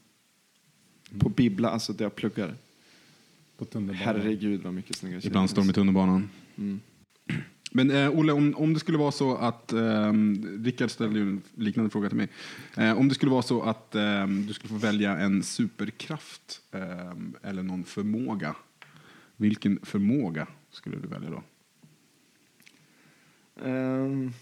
På 1.20 1.30
bibbla, 1.30 1.70
alltså 1.70 1.94
där 1.94 2.06
jag 2.06 2.16
pluggar. 2.16 2.56
På 3.58 3.66
tunnelbanan? 3.66 4.22
Herregud 4.22 4.62
vad 4.62 4.74
mycket 4.74 4.96
snygga 4.96 5.22
tjejer. 5.22 5.30
Ibland 5.30 5.50
står 5.50 5.62
de 5.62 5.70
i 5.70 5.74
tunnelbanan. 5.74 6.30
Mm. 6.58 6.80
Men 7.72 7.92
eh, 7.92 8.10
Olle, 8.10 8.34
om, 8.34 8.56
om 8.58 8.74
det 8.74 8.80
skulle 8.80 8.98
vara 8.98 9.12
så 9.12 9.36
att, 9.36 9.74
eh, 9.74 10.14
Rickard 10.64 10.92
ställde 10.92 11.20
ju 11.20 11.30
en 11.30 11.42
liknande 11.56 11.90
fråga 11.90 12.10
till 12.10 12.18
mig. 12.18 12.28
Eh, 12.78 12.98
om 12.98 13.08
det 13.08 13.16
skulle 13.16 13.32
vara 13.32 13.42
så 13.42 13.62
att 13.62 13.96
eh, 13.96 14.28
du 14.28 14.54
skulle 14.54 14.70
få 14.70 14.78
välja 14.88 15.18
en 15.18 15.44
superkraft 15.44 16.62
eh, 16.72 17.50
eller 17.50 17.64
någon 17.64 17.84
förmåga. 17.84 18.56
Vilken 19.36 19.80
förmåga 19.84 20.48
skulle 20.70 20.98
du 20.98 21.08
välja 21.08 21.30
då? 21.30 21.44
Ehm. 23.66 24.34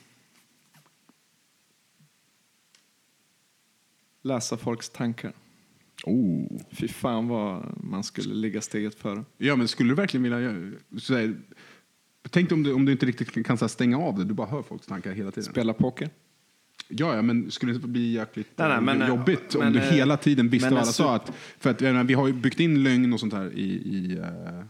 läsa 4.22 4.58
folks 4.58 4.90
tankar. 4.90 5.34
Oh. 6.04 6.62
Fy 6.72 6.88
fan 6.88 7.28
vad 7.28 7.84
man 7.84 8.04
skulle 8.04 8.34
ligga 8.34 8.62
steget 8.62 8.96
före. 8.96 9.26
Ja, 9.38 9.56
men 9.56 9.68
skulle 9.68 9.90
du 9.90 9.96
verkligen 9.96 10.24
vilja 10.24 10.40
göra 10.40 10.72
så 10.98 11.16
här, 11.16 11.36
Tänk 12.30 12.52
om 12.52 12.64
du, 12.64 12.74
om 12.74 12.86
du 12.86 12.92
inte 12.92 13.06
riktigt 13.06 13.32
kan, 13.32 13.44
kan 13.44 13.58
så 13.58 13.66
här, 13.66 13.70
stänga 13.70 13.98
av 13.98 14.18
det, 14.18 14.26
du 14.26 14.34
bara 14.34 14.48
hör 14.48 14.64
folks 14.64 14.88
tankar 14.88 15.12
hela 15.12 15.32
tiden. 15.32 15.52
Spela 15.52 15.74
poker. 15.74 16.10
Ja, 16.88 17.16
ja, 17.16 17.22
men 17.22 17.52
skulle 17.52 17.72
det 17.72 17.76
inte 17.76 17.88
bli 17.88 18.12
jäkligt 18.12 18.48
Nej, 18.56 18.68
nej, 18.68 18.78
eh, 18.78 18.84
men, 18.84 19.08
jobbigt 19.08 19.56
men, 19.56 19.68
om 19.68 19.74
du 19.74 19.80
eh, 19.80 19.92
hela 19.92 20.18
tiden 20.18 20.50
visste 20.50 20.70
vad 20.70 20.80
alla 20.80 20.88
en 20.88 20.94
sa? 20.94 21.16
Att, 21.16 21.32
för 21.60 21.70
att, 21.70 21.82
menar, 21.82 22.04
vi 22.04 22.14
har 22.14 22.28
ju 22.28 22.34
byggt 22.34 22.60
in 22.60 22.84
lögn 22.84 23.14
och 23.14 23.20
sånt 23.20 23.34
här 23.34 23.54
i, 23.54 23.72
i, 23.72 24.18
eh, 24.18 24.64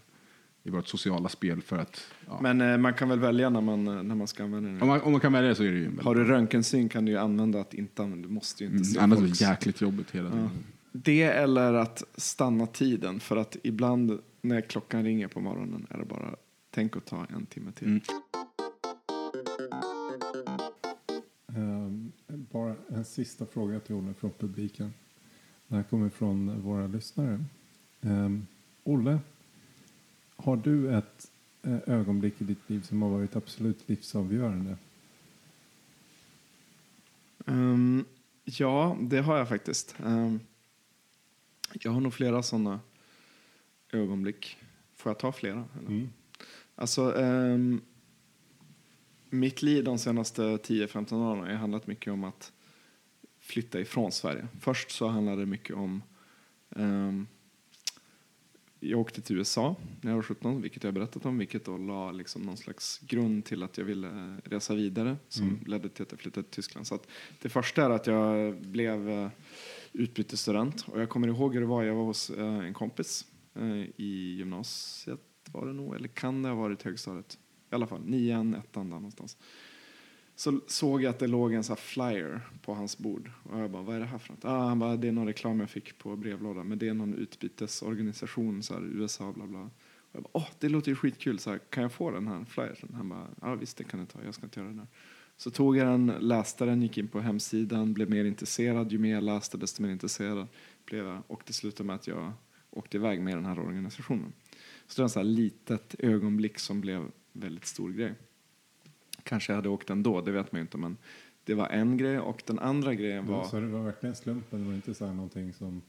i 0.68 0.70
vårt 0.70 0.88
sociala 0.88 1.30
spel 1.30 1.62
för 1.62 1.78
att... 1.78 2.02
Ja. 2.28 2.40
Men 2.42 2.62
eh, 2.62 2.78
man 2.78 2.94
kan 2.94 3.10
väl 3.10 3.20
välja 3.20 3.50
när 3.50 3.62
man, 3.62 3.88
eh, 3.88 4.04
när 4.04 4.16
man 4.16 4.28
ska 4.28 4.44
använda 4.44 4.70
om, 4.70 4.80
det. 4.80 4.86
man, 4.86 5.02
om 5.02 5.12
man 5.12 5.22
kan 5.22 5.34
välja 5.34 5.56
så 5.56 5.64
är 5.64 5.72
det 5.72 5.78
ju 5.78 5.92
Har 6.02 6.16
du 6.16 6.24
röntgensyn 6.24 6.90
kan 6.90 7.06
du 7.06 7.12
ju 7.12 7.18
använda 7.18 7.62
att 7.62 7.74
inte 7.74 8.04
använda. 8.04 8.28
Du 8.28 8.34
måste 8.34 8.64
ju 8.64 8.70
inte 8.70 8.86
se 8.86 8.98
Mm, 8.98 9.04
annars 9.04 9.24
är 9.24 9.28
folks... 9.28 9.40
det 9.40 9.46
jäkligt 9.46 9.82
jobbigt 9.82 10.12
hela 10.12 10.30
tiden. 10.30 10.50
Det 10.92 11.24
eller 11.24 11.74
att 11.74 12.04
stanna 12.16 12.68
tiden. 12.68 13.20
För 13.20 13.38
att 13.38 13.58
ibland 13.64 14.20
när 14.42 14.62
klockan 14.62 15.04
ringer 15.04 15.28
på 15.28 15.40
morgonen 15.40 15.88
är 15.90 15.98
det 15.98 16.06
bara 16.06 16.36
tänk 16.72 16.98
att 16.98 17.06
ta 17.06 17.26
en 17.26 17.46
timme 17.46 17.72
till. 17.72 17.88
Mm. 17.88 18.02
Ehm, 21.56 22.12
bara 22.28 22.76
en 22.90 23.06
sista 23.06 23.46
fråga 23.46 23.80
till 23.80 23.96
Olle 23.96 24.14
från 24.14 24.32
publiken. 24.32 24.94
Det 25.68 25.76
här 25.76 25.84
kommer 25.84 26.10
från 26.10 26.62
våra 26.62 26.88
lyssnare. 26.88 27.44
Ehm, 28.02 28.48
Olle, 28.84 29.20
har 30.38 30.58
du 30.58 30.94
ett 30.98 31.32
eh, 31.64 31.78
ögonblick 31.86 32.42
i 32.42 32.44
ditt 32.44 32.70
liv 32.70 32.82
som 32.82 33.02
har 33.02 33.10
varit 33.10 33.36
absolut 33.36 33.90
livsavgörande? 33.90 34.78
Ehm, 37.46 38.06
ja, 38.46 38.98
det 39.02 39.22
har 39.22 39.38
jag 39.38 39.50
faktiskt. 39.50 39.96
Ehm, 40.06 40.40
jag 41.74 41.92
har 41.92 42.02
nog 42.02 42.14
flera 42.14 42.44
sådana 42.44 42.80
ögonblick. 43.92 44.58
Får 44.96 45.10
jag 45.10 45.20
ta 45.20 45.32
flera? 45.32 45.66
Eller? 45.80 45.88
Mm. 45.88 46.10
Alltså, 46.76 47.18
ehm, 47.18 47.82
mitt 49.30 49.62
liv 49.62 49.84
de 49.84 49.98
senaste 49.98 50.42
10-15 50.42 51.14
åren 51.14 51.40
har 51.40 51.54
handlat 51.54 51.88
mycket 51.88 52.14
om 52.14 52.24
att 52.24 52.52
flytta 53.40 53.80
ifrån 53.80 54.12
Sverige. 54.12 54.48
Först 54.60 54.92
så 54.92 55.08
handlade 55.08 55.42
det 55.42 55.46
mycket 55.46 55.76
om... 55.76 56.04
ehm, 56.76 57.28
jag 58.80 59.00
åkte 59.00 59.22
till 59.22 59.38
USA 59.38 59.76
när 60.02 60.12
jag 60.12 60.16
var 60.16 60.24
17, 60.24 60.62
vilket 60.62 60.84
jag 60.84 60.88
har 60.92 60.94
berättat 60.94 61.26
om, 61.26 61.38
vilket 61.38 61.66
då 61.66 61.78
la 61.78 62.12
liksom 62.12 62.42
någon 62.42 62.58
slags 62.58 63.00
grund 63.00 63.46
till 63.46 63.64
att 63.64 63.78
jag 63.78 63.86
ville 63.86 64.38
resa 64.44 64.76
vidare, 64.76 65.18
som 65.30 65.48
Mm. 65.48 65.60
ledde 65.66 65.90
till 65.90 66.04
att 66.04 66.12
jag 66.12 66.20
flyttade 66.20 66.44
till 66.44 66.56
Tyskland. 66.56 66.88
Så 66.88 66.96
att 66.96 67.08
det 67.42 67.50
första 67.50 67.86
är 67.86 67.90
att 67.90 68.08
jag 68.08 68.56
blev 68.62 69.10
eh, 69.10 69.30
utbytesstudent 69.94 70.86
och 70.88 71.02
jag 71.02 71.10
kommer 71.10 71.28
ihåg 71.28 71.54
hur 71.54 71.62
det 71.62 71.68
var, 71.68 71.84
jag 71.84 71.96
var 71.96 72.04
hos 72.04 72.30
eh, 72.30 72.46
en 72.60 72.74
kompis 72.74 73.26
eh, 73.56 73.86
i 73.96 74.36
gymnasiet 74.38 75.20
var 75.52 75.66
det 75.66 75.74
nog, 75.74 75.96
eller 75.96 76.08
kan 76.08 76.42
det 76.44 76.50
ha 76.50 76.56
varit 76.56 76.84
högstadiet? 76.84 77.38
I 77.72 77.76
alla 77.76 77.88
fall, 77.88 78.02
nian, 78.06 78.56
ettan 78.56 78.90
där 78.90 78.96
någonstans. 78.96 79.38
Så 80.38 80.60
såg 80.68 81.04
jag 81.04 81.10
att 81.10 81.20
det 81.20 81.28
låg 81.28 81.54
en 81.54 81.64
så 81.64 81.72
här 81.72 81.78
flyer 81.78 82.42
på 82.62 82.74
hans 82.74 82.98
bord. 82.98 83.32
Och 83.44 83.60
jag 83.60 83.72
bara, 83.72 83.82
vad 83.82 83.96
är 83.96 84.00
det 84.00 84.06
här 84.06 84.18
för 84.18 84.34
något? 84.34 84.46
Ah, 84.46 84.68
han 84.68 84.80
bara, 84.80 84.98
det 84.98 85.08
är 85.08 85.12
någon 85.12 85.28
reklam 85.28 85.60
jag 85.60 85.70
fick 85.70 85.98
på 85.98 86.16
brevlådan. 86.16 86.68
Men 86.68 86.80
det 86.80 86.88
är 86.88 86.94
någon 86.94 87.14
utbytesorganisation, 87.14 88.64
så 88.64 88.74
här, 88.74 88.82
USA, 88.82 89.32
bla 89.32 89.48
bla. 89.48 89.62
Och 89.62 89.70
jag 90.12 90.24
bara, 90.24 90.30
åh, 90.34 90.44
oh, 90.44 90.48
det 90.60 90.70
låter 90.70 90.90
ju 90.90 90.96
skitkul. 90.96 91.40
Så 91.40 91.50
här, 91.50 91.60
kan 91.70 91.84
jag 91.84 91.92
få 91.92 92.12
den 92.12 92.28
här 92.28 92.46
flyern? 92.46 92.94
Han 92.94 93.10
bara, 93.10 93.28
ja 93.42 93.52
ah, 93.52 93.56
visst 93.56 93.78
det 93.78 93.84
kan 93.84 94.00
du 94.00 94.06
ta, 94.06 94.20
jag 94.26 94.34
ska 94.34 94.44
inte 94.44 94.60
göra 94.60 94.70
det 94.70 94.76
där. 94.76 94.88
Så 95.38 95.52
tog 95.52 95.78
jag 95.78 95.88
den, 95.88 96.14
läste 96.20 96.66
den, 96.66 96.82
gick 96.82 96.98
in 96.98 97.08
på 97.08 97.20
hemsidan, 97.20 97.94
blev 97.94 98.10
mer 98.10 98.26
intresserad. 98.26 98.92
Ju 98.92 98.98
mer 98.98 99.14
jag 99.14 99.24
läste, 99.24 99.58
desto 99.58 99.82
mer 99.82 99.90
intresserad 99.90 100.48
blev 100.86 101.06
jag. 101.06 101.24
Och 101.28 101.42
det 101.46 101.54
slutade 101.54 101.88
med 101.88 101.96
att 101.96 102.08
jag 102.08 102.34
åkte 102.70 102.98
iväg 102.98 103.22
med 103.22 103.38
den 103.38 103.46
här 103.46 103.60
organisationen. 103.60 104.34
Så 104.88 104.96
det 104.96 105.02
var 105.02 105.06
en 105.06 105.10
sån 105.10 105.20
här 105.20 105.30
litet 105.30 105.96
ögonblick 106.00 106.60
som 106.60 106.82
blev 106.82 107.12
väldigt 107.34 107.66
stor 107.66 107.92
grej. 107.92 108.14
Kanske 109.28 109.52
jag 109.52 109.56
hade 109.56 109.70
åkt 109.70 109.90
ändå, 109.90 110.22
det 110.22 110.32
vet 110.32 110.52
man 110.52 110.60
ju 110.60 110.62
inte. 110.62 110.78
Men 110.78 110.98
det 111.44 111.54
var 111.54 111.68
en 111.68 111.98
grej 111.98 112.20
och 112.20 112.44
den 112.46 112.60
andra 112.60 112.94
grejen 112.94 113.26
var... 113.26 113.44
Så 113.44 113.60
det 113.60 113.68
var 113.68 113.84
verkligen 113.84 114.16
slumpen? 114.16 114.60
Det 114.60 114.68
var 114.68 114.76
inte 114.76 114.94
så 114.94 115.06
här 115.06 115.14
någonting 115.14 115.54
som 115.54 115.82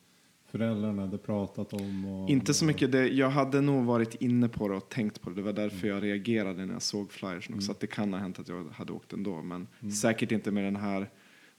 föräldrarna 0.46 1.02
hade 1.02 1.18
pratat 1.18 1.72
om? 1.72 2.04
Och, 2.04 2.30
Inte 2.30 2.54
så 2.54 2.64
mycket. 2.64 2.92
Det, 2.92 3.08
jag 3.08 3.30
hade 3.30 3.60
nog 3.60 3.84
varit 3.84 4.14
inne 4.14 4.48
på 4.48 4.68
det 4.68 4.76
och 4.76 4.88
tänkt 4.88 5.20
på 5.20 5.30
det. 5.30 5.36
Det 5.36 5.42
var 5.42 5.52
därför 5.52 5.88
jag 5.88 6.02
reagerade 6.02 6.66
när 6.66 6.72
jag 6.72 6.82
såg 6.82 7.12
flyersen 7.12 7.54
också. 7.54 7.72
Att 7.72 7.80
det 7.80 7.86
kan 7.86 8.12
ha 8.12 8.20
hänt 8.20 8.38
att 8.38 8.48
jag 8.48 8.64
hade 8.72 8.92
åkt 8.92 9.12
ändå. 9.12 9.42
Men 9.42 9.66
säkert 9.92 10.32
inte 10.32 10.50
med 10.50 10.64
den 10.64 10.76
här 10.76 11.10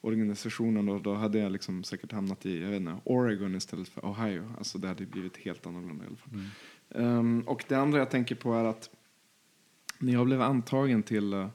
organisationen. 0.01 0.85
Då, 0.85 0.99
då 0.99 1.13
hade 1.13 1.39
jag 1.39 1.51
liksom 1.51 1.83
säkert 1.83 2.11
hamnat 2.11 2.45
i 2.45 2.61
jag 2.61 2.69
vet 2.69 2.79
inte, 2.79 2.95
Oregon 3.03 3.55
istället 3.55 3.89
för 3.89 4.05
Ohio. 4.05 4.43
Alltså 4.57 4.77
det 4.77 4.87
hade 4.87 5.05
blivit 5.05 5.37
helt 5.37 5.65
annorlunda 5.67 6.03
i 6.03 6.07
alla 6.07 6.17
fall. 6.17 6.39
Ehm, 7.03 7.43
och 7.47 7.65
det 7.67 7.75
andra 7.75 7.99
jag 7.99 8.09
tänker 8.09 8.35
på 8.35 8.53
är 8.53 8.63
att 8.65 8.89
när 9.99 10.13
jag 10.13 10.25
blev 10.25 10.41
antagen 10.41 11.03
till 11.03 11.47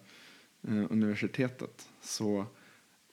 eh, 0.68 0.86
universitetet 0.90 1.88
så 2.00 2.46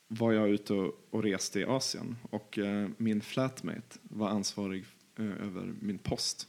var 0.08 0.32
jag 0.32 0.50
ute 0.50 0.74
och, 0.74 1.08
och 1.10 1.24
reste 1.24 1.60
i 1.60 1.64
Asien 1.64 2.18
och 2.30 2.58
eh, 2.58 2.90
min 2.98 3.22
flatmate 3.22 3.98
var 4.04 4.30
ansvarig 4.30 4.86
eh, 5.18 5.26
över 5.26 5.74
min 5.80 5.98
post. 5.98 6.48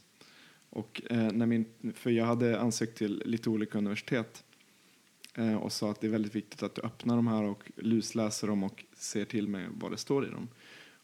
Och, 0.69 1.01
eh, 1.09 1.31
när 1.31 1.45
min, 1.45 1.65
för 1.95 2.11
jag 2.11 2.25
hade 2.25 2.59
ansökt 2.59 2.97
till 2.97 3.23
lite 3.25 3.49
olika 3.49 3.77
universitet 3.77 4.43
eh, 5.35 5.55
och 5.55 5.71
sa 5.71 5.91
att 5.91 6.01
det 6.01 6.07
är 6.07 6.11
väldigt 6.11 6.35
viktigt 6.35 6.63
att 6.63 6.75
du 6.75 6.81
öppnar 6.81 7.15
de 7.15 7.27
här 7.27 7.43
och 7.43 7.71
lusläser 7.75 8.47
dem 8.47 8.63
och 8.63 8.83
ser 8.93 9.25
till 9.25 9.47
mig 9.47 9.67
vad 9.71 9.91
det 9.91 9.97
står 9.97 10.27
i 10.27 10.29
dem. 10.29 10.47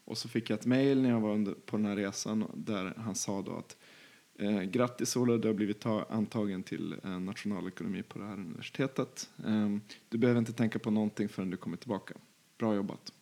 Och 0.04 0.18
så 0.18 0.28
fick 0.28 0.50
jag 0.50 0.58
ett 0.58 0.66
mejl 0.66 1.02
när 1.02 1.10
jag 1.10 1.20
var 1.20 1.34
under, 1.34 1.52
på 1.52 1.76
den 1.76 1.86
här 1.86 1.96
resan 1.96 2.50
där 2.54 2.94
han 2.96 3.14
sa 3.14 3.42
då 3.42 3.56
att 3.56 3.76
eh, 4.40 4.62
grattis 4.62 5.16
Ola, 5.16 5.36
du 5.36 5.48
har 5.48 5.54
blivit 5.54 5.80
ta, 5.80 6.06
antagen 6.10 6.62
till 6.62 6.96
eh, 7.04 7.20
nationalekonomi 7.20 8.02
på 8.02 8.18
det 8.18 8.24
här 8.24 8.34
universitetet. 8.34 9.30
Eh, 9.46 9.76
du 10.08 10.18
behöver 10.18 10.38
inte 10.38 10.52
tänka 10.52 10.78
på 10.78 10.90
någonting 10.90 11.28
förrän 11.28 11.50
du 11.50 11.56
kommer 11.56 11.76
tillbaka. 11.76 12.14
Bra 12.58 12.74
jobbat. 12.74 13.12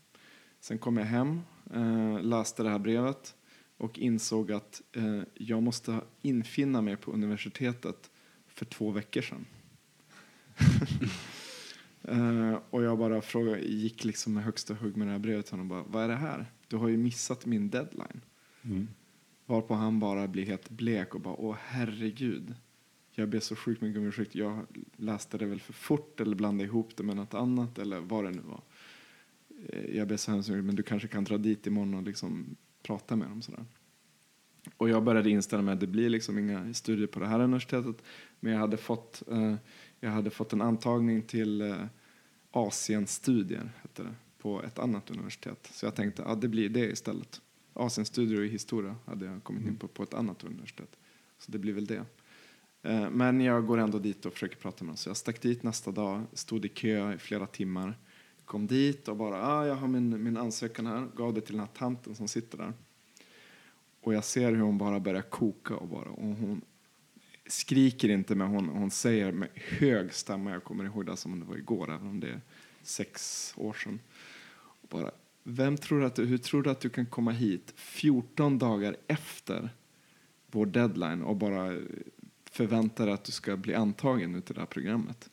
Sen 0.61 0.79
kom 0.79 0.97
jag 0.97 1.05
hem, 1.05 1.41
eh, 1.75 2.23
läste 2.23 2.63
det 2.63 2.71
här 2.71 2.79
brevet 2.79 3.35
och 3.77 3.99
insåg 3.99 4.53
att 4.53 4.83
eh, 4.93 5.23
jag 5.35 5.63
måste 5.63 6.01
infinna 6.23 6.83
mig 6.83 6.97
på 6.97 7.13
universitetet 7.13 8.11
för 8.47 8.65
två 8.65 8.91
veckor 8.91 9.23
sedan. 9.23 9.47
Eh, 12.03 12.59
och 12.71 12.83
jag 12.83 12.99
bara 12.99 13.21
frågade, 13.21 13.59
gick 13.61 14.05
liksom 14.05 14.35
med 14.35 14.45
högsta 14.45 14.75
hugg 14.75 14.97
med 14.97 15.07
det 15.07 15.13
här 15.13 15.19
brevet 15.19 15.47
till 15.47 15.53
honom. 15.53 15.69
Bara, 15.69 15.83
Vad 15.83 16.05
är 16.05 16.09
det 16.09 16.17
här? 16.17 16.53
Du 16.69 16.77
har 16.77 16.89
ju 16.89 16.97
missat 16.97 17.47
min 17.47 17.71
deadline. 17.71 18.21
Mm. 18.63 18.89
Varpå 19.49 19.75
han 19.75 20.01
bara 20.01 20.29
blir 20.29 20.47
helt 20.47 20.71
blek 20.71 21.15
och 21.15 21.21
bara, 21.21 21.35
åh 21.35 21.57
herregud. 21.61 22.55
Jag 23.11 23.29
ber 23.29 23.41
så 23.41 23.57
sjukt 23.57 23.81
mycket 23.81 23.99
om 23.99 24.07
ursäkt. 24.07 24.35
Jag 24.35 24.67
läste 24.97 25.39
det 25.39 25.47
väl 25.47 25.61
för 25.61 25.73
fort 25.73 26.21
eller 26.21 26.37
blandade 26.37 26.69
ihop 26.69 26.97
det 26.97 27.03
med 27.03 27.17
något 27.17 27.35
annat 27.35 27.79
eller 27.79 28.01
vad 28.01 28.25
det 28.25 28.31
nu 28.31 28.41
var. 28.41 28.63
Eh, 29.69 29.97
jag 29.97 30.09
ber 30.09 30.17
så 30.17 30.31
hemskt 30.31 30.49
mycket, 30.49 30.65
men 30.65 30.77
du 30.77 30.83
kanske 30.83 31.09
kan 31.09 31.25
dra 31.25 31.39
dit 31.39 31.67
imorgon 31.67 31.95
och 31.95 32.03
liksom 32.03 32.57
prata 32.83 33.17
med 33.17 33.29
dem 33.29 33.43
sådär. 33.43 33.65
Och 34.77 34.89
jag 34.89 35.05
började 35.05 35.31
inställa 35.31 35.63
mig 35.63 35.75
att 35.75 35.81
det 35.81 35.87
blir 35.87 36.09
liksom 36.09 36.39
inga 36.39 36.75
studier 36.75 37.07
på 37.07 37.21
det 37.21 37.27
här 37.27 37.41
universitetet. 37.41 38.03
Men 38.41 38.53
jag 38.53 38.61
hade 38.61 38.77
fått, 38.77 39.23
eh, 39.29 39.55
jag 40.01 40.11
hade 40.11 40.31
fått 40.31 40.53
en 40.53 40.63
antagning 40.63 41.23
till 41.23 41.61
eh, 41.61 41.85
Asienstudier, 42.51 43.71
hette 43.83 44.03
det, 44.03 44.15
på 44.39 44.63
ett 44.63 44.79
annat 44.79 45.11
universitet. 45.11 45.71
Så 45.73 45.87
jag 45.87 45.95
tänkte 45.95 46.25
att 46.25 46.41
det 46.41 46.49
blir 46.49 46.69
det 46.69 46.91
istället. 46.91 47.41
Asienstudier 47.79 48.43
i 48.43 48.49
historia 48.49 48.97
hade 49.07 49.27
jag 49.27 49.45
kommit 49.45 49.67
in 49.67 49.77
på 49.77 49.89
på 49.89 50.03
ett 50.03 50.15
annat 50.15 50.45
universitet. 50.45 50.97
Så 51.39 51.53
det 51.53 51.59
blir 51.59 51.73
väl 51.73 51.87
det. 51.87 52.05
Eh, 52.83 53.11
Men 53.11 53.41
jag 53.41 53.67
går 53.67 53.79
ändå 53.79 53.99
dit 53.99 54.27
och 54.27 54.33
försöker 54.33 54.57
prata 54.57 54.85
med 54.85 54.91
dem. 54.91 54.97
Så 54.97 55.09
jag 55.09 55.17
stack 55.17 55.43
dit 55.43 55.63
nästa 55.63 55.91
dag, 55.91 56.23
stod 56.33 56.65
i 56.65 56.69
kö 56.69 57.15
i 57.15 57.19
flera 57.19 57.47
timmar. 57.47 57.99
Kom 58.45 58.67
dit 58.67 59.09
och 59.09 59.17
bara, 59.17 59.47
ah, 59.47 59.67
jag 59.67 59.75
har 59.75 59.89
min, 59.89 60.23
min 60.23 60.37
ansökan 60.37 60.87
här. 60.87 61.09
Gav 61.17 61.35
det 61.35 61.41
till 61.41 61.53
den 61.55 61.61
här 61.61 61.75
tanten 61.75 62.15
som 62.15 62.29
sitter 62.29 62.59
där. 62.59 62.73
Och 64.01 64.15
jag 64.15 64.25
ser 64.25 64.53
hur 64.53 64.61
hon 64.61 64.79
bara 64.79 65.01
börjar 65.01 65.23
koka 65.23 65.77
och 65.77 65.89
bara, 65.89 66.11
och 66.11 66.25
hon 66.37 66.61
skriker 67.47 68.09
inte 68.09 68.35
men 68.35 68.49
hon, 68.49 68.69
hon 68.69 68.91
säger 68.91 69.33
med 69.33 69.49
hög 69.55 70.15
stämma, 70.15 70.51
jag 70.51 70.65
kommer 70.65 70.85
ihåg 70.85 71.07
det 71.07 71.17
som 71.17 71.33
om 71.33 71.41
det 71.41 71.47
var 71.47 71.57
igår, 71.57 71.91
även 71.95 72.09
om 72.09 72.21
det 72.21 72.29
är 72.29 72.41
sex 72.83 73.53
år 73.57 73.73
sedan. 73.73 74.01
Och 74.57 74.89
bara, 74.89 75.11
vem 75.49 75.77
tror 75.77 76.05
att 76.05 76.15
du, 76.15 76.27
hur 76.27 76.39
tror 76.39 76.63
du 76.63 76.71
att 76.71 76.81
du 76.81 76.89
kan 76.89 77.07
komma 77.07 77.31
hit 77.31 77.73
14 77.77 78.59
dagar 78.59 78.97
efter 79.07 79.71
vår 80.47 80.67
deadline 80.67 81.23
och 81.23 81.37
bara 81.37 81.77
förvänta 82.51 83.05
dig 83.05 83.15
att 83.15 83.25
du 83.25 83.33
ska 83.33 83.57
bli 83.57 83.75
antagen 83.75 84.35
ut 84.35 84.51
i 84.51 84.55
det 84.55 84.61
här 84.61 84.67
programmet? 84.67 85.31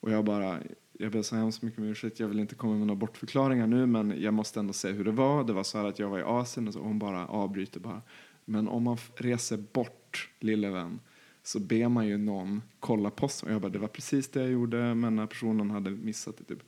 Och 0.00 0.10
jag 0.10 0.24
bara, 0.24 0.58
jag 0.92 1.12
ber 1.12 1.22
så 1.22 1.36
hemskt 1.36 1.62
mycket 1.62 1.78
om 1.78 1.84
ursäkt, 1.84 2.20
jag 2.20 2.28
vill 2.28 2.40
inte 2.40 2.54
komma 2.54 2.74
med 2.74 2.86
några 2.86 2.98
bortförklaringar 2.98 3.66
nu 3.66 3.86
men 3.86 4.22
jag 4.22 4.34
måste 4.34 4.60
ändå 4.60 4.72
säga 4.72 4.94
hur 4.94 5.04
det 5.04 5.10
var. 5.10 5.44
Det 5.44 5.52
var 5.52 5.62
så 5.62 5.78
här 5.78 5.84
att 5.84 5.98
jag 5.98 6.08
var 6.08 6.18
i 6.18 6.22
Asien 6.22 6.68
och 6.68 6.74
så, 6.74 6.80
och 6.80 6.86
hon 6.86 6.98
bara 6.98 7.26
avbryter 7.26 7.80
bara. 7.80 8.02
Men 8.44 8.68
om 8.68 8.82
man 8.82 8.98
reser 9.16 9.56
bort, 9.72 10.30
lille 10.40 10.70
vän, 10.70 11.00
så 11.42 11.60
ber 11.60 11.88
man 11.88 12.06
ju 12.06 12.16
någon 12.18 12.62
kolla 12.80 13.10
posten. 13.10 13.48
Och 13.48 13.54
jag 13.54 13.62
bara, 13.62 13.72
det 13.72 13.78
var 13.78 13.88
precis 13.88 14.28
det 14.28 14.40
jag 14.40 14.50
gjorde 14.50 14.76
men 14.76 15.02
den 15.02 15.18
här 15.18 15.26
personen 15.26 15.70
hade 15.70 15.90
missat 15.90 16.36
det 16.38 16.44
typ. 16.44 16.62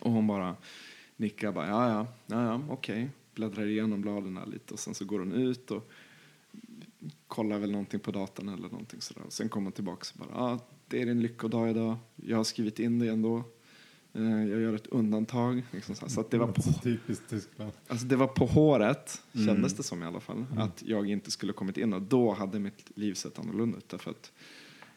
Och 0.00 0.10
hon 0.10 0.26
bara 0.26 0.56
nickar 1.16 1.52
bara, 1.52 1.68
ja 1.68 1.88
ja, 1.90 2.06
ja, 2.26 2.44
ja 2.46 2.60
okej. 2.70 3.10
Bläddrar 3.34 3.66
igenom 3.66 4.00
bladen 4.02 4.36
här 4.36 4.46
lite 4.46 4.74
och 4.74 4.80
sen 4.80 4.94
så 4.94 5.04
går 5.04 5.18
hon 5.18 5.32
ut 5.32 5.70
och 5.70 5.90
kollar 7.26 7.58
väl 7.58 7.70
någonting 7.70 8.00
på 8.00 8.10
datorn 8.10 8.48
eller 8.48 8.68
någonting 8.68 9.00
sådär. 9.00 9.22
Och 9.26 9.32
sen 9.32 9.48
kommer 9.48 9.64
hon 9.64 9.72
tillbaka 9.72 10.06
och 10.14 10.26
bara, 10.26 10.38
ja, 10.38 10.58
det 10.88 11.02
är 11.02 11.06
din 11.06 11.22
lyckodag 11.22 11.70
idag. 11.70 11.96
Jag 12.16 12.36
har 12.36 12.44
skrivit 12.44 12.78
in 12.78 12.98
det 12.98 13.08
ändå. 13.08 13.42
Eh, 14.12 14.22
Jag 14.48 14.60
gör 14.60 14.74
ett 14.74 14.86
undantag. 14.86 15.62
Liksom 15.70 15.94
så 15.94 16.20
att 16.20 16.30
det 16.30 16.38
var 16.38 16.46
på 16.46 16.62
Så 16.62 16.72
typiskt 16.72 17.28
Tyskland. 17.30 17.72
Alltså 17.88 18.06
det 18.06 18.16
var 18.16 18.26
på 18.26 18.46
håret, 18.46 19.22
kändes 19.32 19.74
det 19.74 19.82
som 19.82 20.02
i 20.02 20.06
alla 20.06 20.20
fall, 20.20 20.46
att 20.58 20.82
jag 20.86 21.10
inte 21.10 21.30
skulle 21.30 21.52
kommit 21.52 21.76
in 21.78 21.92
och 21.92 22.02
då 22.02 22.32
hade 22.32 22.58
mitt 22.58 22.90
liv 22.98 23.14
sett 23.14 23.38
annorlunda 23.38 23.78
ut. 23.78 23.88
Därför 23.88 24.10
att 24.10 24.32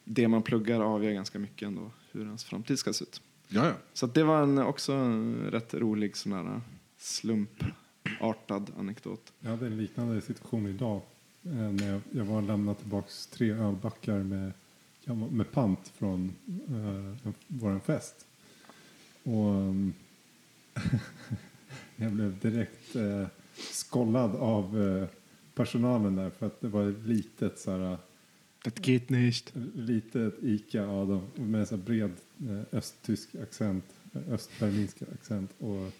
det 0.03 0.28
man 0.28 0.41
pluggar 0.41 0.82
avgör 0.82 1.11
ganska 1.11 1.39
mycket 1.39 1.68
ändå 1.68 1.91
hur 2.11 2.26
ens 2.26 2.43
framtid 2.43 2.80
ska 2.80 2.93
se 2.93 3.03
ut. 3.03 3.22
Ja, 3.48 3.66
ja. 3.66 3.74
Så 3.93 4.06
att 4.06 4.14
det 4.14 4.24
var 4.24 4.43
en, 4.43 4.58
också 4.58 4.93
en 4.93 5.52
rätt 5.52 5.74
rolig 5.74 6.18
sån 6.18 6.32
här 6.32 6.62
slumpartad 6.98 8.72
anekdot. 8.80 9.34
Jag 9.39 9.50
hade 9.50 9.66
en 9.68 9.78
liknande 9.78 10.22
situation 10.22 10.68
idag. 10.68 11.02
eh, 11.43 11.52
När 11.52 11.91
jag, 11.91 12.02
jag 12.12 12.26
var 12.26 12.38
och 12.38 12.43
lämnade 12.43 12.80
tillbaka 12.80 13.08
tre 13.32 13.52
ölbackar 13.52 14.24
med, 14.24 14.52
med 15.32 15.52
pant 15.52 15.91
från 15.95 16.36
uh, 16.70 17.32
vår 17.48 17.80
fest. 17.80 18.26
Och 19.24 19.45
um, 19.45 19.93
jag 21.95 22.12
blev 22.12 22.39
direkt 22.39 22.95
uh, 22.95 23.28
skollad 23.56 24.36
av 24.36 24.78
uh, 24.78 25.08
personalen 25.54 26.16
där 26.16 26.30
för 26.30 26.45
att 26.45 26.62
det 26.62 26.68
var 26.68 26.89
ett 26.89 27.06
litet 27.06 27.60
så 27.60 27.72
här, 27.72 27.98
Det 28.76 28.82
geht 28.82 29.09
nicht. 29.09 29.51
litet 29.76 30.43
Ica 30.43 30.78
ja, 30.78 31.05
de- 31.05 31.43
med 31.43 31.68
så 31.68 31.78
bred 31.78 32.11
eh, 32.49 32.61
östtysk 32.78 33.36
accent, 33.36 33.84
eh, 34.13 34.34
östberlinsk 34.34 34.97
accent 35.13 35.51
och 35.59 35.91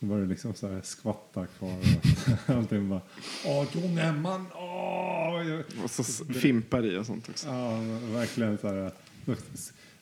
då 0.00 0.06
var 0.06 0.18
det 0.20 0.26
liksom 0.26 0.54
så 0.54 0.68
här 0.72 0.82
skvattar 0.82 1.46
kvar 1.46 1.78
och 1.78 2.50
allting 2.56 2.88
bara 2.88 3.00
Åh, 3.46 3.66
junge 3.74 4.12
man, 4.12 4.46
åh! 4.54 5.60
Och 5.84 5.90
så 5.90 6.04
fimpar 6.24 6.86
i 6.86 6.96
och 6.98 7.06
sånt 7.06 7.28
också. 7.28 7.48
Ja, 7.48 7.80
verkligen 8.12 8.58
så 8.58 8.68
här. 8.68 8.92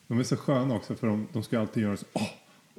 De 0.07 0.19
är 0.19 0.23
så 0.23 0.37
sköna 0.37 0.75
också 0.75 0.95
för 0.95 1.07
de, 1.07 1.27
de 1.33 1.43
ska 1.43 1.59
alltid 1.59 1.83
göra 1.83 1.97
så 1.97 2.05
åh, 2.13 2.29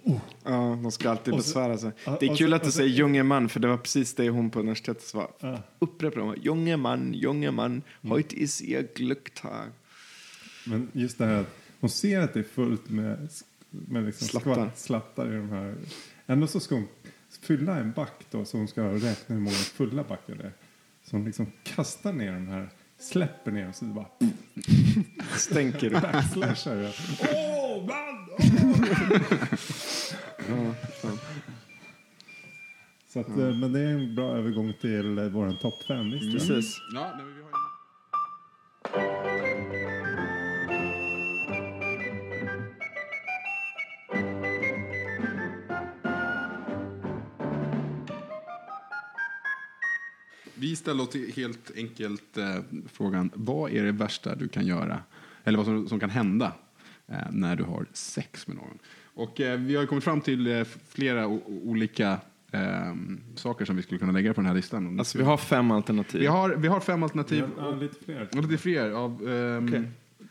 oh. 0.05 0.19
Ja, 0.45 0.79
de 0.83 0.93
ska 0.93 1.11
alltid 1.11 1.35
Och 1.35 1.41
så- 1.45 1.49
besvära 1.49 1.79
sig. 1.79 1.91
Det 2.21 2.27
är 2.27 2.31
och 2.31 2.39
kul 2.39 2.51
så- 2.51 2.57
att 2.57 2.63
du 2.63 2.69
och 2.69 2.75
säger 2.75 2.89
junge 2.91 3.23
man, 3.23 3.49
för 3.49 3.61
det 3.61 3.69
var 3.69 3.77
precis 3.77 4.15
det 4.15 4.29
hon 4.29 4.51
på 4.51 4.61
universitetet 4.61 5.03
sa. 5.03 5.31
Ja. 5.41 5.63
Upprepar 5.79 6.21
de, 6.21 6.35
junge 6.43 6.77
man, 6.77 7.15
junge 7.15 7.51
man, 7.51 7.83
heute 8.03 8.37
ist 8.43 8.61
ihr 8.63 8.89
Glücktag. 8.95 9.69
Men 10.67 10.89
just 10.93 11.19
det 11.19 11.25
här 11.27 11.41
att 11.41 11.55
hon 11.81 11.91
ser 11.91 12.21
att 12.21 12.35
det 12.35 12.41
är 12.41 12.45
fullt 12.45 12.91
med, 12.91 13.29
med 13.71 14.05
liksom 14.05 14.29
Slattar. 14.29 14.53
skvatt- 14.55 14.79
slattar 14.79 15.33
i 15.33 15.37
de 15.37 15.49
här. 15.51 15.75
Ändå 16.27 16.47
så 16.47 16.61
ska 16.61 16.75
hon 16.75 16.89
fylla 17.43 17.77
en 17.77 17.93
back 17.93 18.13
då 18.31 18.45
så 18.45 18.57
hon 18.57 18.69
ska 18.69 18.83
räkna 18.83 19.35
hur 19.35 19.41
många 19.43 19.57
fulla 19.57 20.03
backar 20.05 20.35
det 20.35 20.43
är. 20.45 20.53
Så 21.05 21.17
hon 21.17 21.25
liksom 21.25 21.47
kastar 21.65 22.13
ner 22.13 22.33
de 22.33 22.49
här, 22.49 22.69
släpper 22.99 23.51
ner 23.51 23.65
dem 23.65 23.73
så 23.73 23.85
bara 23.85 24.07
Stänker 25.39 25.87
upp. 25.95 26.03
backslashar. 26.13 26.95
Åh, 27.35 27.87
man! 27.87 28.39
Ja, 30.49 30.75
fan. 31.03 31.19
Så 33.09 33.21
att, 33.21 33.29
eh, 33.29 33.35
Men 33.35 33.73
det 33.73 33.81
är 33.81 33.89
en 33.89 34.15
bra 34.15 34.37
övergång 34.37 34.73
till 34.81 35.19
eh, 35.19 35.25
vår 35.25 35.53
topp 35.53 35.83
fem-lista. 35.89 36.39
Precis. 36.39 36.81
ja 36.95 37.13
nej, 37.17 37.25
vi 37.27 37.33
har 37.33 37.49
ju... 37.49 37.55
Vi 50.55 50.77
ställer 50.77 51.03
oss 51.03 51.17
helt 51.37 51.71
enkelt 51.77 52.37
eh, 52.37 52.57
frågan, 52.93 53.31
vad 53.35 53.73
är 53.73 53.85
det 53.85 53.93
värsta 53.93 54.35
du 54.35 54.49
kan 54.49 54.67
göra? 54.67 55.03
Eller 55.45 55.59
vad 55.59 55.67
som, 55.67 55.89
som 55.89 56.01
kan 56.01 56.11
hända 56.11 56.53
när 57.31 57.57
du 57.57 57.65
har 57.65 57.87
sex 57.93 58.47
med 58.47 58.57
någon? 58.57 58.79
Och 59.15 59.41
eh, 59.41 59.59
vi 59.59 59.77
har 59.77 59.87
kommit 59.87 60.05
fram 60.05 60.21
till 60.21 60.47
eh, 60.47 60.65
flera 60.89 61.27
olika 61.47 62.19
eh, 62.53 62.95
saker 63.35 63.65
som 63.65 63.77
vi 63.77 63.83
skulle 63.83 63.99
kunna 63.99 64.13
lägga 64.13 64.35
på 64.35 64.41
den 64.41 64.49
här 64.49 64.55
listan. 64.55 64.99
Alltså 64.99 65.19
vi 65.19 65.25
har 65.25 65.37
fem 65.37 65.71
alternativ. 65.71 66.21
vi, 66.21 66.27
har, 66.27 66.51
vi 66.51 66.69
har 66.69 66.81
fem 66.81 67.03
alternativ. 67.03 67.45
Ja, 67.57 67.71
ja, 67.71 67.75
lite 67.75 68.05
fler. 68.05 68.29
Och 68.37 68.43
lite 68.43 68.63
fler. 68.63 68.91
Av, 68.91 69.29
ehm, 69.29 69.69
Okej. 69.69 69.83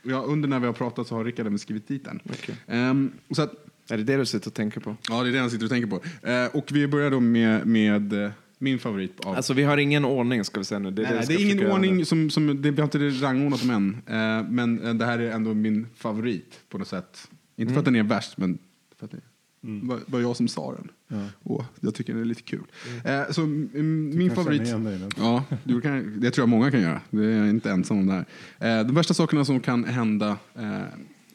ja, 0.03 0.17
under 0.21 0.49
när 0.49 0.59
vi 0.59 0.65
har 0.65 0.73
pratat 0.73 1.07
så 1.07 1.15
har 1.15 1.25
Rickard 1.25 1.45
även 1.45 1.59
skrivit 1.59 1.87
dit 1.87 2.05
den. 2.05 2.19
Okej. 2.29 2.55
Ehm, 2.67 3.11
så 3.31 3.41
att, 3.41 3.51
Är 3.89 3.97
det 3.97 4.03
det 4.03 4.17
du 4.17 4.25
sitter 4.25 4.47
och 4.47 4.53
tänker 4.53 4.79
på? 4.79 4.95
ja, 5.09 5.23
det 5.23 5.29
är 5.29 5.33
det 5.33 5.39
han 5.39 5.49
sitter 5.49 5.65
och 5.65 5.71
tänker 5.71 5.89
på. 5.89 6.27
Eh, 6.27 6.55
och 6.55 6.69
vi 6.71 6.87
börjar 6.87 7.11
då 7.11 7.19
med, 7.19 7.67
med 7.67 8.13
eh, 8.13 8.31
min 8.63 8.79
favorit. 8.79 9.19
Av, 9.19 9.35
Alltså 9.35 9.53
vi 9.53 9.63
har 9.63 9.77
ingen 9.77 10.05
ordning 10.05 10.43
ska 10.43 10.59
vi 10.59 10.65
säga 10.65 10.79
nu. 10.79 10.91
Det 10.91 11.05
är, 11.05 11.15
Nej, 11.15 11.25
det, 11.27 11.33
det, 11.33 11.41
är 11.41 11.51
ingen 11.51 11.71
ordning, 11.71 12.05
som, 12.05 12.29
som, 12.29 12.61
det, 12.61 12.71
vi 12.71 12.81
har 12.81 12.83
inte 12.83 13.25
rangordnat 13.25 13.61
dem 13.61 13.69
än. 13.69 14.01
Eh, 14.07 14.49
men 14.49 14.83
eh, 14.83 14.93
det 14.93 15.05
här 15.05 15.19
är 15.19 15.31
ändå 15.31 15.53
min 15.53 15.87
favorit 15.95 16.59
på 16.69 16.77
något 16.77 16.87
sätt. 16.87 17.27
Inte 17.55 17.73
för 17.73 17.79
att 17.79 17.85
den 17.85 17.95
är 17.95 18.03
värst, 18.03 18.37
men 18.37 18.57
för 18.99 19.05
att 19.05 19.11
det 19.11 19.17
Det 19.61 19.87
var, 19.87 19.99
var 20.05 20.19
jag 20.19 20.35
som 20.35 20.47
sa 20.47 20.75
den. 20.75 20.91
Ja. 21.07 21.27
Och 21.43 21.65
jag 21.79 21.95
tycker 21.95 22.13
den 22.13 22.21
är 22.21 22.25
lite 22.25 22.41
kul. 22.41 22.63
Eh, 23.05 23.21
så 23.31 23.41
mm, 23.41 24.17
min 24.17 24.35
favorit... 24.35 24.63
dig. 24.65 25.09
Ja, 25.17 25.43
du 25.63 25.81
kan, 25.81 26.19
det 26.19 26.31
tror 26.31 26.41
jag 26.41 26.49
många 26.49 26.71
kan 26.71 26.81
göra. 26.81 27.01
Det 27.09 27.25
är 27.25 27.37
jag 27.37 27.49
inte 27.49 27.71
ensam 27.71 27.97
om 27.97 28.07
det 28.07 28.13
här. 28.13 28.79
Eh, 28.79 28.85
de 28.85 28.95
värsta 28.95 29.13
sakerna 29.13 29.45
som 29.45 29.59
kan 29.59 29.83
hända 29.83 30.37
eh, 30.55 30.81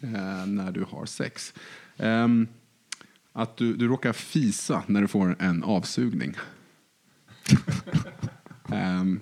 eh, 0.01 0.47
när 0.47 0.73
du 0.73 0.85
har 0.91 1.07
sex. 1.07 1.55
Ehm, 1.97 2.47
att 3.33 3.57
du, 3.57 3.75
du 3.75 3.89
råkar 3.89 4.13
fisa 4.13 4.83
när 4.87 5.01
du 5.01 5.09
får 5.09 5.37
en 5.39 5.65
avsugning. 5.65 6.35
Ehm, 8.73 9.21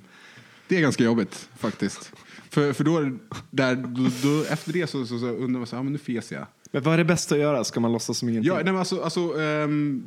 det 0.69 0.77
är 0.77 0.81
ganska 0.81 1.05
jobbigt 1.05 1.49
faktiskt. 1.57 2.13
För, 2.51 2.73
för 2.73 2.85
då, 2.85 3.11
där, 3.51 3.77
då, 3.77 4.09
då, 4.23 4.45
efter 4.51 4.73
det 4.73 4.87
så, 4.87 5.07
så, 5.07 5.19
så 5.19 5.27
undrar 5.27 5.59
man 5.59 5.67
så 5.67 5.77
här, 5.77 5.81
ja, 5.81 5.83
men 5.83 5.93
nu 5.93 5.99
fes 5.99 6.33
jag. 6.33 6.47
Men 6.71 6.83
vad 6.83 6.95
är 6.95 6.99
det 6.99 7.05
bästa 7.05 7.35
att 7.35 7.41
göra? 7.41 7.65
Ska 7.65 7.81
man 7.81 7.93
låtsas 7.93 8.19
som 8.19 8.29
ingenting? 8.29 8.49
Ja, 8.49 8.55
nej, 8.55 8.65
men 8.65 8.77
alltså, 8.77 9.01
alltså 9.01 9.33
um, 9.33 10.05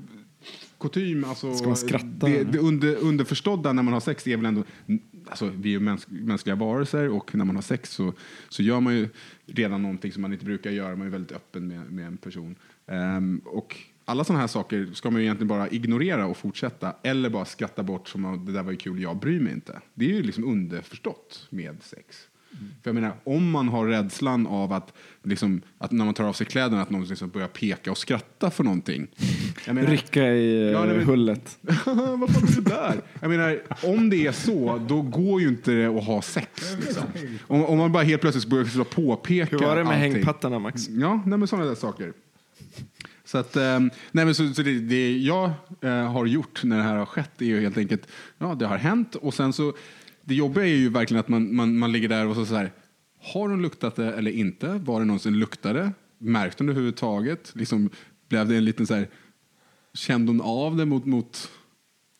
kutym, 0.80 1.24
alltså, 1.24 1.54
Ska 1.54 1.68
man 1.68 1.78
skratta, 1.78 2.28
Det, 2.28 2.44
det 2.44 2.60
under, 2.60 2.96
underförstådda 2.96 3.74
när 3.74 3.84
man 3.84 3.94
har 3.94 4.00
sex 4.00 4.28
är 4.28 4.38
väl 4.38 4.46
ändå, 4.46 4.64
alltså 5.30 5.52
vi 5.56 5.70
är 5.70 5.74
ju 5.74 5.80
mäns, 5.80 6.08
mänskliga 6.08 6.56
varelser 6.56 7.10
och 7.10 7.36
när 7.36 7.46
man 7.46 7.56
har 7.56 7.64
sex 7.64 7.92
så, 7.92 8.14
så 8.50 8.64
gör 8.64 8.80
man 8.80 8.96
ju 8.96 9.10
redan 9.46 9.82
någonting 9.82 10.12
som 10.12 10.22
man 10.22 10.34
inte 10.34 10.46
brukar 10.46 10.72
göra, 10.72 10.96
man 10.96 11.08
är 11.08 11.12
väldigt 11.12 11.32
öppen 11.32 11.68
med, 11.68 11.92
med 11.92 12.08
en 12.08 12.18
person. 12.18 12.56
Ehm, 12.88 13.42
och 13.46 13.76
alla 14.10 14.24
sådana 14.24 14.40
här 14.40 14.48
saker 14.48 14.90
ska 14.94 15.10
man 15.12 15.22
ju 15.22 15.26
egentligen 15.26 15.48
bara 15.48 15.68
ignorera 15.70 16.26
och 16.26 16.38
fortsätta 16.38 16.94
eller 17.04 17.30
bara 17.30 17.46
skratta 17.46 17.84
bort 17.84 18.08
som 18.10 18.26
att 18.26 18.46
det 18.46 18.52
där 18.52 18.64
var 18.64 18.72
ju 18.72 18.78
kul, 18.78 19.02
jag 19.02 19.18
bryr 19.20 19.40
mig 19.40 19.54
inte. 19.54 19.80
Det 19.94 20.06
är 20.06 20.14
ju 20.14 20.24
liksom 20.24 20.44
underförstått 20.44 21.48
med 21.50 21.78
sex. 21.82 22.18
För 22.84 22.90
jag 22.90 22.96
menar, 22.96 23.14
om 23.24 23.52
man 23.52 23.68
har 23.70 23.86
rädslan 23.88 24.48
av 24.48 24.74
att, 24.74 24.94
liksom, 25.24 25.62
att 25.78 25.92
när 25.92 26.06
man 26.06 26.14
tar 26.14 26.24
av 26.24 26.34
sig 26.34 26.46
kläderna 26.48 26.82
att 26.82 26.90
någon 26.90 27.04
liksom 27.06 27.30
börjar 27.30 27.48
peka 27.48 27.92
och 27.92 27.98
skratta 27.98 28.52
för 28.52 28.64
någonting. 28.64 29.08
Menar, 29.68 29.84
Rycka 29.92 30.28
i 30.28 30.62
eh, 30.62 30.72
Ja, 30.72 30.86
nej, 30.86 30.96
men- 30.98 31.06
hullet. 31.06 31.58
vad 31.62 32.30
fan 32.30 32.44
är 32.48 32.56
det 32.56 32.70
där? 32.70 33.02
Jag 33.22 33.30
menar, 33.30 33.60
om 33.84 34.10
det 34.10 34.28
är 34.28 34.32
så, 34.32 34.82
då 34.88 35.02
går 35.02 35.42
ju 35.42 35.48
inte 35.48 35.72
det 35.72 35.86
att 35.98 36.04
ha 36.04 36.22
sex. 36.22 36.76
Liksom. 36.80 37.04
Om, 37.48 37.66
om 37.66 37.78
man 37.78 37.92
bara 37.92 38.04
helt 38.04 38.22
plötsligt 38.22 38.48
börjar 38.48 38.84
påpeka 38.84 39.58
Hur 39.58 39.66
var 39.66 39.76
det 39.76 39.84
med 39.84 39.94
allting. 39.94 40.14
hängpattarna 40.14 40.60
Max? 40.60 40.90
Ja, 40.90 41.24
nej, 41.26 41.40
men 41.40 41.48
sådana 41.48 41.66
där 41.68 41.76
saker. 41.76 42.14
Så, 43.32 43.38
att, 43.38 43.56
ehm, 43.56 43.90
nej, 44.12 44.26
men 44.26 44.36
så, 44.36 44.54
så 44.54 44.62
det, 44.62 44.80
det 44.80 45.18
jag 45.18 45.52
eh, 45.82 46.12
har 46.12 46.26
gjort 46.26 46.64
när 46.64 46.78
det 46.78 46.84
här 46.84 46.96
har 46.96 47.06
skett 47.06 47.42
är 47.42 47.46
ju 47.46 47.62
helt 47.62 47.78
enkelt, 47.78 48.08
ja 48.38 48.56
det 48.56 48.66
har 48.66 48.78
hänt 48.78 49.16
och 49.16 49.34
sen 49.34 49.54
så, 49.54 49.74
det 50.22 50.36
jobbiga 50.36 50.64
är 50.66 50.70
ju 50.76 50.90
verkligen 50.90 51.20
att 51.20 51.28
man, 51.28 51.56
man, 51.56 51.78
man 51.78 51.92
ligger 51.92 52.10
där 52.10 52.28
och 52.28 52.36
så, 52.36 52.46
så 52.46 52.56
här, 52.56 52.72
har 53.22 53.50
hon 53.50 53.62
luktat 53.62 53.96
det 53.96 54.14
eller 54.14 54.32
inte? 54.32 54.68
Var 54.68 55.00
det 55.00 55.06
någon 55.06 55.20
som 55.20 55.34
luktade? 55.34 55.92
Märkte 56.18 56.64
hon 56.64 56.68
det 56.68 56.72
överhuvudtaget? 56.74 57.52
Liksom, 57.56 57.90
blev 58.30 58.48
det 58.48 58.56
en 58.58 58.66
liten 58.66 58.88
så 58.88 58.94
här, 58.96 59.08
kände 59.94 60.32
hon 60.32 60.42
av 60.42 60.76
det 60.76 60.86
mot, 60.86 61.06
mot 61.06 61.50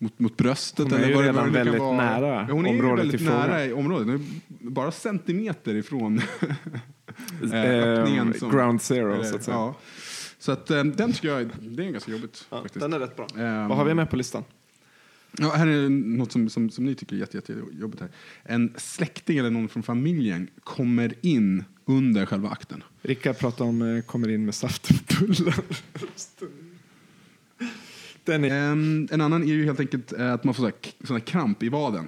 mot, 0.02 0.20
mot 0.20 0.38
bröstet. 0.38 0.92
Hon 0.92 0.94
är 1.04 1.08
ju 1.08 1.14
vad 1.14 1.24
det- 1.24 1.28
redan 1.30 1.46
det 1.46 1.52
väldigt 1.52 1.80
vara. 1.82 1.98
nära 1.98 2.48
hon 2.52 2.66
är 2.66 2.74
ju 2.74 2.80
området 2.80 3.06
väldigt 3.06 3.22
nära 3.28 3.66
i 3.66 3.74
området. 3.74 4.22
Bara 4.48 4.92
centimeter 4.92 5.76
ifrån 5.76 6.22
eh, 7.54 7.64
Eh, 7.66 7.84
öppningen. 7.84 8.34
som- 8.34 8.52
ground 8.52 8.82
zero, 8.82 9.14
eller, 9.14 9.24
så 9.24 9.36
att 9.36 9.44
säga. 9.44 9.58
Ja. 9.58 9.76
Så 10.40 10.52
att, 10.52 10.72
eh, 10.72 10.84
den 10.84 11.14
tycker 11.14 11.28
jag 11.28 11.50
det 11.62 11.86
är 11.86 11.92
ganska 11.92 12.12
jobbigt. 12.12 12.48
Ja, 12.50 12.62
faktiskt. 12.62 12.82
den 12.82 12.94
är 12.94 13.00
rätt 13.00 13.16
bra. 13.16 13.28
Ehm, 13.38 13.68
Vad 13.68 13.78
har 13.78 13.86
vi 13.86 13.94
med 13.94 14.10
på 14.10 14.16
listan? 14.16 14.44
Ja, 15.38 15.52
här 15.56 15.68
är 15.68 15.90
något 15.90 16.32
som, 16.32 16.50
som, 16.50 16.70
som 16.70 16.86
ni 16.86 16.96
tycker 16.96 17.16
är 17.16 17.20
jätte, 17.20 17.38
jätte, 17.38 17.56
jobbigt 17.72 18.00
här. 18.00 18.10
En 18.44 18.74
släkting 18.78 19.38
eller 19.38 19.50
någon 19.50 19.70
från 19.70 19.84
familjen 19.84 20.50
kommer 20.64 21.14
in 21.22 21.64
under 21.86 22.26
själva 22.26 22.50
akten. 22.50 22.84
Rickard 23.02 23.38
pratar 23.38 23.66
om 23.66 23.82
eh, 23.82 24.02
kommer 24.02 24.30
in 24.30 24.46
med 24.46 24.56
saftbullar. 24.56 25.56
Den 28.24 28.44
är... 28.44 28.72
En, 28.72 29.08
en 29.12 29.22
annan 29.22 29.44
är 29.44 29.48
ju 29.48 29.66
helt 29.66 29.80
enkelt 29.80 30.14
eh, 30.14 30.34
att 30.34 30.44
man 30.44 30.54
får 30.54 30.64
sån 30.64 30.72
här, 30.84 31.08
sån 31.08 31.16
här 31.16 31.26
kramp 31.26 31.64
i 31.64 31.70
vaden. 31.70 32.08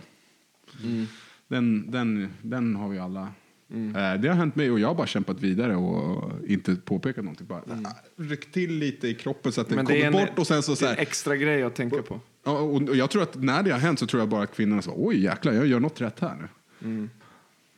Mm. 0.84 1.06
Den, 1.48 1.92
den, 1.92 2.30
den 2.42 2.76
har 2.76 2.90
vi 2.90 3.00
alla. 3.00 3.30
Eh, 3.72 4.22
Det 4.22 4.28
har 4.28 4.36
hänt 4.36 4.55
mig 4.55 4.72
och 4.72 4.80
jag 4.80 4.88
har 4.88 4.95
bara 4.95 5.07
kämpat 5.07 5.39
vidare 5.39 5.76
och 5.76 6.32
inte 6.47 6.76
påpekat 6.76 7.24
någonting. 7.24 7.47
Bara 7.47 7.61
ah, 7.86 7.95
ryckt 8.17 8.53
till 8.53 8.74
lite 8.78 9.07
i 9.07 9.13
kroppen 9.13 9.51
så 9.51 9.61
att 9.61 9.69
den 9.69 9.80
Mm. 9.80 9.86
Men 9.86 9.95
det 9.95 10.05
kommer 10.05 10.22
en, 10.22 10.28
bort 10.28 10.39
och 10.39 10.47
sen 10.47 10.63
så, 10.63 10.76
så 10.76 10.86
det 10.86 10.89
är 10.89 10.91
en 10.91 10.97
här, 10.97 11.01
extra 11.03 11.36
grej 11.36 11.63
att 11.63 11.76
tänka 11.76 12.01
på. 12.01 12.19
Och, 12.43 12.74
och 12.74 12.95
jag 12.95 13.09
tror 13.09 13.24
att 13.24 13.36
när 13.36 13.63
det 13.63 13.72
har 13.72 13.80
hänt 13.80 13.99
så 13.99 14.07
tror 14.07 14.22
jag 14.22 14.30
bara 14.30 14.43
att 14.43 14.55
kvinnorna 14.55 14.82
sa 14.82 14.93
oj 14.95 15.24
jäklar 15.24 15.53
jag 15.53 15.67
gör 15.67 15.80
något 15.80 16.01
rätt 16.01 16.19
här 16.19 16.36
nu. 16.36 16.47
Mm. 16.88 17.09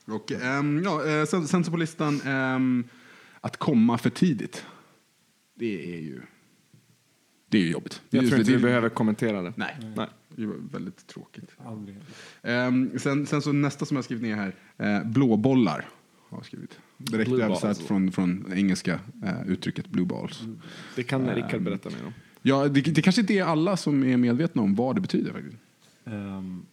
Och, 0.05 0.31
ehm, 0.31 0.81
ja, 0.83 1.07
eh, 1.07 1.25
sen, 1.25 1.47
sen 1.47 1.63
så 1.63 1.71
på 1.71 1.77
listan 1.77 2.21
ehm, 2.25 2.83
att 3.41 3.57
komma 3.57 3.97
för 3.97 4.09
tidigt. 4.09 4.65
Det 5.55 5.95
är 5.95 6.01
ju 6.01 6.21
det 7.49 7.57
är 7.57 7.61
ju 7.61 7.71
jobbigt. 7.71 8.01
Jag 8.09 8.27
tror 8.27 8.39
inte 8.39 8.51
vi 8.51 8.57
behöver 8.57 8.89
kommentera 8.89 9.41
det. 9.41 9.53
Nej, 9.55 9.77
Nej. 9.95 10.07
Det 10.35 10.45
var 10.45 10.55
väldigt 10.71 11.07
tråkigt. 11.07 11.51
Aldrig. 11.65 11.97
Ehm, 12.41 12.99
sen, 12.99 13.25
sen 13.25 13.41
så 13.41 13.51
nästa 13.51 13.85
som 13.85 13.95
jag 13.95 13.99
har 13.99 14.03
skrivit 14.03 14.23
ner 14.23 14.35
här, 14.35 14.55
eh, 14.77 15.05
blåbollar. 15.11 15.89
Har 16.29 16.37
jag 16.37 16.45
skrivit. 16.45 16.79
Direkt 16.97 17.31
översatt 17.31 17.77
från, 17.77 18.11
från 18.11 18.53
engelska 18.53 18.99
eh, 19.23 19.47
uttrycket 19.47 19.87
blue 19.87 20.05
balls. 20.05 20.41
Det 20.95 21.03
kan 21.03 21.29
Rickard 21.35 21.61
berätta 21.61 21.89
mer 21.89 22.05
om. 22.05 22.13
Ja, 22.41 22.67
det, 22.67 22.81
det 22.81 23.01
kanske 23.01 23.21
inte 23.21 23.33
är 23.33 23.43
alla 23.43 23.77
som 23.77 24.03
är 24.03 24.17
medvetna 24.17 24.61
om 24.61 24.75
vad 24.75 24.95
det 24.95 25.01
betyder 25.01 25.31
faktiskt. 25.31 25.57
Ehm, 26.05 26.65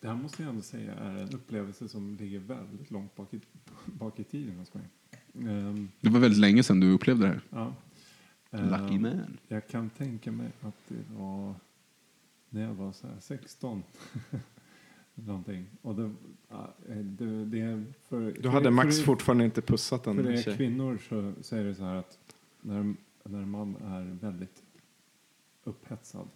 det 0.00 0.08
här 0.08 0.14
måste 0.14 0.42
jag 0.42 0.50
ändå 0.50 0.62
säga 0.62 0.94
är 0.94 1.16
en 1.22 1.28
upplevelse 1.34 1.88
som 1.88 2.16
ligger 2.20 2.38
väldigt 2.38 2.90
långt 2.90 3.16
bak 3.16 3.34
i, 3.34 3.40
bak 3.84 4.20
i 4.20 4.24
tiden 4.24 4.58
hos 4.58 4.74
mig. 4.74 4.84
Ehm, 5.34 5.88
Det 6.00 6.10
var 6.10 6.20
väldigt 6.20 6.40
länge 6.40 6.62
sedan 6.62 6.80
du 6.80 6.92
upplevde 6.92 7.22
det 7.22 7.28
här. 7.28 7.40
ja. 7.50 7.74
Lucky 8.50 8.94
Ehm, 8.94 9.02
man. 9.02 9.38
Jag 9.48 9.68
kan 9.68 9.90
tänka 9.90 10.32
mig 10.32 10.48
att 10.60 10.74
det 10.88 11.14
var 11.16 11.54
när 12.52 12.62
jag 12.62 12.74
var 12.74 12.92
så 12.92 13.06
här 13.06 13.20
16. 13.20 13.82
Någonting. 15.14 15.66
Och 15.82 15.94
det, 15.94 16.10
det, 17.02 17.44
det 17.44 17.84
för, 18.08 18.36
Du 18.40 18.48
hade 18.48 18.64
för, 18.64 18.70
Max 18.70 18.96
för, 18.96 19.04
fortfarande 19.04 19.44
inte 19.44 19.62
pussat 19.62 20.04
För 20.04 20.10
en 20.10 20.26
er 20.26 20.42
tjej. 20.42 20.56
kvinnor 20.56 20.98
så, 21.08 21.32
så 21.42 21.56
är 21.56 21.64
det 21.64 21.74
så 21.74 21.84
här 21.84 21.96
att 21.96 22.18
när, 22.60 22.94
när 23.24 23.46
man 23.46 23.76
är 23.76 24.18
väldigt 24.20 24.62
upphetsad 25.64 26.28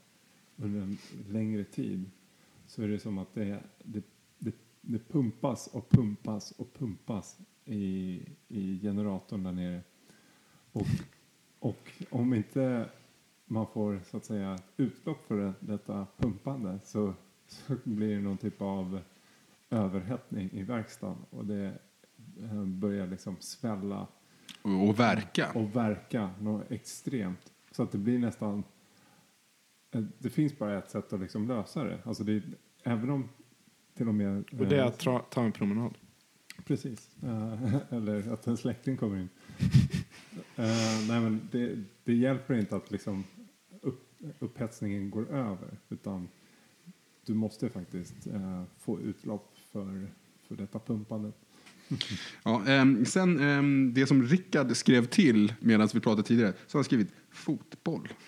under 0.56 0.80
en 0.80 0.98
längre 1.28 1.64
tid 1.64 2.10
så 2.66 2.82
är 2.82 2.88
det 2.88 2.98
som 2.98 3.18
att 3.18 3.34
det, 3.34 3.60
det, 3.82 4.02
det, 4.38 4.54
det 4.80 4.98
pumpas 4.98 5.66
och 5.66 5.90
pumpas 5.90 6.50
och 6.50 6.74
pumpas 6.74 7.38
i, 7.64 8.20
i 8.48 8.80
generatorn 8.82 9.42
där 9.42 9.52
nere. 9.52 9.80
Och, 10.72 10.86
och 11.58 11.90
om 12.10 12.34
inte 12.34 12.88
man 13.46 13.66
får 13.66 14.00
så 14.10 14.16
att 14.16 14.24
säga 14.24 14.58
utlopp 14.76 15.26
för 15.26 15.36
det, 15.36 15.52
detta 15.60 16.06
pumpande 16.16 16.78
så, 16.84 17.14
så 17.46 17.76
blir 17.84 18.14
det 18.14 18.20
någon 18.20 18.36
typ 18.38 18.62
av 18.62 19.00
överhettning 19.70 20.50
i 20.52 20.62
verkstaden 20.62 21.16
och 21.30 21.44
det 21.44 21.78
eh, 22.42 22.64
börjar 22.64 23.06
liksom 23.06 23.36
svälla 23.40 24.06
Och, 24.62 25.00
verka. 25.00 25.52
och 25.54 25.76
verka 25.76 26.30
något 26.40 26.70
extremt. 26.70 27.52
Så 27.70 27.82
att 27.82 27.92
det 27.92 27.98
blir 27.98 28.18
nästan... 28.18 28.64
eh, 29.90 30.02
Det 30.18 30.30
finns 30.30 30.58
bara 30.58 30.78
ett 30.78 30.90
sätt 30.90 31.12
att 31.12 31.20
liksom 31.20 31.48
lösa 31.48 31.84
det. 31.84 31.98
Alltså 32.04 32.24
det 32.24 32.32
är, 32.32 32.42
även 32.82 33.10
om 33.10 33.28
till 33.94 34.08
och 34.08 34.14
med... 34.14 34.36
Och 34.58 34.66
det 34.66 34.76
är 34.76 34.80
eh, 34.80 34.86
att 34.86 35.02
tra- 35.02 35.22
ta 35.30 35.44
en 35.44 35.52
promenad. 35.52 35.94
Precis. 36.66 37.10
Eller 37.90 38.32
att 38.32 38.46
en 38.46 38.56
släkting 38.56 38.96
kommer 38.96 39.16
in. 39.16 39.28
Nej 41.08 41.20
men 41.20 41.48
det, 41.52 41.76
det 42.04 42.14
hjälper 42.14 42.54
inte 42.54 42.76
att 42.76 42.90
liksom 42.90 43.24
upphetsningen 44.38 45.10
går 45.10 45.30
över. 45.30 45.78
Utan 45.88 46.28
du 47.26 47.34
måste 47.34 47.68
faktiskt 47.68 48.26
eh, 48.26 48.62
få 48.78 49.00
utlopp 49.00 49.54
för, 49.72 50.08
för 50.48 50.56
detta 50.56 50.78
pumpandet. 50.78 51.34
Ja, 52.42 52.66
ehm, 52.66 53.04
sen 53.04 53.40
ehm, 53.40 53.94
det 53.94 54.06
som 54.06 54.22
Rickard 54.22 54.76
skrev 54.76 55.06
till 55.06 55.54
medan 55.60 55.88
vi 55.94 56.00
pratade 56.00 56.22
tidigare, 56.22 56.52
så 56.66 56.76
har 56.76 56.80
han 56.80 56.84
skrivit 56.84 57.12
fotboll. 57.30 58.08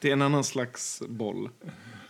Det 0.00 0.08
är 0.08 0.12
en 0.12 0.22
annan 0.22 0.44
slags 0.44 1.02
boll. 1.08 1.50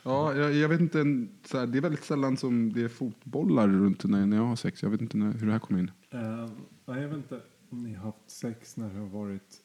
Ja, 0.03 0.35
jag, 0.35 0.55
jag 0.55 0.69
vet 0.69 0.81
inte, 0.81 1.27
så 1.45 1.59
här, 1.59 1.67
det 1.67 1.79
är 1.79 1.83
väldigt 1.83 2.05
sällan 2.05 2.37
som 2.37 2.73
det 2.73 2.83
är 2.83 2.89
fotbollar 2.89 3.69
runt 3.69 4.05
när, 4.05 4.27
när 4.27 4.37
jag 4.37 4.45
har 4.45 4.57
sex. 4.57 4.83
Jag 4.83 4.91
vet 4.91 5.01
inte 5.01 5.17
när, 5.17 5.33
hur 5.33 5.47
det 5.47 5.53
här 5.53 5.59
kommer 5.59 5.81
in. 5.81 5.91
Uh, 6.15 6.51
jag 6.87 7.09
vet 7.09 7.17
inte 7.17 7.41
om 7.71 7.83
ni 7.83 7.95
har 7.95 8.05
haft 8.05 8.31
sex 8.31 8.77
när 8.77 8.95
det 8.95 8.99
har 8.99 9.07
varit 9.07 9.64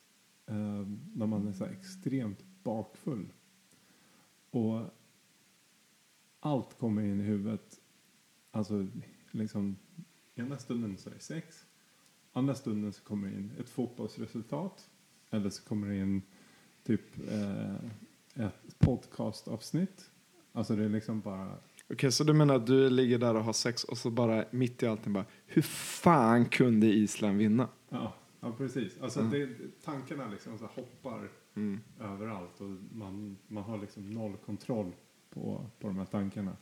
eh, 0.49 0.88
när 1.13 1.27
man 1.27 1.47
är 1.47 1.53
så 1.53 1.65
extremt 1.65 2.43
bakfull. 2.63 3.34
Och 4.51 4.81
allt 6.39 6.77
kommer 6.77 7.01
in 7.01 7.19
i 7.19 7.23
huvudet. 7.23 7.80
Alltså 8.51 8.88
liksom 9.31 9.76
ena 10.35 10.57
stunden 10.57 10.97
så 10.97 11.09
är 11.09 11.13
det 11.13 11.19
sex. 11.19 11.65
Andra 12.34 12.55
stunden 12.55 12.93
så 12.93 13.03
kommer 13.03 13.27
det 13.27 13.35
in 13.35 13.51
ett 13.59 13.69
fotbollsresultat. 13.69 14.89
Eller 15.30 15.49
så 15.49 15.63
kommer 15.63 15.88
det 15.88 15.95
in 15.95 16.21
typ 16.84 17.30
eh, 17.31 17.76
ett 18.45 18.80
podcastavsnitt. 18.80 20.11
Alltså 20.51 20.76
det 20.76 20.85
är 20.85 20.89
liksom 20.89 21.21
bara 21.21 21.57
Okej, 21.93 22.11
så 22.11 22.23
du 22.23 22.34
menar 22.34 22.55
att 22.55 22.67
du 22.67 22.89
ligger 22.89 23.17
där 23.17 23.35
och 23.35 23.43
har 23.43 23.53
sex 23.53 23.84
och 23.84 23.97
så 23.97 24.11
bara 24.11 24.45
mitt 24.51 24.84
i 24.84 24.88
allting 24.88 25.13
bara, 25.13 25.26
hur 25.45 25.61
fan 25.61 26.45
kunde 26.45 26.88
Island 26.88 27.38
vinna? 27.38 27.67
Ja, 27.89 28.13
Ja, 28.40 28.52
precis. 28.57 28.98
Alltså, 29.02 29.22
det, 29.22 29.49
tankarna 29.86 30.28
liksom 30.28 30.57
så 30.57 30.66
hoppar 30.66 31.30
Mm. 31.56 31.80
överallt 32.02 32.61
och 32.61 32.70
man, 32.98 33.38
man 33.48 33.64
har 33.64 33.78
liksom 33.78 34.10
noll 34.11 34.38
kontroll 34.45 34.91
på, 35.30 35.66
på 35.80 35.88
de 35.88 35.98
här 35.98 36.06
tankarna. 36.06 36.57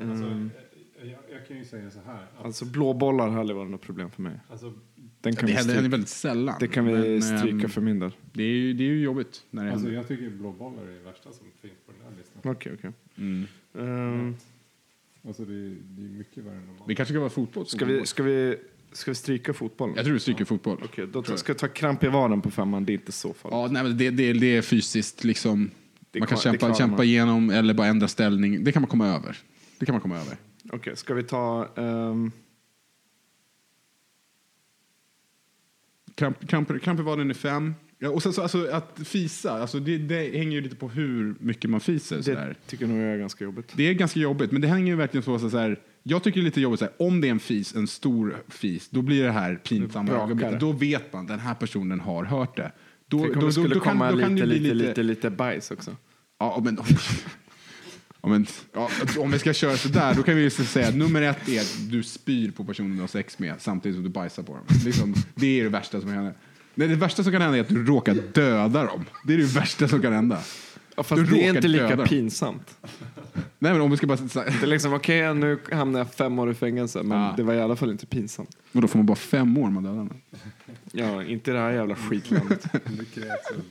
Alltså, 0.00 0.24
Mm. 0.24 0.50
jag, 1.02 1.08
jag 1.32 1.46
kan 1.48 1.56
ju 1.58 1.64
säga 1.64 1.90
så 1.90 2.00
här. 2.00 2.22
Att, 2.38 2.44
Alltså 2.44 2.64
blåbollar 2.64 3.28
har 3.28 3.40
aldrig 3.40 3.56
varit 3.56 3.70
något 3.70 3.80
problem 3.80 4.10
för 4.10 4.22
mig. 4.22 4.40
alltså, 4.50 4.72
Den 5.20 5.36
kan 5.36 5.46
Det 5.46 5.52
vi 5.52 5.52
händer, 5.58 5.74
stryka, 5.74 5.88
väldigt 5.90 6.08
sällan. 6.08 6.56
det 6.60 6.68
kan 6.68 6.84
vi 6.86 6.92
Men, 6.92 7.22
stryka 7.22 7.64
ehm, 7.64 7.68
för 7.70 7.80
min 7.80 7.98
del. 7.98 8.10
Det 8.32 8.42
är, 8.42 8.46
ju, 8.56 8.72
det 8.72 8.84
är 8.84 8.88
ju 8.88 9.00
jobbigt 9.02 9.46
när 9.50 9.64
det 9.64 9.70
alltså, 9.72 9.86
händer. 9.86 10.00
jag 10.00 10.08
tycker 10.08 10.30
blåbollar 10.30 10.82
är 10.82 10.86
det 10.92 10.98
värsta 11.00 11.32
som 11.32 11.46
finns 11.60 11.74
på 11.86 11.92
den 11.92 12.00
här 12.10 12.18
listan. 12.18 12.52
Okej, 12.52 12.72
okej. 12.78 12.92
Mm. 13.16 13.46
Ehm, 13.74 14.36
Alltså, 15.28 15.44
det, 15.44 15.54
är- 15.54 15.76
det 15.82 16.02
är 16.02 16.08
mycket 16.08 16.44
värre 16.44 16.54
än 16.54 16.66
normalt. 16.66 16.88
Det 16.88 16.94
kanske 16.94 17.12
ska 17.14 17.20
vara 17.20 17.30
fotboll. 17.30 17.66
ska, 17.66 17.84
vi, 17.84 18.06
ska, 18.06 18.22
vi, 18.22 18.58
ska 18.92 19.10
vi 19.10 19.14
stryka 19.14 19.54
fotbollen? 19.54 19.96
Jag 19.96 20.04
tror 20.04 20.14
du 20.14 20.20
stryker 20.20 20.44
fotboll. 20.44 20.78
Okej, 20.84 21.06
då 21.06 21.12
Tror 21.12 21.24
jag. 21.32 21.38
ska 21.38 21.50
jag 21.50 21.58
ta 21.58 21.68
kramp 21.68 22.04
i 22.04 22.08
vaden 22.08 22.40
på 22.40 22.50
femman. 22.50 22.84
Det 22.84 22.92
är 22.92 22.94
inte 22.94 23.12
så 23.12 23.34
farligt. 23.34 23.54
Ja, 23.56 23.68
nej, 23.72 23.82
men 23.82 23.98
det, 23.98 24.10
det, 24.10 24.32
det 24.32 24.56
är 24.56 24.62
fysiskt 24.62 25.24
liksom. 25.24 25.70
Det 26.10 26.18
man 26.18 26.28
kan 26.28 26.38
klar- 26.38 26.52
det 26.52 26.58
kämpa, 26.58 26.58
klarar 26.58 26.74
kämpa 26.74 26.96
man. 26.96 27.06
igenom 27.06 27.50
eller 27.50 27.74
bara 27.74 27.86
ändra 27.86 28.08
ställning. 28.08 28.64
Det 28.64 28.72
kan 28.72 28.82
man 28.82 28.88
komma 28.90 29.06
över. 29.08 29.36
Det 29.78 29.86
kan 29.86 29.92
man 29.94 30.02
komma 30.02 30.16
över. 30.16 30.36
Okej, 30.72 30.96
ska 30.96 31.14
vi 31.14 31.22
ta... 31.22 31.68
ehm, 31.76 32.32
Kramp, 36.14 36.48
kramp, 36.48 36.82
kramp 36.82 37.00
i 37.00 37.02
vaden 37.02 37.30
är 37.30 37.34
fem. 37.34 37.74
Ja, 37.98 38.10
och 38.10 38.22
sen 38.22 38.32
så 38.32 38.42
alltså, 38.42 38.68
att 38.72 39.00
fisa, 39.04 39.52
alltså, 39.52 39.80
det, 39.80 39.98
det 39.98 40.38
hänger 40.38 40.52
ju 40.52 40.60
lite 40.60 40.76
på 40.76 40.88
hur 40.88 41.34
mycket 41.40 41.70
man 41.70 41.80
fiser. 41.80 42.22
Sådär. 42.22 42.46
det 42.46 42.70
tycker 42.70 42.86
nog 42.86 42.98
jag 42.98 43.14
är 43.14 43.18
ganska 43.18 43.44
jobbigt. 43.44 43.72
Det 43.76 43.82
är 43.82 43.94
ganska 43.94 44.20
jobbigt, 44.20 44.52
men 44.52 44.62
det 44.62 44.68
hänger 44.68 44.86
ju 44.86 44.96
verkligen 44.96 45.22
på 45.24 45.38
så. 45.38 45.76
Jag 46.02 46.22
tycker 46.22 46.40
det 46.40 46.42
är 46.42 46.44
lite 46.44 46.60
jobbigt 46.60 46.80
så 46.80 46.88
om 46.96 47.20
det 47.20 47.26
är 47.28 47.30
en 47.30 47.40
fis, 47.40 47.74
en 47.74 47.86
stor 47.86 48.36
fis, 48.48 48.88
då 48.90 49.02
blir 49.02 49.24
det 49.24 49.30
här 49.30 49.56
pinsamma. 49.56 50.56
Då 50.60 50.72
vet 50.72 51.12
man, 51.12 51.26
den 51.26 51.38
här 51.38 51.54
personen 51.54 52.00
har 52.00 52.24
hört 52.24 52.56
det. 52.56 52.72
Då, 53.06 53.22
Tänk 53.22 53.36
om 53.36 53.44
det 53.44 53.52
skulle 53.52 53.74
kan- 53.74 53.80
komma 53.80 54.12
då 54.12 54.18
kan 54.18 54.34
lite, 54.34 54.46
det 54.46 54.58
bli 54.58 54.58
lite, 54.58 54.74
lite, 54.74 55.02
lite 55.02 55.30
bajs 55.30 55.70
också. 55.70 55.96
Ja, 56.38 56.60
men, 56.64 56.78
ja, 58.22 58.28
men 58.28 58.46
ja, 58.72 58.90
om 59.18 59.30
vi 59.30 59.38
ska 59.38 59.52
köra 59.52 59.76
så 59.76 59.88
där, 59.88 60.14
då 60.14 60.22
kan 60.22 60.36
vi 60.36 60.42
ju 60.42 60.50
säga 60.50 60.88
att 60.88 60.96
nummer 60.96 61.22
ett 61.22 61.48
är 61.48 61.60
att 61.60 61.76
du 61.90 62.02
spyr 62.02 62.50
på 62.50 62.64
personen 62.64 62.94
du 62.94 63.00
har 63.00 63.08
sex 63.08 63.38
med 63.38 63.54
samtidigt 63.58 63.96
som 63.96 64.04
du 64.04 64.10
bajsar 64.10 64.42
på 64.42 64.54
dem. 64.54 64.64
Liksom, 64.84 65.14
det 65.34 65.60
är 65.60 65.64
det 65.64 65.70
värsta 65.70 66.00
som 66.00 66.10
hända. 66.10 66.32
Nej, 66.78 66.88
det 66.88 66.94
värsta 66.96 67.22
som 67.22 67.32
kan 67.32 67.42
hända 67.42 67.56
är 67.58 67.60
att 67.60 67.68
du 67.68 67.84
råkar 67.86 68.14
döda 68.32 68.84
dem. 68.84 69.04
Det 69.24 69.34
är 69.34 69.38
det 69.38 69.44
värsta 69.44 69.88
som 69.88 70.02
kan 70.02 70.12
hända. 70.12 70.38
Ja, 70.96 71.02
fast 71.02 71.22
Du 71.22 71.30
det 71.36 71.44
är 71.46 71.48
inte 71.56 71.68
lika 71.68 71.96
pinsamt. 71.96 72.76
Nej, 73.58 73.72
men 73.72 73.80
om 73.80 73.90
vi 73.90 73.96
ska 73.96 74.06
bara... 74.06 74.16
Det 74.34 74.62
är 74.62 74.66
liksom, 74.66 74.92
okej, 74.94 75.34
nu 75.34 75.58
hamnar 75.72 76.00
jag 76.00 76.12
fem 76.14 76.38
år 76.38 76.50
i 76.50 76.54
fängelse, 76.54 77.02
men 77.02 77.18
Ja. 77.20 77.34
det 77.36 77.42
var 77.42 77.54
i 77.54 77.60
alla 77.60 77.76
fall 77.76 77.90
inte 77.90 78.06
pinsamt. 78.06 78.56
Och 78.72 78.80
då 78.82 78.88
får 78.88 78.98
man 78.98 79.06
bara 79.06 79.16
fem 79.16 79.58
år 79.58 79.66
om 79.66 79.74
man 79.74 79.82
dödar 79.82 79.96
någon. 79.96 80.20
Ja, 80.92 81.24
inte 81.24 81.50
i 81.50 81.54
det 81.54 81.60
här 81.60 81.70
jävla 81.70 81.94
skitlandet. 81.94 82.62
Det 82.72 83.04
krävs 83.20 83.50
väl 83.50 83.62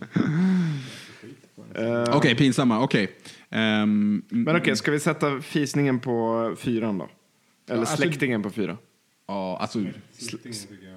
Eh, 1.76 2.16
Okej, 2.18 2.36
pinsamma. 2.36 2.80
Okej. 2.84 3.08
Ehm, 3.50 4.22
Men 4.30 4.56
okej, 4.56 4.76
ska 4.76 4.92
vi 4.92 5.00
sätta 5.00 5.42
fisningen 5.42 6.00
på 6.00 6.56
fyran 6.60 6.98
då? 6.98 7.10
Eller 7.70 7.80
alltså- 7.80 7.98
släktingen 7.98 8.44
på 8.44 8.50
fyra? 8.50 8.78
Ja, 9.28 9.58
alltså, 9.62 9.80
Slittingen 10.12 10.58
tycker 10.70 10.86
jag 10.88 10.94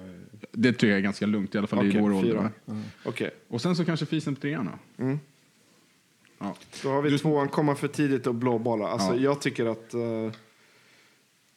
det 0.51 0.71
tycker 0.73 0.87
jag 0.87 0.97
är 0.97 1.01
ganska 1.01 1.25
lugnt, 1.25 1.55
i 1.55 1.57
alla 1.57 1.67
fall 1.67 1.85
i 1.85 1.89
Okej, 1.89 2.01
vår 2.01 2.11
ålder. 2.13 2.35
va? 2.35 2.49
Okej, 3.05 3.29
Och 3.47 3.61
sen 3.61 3.75
så 3.75 3.85
kanske 3.85 4.05
fisen 4.05 4.35
på 4.35 4.41
trean 4.41 4.69
då. 4.97 5.03
Mm. 5.03 5.19
Ja. 6.39 6.55
då 6.83 6.89
har 6.89 7.01
vi 7.01 7.09
Du- 7.09 7.17
tvåan, 7.17 7.47
komma 7.49 7.75
för 7.75 7.87
tidigt 7.87 8.27
och 8.27 8.35
blåbollar. 8.35 8.87
Alltså, 8.87 9.15
Ja. 9.15 9.21
jag 9.21 9.41
tycker 9.41 9.65
att... 9.65 9.93
eh, 9.93 10.31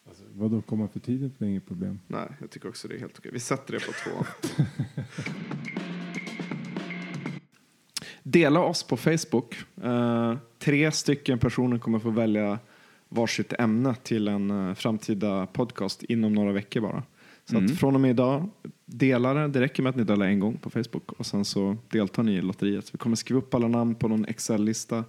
Alltså, 0.08 0.24
vadå, 0.34 0.62
komma 0.62 0.88
för 0.88 1.00
tidigt 1.00 1.32
det 1.38 1.44
är 1.44 1.48
inget 1.48 1.66
problem. 1.68 2.00
nej, 2.06 2.28
jag 2.40 2.50
tycker 2.50 2.68
också 2.68 2.88
det 2.88 2.94
är 2.94 2.98
helt 3.00 3.18
okej. 3.18 3.30
Vi 3.34 3.40
sätter 3.40 3.72
det 3.72 3.80
på 3.86 3.92
tvåan. 3.92 4.24
Dela 8.22 8.60
oss 8.60 8.82
på 8.82 8.96
Facebook. 8.96 9.54
Eh, 9.82 10.36
tre 10.58 10.92
stycken 10.92 11.38
personer 11.38 11.78
kommer 11.78 11.98
få 11.98 12.10
välja 12.10 12.58
varsitt 13.08 13.52
ämne 13.52 13.94
till 13.94 14.28
en 14.28 14.50
eh, 14.68 14.74
framtida 14.74 15.46
podcast 15.46 16.02
inom 16.02 16.32
några 16.32 16.52
veckor 16.52 16.80
bara. 16.80 17.02
Så 17.44 17.56
Mm. 17.56 17.64
att 17.72 17.78
från 17.78 17.94
och 17.94 18.00
med 18.00 18.10
idag, 18.10 18.50
dela 18.86 19.34
det. 19.34 19.48
Det 19.48 19.60
räcker 19.60 19.82
med 19.82 19.90
att 19.90 19.96
ni 19.96 20.04
delar 20.04 20.26
en 20.26 20.40
gång 20.40 20.56
på 20.56 20.70
Facebook 20.70 21.12
och 21.12 21.26
sen 21.26 21.44
så 21.44 21.76
deltar 21.90 22.22
ni 22.22 22.32
i 22.32 22.42
lotteriet. 22.42 22.94
Vi 22.94 22.98
kommer 22.98 23.16
skriva 23.16 23.38
upp 23.38 23.54
alla 23.54 23.68
namn 23.68 23.94
på 23.94 24.08
någon 24.08 24.24
Excel-lista, 24.24 25.04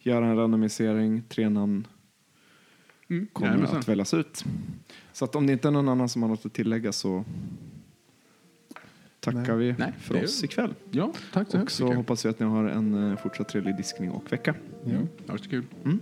göra 0.00 0.26
en 0.26 0.36
randomisering, 0.36 1.22
tre 1.28 1.48
namn 1.48 1.86
Mm. 3.10 3.26
kommer 3.32 3.48
jajamensan. 3.48 3.78
att 3.78 3.88
väljas 3.88 4.14
ut. 4.14 4.44
Så 5.12 5.24
att 5.24 5.34
om 5.36 5.46
det 5.46 5.52
inte 5.52 5.68
är 5.68 5.72
någon 5.72 5.88
annan 5.88 6.08
som 6.08 6.22
har 6.22 6.28
något 6.28 6.46
att 6.46 6.52
tillägga 6.52 6.92
så 6.92 7.24
tackar 9.20 9.54
vi 9.54 9.74
Nej, 9.78 9.92
för 9.98 10.14
det 10.14 10.20
är- 10.20 10.24
oss 10.24 10.44
ikväll. 10.44 10.74
Ja, 10.90 11.12
tack 11.32 11.50
så 11.50 11.62
Och 11.62 11.70
så 11.70 11.84
mycket. 11.84 11.96
hoppas 11.96 12.24
vi 12.24 12.28
att 12.28 12.38
ni 12.40 12.46
har 12.46 12.64
en 12.64 13.10
eh, 13.10 13.16
fortsatt 13.18 13.48
trevlig 13.48 13.76
diskning 13.76 14.10
och 14.10 14.32
vecka. 14.32 14.54
Ja, 14.84 14.90
Ja, 14.92 14.98
det 15.26 15.32
var 15.32 15.38
så 15.38 15.50
kul. 15.50 15.64
han 15.84 16.00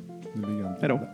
Hej 0.80 0.88
då. 0.88 1.08